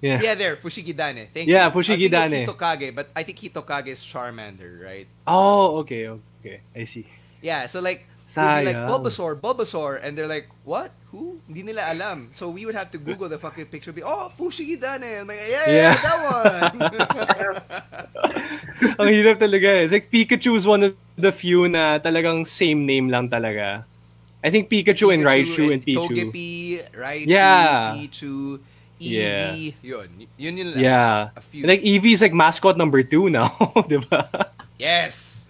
yeah. 0.01 0.22
yeah 0.22 0.34
there 0.38 0.57
Fushigidane 0.57 1.30
thank 1.34 1.45
Yeah, 1.49 1.66
you 1.66 1.74
I 1.74 1.74
was 1.74 1.86
thinking 1.89 2.09
Fushigidane. 2.09 2.45
of 2.45 2.53
Hitokage 2.53 2.88
but 2.93 3.07
I 3.13 3.22
think 3.22 3.38
Hitokage 3.38 3.89
is 3.89 4.01
Charmander 4.01 4.82
right 4.82 5.05
Oh, 5.26 5.82
okay, 5.86 6.09
okay. 6.09 6.61
I 6.74 6.86
see. 6.86 7.05
yeah 7.41 7.66
so 7.66 7.82
like 7.82 8.05
they'd 8.26 8.66
be 8.66 8.66
like 8.66 8.76
Sayang. 8.76 8.90
Bulbasaur 8.90 9.32
Bulbasaur 9.38 10.02
and 10.02 10.18
they're 10.18 10.26
like 10.28 10.50
what 10.66 10.90
who 11.14 11.38
hindi 11.46 11.62
nila 11.62 11.86
alam 11.94 12.34
so 12.34 12.50
we 12.50 12.66
would 12.66 12.74
have 12.74 12.90
to 12.90 12.98
google 12.98 13.30
the 13.30 13.38
fucking 13.38 13.70
picture 13.70 13.94
be 13.94 14.02
oh 14.02 14.34
Fushigidane 14.34 15.22
I'm 15.22 15.30
like 15.30 15.46
yeah, 15.46 15.66
Yeah. 15.70 15.94
yeah 15.94 15.96
that 16.02 16.20
one 16.26 16.74
Ang 19.00 19.08
hirap 19.12 19.38
talaga 19.40 19.68
eh. 19.72 19.86
It's 19.88 19.94
like 19.96 20.12
Pikachu 20.12 20.56
is 20.56 20.68
one 20.68 20.84
of 20.84 20.92
the 21.16 21.32
few 21.32 21.68
na 21.72 22.00
talagang 22.00 22.44
same 22.48 22.84
name 22.84 23.08
lang 23.08 23.30
talaga. 23.32 23.84
I 24.44 24.50
think 24.52 24.70
Pikachu, 24.70 25.10
and 25.14 25.24
Raichu 25.26 25.74
and 25.74 25.82
Pichu. 25.82 26.06
Togepi, 26.12 26.84
Raichu, 26.94 27.26
Yeah. 27.26 27.96
Pichu, 27.98 28.60
Yeah. 29.00 29.52
Eevee, 29.52 29.74
yun. 29.84 30.08
Yun 30.38 30.54
yun 30.56 30.68
lang. 30.76 30.80
Yeah. 30.84 31.16
Like 31.66 31.82
Eevee 31.84 32.14
is 32.16 32.22
like 32.24 32.32
mascot 32.36 32.78
number 32.78 33.04
two 33.04 33.28
now, 33.30 33.52
di 33.92 33.98
ba? 34.00 34.28
yes. 34.80 35.45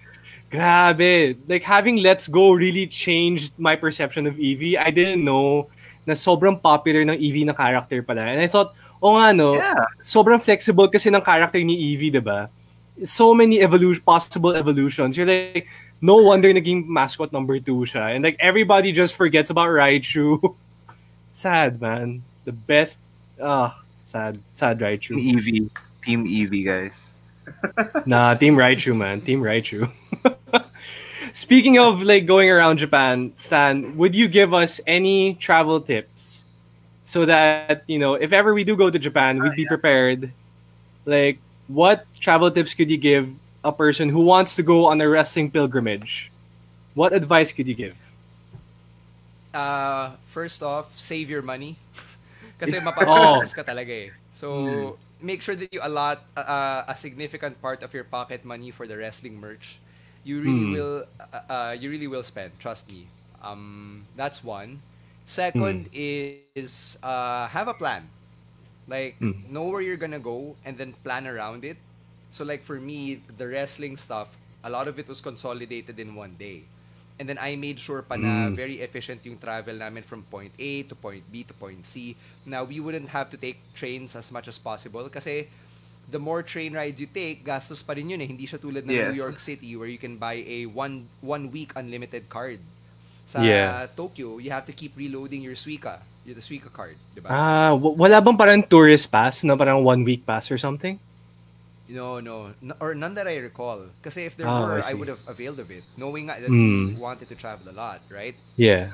Grabe. 0.55 1.35
Like 1.47 1.63
having 1.63 1.97
Let's 1.99 2.27
Go 2.31 2.53
really 2.55 2.87
changed 2.87 3.51
my 3.59 3.75
perception 3.75 4.25
of 4.27 4.35
Eevee. 4.39 4.79
I 4.79 4.89
didn't 4.89 5.23
know 5.23 5.67
na 6.07 6.13
sobrang 6.13 6.55
popular 6.61 7.03
ng 7.03 7.17
Eevee 7.19 7.45
na 7.45 7.53
character 7.53 7.99
pala. 8.01 8.23
And 8.31 8.39
I 8.39 8.47
thought, 8.47 8.71
oh 9.03 9.19
nga 9.19 9.33
no, 9.35 9.59
Yeah. 9.59 9.83
sobrang 9.99 10.39
flexible 10.39 10.87
kasi 10.87 11.09
ng 11.11 11.21
character 11.21 11.59
ni 11.59 11.75
Eevee, 11.75 12.13
di 12.13 12.23
ba? 12.23 12.47
So 13.03 13.35
many 13.35 13.59
evolution, 13.59 13.99
possible 14.07 14.55
evolutions. 14.55 15.17
You're 15.19 15.27
like, 15.27 15.67
no 15.99 16.15
wonder 16.23 16.47
naging 16.53 16.87
mascot 16.87 17.33
number 17.35 17.59
two 17.59 17.83
siya. 17.83 18.15
And 18.15 18.23
like, 18.23 18.37
everybody 18.39 18.95
just 18.95 19.17
forgets 19.19 19.49
about 19.51 19.67
Raichu. 19.67 20.39
sad, 21.35 21.81
man. 21.81 22.23
The 22.47 22.53
best, 22.55 23.03
ah, 23.41 23.75
sad. 24.07 24.39
Sad 24.53 24.79
Raichu. 24.79 25.19
Team 25.19 25.35
Eevee. 25.35 25.67
Team 26.05 26.23
Eevee, 26.23 26.63
guys. 26.63 26.95
Nah, 28.05 28.33
Team 28.35 28.55
Raichu, 28.55 28.95
man. 28.95 29.21
Team 29.21 29.41
Raichu. 29.41 29.89
Speaking 31.33 31.77
of 31.79 32.03
like 32.03 32.25
going 32.25 32.49
around 32.49 32.77
Japan, 32.77 33.33
Stan, 33.37 33.97
would 33.97 34.15
you 34.15 34.27
give 34.27 34.53
us 34.53 34.79
any 34.87 35.33
travel 35.35 35.81
tips 35.81 36.45
so 37.03 37.25
that 37.25 37.83
you 37.87 37.99
know 37.99 38.13
if 38.15 38.31
ever 38.33 38.53
we 38.53 38.63
do 38.63 38.75
go 38.75 38.89
to 38.89 38.97
Japan, 38.99 39.41
we'd 39.41 39.55
be 39.55 39.65
prepared? 39.65 40.31
Like, 41.05 41.39
what 41.67 42.05
travel 42.19 42.49
tips 42.51 42.73
could 42.73 42.89
you 42.89 42.97
give 42.97 43.29
a 43.63 43.71
person 43.71 44.09
who 44.09 44.21
wants 44.21 44.55
to 44.57 44.63
go 44.63 44.85
on 44.85 45.01
a 45.01 45.07
wrestling 45.09 45.51
pilgrimage? 45.51 46.31
What 46.93 47.11
advice 47.13 47.51
could 47.51 47.67
you 47.67 47.75
give? 47.75 47.95
Uh, 49.53 50.11
first 50.27 50.61
off, 50.63 50.97
save 50.99 51.29
your 51.29 51.41
money. 51.41 51.75
Kasi 52.59 52.77
Oh. 52.79 52.81
mapapagastos 52.81 53.51
ka 53.55 53.63
talaga 53.63 53.91
eh. 54.07 54.11
So, 54.33 54.47
Hmm. 54.47 55.04
Make 55.21 55.41
sure 55.41 55.55
that 55.55 55.71
you 55.73 55.79
allot 55.81 56.23
uh, 56.35 56.83
a 56.87 56.95
significant 56.95 57.61
part 57.61 57.81
of 57.83 57.93
your 57.93 58.03
pocket 58.03 58.43
money 58.45 58.71
for 58.71 58.87
the 58.87 58.97
wrestling 58.97 59.39
merch. 59.39 59.79
You 60.23 60.41
really 60.41 60.65
Hmm. 60.65 60.85
will 60.85 61.05
uh, 61.19 61.39
uh, 61.49 61.75
you 61.79 61.89
really 61.89 62.07
will 62.07 62.23
spend, 62.23 62.59
trust 62.59 62.89
me. 62.89 63.09
Um, 63.41 64.07
that's 64.15 64.43
one. 64.43 64.81
Second 65.25 65.87
Hmm. 65.93 66.21
is 66.25 66.51
uh, 66.57 67.01
have 67.07 67.31
a 67.31 67.37
plan. 67.37 67.71
Like 68.55 68.91
Hmm. 69.19 69.31
know 69.31 69.43
where 69.45 69.55
you're 69.55 69.71
gonna 69.71 70.19
go 70.19 70.35
and 70.43 70.61
then 70.61 70.75
plan 71.03 71.09
around 71.09 71.49
it. 71.49 71.77
So 72.29 72.43
like 72.43 72.63
for 72.63 72.79
me, 72.79 73.21
the 73.37 73.47
wrestling 73.47 73.97
stuff, 73.97 74.37
a 74.63 74.69
lot 74.69 74.87
of 74.87 74.99
it 74.99 75.07
was 75.07 75.21
consolidated 75.21 75.99
in 75.99 76.15
one 76.15 76.35
day. 76.37 76.65
And 77.15 77.25
then 77.25 77.39
I 77.39 77.55
made 77.55 77.79
sure 77.79 78.03
pa 78.03 78.19
na 78.19 78.51
Mm. 78.51 78.59
very 78.59 78.83
efficient 78.83 79.23
yung 79.23 79.39
travel 79.39 79.79
namin 79.79 80.03
from 80.03 80.27
point 80.27 80.51
A 80.59 80.83
to 80.83 80.93
point 80.93 81.23
B 81.31 81.47
to 81.47 81.55
point 81.55 81.87
C. 81.87 82.11
Now, 82.43 82.67
we 82.67 82.83
wouldn't 82.83 83.07
have 83.09 83.31
to 83.31 83.39
take 83.39 83.55
trains 83.71 84.13
as 84.13 84.27
much 84.29 84.51
as 84.51 84.59
possible 84.59 85.07
kasi 85.07 85.47
the 86.05 86.19
more 86.19 86.43
train 86.43 86.75
rides 86.75 86.99
you 86.99 87.07
take, 87.07 87.41
gastos 87.41 87.79
pa 87.79 87.95
rin 87.95 88.11
yun 88.11 88.19
eh. 88.19 88.27
Hindi 88.27 88.43
siya 88.45 88.59
tulad 88.59 88.83
ng 88.83 88.91
Yes. 88.91 89.09
New 89.09 89.17
York 89.17 89.39
City 89.39 89.73
where 89.73 89.87
you 89.87 89.97
can 89.97 90.19
buy 90.19 90.43
a 90.43 90.67
one 90.67 91.07
one 91.23 91.47
week 91.49 91.71
unlimited 91.73 92.27
card. 92.27 92.59
Sa 93.25 93.39
Yeah. 93.39 93.87
Tokyo, 93.89 94.37
you 94.37 94.51
have 94.51 94.67
to 94.67 94.75
keep 94.75 94.93
reloading 94.93 95.39
your 95.39 95.55
Suica, 95.55 96.03
your 96.27 96.35
the 96.35 96.43
Suica 96.43 96.67
card, 96.67 96.99
di 97.15 97.23
ba? 97.23 97.31
Ah, 97.31 97.71
w- 97.73 97.95
wala 97.95 98.19
bang 98.19 98.35
parang 98.35 98.61
tourist 98.61 99.07
pass 99.07 99.41
na 99.41 99.55
parang 99.55 99.81
one 99.81 100.03
week 100.03 100.21
pass 100.21 100.51
or 100.51 100.59
something? 100.59 100.99
No, 101.87 102.19
no. 102.19 102.53
N- 102.61 102.73
or 102.79 102.95
none 102.95 103.13
that 103.15 103.27
I 103.27 103.37
recall. 103.37 103.87
Because 104.01 104.17
if 104.17 104.35
there 104.37 104.49
Ah, 104.49 104.51
were, 104.51 104.77
I 104.77 104.81
I, 104.81 104.93
see. 104.93 104.93
would 104.93 105.07
have 105.07 105.21
availed 105.27 105.59
of 105.59 105.71
it. 105.71 105.85
Knowing 105.97 106.27
nga 106.29 106.41
that 106.41 106.53
Mm. 106.53 106.93
we 106.93 106.95
wanted 106.95 107.29
to 107.29 107.35
travel 107.35 107.69
a 107.69 107.75
lot, 107.75 108.01
right? 108.09 108.35
Yeah. 108.55 108.93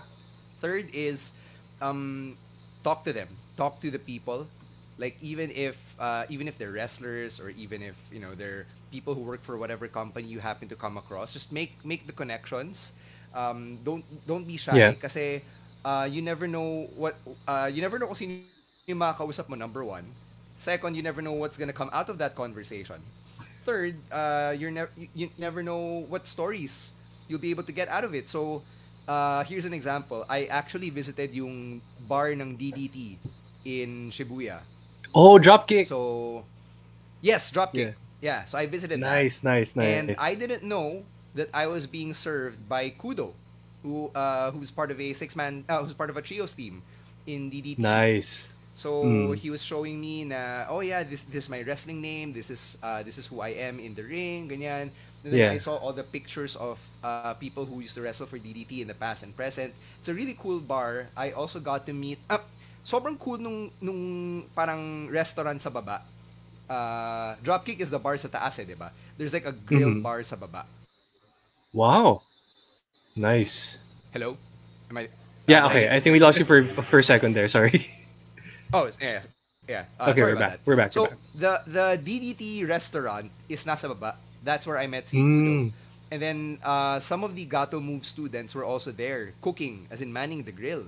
Third 0.60 0.90
is 0.94 1.32
um, 1.82 2.38
talk 2.84 3.04
to 3.06 3.14
them. 3.14 3.40
Talk 3.58 3.82
to 3.82 3.92
the 3.92 4.00
people. 4.00 4.48
Like 4.98 5.18
even 5.22 5.52
if 5.52 5.96
uh, 6.00 6.26
even 6.30 6.48
if 6.48 6.58
they're 6.58 6.72
wrestlers 6.72 7.40
or 7.40 7.50
even 7.50 7.82
if 7.82 7.98
you 8.12 8.20
know 8.20 8.36
they're 8.36 8.68
people 8.92 9.16
who 9.16 9.22
work 9.22 9.44
for 9.44 9.58
whatever 9.58 9.88
company 9.88 10.28
you 10.28 10.40
happen 10.40 10.70
to 10.70 10.76
come 10.76 10.98
across, 10.98 11.34
just 11.34 11.52
make 11.52 11.84
make 11.84 12.06
the 12.08 12.14
connections. 12.14 12.94
Um, 13.34 13.80
don't 13.84 14.06
don't 14.28 14.46
be 14.46 14.58
shy 14.58 14.94
Yeah. 14.94 14.96
kasi 15.02 15.42
uh, 15.84 16.08
you 16.10 16.22
never 16.22 16.48
know 16.48 16.90
what 16.96 17.18
uh, 17.48 17.70
you 17.72 17.82
never 17.82 17.98
know 17.98 18.06
kung 18.08 18.20
sino 18.20 18.32
yung 18.36 18.46
makakausap 19.02 19.50
mo 19.50 19.56
number 19.56 19.82
one. 19.84 20.06
Second, 20.62 20.94
you 20.94 21.02
never 21.02 21.26
know 21.26 21.34
what's 21.34 21.58
gonna 21.58 21.74
come 21.74 21.90
out 21.92 22.06
of 22.08 22.20
that 22.22 22.38
conversation. 22.38 23.02
Third, 23.66 23.98
uh, 24.14 24.54
you're 24.54 24.70
never 24.70 24.94
you, 24.94 25.10
you 25.16 25.30
never 25.42 25.66
know 25.66 26.06
what 26.06 26.30
stories 26.30 26.94
you'll 27.26 27.42
be 27.42 27.50
able 27.50 27.66
to 27.66 27.74
get 27.74 27.90
out 27.90 28.06
of 28.06 28.14
it. 28.14 28.30
So, 28.30 28.62
uh, 29.10 29.44
here's 29.50 29.66
an 29.66 29.74
example. 29.74 30.22
I 30.30 30.46
actually 30.46 30.94
visited 30.94 31.34
yung 31.34 31.82
bar 32.06 32.30
ng 32.30 32.54
DDT 32.62 33.18
in 33.66 34.14
Shibuya. 34.14 34.62
Oh, 35.18 35.42
dropkick. 35.42 35.90
So, 35.90 36.46
yes, 37.26 37.50
dropkick. 37.50 37.98
Yeah. 38.22 38.46
so 38.46 38.62
I 38.62 38.70
visited 38.70 39.02
that. 39.02 39.18
nice, 39.18 39.42
nice, 39.42 39.74
nice. 39.74 39.98
And 39.98 40.14
I 40.22 40.38
didn't 40.38 40.62
know 40.62 41.02
that 41.34 41.50
I 41.58 41.66
was 41.66 41.90
being 41.90 42.14
served 42.14 42.70
by 42.70 42.94
Kudo, 42.94 43.34
who 43.82 44.14
uh, 44.14 44.54
who's 44.54 44.70
part 44.70 44.94
of 44.94 45.02
a 45.02 45.18
six 45.18 45.34
man, 45.34 45.66
uh, 45.66 45.82
who's 45.82 45.98
part 45.98 46.14
of 46.14 46.18
a 46.18 46.22
trios 46.22 46.54
team 46.54 46.86
in 47.26 47.50
DDT. 47.50 47.82
nice. 47.82 48.54
So 48.72 49.04
Mm. 49.04 49.36
he 49.36 49.52
was 49.52 49.60
showing 49.62 50.00
me 50.00 50.24
na 50.24 50.66
oh 50.72 50.80
yeah 50.80 51.04
this 51.04 51.22
this 51.28 51.46
is 51.46 51.50
my 51.52 51.60
wrestling 51.62 52.00
name 52.00 52.32
this 52.32 52.48
is 52.48 52.80
uh, 52.80 53.04
this 53.04 53.20
is 53.20 53.28
who 53.28 53.44
I 53.44 53.52
am 53.68 53.84
in 53.84 53.94
the 53.94 54.02
ring 54.02 54.48
ganyan 54.48 54.90
and 55.22 55.28
then 55.28 55.44
Yeah. 55.44 55.52
I 55.54 55.60
saw 55.60 55.76
all 55.76 55.92
the 55.92 56.08
pictures 56.08 56.56
of 56.56 56.80
uh, 57.04 57.36
people 57.36 57.68
who 57.68 57.84
used 57.84 58.00
to 58.00 58.02
wrestle 58.02 58.26
for 58.32 58.40
DDT 58.40 58.80
in 58.82 58.88
the 58.88 58.96
past 58.96 59.28
and 59.28 59.36
present 59.36 59.76
it's 60.00 60.08
a 60.08 60.16
really 60.16 60.40
cool 60.40 60.64
bar 60.64 61.12
I 61.20 61.36
also 61.36 61.60
got 61.60 61.84
to 61.86 61.94
meet 61.94 62.24
ah, 62.32 62.42
sobrang 62.82 63.20
cool 63.20 63.38
nung 63.44 63.76
nung 63.84 64.02
parang 64.56 65.12
restaurant 65.12 65.60
sa 65.60 65.68
baba 65.70 66.02
uh, 66.72 67.36
Dropkick 67.44 67.84
is 67.84 67.92
the 67.92 68.00
bar 68.00 68.16
sa 68.16 68.32
taas 68.32 68.56
eh 68.56 68.66
di 68.66 68.74
ba 68.74 68.96
there's 69.20 69.36
like 69.36 69.46
a 69.46 69.54
grill 69.54 69.94
Mhm. 69.94 70.02
bar 70.02 70.24
sa 70.24 70.40
baba 70.40 70.64
Wow. 71.76 72.24
Nice. 73.20 73.84
hello 74.16 74.40
am 74.90 74.98
I 74.98 75.12
Yeah, 75.46 75.68
okay. 75.68 75.92
get 75.92 75.92
I 75.92 76.00
think 76.00 76.16
we 76.16 76.24
lost 76.24 76.40
you 76.40 76.48
for 76.48 76.64
for 76.64 77.00
a 77.00 77.06
second 77.06 77.36
there. 77.36 77.52
Sorry. 77.52 77.84
Oh, 78.74 78.90
yeah. 79.02 79.22
Yeah. 79.68 79.86
Uh, 80.00 80.10
Okay, 80.12 80.22
we're 80.22 80.36
back. 80.36 80.52
that. 80.52 80.60
We're 80.66 80.76
back, 80.76 80.92
So, 80.94 81.04
we're 81.04 81.10
back. 81.10 81.20
the 81.36 81.54
the 81.68 81.86
DDT 82.02 82.68
restaurant 82.68 83.30
is 83.48 83.64
nasa 83.66 83.88
baba. 83.88 84.18
That's 84.44 84.66
where 84.66 84.78
I 84.82 84.88
met 84.88 85.08
si 85.10 85.22
Mm. 85.22 85.72
And 86.12 86.20
then 86.20 86.40
uh, 86.60 87.00
some 87.00 87.24
of 87.24 87.36
the 87.40 87.46
Gatoh 87.48 87.80
Move 87.80 88.04
students 88.04 88.52
were 88.52 88.66
also 88.68 88.92
there 88.92 89.32
cooking, 89.40 89.88
as 89.88 90.02
in 90.04 90.12
manning 90.12 90.44
the 90.44 90.52
grill. 90.52 90.84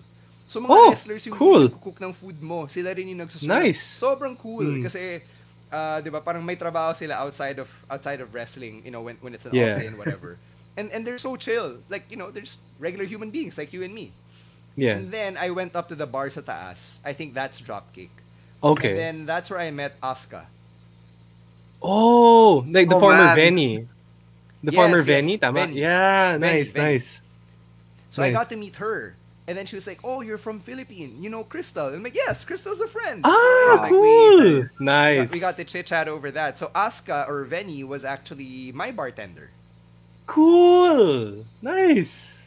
So 0.52 0.60
mga 0.60 0.68
Oh, 0.76 0.90
wrestlers 0.92 1.24
yung 1.24 1.38
cool. 1.40 1.70
cook 1.72 2.02
ng 2.04 2.12
food 2.12 2.44
mo, 2.44 2.68
sila 2.68 2.92
rin 2.92 3.08
yung 3.08 3.24
nagsusulat. 3.24 3.48
Nice. 3.72 3.80
Sobrang 4.04 4.36
cool 4.36 4.68
Mm. 4.68 4.84
kasi 4.84 5.24
uh, 5.72 6.04
'di 6.04 6.12
ba 6.12 6.20
parang 6.20 6.44
may 6.44 6.60
trabaho 6.60 6.92
sila 6.92 7.16
outside 7.24 7.56
of 7.62 7.72
outside 7.88 8.20
of 8.20 8.36
wrestling, 8.36 8.84
you 8.84 8.92
know, 8.92 9.00
when 9.00 9.16
when 9.24 9.32
it's 9.32 9.48
an 9.48 9.56
Yeah. 9.56 9.80
off 9.80 9.80
day 9.80 9.88
and 9.88 9.96
whatever. 9.96 10.36
and 10.76 10.90
and 10.92 11.06
they're 11.06 11.22
so 11.22 11.38
chill. 11.38 11.78
Like, 11.88 12.10
you 12.10 12.18
know, 12.18 12.34
there's 12.34 12.58
regular 12.82 13.06
human 13.06 13.30
beings 13.30 13.56
like 13.62 13.70
you 13.72 13.86
and 13.86 13.94
me. 13.94 14.10
Yeah. 14.76 14.96
And 14.98 15.12
then 15.12 15.38
I 15.38 15.52
went 15.52 15.76
up 15.76 15.90
to 15.90 15.96
the 15.96 16.08
bar 16.08 16.30
sa 16.30 16.42
taas. 16.42 16.98
I 17.06 17.14
think 17.14 17.34
that's 17.34 17.62
Dropkick. 17.62 18.10
Okay. 18.64 18.90
And 18.92 18.98
then 18.98 19.16
that's 19.26 19.50
where 19.50 19.60
I 19.60 19.72
met 19.72 20.00
Asuka. 20.02 20.46
Oh, 21.82 22.66
like 22.70 22.90
the 22.90 22.96
Oh, 22.96 23.00
former 23.00 23.36
man. 23.36 23.38
Veny. 23.38 23.88
The 24.64 24.72
Yes, 24.72 24.76
former 24.76 24.98
yes, 25.04 25.08
Veny, 25.08 25.38
tama? 25.40 25.60
Veny. 25.60 25.76
Yeah, 25.76 26.38
Veny, 26.38 26.40
nice, 26.40 26.74
Veny. 26.74 26.84
nice. 26.84 27.22
So 28.12 28.24
I 28.24 28.32
got 28.32 28.50
to 28.50 28.56
meet 28.56 28.78
her. 28.78 29.16
And 29.46 29.58
then 29.58 29.66
she 29.66 29.76
was 29.76 29.86
like, 29.86 30.00
"Oh, 30.06 30.22
you're 30.22 30.38
from 30.40 30.62
Philippines. 30.62 31.20
You 31.20 31.30
know 31.30 31.44
Crystal." 31.44 31.88
And 31.88 31.98
I'm 31.98 32.04
like, 32.04 32.16
"Yes, 32.16 32.46
Crystal's 32.46 32.80
a 32.80 32.88
friend." 32.88 33.22
Ah, 33.26 33.76
Like, 33.82 33.90
cool. 33.92 34.62
we 34.64 34.70
nice. 34.80 35.30
got- 35.30 35.34
We 35.36 35.40
got 35.40 35.56
to 35.58 35.66
chit 35.66 35.86
chat 35.88 36.08
over 36.08 36.32
that. 36.32 36.58
So 36.58 36.72
Asuka 36.74 37.28
or 37.28 37.44
Veny 37.44 37.84
was 37.84 38.06
actually 38.06 38.72
my 38.72 38.92
bartender. 38.92 39.52
Cool. 40.26 41.46
Nice. 41.62 42.43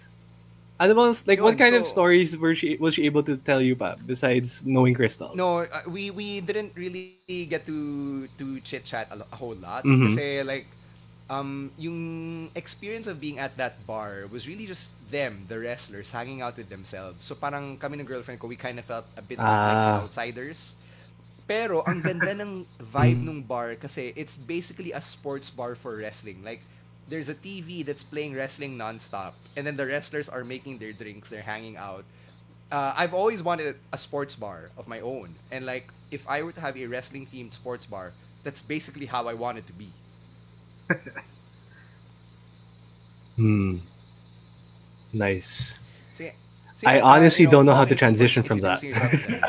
Ano 0.76 0.92
bang, 0.92 1.14
like, 1.24 1.40
what 1.40 1.56
Yun, 1.56 1.58
kind 1.58 1.74
of 1.74 1.84
so- 1.88 1.92
stories 1.96 2.36
were 2.36 2.54
she 2.54 2.76
was 2.76 2.92
she 2.94 3.08
able 3.08 3.22
to 3.24 3.40
tell 3.48 3.62
you 3.64 3.72
pa 3.74 3.96
besides 4.04 4.60
knowing 4.68 4.92
Crystal? 4.92 5.32
No, 5.32 5.64
uh, 5.64 5.80
we 5.88 6.12
we 6.12 6.44
didn't 6.44 6.76
really 6.76 7.16
get 7.48 7.64
to 7.64 8.28
to 8.36 8.60
chit 8.60 8.84
chat 8.84 9.08
a, 9.08 9.24
a 9.24 9.36
whole 9.40 9.56
lot 9.56 9.88
Mhm. 9.88 10.12
kasi 10.12 10.44
like 10.44 10.68
um 11.32 11.72
yung 11.80 11.98
experience 12.54 13.08
of 13.08 13.16
being 13.16 13.40
at 13.40 13.56
that 13.56 13.80
bar 13.88 14.28
was 14.28 14.44
really 14.44 14.68
just 14.68 14.92
them, 15.08 15.48
the 15.48 15.56
wrestlers, 15.56 16.12
hanging 16.12 16.44
out 16.44 16.60
with 16.60 16.68
themselves. 16.68 17.24
So 17.24 17.32
parang 17.32 17.80
kami 17.80 17.96
ng 17.96 18.04
girlfriend 18.04 18.36
ko, 18.36 18.46
we 18.46 18.60
kind 18.60 18.76
of 18.76 18.84
felt 18.84 19.08
a 19.16 19.24
bit 19.24 19.40
Ah. 19.40 19.48
like 19.48 20.12
outsiders. 20.12 20.76
Pero 21.48 21.80
ang 21.88 22.04
ganda 22.04 22.36
ng 22.36 22.68
vibe 22.84 23.16
Mm. 23.22 23.26
nung 23.26 23.40
bar 23.40 23.80
kasi 23.80 24.12
it's 24.12 24.36
basically 24.36 24.92
a 24.92 25.00
sports 25.00 25.48
bar 25.48 25.72
for 25.72 25.96
wrestling. 25.96 26.44
Like 26.44 26.60
there's 27.08 27.28
a 27.28 27.34
TV 27.34 27.82
that's 27.82 28.02
playing 28.04 28.34
wrestling 28.34 28.76
nonstop, 28.78 29.34
and 29.56 29.66
then 29.66 29.76
the 29.76 29.86
wrestlers 29.86 30.28
are 30.28 30.44
making 30.44 30.78
their 30.78 30.92
drinks, 30.92 31.30
they're 31.30 31.42
hanging 31.42 31.76
out. 31.76 32.04
Uh, 32.70 32.92
I've 32.96 33.14
always 33.14 33.42
wanted 33.42 33.76
a 33.92 33.98
sports 33.98 34.34
bar 34.36 34.70
of 34.76 34.88
my 34.88 35.00
own, 35.00 35.38
and 35.50 35.64
like 35.66 35.92
if 36.10 36.26
I 36.28 36.42
were 36.42 36.52
to 36.52 36.60
have 36.60 36.76
a 36.76 36.86
wrestling 36.86 37.26
themed 37.26 37.52
sports 37.52 37.86
bar, 37.86 38.14
that's 38.42 38.62
basically 38.62 39.06
how 39.06 39.28
I 39.28 39.34
want 39.34 39.58
it 39.58 39.66
to 39.68 39.72
be. 39.72 39.94
Hmm. 43.36 43.78
Nice. 45.12 45.80
So, 46.12 46.24
yeah. 46.24 46.32
So, 46.76 46.86
I 46.86 46.98
yeah, 46.98 47.02
uh, 47.14 47.14
honestly 47.14 47.44
you 47.44 47.48
know, 47.48 47.50
don't 47.50 47.66
know 47.66 47.74
how 47.74 47.84
to 47.84 47.94
transition 47.94 48.42
from 48.42 48.60
that. 48.60 48.82
introducing 48.82 48.90
yourself 48.90 49.26
there. 49.28 49.46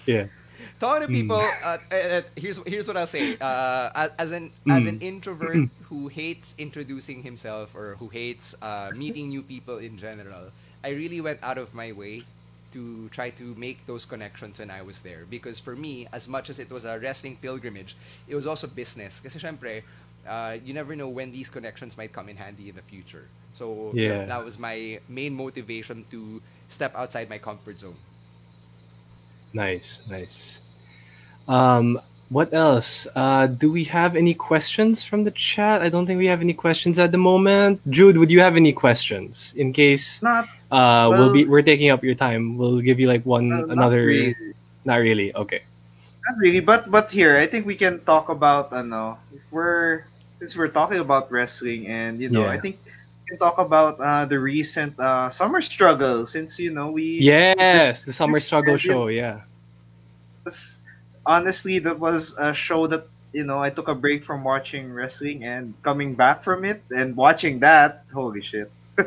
yeah. 0.06 0.26
Talking 0.80 1.06
to 1.06 1.10
Mm. 1.10 1.16
people 1.20 1.42
uh, 1.62 1.78
uh, 1.90 1.94
uh, 1.94 2.22
here's 2.36 2.58
here's 2.66 2.86
what 2.86 2.96
I'll 2.96 3.06
say 3.10 3.36
uh, 3.40 4.08
as- 4.18 4.32
an 4.32 4.50
as 4.70 4.86
an 4.86 4.98
Mm. 4.98 5.02
introvert 5.02 5.62
who 5.90 6.08
hates 6.08 6.54
introducing 6.58 7.22
himself 7.22 7.74
or 7.74 7.96
who 7.98 8.08
hates 8.08 8.54
uh, 8.62 8.90
meeting 8.94 9.28
new 9.28 9.42
people 9.42 9.78
in 9.78 9.98
general 9.98 10.50
I 10.84 10.90
really 10.94 11.20
went 11.20 11.40
out 11.42 11.58
of 11.58 11.74
my 11.74 11.90
way 11.92 12.22
to 12.72 13.08
try 13.10 13.30
to 13.40 13.54
make 13.56 13.86
those 13.86 14.04
connections 14.04 14.60
when 14.60 14.70
I 14.70 14.82
was 14.82 15.00
there 15.00 15.24
because 15.28 15.58
for 15.58 15.74
me 15.74 16.06
as 16.12 16.28
much 16.28 16.50
as 16.50 16.58
it 16.60 16.70
was 16.70 16.84
a 16.84 16.98
wrestling 17.00 17.36
pilgrimage 17.40 17.96
it 18.28 18.34
was 18.36 18.46
also 18.46 18.66
business 18.68 19.18
kasi 19.18 19.38
syempre 19.40 19.82
uh, 20.28 20.60
you 20.62 20.74
never 20.76 20.94
know 20.94 21.08
when 21.08 21.32
these 21.32 21.48
connections 21.50 21.96
might 21.96 22.12
come 22.12 22.28
in 22.28 22.36
handy 22.36 22.68
in 22.68 22.76
the 22.76 22.84
future 22.86 23.26
so 23.56 23.90
Yeah. 23.96 24.28
that 24.28 24.44
was 24.44 24.60
my 24.60 25.00
main 25.08 25.32
motivation 25.34 26.04
to 26.12 26.38
step 26.68 26.92
outside 26.94 27.26
my 27.32 27.40
comfort 27.40 27.80
zone 27.80 27.96
Nice, 29.48 30.04
nice. 30.04 30.60
Um, 31.48 32.00
what 32.28 32.52
else? 32.52 33.06
Uh, 33.16 33.46
do 33.46 33.72
we 33.72 33.84
have 33.84 34.14
any 34.14 34.34
questions 34.34 35.02
from 35.02 35.24
the 35.24 35.30
chat? 35.32 35.80
I 35.80 35.88
don't 35.88 36.04
think 36.04 36.18
we 36.18 36.26
have 36.26 36.42
any 36.42 36.52
questions 36.52 36.98
at 36.98 37.10
the 37.10 37.18
moment. 37.18 37.80
Jude, 37.88 38.18
would 38.18 38.30
you 38.30 38.40
have 38.40 38.54
any 38.56 38.72
questions 38.72 39.54
in 39.56 39.72
case 39.72 40.20
Not, 40.22 40.44
uh 40.70 41.08
we'll 41.10 41.32
be 41.32 41.46
we're 41.46 41.64
taking 41.64 41.88
up 41.88 42.04
your 42.04 42.14
time? 42.14 42.58
We'll 42.58 42.80
give 42.80 43.00
you 43.00 43.08
like 43.08 43.24
one 43.24 43.52
uh, 43.52 43.60
not 43.60 43.70
another. 43.70 44.04
really. 44.04 44.36
Not 44.84 44.96
really. 45.00 45.34
Okay. 45.34 45.62
Not 46.28 46.36
really, 46.36 46.60
but 46.60 46.90
but 46.90 47.10
here 47.10 47.38
I 47.40 47.46
think 47.48 47.64
we 47.64 47.76
can 47.76 48.04
talk 48.04 48.28
about 48.28 48.72
I 48.72 48.82
know 48.82 49.16
if 49.32 49.40
we're 49.50 50.04
since 50.38 50.54
we're 50.54 50.68
talking 50.68 51.00
about 51.00 51.32
wrestling 51.32 51.88
and 51.88 52.20
you 52.20 52.28
know 52.28 52.44
Yeah. 52.44 52.52
I 52.52 52.60
think 52.60 52.76
we 52.84 53.32
can 53.32 53.38
talk 53.40 53.56
about 53.56 53.96
uh, 54.00 54.28
the 54.28 54.38
recent 54.38 54.92
uh, 55.00 55.32
summer 55.32 55.64
struggle 55.64 56.28
since 56.28 56.60
you 56.60 56.76
know 56.76 56.92
we 56.92 57.24
Yes, 57.24 58.04
the 58.04 58.12
summer 58.12 58.38
struggle 58.38 58.76
show. 58.76 59.08
Yeah. 59.08 59.48
Honestly 61.26 61.78
that 61.80 61.98
was 61.98 62.34
a 62.38 62.52
show 62.54 62.86
that 62.86 63.06
you 63.32 63.44
know 63.44 63.58
I 63.58 63.70
took 63.70 63.88
a 63.88 63.94
break 63.94 64.24
from 64.24 64.44
watching 64.44 64.92
wrestling 64.92 65.44
and 65.44 65.74
coming 65.82 66.14
back 66.14 66.42
from 66.42 66.64
it 66.64 66.82
and 66.90 67.16
watching 67.16 67.60
that 67.60 68.04
holy 68.12 68.42
shit 68.42 68.70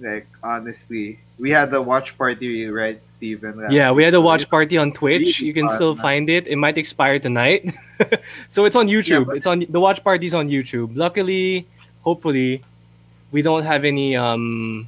like 0.00 0.26
honestly 0.42 1.18
we 1.38 1.50
had 1.50 1.70
the 1.70 1.80
watch 1.82 2.16
party 2.18 2.66
right 2.66 3.00
Steven 3.06 3.66
Yeah, 3.70 3.90
we 3.92 4.04
had 4.04 4.14
a 4.14 4.20
watch 4.20 4.48
party 4.48 4.78
on 4.78 4.92
Twitch. 4.92 5.40
You 5.40 5.52
can 5.52 5.68
still 5.68 5.96
find 5.96 6.30
it. 6.30 6.46
It 6.46 6.54
might 6.56 6.78
expire 6.78 7.18
tonight. 7.18 7.74
so 8.48 8.64
it's 8.64 8.76
on 8.76 8.86
YouTube. 8.86 9.26
but- 9.26 9.36
it's 9.36 9.46
on 9.46 9.66
the 9.68 9.80
watch 9.80 10.04
party's 10.04 10.34
on 10.34 10.48
YouTube. 10.48 10.94
Luckily, 10.96 11.66
hopefully, 12.02 12.62
we 13.32 13.42
don't 13.42 13.64
have 13.64 13.84
any 13.84 14.14
um 14.14 14.86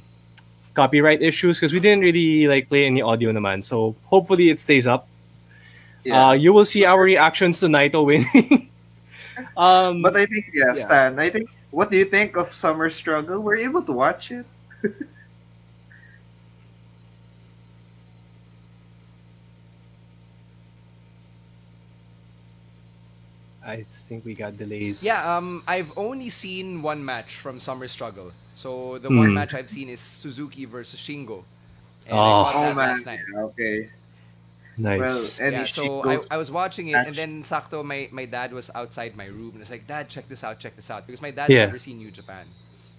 copyright 0.75 1.21
issues 1.23 1.57
because 1.57 1.73
we 1.73 1.79
didn't 1.79 2.03
really 2.03 2.47
like 2.47 2.69
play 2.69 2.85
any 2.85 3.01
audio 3.01 3.31
naman. 3.31 3.63
So 3.63 3.95
hopefully 4.05 4.49
it 4.51 4.59
stays 4.59 4.85
up. 4.85 5.07
yeah. 6.03 6.29
Uh, 6.29 6.31
you 6.33 6.53
will 6.53 6.65
see 6.65 6.85
our 6.85 7.01
reactions 7.01 7.59
to 7.61 7.67
Naito 7.67 8.05
winning. 8.05 8.69
um, 9.57 10.03
But 10.03 10.15
I 10.15 10.25
think 10.27 10.51
yeah, 10.53 10.75
Yeah. 10.75 10.85
Stan. 10.85 11.19
I 11.19 11.29
think 11.31 11.49
what 11.71 11.89
do 11.89 11.97
you 11.97 12.05
think 12.05 12.37
of 12.37 12.53
Summer 12.53 12.89
Struggle? 12.89 13.39
We're 13.41 13.57
able 13.57 13.81
to 13.83 13.91
watch 13.91 14.31
it. 14.31 14.45
I 23.65 23.81
think 23.81 24.23
we 24.25 24.35
got 24.35 24.57
delays. 24.57 25.01
Yeah, 25.01 25.25
um, 25.25 25.63
I've 25.67 25.91
only 25.97 26.29
seen 26.29 26.83
one 26.83 27.03
match 27.03 27.37
from 27.37 27.59
Summer 27.59 27.87
Struggle. 27.87 28.31
So 28.55 28.97
the 28.99 29.11
one 29.11 29.33
Hmm. 29.33 29.35
match 29.35 29.53
I've 29.53 29.69
seen 29.69 29.89
is 29.89 30.01
Suzuki 30.01 30.65
versus 30.65 30.99
Shingo. 30.99 31.43
And 32.07 32.27
Oh. 32.27 32.43
I 32.43 32.53
Oh 32.53 32.59
that 32.59 32.79
man, 32.79 32.79
last 32.81 33.05
night. 33.05 33.27
yeah, 33.33 33.41
okay. 33.43 33.89
nice. 34.77 34.95
Well, 34.95 35.33
and 35.39 35.59
yeah, 35.59 35.65
so 35.67 36.05
I, 36.05 36.19
I 36.31 36.37
was 36.37 36.49
watching 36.51 36.87
it, 36.87 37.03
and 37.03 37.17
then 37.17 37.43
Sakto, 37.43 37.83
my, 37.83 38.07
my 38.11 38.25
dad 38.25 38.53
was 38.53 38.71
outside 38.75 39.15
my 39.17 39.25
room, 39.25 39.51
and 39.53 39.61
it's 39.61 39.69
like, 39.71 39.87
Dad, 39.87 40.07
check 40.07 40.29
this 40.29 40.43
out, 40.43 40.59
check 40.59 40.75
this 40.77 40.89
out, 40.89 41.05
because 41.05 41.21
my 41.21 41.31
dad's 41.31 41.59
Yeah. 41.59 41.59
never 41.59 41.77
seen 41.77 41.97
New 41.97 42.11
Japan. 42.11 42.47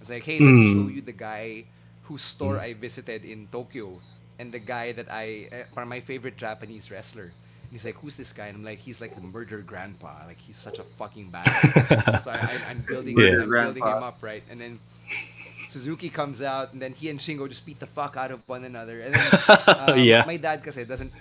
It's 0.01 0.11
like, 0.11 0.25
hey, 0.25 0.41
let 0.41 0.59
me 0.59 0.67
Mm. 0.67 0.67
show 0.67 0.89
you 0.89 1.01
the 1.01 1.13
guy 1.13 1.65
whose 2.03 2.23
store 2.23 2.59
I 2.59 2.75
visited 2.75 3.25
in 3.25 3.49
Tokyo, 3.51 4.03
and 4.39 4.53
the 4.53 4.59
guy 4.59 4.93
that 4.93 5.11
I, 5.11 5.49
uh, 5.51 5.57
for 5.73 5.87
my 5.87 6.01
favorite 6.01 6.37
Japanese 6.37 6.91
wrestler. 6.91 7.33
And 7.33 7.73
he's 7.73 7.85
like, 7.85 7.97
who's 7.97 8.17
this 8.19 8.33
guy? 8.33 8.47
And 8.49 8.59
I'm 8.59 8.65
like, 8.65 8.79
he's 8.79 9.01
like 9.01 9.15
the 9.15 9.23
murder 9.23 9.59
grandpa. 9.63 10.25
Like 10.27 10.39
he's 10.39 10.59
such 10.59 10.79
a 10.79 10.85
fucking 10.85 11.33
badass. 11.33 11.95
so 12.21 12.31
I, 12.31 12.37
I, 12.63 12.71
I'm 12.71 12.83
building, 12.83 13.17
Yeah. 13.17 13.39
I'm 13.39 13.55
building 13.55 13.87
him 13.87 14.03
up, 14.03 14.19
right? 14.23 14.45
And 14.49 14.61
then 14.61 14.79
Suzuki 15.69 16.09
comes 16.09 16.41
out, 16.43 16.73
and 16.73 16.81
then 16.81 16.93
he 16.95 17.11
and 17.11 17.19
Shingo 17.19 17.49
just 17.49 17.67
beat 17.67 17.81
the 17.81 17.87
fuck 17.91 18.17
out 18.17 18.31
of 18.31 18.41
one 18.49 18.64
another. 18.64 19.01
And 19.01 19.14
then 19.19 19.31
um, 19.79 19.99
Yeah. 19.99 20.25
my 20.27 20.37
dad 20.37 20.62
kasi 20.62 20.85
doesn't 20.85 21.12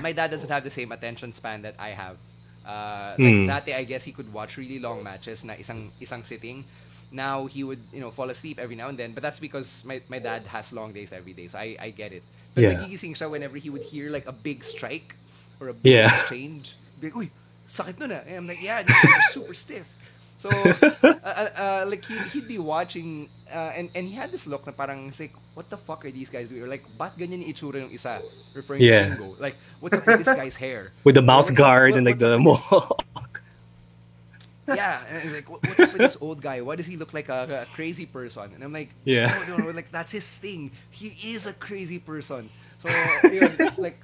my 0.00 0.12
dad 0.12 0.30
doesn't 0.30 0.48
have 0.50 0.64
the 0.64 0.70
same 0.70 0.92
attention 0.92 1.32
span 1.32 1.62
that 1.62 1.74
I 1.78 1.90
have. 1.90 2.16
Uh, 2.64 3.16
Hmm. 3.16 3.48
like 3.48 3.64
dati, 3.64 3.72
I 3.74 3.84
guess 3.84 4.04
he 4.04 4.12
could 4.12 4.30
watch 4.32 4.56
really 4.60 4.78
long 4.78 5.02
matches 5.02 5.44
na 5.44 5.54
isang 5.56 5.88
isang 6.00 6.20
sitting. 6.24 6.64
Now 7.10 7.48
he 7.48 7.64
would, 7.64 7.80
you 7.92 8.00
know, 8.04 8.10
fall 8.12 8.28
asleep 8.28 8.60
every 8.60 8.76
now 8.76 8.88
and 8.92 8.98
then. 9.00 9.12
But 9.16 9.22
that's 9.24 9.40
because 9.40 9.80
my, 9.88 10.02
my 10.12 10.18
dad 10.20 10.44
has 10.52 10.72
long 10.76 10.92
days 10.92 11.08
every 11.10 11.32
day, 11.32 11.48
so 11.48 11.56
I, 11.56 11.76
I 11.80 11.88
get 11.90 12.12
it. 12.12 12.22
But 12.52 12.64
Yeah. 12.68 12.76
nagigising 12.76 13.16
siya 13.16 13.30
whenever 13.32 13.56
he 13.56 13.72
would 13.72 13.82
hear 13.88 14.12
like 14.12 14.28
a 14.28 14.32
big 14.36 14.60
strike 14.62 15.16
or 15.58 15.72
a 15.72 15.74
big 15.74 15.96
Yeah. 16.04 16.12
exchange. 16.12 16.76
Be 17.00 17.08
like, 17.08 17.16
uy, 17.16 17.28
sakit 17.64 17.96
nun 17.98 18.12
ah. 18.12 18.20
And 18.28 18.44
I'm 18.44 18.46
like, 18.46 18.60
yeah, 18.60 18.84
this 18.84 18.92
is 18.92 19.32
super 19.32 19.56
stiff. 19.56 19.88
So, 20.38 20.48
uh, 20.54 20.94
uh, 21.02 21.50
uh, 21.58 21.84
like 21.90 22.04
he'd, 22.06 22.22
he'd 22.30 22.46
be 22.48 22.58
watching 22.62 23.28
uh, 23.50 23.74
and 23.74 23.90
and 23.94 24.06
he 24.06 24.14
had 24.14 24.30
this 24.30 24.46
look 24.46 24.62
na 24.66 24.72
parang 24.72 25.10
it's 25.10 25.18
like 25.18 25.34
what 25.58 25.66
the 25.66 25.76
fuck 25.76 26.06
are 26.06 26.14
these 26.14 26.30
guys 26.30 26.48
doing? 26.48 26.62
Or 26.62 26.70
like 26.70 26.86
ba't 26.94 27.18
ganyan 27.18 27.42
yung 27.42 27.50
itsura 27.50 27.82
ng 27.82 27.90
isa 27.90 28.22
referring 28.54 28.86
Yeah. 28.86 29.18
to 29.18 29.18
Shingo? 29.18 29.28
Like 29.42 29.58
what's 29.82 29.98
up 29.98 30.06
with 30.06 30.22
this 30.22 30.30
guy's 30.30 30.54
hair? 30.54 30.94
With 31.04 31.18
the 31.18 31.26
mouth 31.26 31.50
guard 31.58 31.98
and 31.98 32.06
like 32.06 32.22
the 32.22 32.38
mohawk. 32.38 33.02
yeah, 34.68 35.02
and 35.10 35.24
it's 35.26 35.34
like 35.34 35.50
what's 35.50 35.74
up 35.74 35.90
with 35.90 36.02
this 36.06 36.16
old 36.20 36.38
guy? 36.38 36.60
Why 36.62 36.76
does 36.76 36.86
he 36.86 36.94
look 36.94 37.10
like 37.10 37.26
a, 37.32 37.66
a 37.66 37.74
crazy 37.74 38.06
person? 38.06 38.54
And 38.54 38.62
I'm 38.62 38.72
like, 38.72 38.94
Yeah. 39.02 39.26
no, 39.48 39.56
no, 39.58 39.64
no, 39.64 39.70
like 39.74 39.90
that's 39.90 40.12
his 40.14 40.28
thing. 40.38 40.70
He 40.94 41.18
is 41.34 41.50
a 41.50 41.52
crazy 41.56 41.98
person. 41.98 42.46
So 42.78 42.86
yun, 43.26 43.50
like 43.74 43.98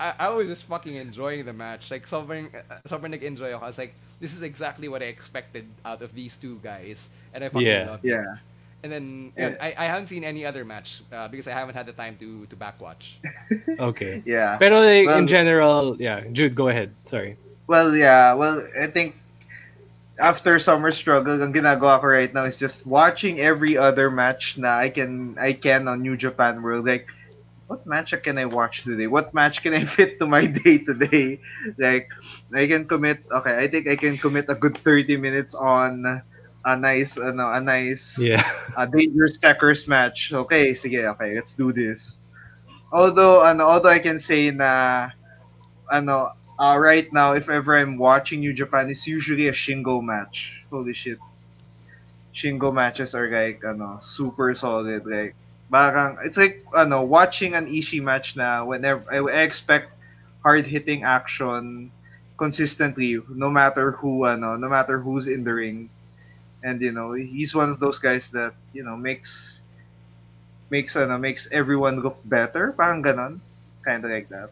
I, 0.00 0.14
I 0.18 0.28
was 0.32 0.48
just 0.48 0.64
fucking 0.64 0.96
enjoying 0.96 1.44
the 1.44 1.52
match. 1.52 1.90
Like 1.92 2.08
sobrang 2.08 2.48
uh, 2.48 2.80
sobrang 2.88 3.12
nag-enjoy 3.12 3.52
ako. 3.52 3.64
I 3.64 3.68
was 3.68 3.76
like, 3.78 3.92
this 4.18 4.32
is 4.32 4.40
exactly 4.40 4.88
what 4.88 5.04
I 5.04 5.12
expected 5.12 5.68
out 5.84 6.00
of 6.00 6.16
these 6.16 6.40
two 6.40 6.56
guys, 6.64 7.12
and 7.36 7.44
I 7.44 7.52
fucking 7.52 7.66
Yeah. 7.68 7.90
loved 7.92 8.04
it. 8.08 8.16
Yeah. 8.16 8.40
And 8.82 8.88
then 8.90 9.04
Yeah. 9.36 9.60
I, 9.60 9.76
I 9.76 9.84
haven't 9.92 10.08
seen 10.08 10.24
any 10.24 10.48
other 10.48 10.64
match 10.64 11.04
uh, 11.12 11.28
because 11.28 11.44
I 11.46 11.52
haven't 11.52 11.76
had 11.76 11.84
the 11.84 11.92
time 11.92 12.16
to 12.24 12.48
to 12.48 12.56
backwatch. 12.56 13.20
Okay. 13.92 14.24
Yeah. 14.24 14.56
Pero 14.56 14.80
like, 14.80 15.04
Well- 15.04 15.20
in 15.20 15.28
general, 15.28 16.00
yeah. 16.00 16.24
Jude, 16.32 16.56
go 16.56 16.72
ahead. 16.72 16.96
Sorry. 17.04 17.36
Well, 17.68 17.92
yeah. 17.94 18.32
Well, 18.34 18.64
I 18.80 18.88
think 18.88 19.20
after 20.18 20.58
summer 20.58 20.92
struggle, 20.92 21.40
ang 21.40 21.52
ginagawa 21.52 22.00
ko 22.00 22.08
right 22.08 22.32
now 22.32 22.44
is 22.44 22.56
just 22.56 22.84
watching 22.84 23.40
every 23.40 23.76
other 23.76 24.10
match 24.10 24.56
na 24.58 24.76
I 24.80 24.88
can 24.90 25.36
I 25.40 25.52
can 25.56 25.88
on 25.88 26.02
New 26.02 26.16
Japan 26.16 26.60
World. 26.64 26.84
Like, 26.88 27.06
what 27.70 27.86
match 27.86 28.10
can 28.26 28.34
I 28.36 28.46
watch 28.50 28.82
today? 28.82 29.06
What 29.06 29.32
match 29.32 29.62
can 29.62 29.72
I 29.74 29.84
fit 29.96 30.18
to 30.18 30.26
my 30.26 30.44
day 30.46 30.78
today? 30.82 31.38
Like, 31.78 32.10
I 32.52 32.66
can 32.66 32.82
commit. 32.90 33.22
Okay, 33.30 33.54
I 33.62 33.70
think 33.70 33.86
I 33.86 33.94
can 33.94 34.18
commit 34.18 34.50
a 34.50 34.58
good 34.58 34.76
thirty 34.82 35.14
minutes 35.16 35.54
on 35.54 36.02
a 36.66 36.76
nice, 36.76 37.14
ano, 37.16 37.54
a 37.54 37.60
nice 37.62 38.18
Yeah. 38.18 38.42
a 38.76 38.90
dangerous 38.90 39.38
Tekkers 39.38 39.86
match. 39.86 40.34
Okay, 40.34 40.74
sige, 40.74 40.98
okay, 41.14 41.38
let's 41.38 41.54
do 41.54 41.70
this. 41.72 42.26
Although, 42.90 43.46
ano, 43.46 43.70
although 43.70 43.94
I 43.94 44.02
can 44.02 44.18
say 44.18 44.50
na, 44.50 45.14
ano, 45.86 46.34
uh, 46.58 46.74
right 46.76 47.06
now, 47.14 47.38
if 47.38 47.48
ever 47.48 47.78
I'm 47.78 47.96
watching 47.96 48.40
New 48.42 48.52
Japan, 48.52 48.90
it's 48.90 49.06
usually 49.06 49.46
a 49.46 49.54
Shingo 49.54 50.02
match. 50.02 50.58
Holy 50.74 50.92
shit. 50.92 51.22
Shingo 52.34 52.74
matches 52.74 53.14
are 53.14 53.30
like, 53.30 53.62
ano, 53.62 54.02
super 54.02 54.52
solid. 54.58 55.06
Like, 55.06 55.38
parang, 55.70 56.18
it's 56.24 56.36
like, 56.38 56.64
ano, 56.74 57.02
watching 57.04 57.54
an 57.54 57.66
Ishii 57.66 58.02
match 58.02 58.36
na 58.36 58.64
whenever, 58.64 59.04
I, 59.12 59.18
I 59.18 59.42
expect 59.42 59.92
hard-hitting 60.42 61.04
action 61.04 61.92
consistently, 62.38 63.18
no 63.28 63.50
matter 63.50 63.92
who, 63.92 64.26
ano, 64.26 64.56
no 64.56 64.68
matter 64.68 65.00
who's 65.00 65.26
in 65.26 65.44
the 65.44 65.54
ring. 65.54 65.90
And 66.62 66.80
you 66.82 66.92
know 66.92 67.12
he's 67.12 67.54
one 67.54 67.70
of 67.70 67.78
those 67.80 67.98
guys 67.98 68.30
that 68.32 68.54
you 68.72 68.82
know 68.84 68.96
makes 68.96 69.62
makes 70.70 70.96
ano 70.96 71.18
makes 71.18 71.48
everyone 71.52 72.00
look 72.00 72.18
better. 72.24 72.72
Parang 72.72 73.02
ganon. 73.02 73.40
Kind 73.84 74.04
of 74.04 74.10
like 74.10 74.28
that 74.30 74.50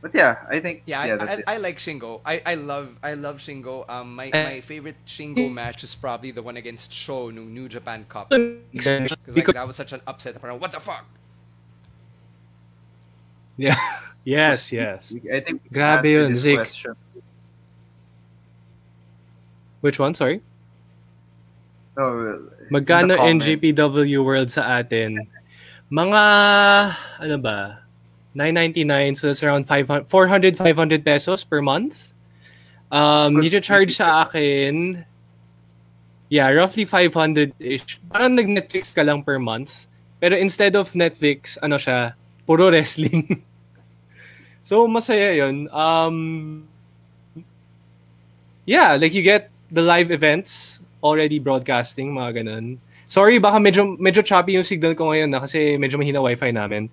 but 0.00 0.14
yeah 0.14 0.46
i 0.50 0.60
think 0.60 0.82
Yeah, 0.86 1.04
yeah, 1.04 1.16
I, 1.20 1.52
I, 1.52 1.54
I 1.54 1.56
like 1.58 1.78
Shingo. 1.78 2.20
I, 2.24 2.40
I 2.46 2.54
love 2.54 2.96
I 3.02 3.14
love 3.14 3.38
Shingo. 3.38 3.84
Um, 3.90 4.16
my, 4.16 4.30
my 4.32 4.60
favorite 4.60 4.96
Shingo 5.06 5.52
match 5.52 5.84
is 5.84 5.94
probably 5.94 6.30
the 6.30 6.42
one 6.42 6.56
against 6.56 6.92
Sho 6.92 7.30
nung 7.30 7.52
New 7.52 7.68
Japan 7.68 8.06
Cup. 8.08 8.30
Because 8.30 9.12
like, 9.28 9.46
that 9.52 9.66
was 9.66 9.76
such 9.76 9.92
an 9.92 10.00
upset. 10.06 10.40
Parang, 10.40 10.60
what 10.60 10.72
the 10.72 10.80
fuck? 10.80 11.04
yeah. 13.58 13.76
Yes, 14.28 14.72
yes. 14.72 15.14
i 15.32 15.40
think 15.40 15.64
we 15.64 15.70
Grabe 15.72 16.04
answered 16.04 16.28
yun, 16.28 16.36
Zeke. 16.36 16.58
question. 16.60 16.92
Which 19.80 19.98
one? 19.98 20.12
Sorry. 20.12 20.42
no 21.96 22.44
Magkano 22.68 23.16
comment. 23.16 23.40
NJPW 23.40 24.20
World 24.20 24.50
sa 24.52 24.76
atin? 24.76 25.24
Mga, 25.88 26.22
ano 27.24 27.36
ba? 27.40 27.87
999, 28.34 29.14
so 29.14 29.26
that's 29.26 29.42
around 29.42 29.64
500, 29.64 30.08
400, 30.08 30.56
500 30.56 31.04
pesos 31.04 31.44
per 31.44 31.62
month. 31.62 32.12
Um, 32.90 33.36
need 33.36 33.52
charge 33.62 33.96
sa 33.96 34.24
akin, 34.24 35.04
yeah, 36.28 36.48
roughly 36.48 36.86
500-ish. 36.86 38.00
Parang 38.12 38.36
nag-Netflix 38.36 38.94
ka 38.94 39.02
lang 39.02 39.22
per 39.22 39.38
month. 39.38 39.88
Pero 40.20 40.36
instead 40.36 40.76
of 40.76 40.92
Netflix, 40.92 41.56
ano 41.62 41.76
siya, 41.76 42.14
puro 42.46 42.70
wrestling. 42.70 43.42
so, 44.62 44.88
masaya 44.88 45.36
yun. 45.36 45.68
Um, 45.70 46.66
yeah, 48.66 48.96
like 48.96 49.14
you 49.14 49.22
get 49.22 49.50
the 49.70 49.82
live 49.82 50.10
events 50.10 50.80
already 51.02 51.38
broadcasting, 51.38 52.12
mga 52.12 52.42
ganun. 52.44 52.78
Sorry, 53.08 53.38
baka 53.40 53.56
medyo, 53.56 53.96
medyo 53.96 54.20
choppy 54.20 54.58
yung 54.58 54.66
signal 54.66 54.92
ko 54.92 55.08
ngayon 55.08 55.32
na 55.32 55.40
kasi 55.40 55.80
medyo 55.80 55.96
mahina 55.96 56.20
wifi 56.20 56.52
namin. 56.52 56.92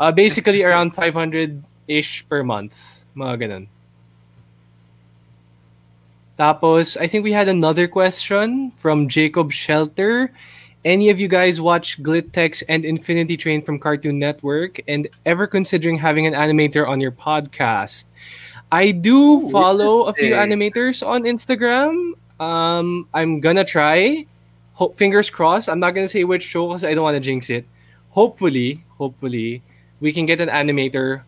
Uh, 0.00 0.10
basically, 0.10 0.64
around 0.64 0.96
500-ish 0.96 2.26
per 2.26 2.42
month. 2.42 3.04
Mga 3.14 3.36
ganun. 3.36 3.64
Tapos, 6.40 6.96
I 6.96 7.06
think 7.06 7.22
we 7.22 7.36
had 7.36 7.52
another 7.52 7.86
question 7.86 8.72
from 8.72 9.12
Jacob 9.12 9.52
Shelter. 9.52 10.32
Any 10.86 11.10
of 11.10 11.20
you 11.20 11.28
guys 11.28 11.60
watch 11.60 12.02
Glitch 12.02 12.32
Techs 12.32 12.62
and 12.64 12.86
Infinity 12.86 13.36
Train 13.36 13.60
from 13.60 13.78
Cartoon 13.78 14.18
Network 14.18 14.80
and 14.88 15.04
ever 15.26 15.46
considering 15.46 15.98
having 16.00 16.26
an 16.26 16.32
animator 16.32 16.88
on 16.88 16.98
your 16.98 17.12
podcast? 17.12 18.06
I 18.72 18.92
do 18.92 19.44
Ooh, 19.44 19.50
follow 19.50 20.04
a 20.04 20.14
few 20.14 20.32
animators 20.32 21.06
on 21.06 21.28
Instagram. 21.28 22.16
Um, 22.40 23.06
I'm 23.12 23.40
gonna 23.40 23.64
try. 23.64 24.24
Hope 24.72 24.96
fingers 24.96 25.28
crossed. 25.28 25.68
I'm 25.68 25.80
not 25.80 25.92
gonna 25.92 26.08
say 26.08 26.24
which 26.24 26.42
show 26.42 26.68
because 26.68 26.84
I 26.84 26.94
don't 26.94 27.04
want 27.04 27.16
to 27.16 27.20
jinx 27.20 27.50
it. 27.50 27.66
Hopefully, 28.16 28.82
hopefully, 28.96 29.60
we 30.00 30.12
can 30.12 30.26
get 30.26 30.40
an 30.40 30.48
animator. 30.48 31.22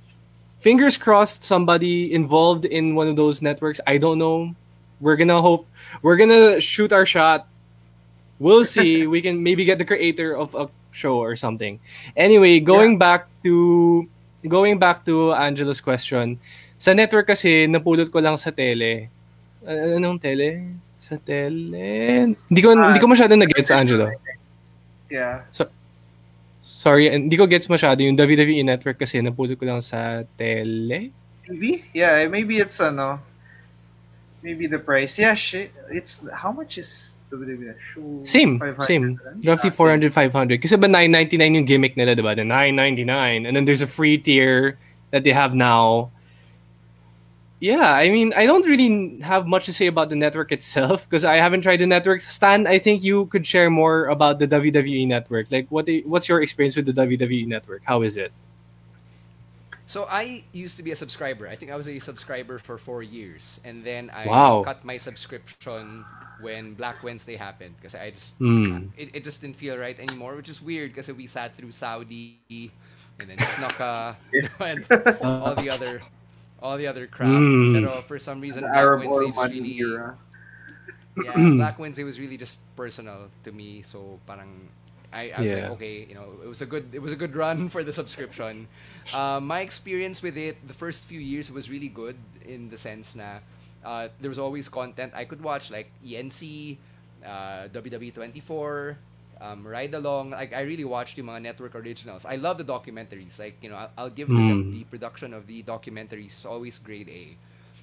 Fingers 0.58 0.96
crossed, 0.96 1.42
somebody 1.44 2.12
involved 2.14 2.64
in 2.64 2.94
one 2.94 3.08
of 3.08 3.16
those 3.16 3.42
networks. 3.42 3.80
I 3.86 3.98
don't 3.98 4.18
know. 4.18 4.54
We're 5.00 5.16
gonna 5.16 5.42
hope. 5.42 5.66
We're 6.02 6.16
gonna 6.16 6.60
shoot 6.60 6.92
our 6.92 7.04
shot. 7.06 7.48
We'll 8.38 8.64
see. 8.68 9.06
we 9.06 9.20
can 9.22 9.42
maybe 9.42 9.64
get 9.64 9.78
the 9.78 9.84
creator 9.84 10.36
of 10.36 10.54
a 10.54 10.70
show 10.94 11.18
or 11.18 11.34
something. 11.34 11.80
Anyway, 12.16 12.60
going 12.60 12.98
back 12.98 13.26
to 13.42 14.06
going 14.46 14.78
back 14.78 15.04
to 15.06 15.34
Angela's 15.34 15.80
question. 15.80 16.38
Sa 16.78 16.92
network 16.94 17.26
kasi 17.30 17.66
napulot 17.66 18.10
ko 18.10 18.18
lang 18.22 18.34
sa 18.38 18.50
tele. 18.50 19.10
Ano- 19.66 19.98
Anong 19.98 20.18
tele? 20.22 20.78
Sa 20.98 21.18
tele. 21.18 22.30
Hindi 22.50 22.60
ko 22.62 22.74
Ah, 22.78 22.90
hindi 22.94 23.02
ko 23.02 23.06
masyado 23.10 23.34
na-gets 23.34 23.70
Angelo. 23.74 24.10
yeah 25.10 25.42
Sorry, 26.62 27.10
hindi 27.10 27.34
ko 27.34 27.50
gets 27.50 27.66
masyado 27.66 28.06
yung 28.06 28.14
WWE 28.14 28.62
network 28.62 29.02
kasi 29.02 29.18
napulot 29.18 29.58
ko 29.58 29.66
lang 29.66 29.82
sa 29.82 30.22
tele. 30.38 31.10
tv 31.42 31.82
yeah 31.90 32.22
maybe 32.30 32.62
it's 32.62 32.78
ano 32.78 33.18
maybe 34.46 34.70
the 34.70 34.78
price 34.78 35.18
yeah 35.18 35.34
shit 35.34 35.74
it's 35.90 36.22
how 36.30 36.54
much 36.54 36.78
is 36.78 37.18
WWE 37.34 37.74
show 37.90 38.20
Same, 38.22 38.62
500 38.62 38.86
same. 38.86 39.18
Roughly 39.42 39.72
Ah, 39.72 39.74
same. 39.74 40.06
400, 40.06 40.14
500. 40.14 40.62
Kasi 40.62 40.76
ba 40.76 40.86
999 40.86 41.56
yung 41.58 41.66
gimmick 41.66 41.96
nila, 41.96 42.12
diba? 42.12 42.36
The 42.36 42.44
999. 42.44 43.48
And 43.48 43.56
then 43.56 43.64
there's 43.64 43.80
a 43.80 43.88
free 43.88 44.20
tier 44.20 44.76
that 45.10 45.24
they 45.24 45.32
have 45.32 45.56
now. 45.56 46.12
Yeah, 47.62 47.92
I 47.94 48.10
mean, 48.10 48.32
I 48.34 48.44
don't 48.44 48.66
really 48.66 49.20
have 49.20 49.46
much 49.46 49.66
to 49.66 49.72
say 49.72 49.86
about 49.86 50.10
the 50.10 50.16
network 50.16 50.50
itself 50.50 51.08
because 51.08 51.24
I 51.24 51.36
haven't 51.36 51.60
tried 51.62 51.78
the 51.78 51.86
network. 51.86 52.20
Stan, 52.20 52.66
I 52.66 52.78
think 52.80 53.04
you 53.04 53.26
could 53.26 53.46
share 53.46 53.70
more 53.70 54.06
about 54.06 54.40
the 54.40 54.48
WWE 54.48 55.06
network. 55.06 55.46
Like, 55.52 55.70
what 55.70 55.88
what's 56.04 56.28
your 56.28 56.42
experience 56.42 56.74
with 56.74 56.86
the 56.86 56.92
WWE 56.92 57.46
network? 57.46 57.82
How 57.84 58.02
is 58.02 58.16
it? 58.16 58.32
So 59.86 60.06
I 60.08 60.44
used 60.52 60.76
to 60.78 60.82
be 60.82 60.90
a 60.90 60.96
subscriber. 60.96 61.46
I 61.48 61.56
think 61.56 61.70
I 61.70 61.76
was 61.76 61.88
a 61.88 61.98
subscriber 61.98 62.58
for 62.58 62.78
four 62.78 63.02
years, 63.02 63.60
and 63.64 63.84
then 63.84 64.10
I 64.10 64.26
Wow. 64.28 64.62
cut 64.62 64.84
my 64.84 64.96
subscription 64.96 66.06
when 66.38 66.74
Black 66.74 67.02
Wednesday 67.02 67.36
happened 67.36 67.76
because 67.76 67.94
I 67.94 68.10
just 68.10 68.34
Hmm. 68.38 68.88
it, 68.96 69.10
it 69.14 69.24
just 69.24 69.40
didn't 69.40 69.56
feel 69.56 69.76
right 69.76 69.98
anymore, 69.98 70.36
which 70.36 70.48
is 70.48 70.62
weird 70.62 70.92
because 70.92 71.08
we 71.12 71.26
sat 71.26 71.56
through 71.56 71.72
Saudi 71.72 72.72
and 73.18 73.30
then 73.30 73.38
Snuka 73.40 74.16
and 74.60 74.86
all 75.20 75.54
the 75.54 75.68
other 75.70 76.02
all 76.62 76.78
the 76.78 76.86
other 76.86 77.06
crap. 77.06 77.28
Mm. 77.28 77.74
Pero 77.74 78.00
for 78.02 78.18
some 78.18 78.40
reason, 78.40 78.62
Black 78.64 78.76
Arab 78.76 79.00
Wednesday 79.00 79.24
oil 79.26 79.34
was 79.34 79.36
money 79.36 79.60
really 79.60 79.78
era 79.78 80.16
yeah, 81.16 81.32
Black 81.60 81.78
Wednesday 81.78 82.04
was 82.04 82.18
really 82.18 82.36
just 82.36 82.60
personal 82.76 83.28
to 83.44 83.52
me. 83.52 83.82
So 83.82 84.18
parang 84.26 84.68
I, 85.12 85.30
I 85.36 85.40
was 85.42 85.52
Yeah. 85.52 85.68
like, 85.68 85.70
okay, 85.76 86.06
you 86.08 86.14
know, 86.14 86.40
it 86.42 86.48
was 86.48 86.62
a 86.62 86.66
good 86.66 86.88
it 86.94 87.02
was 87.02 87.12
a 87.12 87.16
good 87.16 87.36
run 87.36 87.68
for 87.72 87.84
the 87.84 87.92
subscription. 87.92 88.68
Uh, 89.12 89.40
my 89.42 89.60
experience 89.60 90.22
with 90.22 90.36
it, 90.36 90.56
the 90.66 90.74
first 90.74 91.04
few 91.04 91.20
years 91.20 91.50
was 91.50 91.68
really 91.68 91.88
good 91.92 92.16
in 92.46 92.70
the 92.70 92.78
sense 92.78 93.14
na 93.14 93.44
uh, 93.84 94.08
there 94.20 94.30
was 94.30 94.38
always 94.38 94.68
content 94.68 95.12
I 95.14 95.24
could 95.24 95.42
watch 95.42 95.70
like 95.70 95.90
ENC, 96.00 96.78
uh, 97.24 97.68
WWE24, 97.68 98.96
um, 99.42 99.66
Ride 99.66 99.94
Along. 99.94 100.30
Like 100.30 100.54
I 100.54 100.62
really 100.62 100.86
watched 100.86 101.18
yung 101.18 101.26
mga 101.26 101.42
network 101.42 101.74
originals. 101.74 102.24
I 102.24 102.36
love 102.36 102.56
the 102.56 102.64
documentaries. 102.64 103.38
Like 103.38 103.58
you 103.60 103.68
know, 103.70 103.76
I'll, 103.76 103.90
I'll 103.98 104.14
give 104.14 104.28
the, 104.28 104.34
Mm. 104.38 104.72
the 104.72 104.84
production 104.84 105.34
of 105.34 105.46
the 105.50 105.62
documentaries 105.66 106.36
is 106.38 106.44
always 106.46 106.78
grade 106.78 107.10
A. 107.10 107.36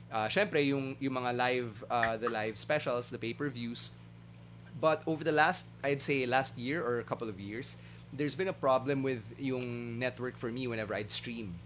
Uh, 0.10 0.27
syempre, 0.27 0.65
yung, 0.65 0.95
yung 0.99 1.14
mga 1.14 1.38
live, 1.38 1.84
uh, 1.91 2.18
the 2.18 2.30
live 2.30 2.57
specials, 2.57 3.11
the 3.11 3.18
pay-per-views. 3.19 3.91
But 4.81 5.03
over 5.06 5.23
the 5.23 5.31
last, 5.31 5.68
I'd 5.84 6.02
say 6.02 6.26
last 6.26 6.57
year 6.57 6.81
or 6.81 6.98
a 6.99 7.03
couple 7.03 7.30
of 7.30 7.40
years, 7.40 7.76
there's 8.14 8.34
been 8.34 8.48
a 8.48 8.57
problem 8.57 9.03
with 9.03 9.22
yung 9.38 9.99
network 9.99 10.38
for 10.38 10.49
me 10.49 10.65
whenever 10.65 10.95
I'd 10.95 11.11
stream. 11.11 11.60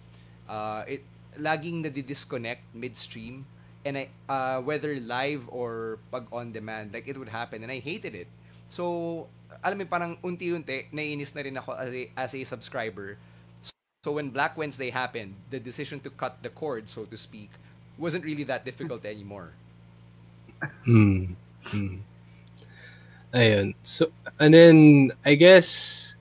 Uh, 0.50 0.84
it 0.88 1.04
laging 1.40 1.86
nadi-disconnect 1.86 2.62
midstream 2.76 3.46
and 3.86 3.98
I 3.98 4.10
uh, 4.30 4.62
whether 4.62 4.94
live 5.00 5.48
or 5.50 5.98
pag 6.12 6.28
on 6.32 6.52
demand 6.52 6.94
like 6.94 7.08
it 7.08 7.18
would 7.18 7.30
happen 7.30 7.64
and 7.64 7.72
I 7.72 7.80
hated 7.80 8.14
it. 8.14 8.28
So 8.70 9.28
alam 9.62 9.78
mo 9.78 9.86
parang 9.86 10.18
unti-unti 10.24 10.90
naiinis 10.90 11.36
na 11.36 11.42
rin 11.44 11.56
ako 11.60 11.76
as 11.78 11.92
a, 11.94 12.04
as 12.18 12.32
a 12.34 12.42
subscriber 12.48 13.18
So 14.04 14.12
when 14.12 14.32
Black 14.36 14.58
Wednesday 14.58 14.90
happened, 14.90 15.34
the 15.50 15.60
decision 15.60 16.02
to 16.02 16.10
cut 16.10 16.44
the 16.44 16.50
cord, 16.50 16.90
so 16.90 17.06
to 17.06 17.18
speak, 17.18 17.50
wasn't 17.98 18.26
really 18.26 18.44
that 18.44 18.66
difficult 18.66 19.06
anymore. 19.06 19.52
Hmm. 20.84 21.40
Hmm. 21.64 22.04
Ayun. 23.34 23.76
So, 23.82 24.12
and 24.42 24.54
then, 24.54 25.12
I 25.24 25.36
guess, 25.36 26.16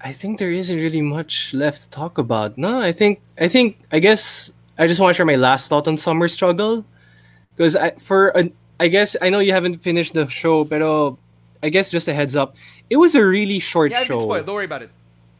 I 0.00 0.12
think 0.12 0.38
there 0.38 0.52
isn't 0.52 0.76
really 0.76 1.02
much 1.02 1.52
left 1.52 1.82
to 1.82 1.90
talk 1.90 2.18
about. 2.18 2.56
No, 2.56 2.80
I 2.80 2.92
think, 2.92 3.20
I 3.40 3.48
think, 3.48 3.78
I 3.90 3.98
guess, 3.98 4.52
I 4.78 4.86
just 4.86 5.00
want 5.00 5.10
to 5.10 5.16
share 5.16 5.26
my 5.26 5.36
last 5.36 5.68
thought 5.68 5.88
on 5.88 5.96
Summer 5.96 6.28
Struggle. 6.28 6.84
Because 7.56 7.74
I, 7.74 7.90
for, 7.98 8.28
an, 8.38 8.54
I 8.78 8.86
guess, 8.86 9.16
I 9.20 9.30
know 9.30 9.40
you 9.40 9.52
haven't 9.52 9.78
finished 9.78 10.14
the 10.14 10.28
show, 10.28 10.62
but 10.62 10.80
I 11.62 11.68
guess 11.68 11.90
just 11.90 12.08
a 12.08 12.14
heads 12.14 12.34
up, 12.36 12.56
it 12.90 12.96
was 12.96 13.14
a 13.14 13.24
really 13.24 13.58
short 13.58 13.90
Yeah, 13.92 14.00
I've 14.00 14.06
show. 14.06 14.14
been 14.18 14.22
spoiled. 14.26 14.46
Don't 14.46 14.54
worry 14.54 14.64
about 14.66 14.82
it. 14.82 14.90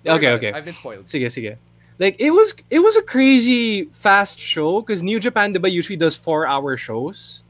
Don't 0.05 0.17
Okay, 0.19 0.31
okay. 0.39 0.49
it. 0.49 0.55
I've 0.55 0.65
been 0.65 0.75
spoiled. 0.75 1.07
Sige, 1.07 1.27
sige. 1.27 1.57
Like 1.99 2.17
it 2.19 2.31
was 2.31 2.55
it 2.71 2.81
was 2.81 2.97
a 2.97 3.03
crazy 3.03 3.85
fast 3.93 4.41
show 4.41 4.81
because 4.81 5.03
New 5.03 5.21
Japan 5.21 5.55
diba 5.55 5.71
usually 5.71 5.97
does 5.97 6.17
four 6.17 6.47
hour 6.47 6.77
shows. 6.77 7.43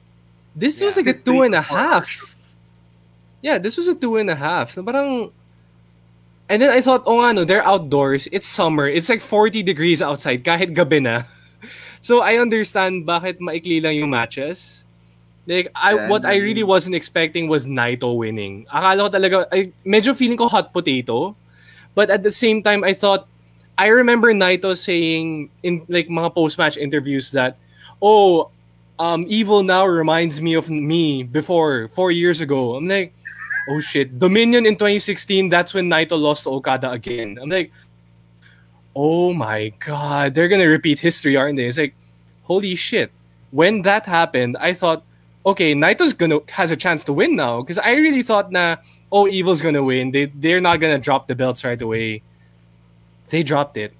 This 0.57 0.81
was 0.81 0.97
like 0.97 1.07
a 1.07 1.15
two 1.17 1.43
and 1.43 1.55
a 1.55 1.63
Four 1.63 1.79
hour 1.79 2.03
show. 2.05 2.27
half. 2.27 2.37
Yeah, 3.41 3.59
this 3.59 3.77
was 3.77 3.89
a 3.89 3.95
two 3.95 4.17
and 4.17 4.29
a 4.29 4.37
half. 4.37 4.73
So 4.73 4.83
parang 4.83 5.31
and 6.49 6.61
then 6.61 6.69
I 6.71 6.81
thought, 6.83 7.05
oh 7.07 7.21
ano, 7.25 7.45
they're 7.45 7.65
outdoors. 7.65 8.29
It's 8.33 8.45
summer. 8.47 8.87
It's 8.89 9.09
like 9.09 9.23
40 9.23 9.63
degrees 9.63 10.03
outside 10.03 10.45
kahit 10.45 10.75
gabi 10.75 11.01
na. 11.03 11.23
So 12.03 12.19
I 12.19 12.35
understand 12.43 13.07
bakit 13.07 13.39
maikli 13.39 13.79
lang 13.79 13.95
yung 13.95 14.11
matches. 14.11 14.83
Like 15.47 15.69
I 15.75 15.95
Yeah, 15.95 16.09
what 16.09 16.25
I 16.25 16.37
really 16.37 16.63
wasn't 16.63 16.95
expecting 16.95 17.49
was 17.49 17.67
Naito 17.67 18.15
winning. 18.17 18.67
Akala 18.71 19.07
ko 19.07 19.11
talaga 19.11 19.37
ay 19.51 19.73
medyo 19.85 20.15
feeling 20.15 20.39
ko 20.39 20.49
hot 20.49 20.73
potato. 20.73 21.35
But 21.95 22.09
at 22.11 22.23
the 22.23 22.33
same 22.33 22.63
time 22.63 22.85
I 22.85 22.95
thought 22.95 23.27
I 23.77 23.89
remember 23.91 24.33
Naito 24.33 24.77
saying 24.79 25.51
in 25.63 25.83
like 25.89 26.09
mga 26.09 26.35
post-match 26.35 26.77
interviews 26.77 27.33
that 27.33 27.59
oh 28.01 28.51
um 29.03 29.27
evil 29.27 29.63
now 29.67 29.85
reminds 29.85 30.41
me 30.41 30.55
of 30.55 30.71
me 30.71 31.23
before 31.27 31.89
4 31.91 32.13
years 32.13 32.41
ago. 32.41 32.79
I'm 32.79 32.87
like 32.87 33.13
oh 33.71 33.81
shit, 33.83 34.19
Dominion 34.19 34.67
in 34.67 34.79
2016 34.79 35.51
that's 35.51 35.75
when 35.75 35.91
Naito 35.91 36.15
lost 36.15 36.45
to 36.45 36.55
Okada 36.55 36.91
again. 36.95 37.39
I'm 37.43 37.51
like 37.51 37.75
oh 38.95 39.33
my 39.33 39.73
god, 39.81 40.35
they're 40.35 40.49
gonna 40.49 40.69
repeat 40.69 41.01
history, 41.01 41.37
aren't 41.37 41.57
they? 41.57 41.67
It's 41.67 41.79
like, 41.79 41.95
holy 42.45 42.75
shit. 42.75 43.11
When 43.51 43.83
that 43.83 44.07
happened, 44.07 44.57
I 44.61 44.73
thought, 44.73 45.05
okay, 45.45 45.75
Naito's 45.75 46.13
gonna 46.13 46.41
has 46.51 46.71
a 46.71 46.77
chance 46.77 47.05
to 47.05 47.13
win 47.13 47.37
now. 47.37 47.63
Because 47.63 47.79
I 47.79 47.93
really 47.93 48.23
thought 48.23 48.53
na, 48.53 48.77
oh, 49.11 49.29
Evil's 49.29 49.61
gonna 49.61 49.83
win. 49.83 50.11
They 50.11 50.27
they're 50.27 50.61
not 50.61 50.81
gonna 50.81 50.99
drop 50.99 51.29
the 51.29 51.35
belts 51.35 51.65
right 51.65 51.81
away. 51.81 52.23
They 53.29 53.43
dropped 53.43 53.77
it. 53.77 53.93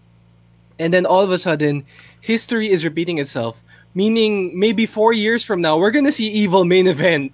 And 0.79 0.93
then 0.93 1.07
all 1.07 1.21
of 1.23 1.31
a 1.31 1.39
sudden, 1.39 1.85
history 2.21 2.71
is 2.71 2.85
repeating 2.85 3.19
itself. 3.19 3.63
Meaning 3.95 4.59
maybe 4.59 4.87
four 4.87 5.13
years 5.13 5.45
from 5.45 5.61
now, 5.61 5.79
we're 5.79 5.91
gonna 5.91 6.13
see 6.13 6.29
Evil 6.29 6.65
main 6.65 6.87
event 6.87 7.33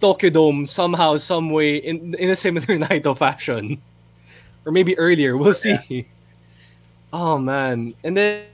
Tokyo 0.00 0.30
Dome 0.30 0.66
somehow, 0.66 1.16
some 1.18 1.50
way 1.50 1.76
in 1.76 2.14
in 2.14 2.30
a 2.30 2.36
similar 2.36 2.78
Naito 2.84 3.16
fashion. 3.16 3.80
Or 4.66 4.72
maybe 4.72 4.96
earlier. 4.98 5.36
We'll 5.36 5.54
see. 5.54 6.06
Oh 7.12 7.38
man. 7.38 7.94
And 8.02 8.16
then 8.16 8.44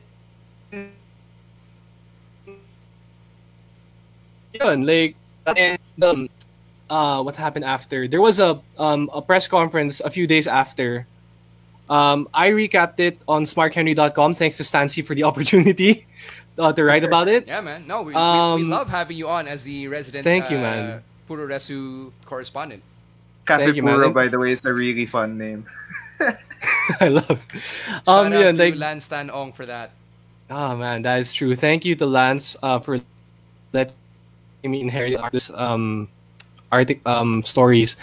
yun, 4.55 4.87
like 4.87 5.17
and 5.57 5.79
um 6.03 6.29
uh 6.91 7.23
what 7.23 7.37
happened 7.37 7.65
after? 7.65 8.09
There 8.09 8.21
was 8.21 8.39
a 8.39 8.61
um 8.79 9.11
a 9.13 9.23
press 9.23 9.47
conference 9.49 10.01
a 10.01 10.11
few 10.11 10.27
days 10.27 10.47
after. 10.47 11.07
Um 11.89 12.29
I 12.35 12.51
recapped 12.51 13.01
it 13.01 13.21
on 13.29 13.45
smarkhenry.com 13.45 14.35
thanks 14.35 14.57
to 14.59 14.65
Stan 14.65 14.89
Sy 14.89 15.03
for 15.03 15.15
the 15.15 15.25
opportunity 15.31 16.07
uh, 16.59 16.73
to 16.73 16.85
write 16.85 17.05
about 17.05 17.29
it. 17.29 17.47
Yeah, 17.47 17.61
man. 17.61 17.87
No, 17.87 18.03
we, 18.03 18.13
we, 18.13 18.13
we 18.13 18.19
Um, 18.19 18.69
love 18.71 18.89
having 18.89 19.17
you 19.17 19.29
on 19.29 19.49
as 19.49 19.63
the 19.65 19.89
resident 19.89 20.25
thank 20.25 20.51
you, 20.51 20.59
uh, 20.59 20.63
man. 20.63 21.03
Puroresu 21.29 22.13
correspondent. 22.27 22.83
Cafe 23.47 23.65
Thank 23.65 23.77
you, 23.77 23.83
man. 23.83 23.97
Puro, 23.97 24.11
by 24.13 24.29
the 24.29 24.39
way, 24.39 24.53
is 24.53 24.65
a 24.65 24.73
really 24.73 25.07
fun 25.07 25.39
name. 25.39 25.67
I 27.01 27.09
love. 27.09 27.41
Shout 28.15 28.27
Um 28.27 28.33
out 28.33 28.39
yeah, 28.39 28.53
to 28.53 28.59
like 28.59 28.75
Lance 28.77 29.09
Tan 29.09 29.31
Ong 29.31 29.53
for 29.53 29.65
that. 29.67 29.93
Oh 30.51 30.77
man, 30.77 31.03
that 31.03 31.19
is 31.21 31.33
true. 31.33 31.55
Thank 31.55 31.85
you 31.85 31.95
to 31.97 32.07
Lance 32.07 32.57
uh, 32.63 32.79
for 32.79 33.01
letting 34.61 34.71
me 34.71 34.81
inherit 34.81 35.21
this 35.33 35.51
um 35.51 36.09
artic 36.71 37.01
um 37.07 37.43
stories. 37.43 37.97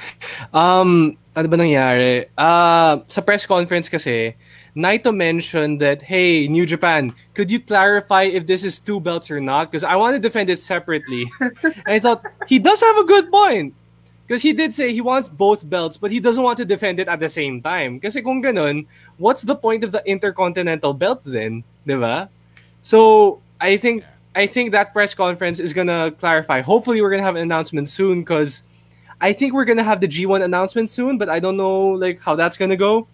Um 0.53 1.17
ano 1.37 1.47
ba 1.47 1.57
nangyari? 1.57 2.25
Uh, 2.33 3.05
sa 3.05 3.21
press 3.21 3.45
conference 3.45 3.85
kasi, 3.85 4.33
Naito 4.73 5.13
mentioned 5.13 5.77
that, 5.77 6.01
hey, 6.01 6.49
New 6.49 6.65
Japan, 6.65 7.13
could 7.37 7.53
you 7.53 7.61
clarify 7.61 8.25
if 8.25 8.49
this 8.49 8.65
is 8.65 8.81
two 8.81 8.97
belts 8.99 9.29
or 9.29 9.37
not? 9.37 9.69
Because 9.69 9.85
I 9.85 10.01
want 10.01 10.17
to 10.17 10.19
defend 10.19 10.49
it 10.49 10.57
separately. 10.57 11.29
and 11.61 11.93
I 11.93 11.99
thought, 12.01 12.25
he 12.49 12.57
does 12.57 12.81
have 12.81 12.97
a 12.97 13.05
good 13.05 13.29
point. 13.29 13.77
Because 14.25 14.41
he 14.41 14.51
did 14.51 14.73
say 14.73 14.91
he 14.91 14.99
wants 14.99 15.29
both 15.29 15.61
belts, 15.69 15.95
but 15.95 16.09
he 16.09 16.19
doesn't 16.19 16.41
want 16.41 16.57
to 16.57 16.65
defend 16.65 16.99
it 16.99 17.07
at 17.07 17.21
the 17.21 17.29
same 17.29 17.61
time. 17.61 18.01
Kasi 18.01 18.25
kung 18.25 18.41
ganun, 18.41 18.89
what's 19.21 19.45
the 19.45 19.55
point 19.55 19.85
of 19.85 19.93
the 19.93 20.01
Intercontinental 20.09 20.97
belt 20.97 21.21
then? 21.23 21.63
Di 21.85 21.95
ba? 21.95 22.33
So, 22.81 23.39
I 23.61 23.77
think 23.77 24.03
I 24.37 24.45
think 24.45 24.71
that 24.71 24.93
press 24.93 25.15
conference 25.15 25.59
is 25.59 25.73
gonna 25.73 26.11
clarify. 26.11 26.61
Hopefully, 26.61 27.01
we're 27.01 27.09
gonna 27.09 27.23
have 27.23 27.35
an 27.35 27.41
announcement 27.41 27.89
soon 27.89 28.21
because 28.21 28.61
I 29.19 29.33
think 29.33 29.53
we're 29.53 29.65
gonna 29.65 29.83
have 29.83 29.99
the 29.99 30.07
G1 30.07 30.43
announcement 30.43 30.91
soon, 30.91 31.17
but 31.17 31.27
I 31.27 31.39
don't 31.39 31.57
know 31.57 31.97
like 31.97 32.21
how 32.21 32.35
that's 32.35 32.55
gonna 32.55 32.77
go. 32.77 33.07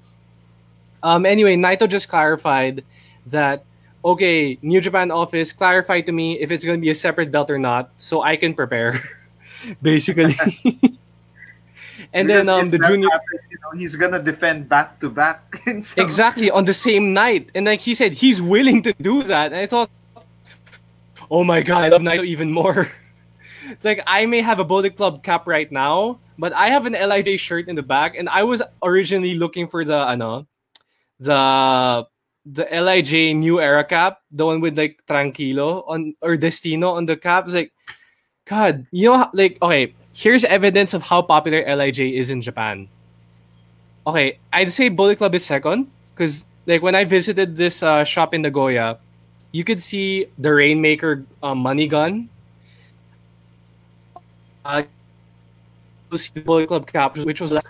Um. 1.01 1.25
Anyway, 1.25 1.55
Naito 1.55 1.87
just 1.87 2.09
clarified 2.09 2.83
that 3.27 3.63
okay, 4.03 4.59
New 4.61 4.81
Japan 4.81 5.11
office 5.11 5.53
clarify 5.53 6.01
to 6.01 6.11
me 6.11 6.39
if 6.39 6.51
it's 6.51 6.65
gonna 6.65 6.77
be 6.77 6.89
a 6.89 6.95
separate 6.95 7.31
belt 7.31 7.49
or 7.49 7.57
not, 7.57 7.91
so 7.95 8.21
I 8.21 8.35
can 8.35 8.53
prepare. 8.53 8.99
Basically. 9.81 10.35
and 12.11 12.29
then 12.29 12.45
Because 12.45 12.47
um 12.47 12.69
the 12.69 12.79
junior 12.79 13.07
happens, 13.09 13.47
you 13.49 13.57
know, 13.63 13.79
he's 13.79 13.95
gonna 13.95 14.21
defend 14.21 14.67
back 14.67 14.99
to 14.99 15.09
back. 15.09 15.39
exactly 15.95 16.51
on 16.51 16.65
the 16.65 16.73
same 16.73 17.13
night 17.13 17.49
and 17.55 17.65
like 17.65 17.79
he 17.79 17.95
said 17.95 18.11
he's 18.11 18.41
willing 18.41 18.83
to 18.83 18.91
do 18.99 19.23
that 19.23 19.53
and 19.53 19.55
i 19.55 19.65
thought 19.65 19.89
oh 21.29 21.43
my 21.43 21.61
god 21.61 21.83
i 21.83 21.89
love 21.89 22.01
naito 22.01 22.25
even 22.25 22.51
more. 22.51 22.89
It's 23.63 23.85
like 23.85 24.03
i 24.05 24.25
may 24.25 24.41
have 24.41 24.59
a 24.59 24.67
bullet 24.67 24.97
club 24.99 25.23
cap 25.23 25.47
right 25.47 25.71
now 25.71 26.19
but 26.37 26.51
i 26.51 26.67
have 26.67 26.85
an 26.85 26.93
lij 26.99 27.39
shirt 27.39 27.71
in 27.71 27.79
the 27.79 27.81
back 27.81 28.19
and 28.19 28.27
i 28.27 28.43
was 28.43 28.61
originally 28.83 29.39
looking 29.39 29.71
for 29.71 29.87
the 29.87 29.95
ano 29.95 30.45
the 31.19 32.03
the 32.43 32.67
lij 32.67 33.31
new 33.31 33.63
era 33.63 33.87
cap 33.87 34.19
the 34.35 34.43
one 34.45 34.59
with 34.59 34.75
like 34.77 34.99
tranquilo 35.07 35.87
on 35.87 36.11
or 36.19 36.35
destino 36.35 36.91
on 36.99 37.07
the 37.07 37.15
cap. 37.15 37.47
It's 37.47 37.55
like 37.55 37.71
god 38.43 38.85
you 38.91 39.07
know 39.07 39.31
like 39.31 39.55
okay 39.63 39.95
here's 40.11 40.43
evidence 40.43 40.93
of 40.93 41.01
how 41.01 41.23
popular 41.23 41.63
lij 41.63 42.03
is 42.03 42.29
in 42.29 42.43
japan. 42.43 42.91
Okay, 44.05 44.39
I'd 44.51 44.71
say 44.71 44.89
Bullet 44.89 45.17
Club 45.17 45.33
is 45.35 45.45
second 45.45 45.87
because 46.13 46.45
like 46.65 46.81
when 46.81 46.95
I 46.95 47.05
visited 47.05 47.55
this 47.55 47.81
uh, 47.81 48.03
shop 48.03 48.33
in 48.33 48.41
Nagoya, 48.41 48.99
you 49.53 49.63
could 49.63 49.79
see 49.79 50.27
the 50.37 50.51
Rainmaker 50.53 51.23
uh, 51.41 51.55
money 51.55 51.87
gun. 51.87 52.27
Uh, 54.65 54.83
the 56.09 56.41
Bullet 56.43 56.67
Club 56.67 56.87
cap, 56.87 57.17
which 57.17 57.39
was 57.39 57.51
like 57.51 57.63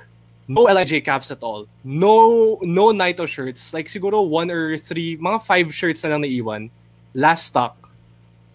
no 0.47 0.64
LIJ 0.64 1.03
caps 1.05 1.30
at 1.31 1.43
all. 1.43 1.68
No, 1.84 2.57
no 2.64 2.88
Naito 2.91 3.27
shirts. 3.27 3.73
Like 3.73 3.88
siguro 3.88 4.27
one 4.27 4.49
or 4.49 4.77
three, 4.77 5.18
mga 5.18 5.43
five 5.43 5.73
shirts 5.73 6.03
na 6.03 6.10
lang 6.15 6.22
naiwan. 6.22 6.69
Last 7.14 7.47
stock. 7.47 7.89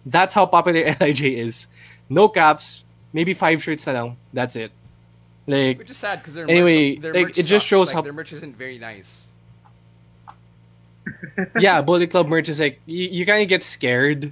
That's 0.05 0.33
how 0.33 0.45
popular 0.45 0.95
LIJ 0.99 1.21
is. 1.37 1.67
No 2.09 2.27
caps, 2.29 2.83
maybe 3.13 3.33
five 3.33 3.61
shirts 3.61 3.85
na 3.87 3.93
lang. 3.93 4.17
That's 4.33 4.55
it. 4.55 4.71
Like 5.47 5.79
Which 5.79 5.89
is 5.89 5.97
sad 5.97 6.19
because 6.19 6.37
Anyway, 6.37 6.95
merch, 6.97 7.01
their 7.01 7.13
like, 7.13 7.25
merch 7.33 7.37
it 7.37 7.45
just 7.49 7.65
sucks. 7.65 7.69
shows 7.69 7.87
like, 7.87 7.95
how- 7.95 8.01
their 8.01 8.13
merch 8.13 8.33
isn't 8.33 8.55
very 8.57 8.77
nice. 8.77 9.28
Yeah, 11.59 11.81
Bullet 11.81 12.09
Club 12.09 12.27
merch 12.27 12.49
is 12.49 12.59
like 12.59 12.79
you, 12.85 13.07
you 13.09 13.25
kind 13.25 13.41
of 13.41 13.47
get 13.47 13.63
scared 13.63 14.31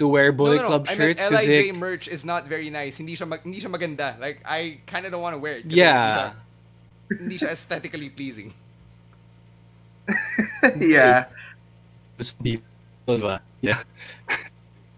to 0.00 0.08
wear 0.08 0.32
Bullet 0.32 0.56
no, 0.56 0.62
no, 0.62 0.62
no. 0.62 0.68
Club 0.68 0.86
I 0.88 0.94
shirts 0.96 1.20
meant 1.20 1.30
because 1.30 1.46
LIJ 1.46 1.66
like, 1.66 1.74
merch 1.76 2.08
is 2.08 2.24
not 2.24 2.48
very 2.48 2.72
nice. 2.72 2.96
Hindi 2.96 3.14
siya, 3.14 3.28
mag, 3.28 3.44
hindi 3.44 3.60
siya 3.60 3.68
maganda. 3.68 4.18
Like, 4.18 4.40
I 4.48 4.80
kind 4.88 5.04
of 5.04 5.12
don't 5.12 5.20
want 5.20 5.36
to 5.36 5.38
wear 5.38 5.60
it. 5.60 5.68
yeah, 5.68 6.32
Hindi, 7.06 7.22
hindi 7.22 7.36
siya 7.36 7.52
aesthetically 7.52 8.08
pleasing. 8.08 8.56
yeah. 10.80 11.28
Just 12.16 12.40
people, 12.42 12.64
diba? 13.06 13.40
yeah. 13.60 13.84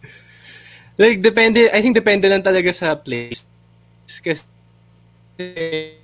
like 1.03 1.19
depende, 1.21 1.67
I 1.75 1.83
think 1.83 1.99
depende 1.99 2.31
lang 2.31 2.43
talaga 2.47 2.71
sa 2.71 2.95
place. 2.95 3.45
Kasi 4.07 4.47
eh, 5.43 5.99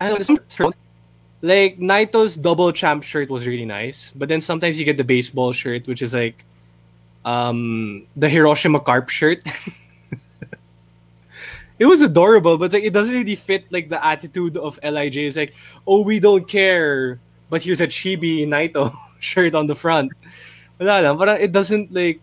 I 0.00 0.08
don't 0.08 0.24
know, 0.24 0.72
like 1.46 1.78
Naito's 1.78 2.36
double 2.36 2.72
champ 2.72 3.02
shirt 3.02 3.30
was 3.30 3.46
really 3.46 3.64
nice, 3.64 4.12
but 4.16 4.28
then 4.28 4.40
sometimes 4.40 4.78
you 4.78 4.84
get 4.84 4.96
the 4.96 5.04
baseball 5.04 5.52
shirt, 5.52 5.86
which 5.86 6.02
is 6.02 6.12
like 6.12 6.44
um 7.24 8.04
the 8.16 8.28
Hiroshima 8.28 8.80
Carp 8.80 9.08
shirt. 9.08 9.42
it 11.78 11.86
was 11.86 12.02
adorable, 12.02 12.58
but 12.58 12.72
like 12.72 12.82
it 12.82 12.92
doesn't 12.92 13.14
really 13.14 13.36
fit 13.36 13.70
like 13.70 13.88
the 13.88 14.04
attitude 14.04 14.56
of 14.56 14.78
Lij. 14.82 15.16
It's 15.16 15.36
like, 15.36 15.54
oh, 15.86 16.02
we 16.02 16.18
don't 16.18 16.48
care. 16.48 17.20
but 17.48 17.62
here's 17.62 17.80
a 17.80 17.86
chibi 17.86 18.42
Naito 18.42 18.92
shirt 19.20 19.54
on 19.54 19.66
the 19.66 19.76
front. 19.76 20.10
But 20.78 21.40
it 21.40 21.52
doesn't 21.52 21.94
like 21.94 22.20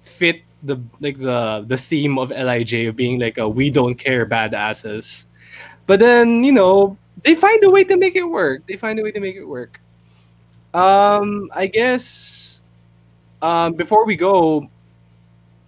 fit 0.00 0.42
the 0.62 0.76
like 1.00 1.16
the 1.16 1.64
the 1.66 1.80
theme 1.80 2.18
of 2.18 2.30
Lij 2.30 2.86
of 2.86 2.96
being 2.96 3.18
like 3.18 3.38
a 3.38 3.48
we 3.48 3.70
don't 3.70 3.96
care 3.96 4.26
badasses. 4.26 5.24
But 5.86 6.00
then 6.00 6.44
you 6.44 6.52
know 6.52 6.98
they 7.22 7.34
find 7.34 7.62
a 7.64 7.70
way 7.70 7.84
to 7.84 7.96
make 7.96 8.16
it 8.16 8.24
work. 8.24 8.66
They 8.66 8.76
find 8.76 8.98
a 8.98 9.02
way 9.02 9.12
to 9.12 9.20
make 9.20 9.36
it 9.36 9.44
work. 9.44 9.80
Um, 10.74 11.50
I 11.52 11.66
guess 11.66 12.62
um, 13.42 13.74
before 13.74 14.06
we 14.06 14.16
go, 14.16 14.68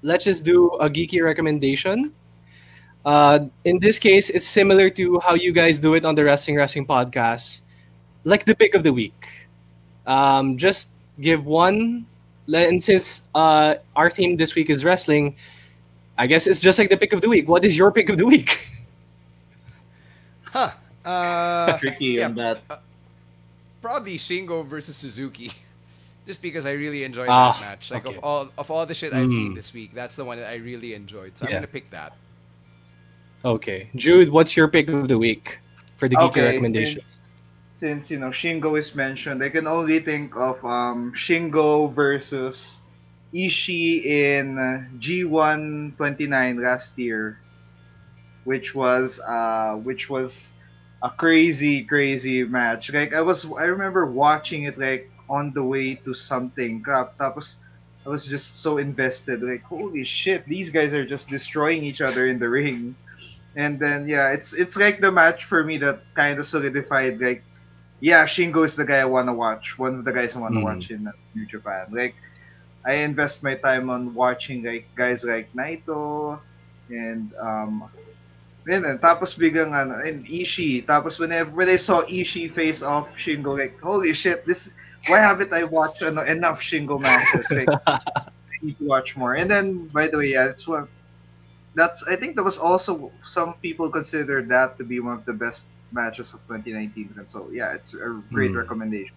let's 0.03 0.25
just 0.25 0.45
do 0.45 0.71
a 0.81 0.89
geeky 0.89 1.23
recommendation. 1.23 2.13
Uh, 3.05 3.47
in 3.65 3.79
this 3.79 3.99
case, 3.99 4.31
it's 4.31 4.47
similar 4.47 4.89
to 4.89 5.21
how 5.21 5.35
you 5.35 5.53
guys 5.53 5.79
do 5.79 5.95
it 5.95 6.05
on 6.05 6.15
the 6.15 6.25
Wrestling 6.25 6.57
Wrestling 6.57 6.87
podcast, 6.87 7.61
like 8.25 8.45
the 8.45 8.57
pick 8.57 8.75
of 8.75 8.83
the 8.83 8.93
week. 8.93 9.29
Um, 10.07 10.57
just 10.57 10.89
give 11.21 11.45
one, 11.45 12.07
and 12.53 12.83
since 12.83 13.29
uh, 13.35 13.77
our 13.95 14.11
theme 14.11 14.37
this 14.37 14.55
week 14.55 14.71
is 14.71 14.85
wrestling, 14.85 15.37
I 16.17 16.27
guess 16.27 16.47
it's 16.47 16.61
just 16.61 16.79
like 16.79 16.89
the 16.89 16.97
pick 16.97 17.13
of 17.13 17.21
the 17.21 17.29
week. 17.29 17.47
What 17.49 17.65
is 17.65 17.77
your 17.77 17.93
pick 17.93 18.09
of 18.09 18.19
the 18.19 18.27
week? 18.27 18.61
Huh. 20.53 20.71
Uh, 21.05 21.77
Tricky 21.79 22.07
yeah, 22.19 22.27
on 22.27 22.35
that. 22.37 22.63
probably 23.83 24.17
Shingo 24.19 24.67
versus 24.67 24.97
Suzuki. 24.97 25.53
Just 26.27 26.41
because 26.41 26.65
I 26.65 26.73
really 26.73 27.05
enjoyed 27.05 27.29
Ah, 27.29 27.53
that 27.53 27.61
match. 27.61 27.91
Like 27.91 28.07
okay. 28.07 28.17
of 28.17 28.25
all 28.25 28.49
of 28.57 28.71
all 28.71 28.87
the 28.87 28.95
shit 28.95 29.13
I've 29.13 29.31
seen 29.31 29.53
Mm. 29.53 29.57
this 29.57 29.75
week, 29.75 29.93
that's 29.95 30.17
the 30.17 30.25
one 30.25 30.39
that 30.39 30.49
I 30.49 30.55
really 30.57 30.95
enjoyed. 30.95 31.37
So 31.37 31.45
Yeah. 31.45 31.51
I'm 31.51 31.57
gonna 31.59 31.67
pick 31.67 31.91
that. 31.91 32.17
Okay, 33.45 33.91
Jude, 33.95 34.31
what's 34.31 34.57
your 34.57 34.69
pick 34.69 34.89
of 34.89 35.07
the 35.09 35.19
week 35.19 35.59
for 35.99 36.09
the 36.09 36.17
geeky 36.17 36.29
Okay, 36.33 36.47
recommendation? 36.47 37.01
since, 37.03 37.19
since 37.77 38.11
you 38.11 38.19
know 38.19 38.31
Shingo 38.31 38.79
is 38.79 38.95
mentioned, 38.95 39.43
I 39.45 39.51
can 39.51 39.67
only 39.67 39.99
think 40.01 40.35
of 40.35 40.65
um 40.65 41.13
Shingo 41.13 41.93
versus 41.93 42.81
Ishii 43.35 44.07
in 44.07 44.57
uh, 44.57 44.89
G1 44.99 45.95
29 45.99 46.63
last 46.63 46.97
year, 46.99 47.39
which 48.45 48.75
was 48.75 49.21
uh 49.21 49.75
which 49.77 50.09
was 50.09 50.53
a 51.05 51.11
crazy 51.11 51.85
crazy 51.85 52.45
match. 52.45 52.93
Like 52.93 53.15
I 53.15 53.23
was 53.23 53.47
I 53.59 53.67
remember 53.67 54.07
watching 54.13 54.65
it 54.65 54.79
like 54.79 55.07
on 55.29 55.53
the 55.55 55.65
way 55.65 55.97
to 56.05 56.15
something. 56.15 56.83
Kap, 56.85 57.15
tapos 57.21 57.59
I 58.07 58.11
was 58.11 58.27
just 58.27 58.63
so 58.63 58.79
invested. 58.79 59.43
Like 59.43 59.63
holy 59.69 60.05
shit, 60.05 60.47
these 60.49 60.71
guys 60.71 60.95
are 60.95 61.07
just 61.07 61.31
destroying 61.31 61.85
each 61.85 62.03
other 62.03 62.27
in 62.27 62.39
the 62.41 62.51
ring. 62.51 62.97
And 63.57 63.81
then 63.81 64.09
yeah, 64.09 64.33
it's 64.33 64.53
it's 64.55 64.77
like 64.77 65.01
the 65.01 65.13
match 65.13 65.45
for 65.45 65.65
me 65.65 65.79
that 65.79 66.03
kind 66.17 66.39
of 66.39 66.47
solidified 66.47 67.21
like 67.21 67.45
yeah, 68.01 68.25
Shingo 68.27 68.65
is 68.67 68.77
the 68.77 68.85
guy 68.87 68.99
I 68.99 69.07
want 69.07 69.29
to 69.29 69.35
watch. 69.35 69.75
One 69.79 69.97
of 69.99 70.05
the 70.05 70.13
guys 70.13 70.37
I 70.37 70.41
want 70.41 70.57
to 70.57 70.61
Mm. 70.61 70.65
watch 70.65 70.91
in 70.91 71.11
New 71.35 71.47
Japan. 71.47 71.87
Like 71.93 72.17
I 72.87 72.95
invest 73.07 73.43
my 73.45 73.57
time 73.57 73.91
on 73.91 74.15
watching 74.15 74.65
like 74.65 74.89
guys 74.97 75.25
like 75.25 75.51
Naito 75.57 76.41
and 76.89 77.33
um 77.43 77.91
yun, 78.67 78.85
and 78.85 79.01
tapos 79.01 79.37
biglang 79.37 79.73
ano, 79.75 80.01
and 80.05 80.27
Ishii. 80.27 80.87
Tapos 80.87 81.19
whenever 81.19 81.51
when 81.51 81.69
I 81.69 81.77
saw 81.77 82.03
Ishii 82.03 82.53
face 82.53 82.83
off 82.83 83.09
Shingo, 83.17 83.59
like, 83.59 83.79
holy 83.81 84.13
shit, 84.13 84.45
this 84.47 84.67
is, 84.67 84.75
why 85.09 85.19
haven't 85.19 85.53
I 85.53 85.65
watched 85.65 86.03
ano, 86.03 86.23
enough 86.23 86.61
Shingo 86.61 87.01
matches? 87.01 87.51
Like, 87.51 87.69
I 87.87 88.01
need 88.63 88.79
to 88.79 88.85
watch 88.87 89.17
more. 89.17 89.35
And 89.35 89.51
then, 89.51 89.89
by 89.89 90.09
the 90.09 90.19
way, 90.19 90.33
yeah, 90.33 90.49
it's 90.49 90.67
one, 90.67 90.89
that's, 91.75 92.05
I 92.05 92.17
think 92.17 92.37
that 92.37 92.43
was 92.43 92.59
also, 92.59 93.13
some 93.25 93.55
people 93.61 93.91
consider 93.91 94.43
that 94.43 94.79
to 94.79 94.85
be 94.85 95.01
one 95.01 95.15
of 95.15 95.25
the 95.25 95.35
best 95.35 95.67
matches 95.93 96.33
of 96.33 96.41
2019. 96.49 97.15
And 97.19 97.29
so, 97.29 97.49
yeah, 97.53 97.75
it's 97.75 97.95
a 97.95 98.23
great 98.33 98.53
Hmm. 98.53 98.59
recommendation. 98.59 99.15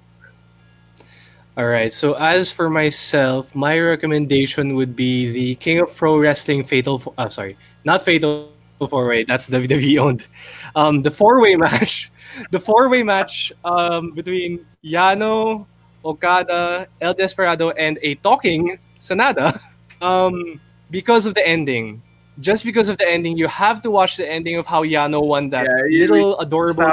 All 1.58 1.66
right. 1.66 1.92
So 1.92 2.14
as 2.14 2.52
for 2.52 2.70
myself, 2.70 3.56
my 3.56 3.80
recommendation 3.80 4.76
would 4.76 4.96
be 4.96 5.32
the 5.32 5.56
King 5.56 5.80
of 5.80 5.96
Pro 5.96 6.20
Wrestling 6.20 6.64
Fatal. 6.64 7.00
Fo- 7.00 7.16
uh, 7.18 7.30
sorry, 7.30 7.58
not 7.84 8.06
Fatal 8.06 8.52
Four 8.86 9.08
Way. 9.08 9.24
That's 9.24 9.50
WWE 9.50 9.98
owned. 9.98 10.28
Um, 10.76 11.02
the 11.02 11.10
four 11.10 11.42
way 11.42 11.56
match, 11.66 12.12
the 12.52 12.60
four 12.60 12.90
way 12.90 13.02
match 13.02 13.52
um, 13.66 14.12
between 14.14 14.66
Yano, 14.86 15.66
Okada, 16.06 16.88
El 17.02 17.14
Desperado, 17.16 17.72
and 17.72 17.98
a 18.04 18.16
talking 18.16 18.78
Sanada. 19.02 19.58
Um, 20.00 20.62
because 20.92 21.26
of 21.26 21.34
the 21.34 21.42
ending. 21.42 22.04
Just 22.40 22.64
because 22.64 22.88
of 22.88 23.00
the 23.00 23.10
ending, 23.10 23.36
you 23.36 23.48
have 23.48 23.82
to 23.82 23.90
watch 23.90 24.16
the 24.16 24.30
ending 24.30 24.58
of 24.58 24.68
how 24.68 24.84
Yano 24.84 25.26
won 25.26 25.50
that 25.50 25.66
Yeah, 25.66 26.06
little 26.06 26.38
adorable. 26.38 26.86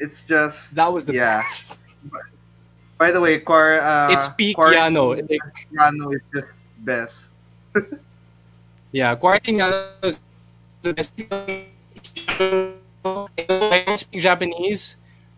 It's 0.00 0.22
just, 0.22 0.74
That 0.74 0.92
was 0.92 1.04
the 1.04 1.14
Yeah. 1.14 1.42
best. 1.42 1.78
by 2.98 3.12
the 3.12 3.20
way, 3.20 3.38
Quar, 3.38 3.78
uh, 3.78 4.10
It's 4.10 4.26
peak 4.26 4.56
Yano. 4.56 5.14
Yano 5.70 6.12
is 6.12 6.22
just 6.34 6.48
best. 6.78 7.30
Yeah, 8.96 9.12
Quarantine 9.14 9.60
is 10.00 10.24
the 10.80 10.96
best. 10.96 11.12
I 11.28 11.68
don't 13.84 14.00
speak 14.00 14.22
Japanese, 14.24 14.96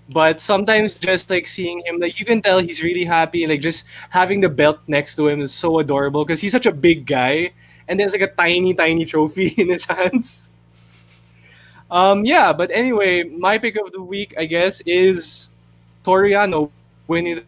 but 0.09 0.39
sometimes 0.39 0.95
just 0.95 1.29
like 1.29 1.49
seeing 1.49 1.83
him, 1.85 1.99
like 1.99 2.21
you 2.21 2.25
can 2.25 2.41
tell 2.41 2.61
he's 2.61 2.85
really 2.87 3.03
happy. 3.03 3.49
Like 3.51 3.61
just 3.61 3.83
having 4.11 4.39
the 4.39 4.49
belt 4.49 4.79
next 4.87 5.17
to 5.17 5.27
him 5.27 5.41
is 5.41 5.51
so 5.51 5.81
adorable 5.81 6.25
because 6.25 6.41
he's 6.41 6.55
such 6.55 6.67
a 6.67 6.73
big 6.73 7.05
guy, 7.05 7.51
and 7.89 7.99
there's 7.99 8.13
like 8.13 8.23
a 8.23 8.31
tiny, 8.31 8.75
tiny 8.75 9.05
trophy 9.05 9.49
in 9.59 9.71
his 9.75 9.85
hands. 9.91 10.51
Um, 11.91 12.25
yeah, 12.25 12.53
but 12.53 12.71
anyway, 12.71 13.25
my 13.25 13.59
pick 13.59 13.75
of 13.75 13.91
the 13.91 14.03
week, 14.03 14.35
I 14.39 14.47
guess, 14.47 14.81
is 14.87 15.51
Toru 16.05 16.31
Yano 16.31 16.71
winning 17.11 17.43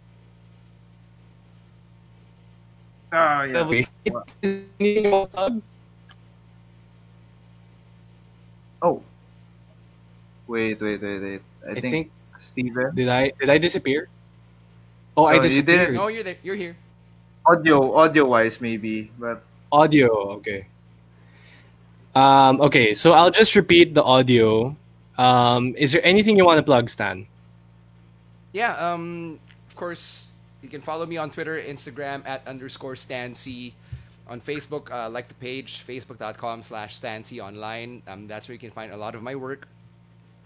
Oh, 3.13 3.43
yeah. 3.43 3.83
the 4.43 5.61
Oh. 8.83 9.03
Wait, 10.47 10.81
wait, 10.81 11.01
wait, 11.01 11.21
wait. 11.23 11.43
I, 11.67 11.71
I 11.71 11.81
think, 11.81 11.83
think 11.83 12.11
Steven. 12.39 12.95
did 12.95 13.09
I 13.09 13.33
did 13.39 13.51
I 13.51 13.59
disappear? 13.59 14.09
Oh, 15.17 15.27
I 15.27 15.37
No, 15.37 15.37
you 15.37 15.43
disappeared. 15.43 15.79
didn't. 15.81 15.95
No, 15.95 16.09
you're 16.09 16.23
there. 16.23 16.37
You're 16.43 16.57
here. 16.57 16.77
Audio, 17.47 17.95
audio 17.97 18.25
wise, 18.27 18.61
maybe, 18.61 19.11
but 19.19 19.43
Audio, 19.73 20.09
okay. 20.43 20.67
Um, 22.15 22.61
okay, 22.61 22.93
so 22.93 23.13
I'll 23.13 23.31
just 23.31 23.55
repeat 23.55 23.95
the 23.95 24.03
audio. 24.03 24.75
Um, 25.17 25.75
is 25.79 25.93
there 25.93 26.05
anything 26.05 26.37
you 26.37 26.45
want 26.45 26.59
to 26.59 26.63
plug, 26.63 26.91
Stan? 26.91 27.27
Yeah, 28.53 28.75
um, 28.75 29.39
of 29.69 29.77
course, 29.77 30.29
you 30.63 30.69
can 30.69 30.81
follow 30.81 31.07
me 31.07 31.17
on 31.17 31.31
Twitter, 31.31 31.57
Instagram 31.57 32.27
at 32.27 32.47
underscore 32.49 32.97
Stancy. 32.97 33.75
On 34.31 34.41
Facebook, 34.41 34.91
uh, 34.93 35.11
like 35.11 35.27
the 35.27 35.35
page, 35.35 35.85
facebook.com 35.87 36.63
slash 36.63 36.95
Stancy 36.95 37.41
online. 37.41 38.03
Um, 38.07 38.29
that's 38.29 38.47
where 38.47 38.55
you 38.55 38.61
can 38.61 38.71
find 38.71 38.93
a 38.93 38.97
lot 38.97 39.15
of 39.15 39.23
my 39.23 39.35
work. 39.35 39.67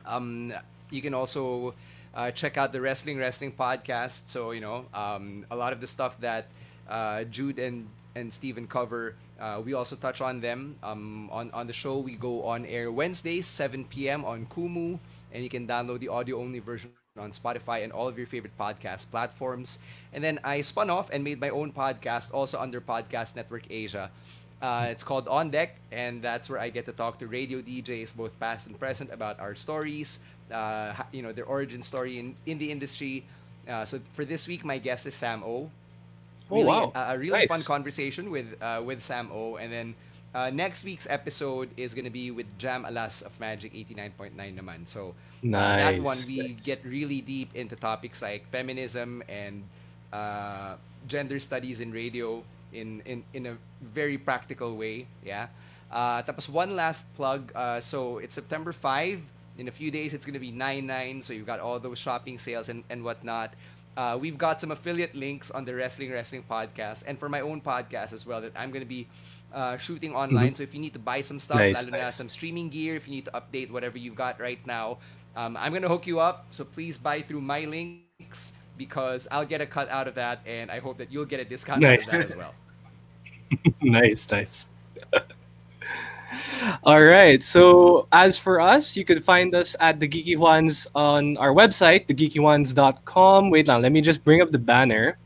Um, 0.06 0.54
you 0.90 1.02
can 1.02 1.12
also 1.12 1.74
uh, 2.14 2.30
check 2.30 2.56
out 2.56 2.72
the 2.72 2.80
Wrestling 2.80 3.18
Wrestling 3.18 3.52
podcast. 3.52 4.22
So, 4.26 4.52
you 4.52 4.60
know, 4.60 4.86
um, 4.94 5.44
a 5.50 5.56
lot 5.56 5.72
of 5.72 5.80
the 5.80 5.86
stuff 5.86 6.18
that 6.20 6.46
uh, 6.88 7.24
Jude 7.24 7.58
and, 7.58 7.86
and 8.14 8.32
Steven 8.32 8.66
cover, 8.66 9.16
uh, 9.38 9.60
we 9.62 9.74
also 9.74 9.96
touch 9.96 10.20
on 10.20 10.40
them. 10.40 10.76
Um, 10.82 11.28
on, 11.30 11.50
on 11.52 11.66
the 11.66 11.72
show, 11.74 11.98
we 11.98 12.16
go 12.16 12.42
on 12.44 12.64
air 12.64 12.90
Wednesday, 12.90 13.42
7 13.42 13.84
p.m. 13.84 14.24
on 14.24 14.46
Kumu, 14.46 14.98
and 15.32 15.42
you 15.44 15.50
can 15.50 15.66
download 15.66 16.00
the 16.00 16.08
audio 16.08 16.40
only 16.40 16.58
version 16.58 16.90
on 17.18 17.30
Spotify 17.30 17.84
and 17.84 17.92
all 17.92 18.08
of 18.08 18.18
your 18.18 18.26
favorite 18.26 18.56
podcast 18.58 19.08
platforms. 19.10 19.78
And 20.12 20.22
then 20.22 20.40
I 20.42 20.62
spun 20.62 20.90
off 20.90 21.10
and 21.12 21.22
made 21.22 21.40
my 21.40 21.48
own 21.50 21.70
podcast, 21.72 22.32
also 22.34 22.58
under 22.58 22.80
Podcast 22.80 23.36
Network 23.36 23.62
Asia. 23.70 24.10
Uh, 24.60 24.86
it's 24.90 25.04
called 25.04 25.28
On 25.28 25.50
Deck, 25.50 25.76
and 25.92 26.22
that's 26.22 26.48
where 26.50 26.58
I 26.58 26.70
get 26.70 26.86
to 26.86 26.92
talk 26.92 27.18
to 27.20 27.26
radio 27.28 27.60
DJs, 27.60 28.16
both 28.16 28.38
past 28.40 28.66
and 28.66 28.78
present, 28.78 29.12
about 29.12 29.38
our 29.38 29.54
stories, 29.54 30.18
uh, 30.50 30.94
you 31.12 31.22
know, 31.22 31.32
their 31.32 31.44
origin 31.44 31.82
story 31.82 32.18
in, 32.18 32.34
in 32.46 32.58
the 32.58 32.70
industry. 32.72 33.24
Uh, 33.68 33.84
so 33.84 34.00
for 34.14 34.24
this 34.24 34.48
week, 34.48 34.64
my 34.64 34.78
guest 34.78 35.06
is 35.06 35.14
Sam 35.14 35.42
O. 35.44 35.70
Oh, 36.50 36.56
Really- 36.56 36.64
wow. 36.64 36.92
A, 36.94 37.14
a 37.14 37.18
really 37.18 37.30
Nice. 37.38 37.48
fun 37.48 37.62
conversation 37.62 38.30
with 38.30 38.60
uh, 38.60 38.82
with 38.84 39.02
Sam 39.02 39.30
O. 39.32 39.56
And 39.56 39.72
then 39.72 39.94
uh, 40.34 40.50
next 40.50 40.84
week's 40.84 41.06
episode 41.08 41.70
is 41.76 41.94
gonna 41.94 42.10
be 42.10 42.30
with 42.30 42.46
Jam 42.58 42.84
Alas 42.84 43.22
of 43.22 43.38
Magic 43.38 43.72
89.9 43.72 44.34
naman. 44.34 44.86
So 44.86 45.14
uh, 45.44 45.76
that 45.76 46.02
one 46.02 46.18
we 46.26 46.52
nice. 46.52 46.64
get 46.64 46.84
really 46.84 47.20
deep 47.20 47.54
into 47.54 47.76
topics 47.76 48.20
like 48.20 48.48
feminism 48.50 49.22
and 49.28 49.64
uh, 50.12 50.74
gender 51.06 51.38
studies 51.38 51.80
in 51.80 51.92
radio 51.92 52.42
in, 52.72 53.02
in, 53.06 53.22
in 53.32 53.46
a 53.46 53.56
very 53.80 54.18
practical 54.18 54.76
way. 54.76 55.06
Yeah. 55.24 55.48
Uh, 55.90 56.22
tapos 56.22 56.48
one 56.48 56.76
last 56.76 57.04
plug. 57.14 57.52
Uh, 57.54 57.80
so 57.80 58.18
it's 58.18 58.34
September 58.34 58.72
5. 58.72 59.20
In 59.56 59.68
a 59.68 59.70
few 59.70 59.90
days, 59.90 60.14
it's 60.14 60.26
going 60.26 60.34
to 60.34 60.42
be 60.42 60.50
9-9. 60.50 61.22
So 61.22 61.32
you've 61.32 61.46
got 61.46 61.60
all 61.60 61.78
those 61.78 61.98
shopping 61.98 62.38
sales 62.38 62.68
and, 62.68 62.82
and 62.90 63.04
whatnot. 63.04 63.54
Uh, 63.96 64.18
we've 64.20 64.36
got 64.36 64.60
some 64.60 64.72
affiliate 64.72 65.14
links 65.14 65.52
on 65.52 65.64
the 65.64 65.74
Wrestling 65.74 66.10
Wrestling 66.10 66.42
podcast 66.50 67.04
and 67.06 67.16
for 67.16 67.28
my 67.28 67.40
own 67.40 67.60
podcast 67.60 68.12
as 68.12 68.26
well 68.26 68.40
that 68.40 68.50
I'm 68.56 68.70
going 68.70 68.82
to 68.82 68.88
be 68.88 69.06
uh, 69.54 69.78
shooting 69.78 70.12
online. 70.14 70.54
So 70.54 70.62
if 70.62 70.74
you 70.74 70.80
need 70.80 70.92
to 70.92 70.98
buy 70.98 71.22
some 71.22 71.38
stuff, 71.40 71.58
Nice, 71.58 71.86
nice. 71.86 72.16
some 72.16 72.28
streaming 72.28 72.68
gear, 72.68 72.96
if 72.96 73.06
you 73.08 73.14
need 73.14 73.24
to 73.26 73.32
update 73.32 73.70
whatever 73.70 73.96
you've 73.98 74.16
got 74.18 74.40
right 74.40 74.60
now, 74.66 74.98
Um, 75.36 75.56
I'm 75.58 75.72
gonna 75.74 75.88
hook 75.90 76.06
you 76.06 76.20
up, 76.22 76.46
so 76.54 76.62
please 76.62 76.94
buy 76.94 77.18
through 77.20 77.42
my 77.42 77.66
links 77.66 78.54
because 78.78 79.26
I'll 79.34 79.42
get 79.46 79.58
a 79.60 79.66
cut 79.66 79.90
out 79.90 80.06
of 80.06 80.14
that, 80.14 80.38
and 80.46 80.70
I 80.70 80.78
hope 80.78 80.94
that 81.02 81.10
you'll 81.10 81.26
get 81.26 81.40
a 81.42 81.44
discount 81.44 81.82
Nice. 81.82 82.06
out 82.06 82.22
of 82.22 82.30
that 82.30 82.30
as 82.30 82.38
well. 82.38 82.54
nice, 83.82 84.30
nice. 84.30 84.70
All 86.84 87.02
right. 87.02 87.42
So 87.42 88.06
as 88.12 88.38
for 88.38 88.60
us, 88.60 88.96
you 88.96 89.04
can 89.04 89.20
find 89.20 89.54
us 89.54 89.76
at 89.80 90.00
the 90.00 90.08
Geeky 90.08 90.34
Juans 90.38 90.86
on 90.94 91.36
our 91.38 91.50
website, 91.52 92.06
thegeekyjuans.com. 92.06 93.50
Wait 93.50 93.66
now 93.66 93.78
let 93.78 93.92
me 93.92 94.00
just 94.00 94.24
bring 94.24 94.42
up 94.42 94.50
the 94.50 94.58
banner. 94.58 95.18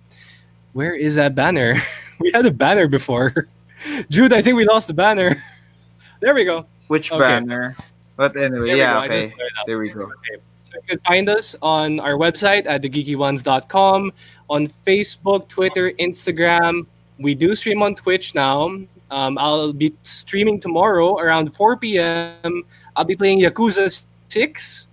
Where 0.72 0.94
is 0.94 1.14
that 1.16 1.34
banner? 1.34 1.76
we 2.20 2.30
had 2.32 2.46
a 2.46 2.50
banner 2.50 2.88
before. 2.88 3.48
Jude, 4.10 4.32
I 4.32 4.42
think 4.42 4.56
we 4.56 4.64
lost 4.64 4.88
the 4.88 4.94
banner. 4.94 5.42
there 6.20 6.34
we 6.34 6.44
go. 6.44 6.66
Which 6.88 7.12
Okay. 7.12 7.20
banner? 7.20 7.76
But 8.16 8.36
anyway, 8.36 8.68
There 8.68 8.76
yeah, 8.76 9.02
okay. 9.04 9.32
There 9.66 9.78
we 9.78 9.90
go. 9.90 10.02
Okay. 10.02 10.42
So 10.58 10.72
you 10.74 10.82
can 10.88 10.98
find 11.06 11.28
us 11.28 11.54
on 11.62 12.00
our 12.00 12.14
website 12.14 12.66
at 12.66 12.82
thegeekyjuans.com, 12.82 14.12
on 14.50 14.68
Facebook, 14.86 15.48
Twitter, 15.48 15.92
Instagram. 15.92 16.86
We 17.18 17.34
do 17.34 17.54
stream 17.54 17.82
on 17.82 17.94
Twitch 17.94 18.34
now. 18.34 18.76
Um, 19.10 19.38
I'll 19.38 19.72
be 19.72 19.94
streaming 20.02 20.60
tomorrow 20.60 21.16
around 21.16 21.54
4 21.54 21.76
p.m. 21.78 22.64
I'll 22.96 23.04
be 23.04 23.16
playing 23.16 23.40
Yakuza 23.40 24.02
6. 24.28 24.86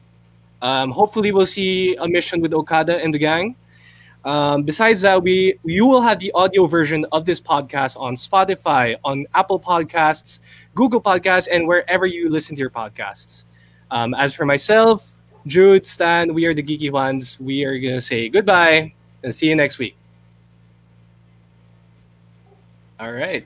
Um, 0.62 0.92
hopefully, 0.92 1.32
we'll 1.32 1.46
see 1.46 1.96
a 1.96 2.08
mission 2.08 2.40
with 2.42 2.54
Okada 2.54 3.04
and 3.04 3.14
the 3.14 3.20
gang. 3.20 3.56
Um, 4.26 4.64
besides 4.64 5.02
that, 5.02 5.22
we 5.22 5.60
you 5.64 5.86
will 5.86 6.02
have 6.02 6.20
the 6.20 6.32
audio 6.34 6.66
version 6.66 7.06
of 7.12 7.26
this 7.26 7.40
podcast 7.40 7.96
on 8.00 8.16
Spotify, 8.16 8.96
on 9.04 9.28
Apple 9.36 9.60
Podcasts, 9.60 10.40
Google 10.74 11.00
Podcasts, 11.00 11.48
and 11.52 11.68
wherever 11.68 12.08
you 12.08 12.30
listen 12.30 12.56
to 12.56 12.60
your 12.60 12.72
podcasts. 12.72 13.46
Um, 13.92 14.16
as 14.16 14.34
for 14.34 14.46
myself, 14.46 15.16
Jude, 15.46 15.86
Stan, 15.86 16.34
we 16.34 16.46
are 16.48 16.56
the 16.56 16.64
Geeky 16.64 16.90
Juans. 16.90 17.40
We 17.40 17.64
are 17.66 17.80
to 17.80 18.02
say 18.02 18.30
goodbye 18.30 18.94
and 19.24 19.34
see 19.34 19.48
you 19.48 19.56
next 19.56 19.78
week. 19.78 19.96
All 23.00 23.12
right. 23.12 23.46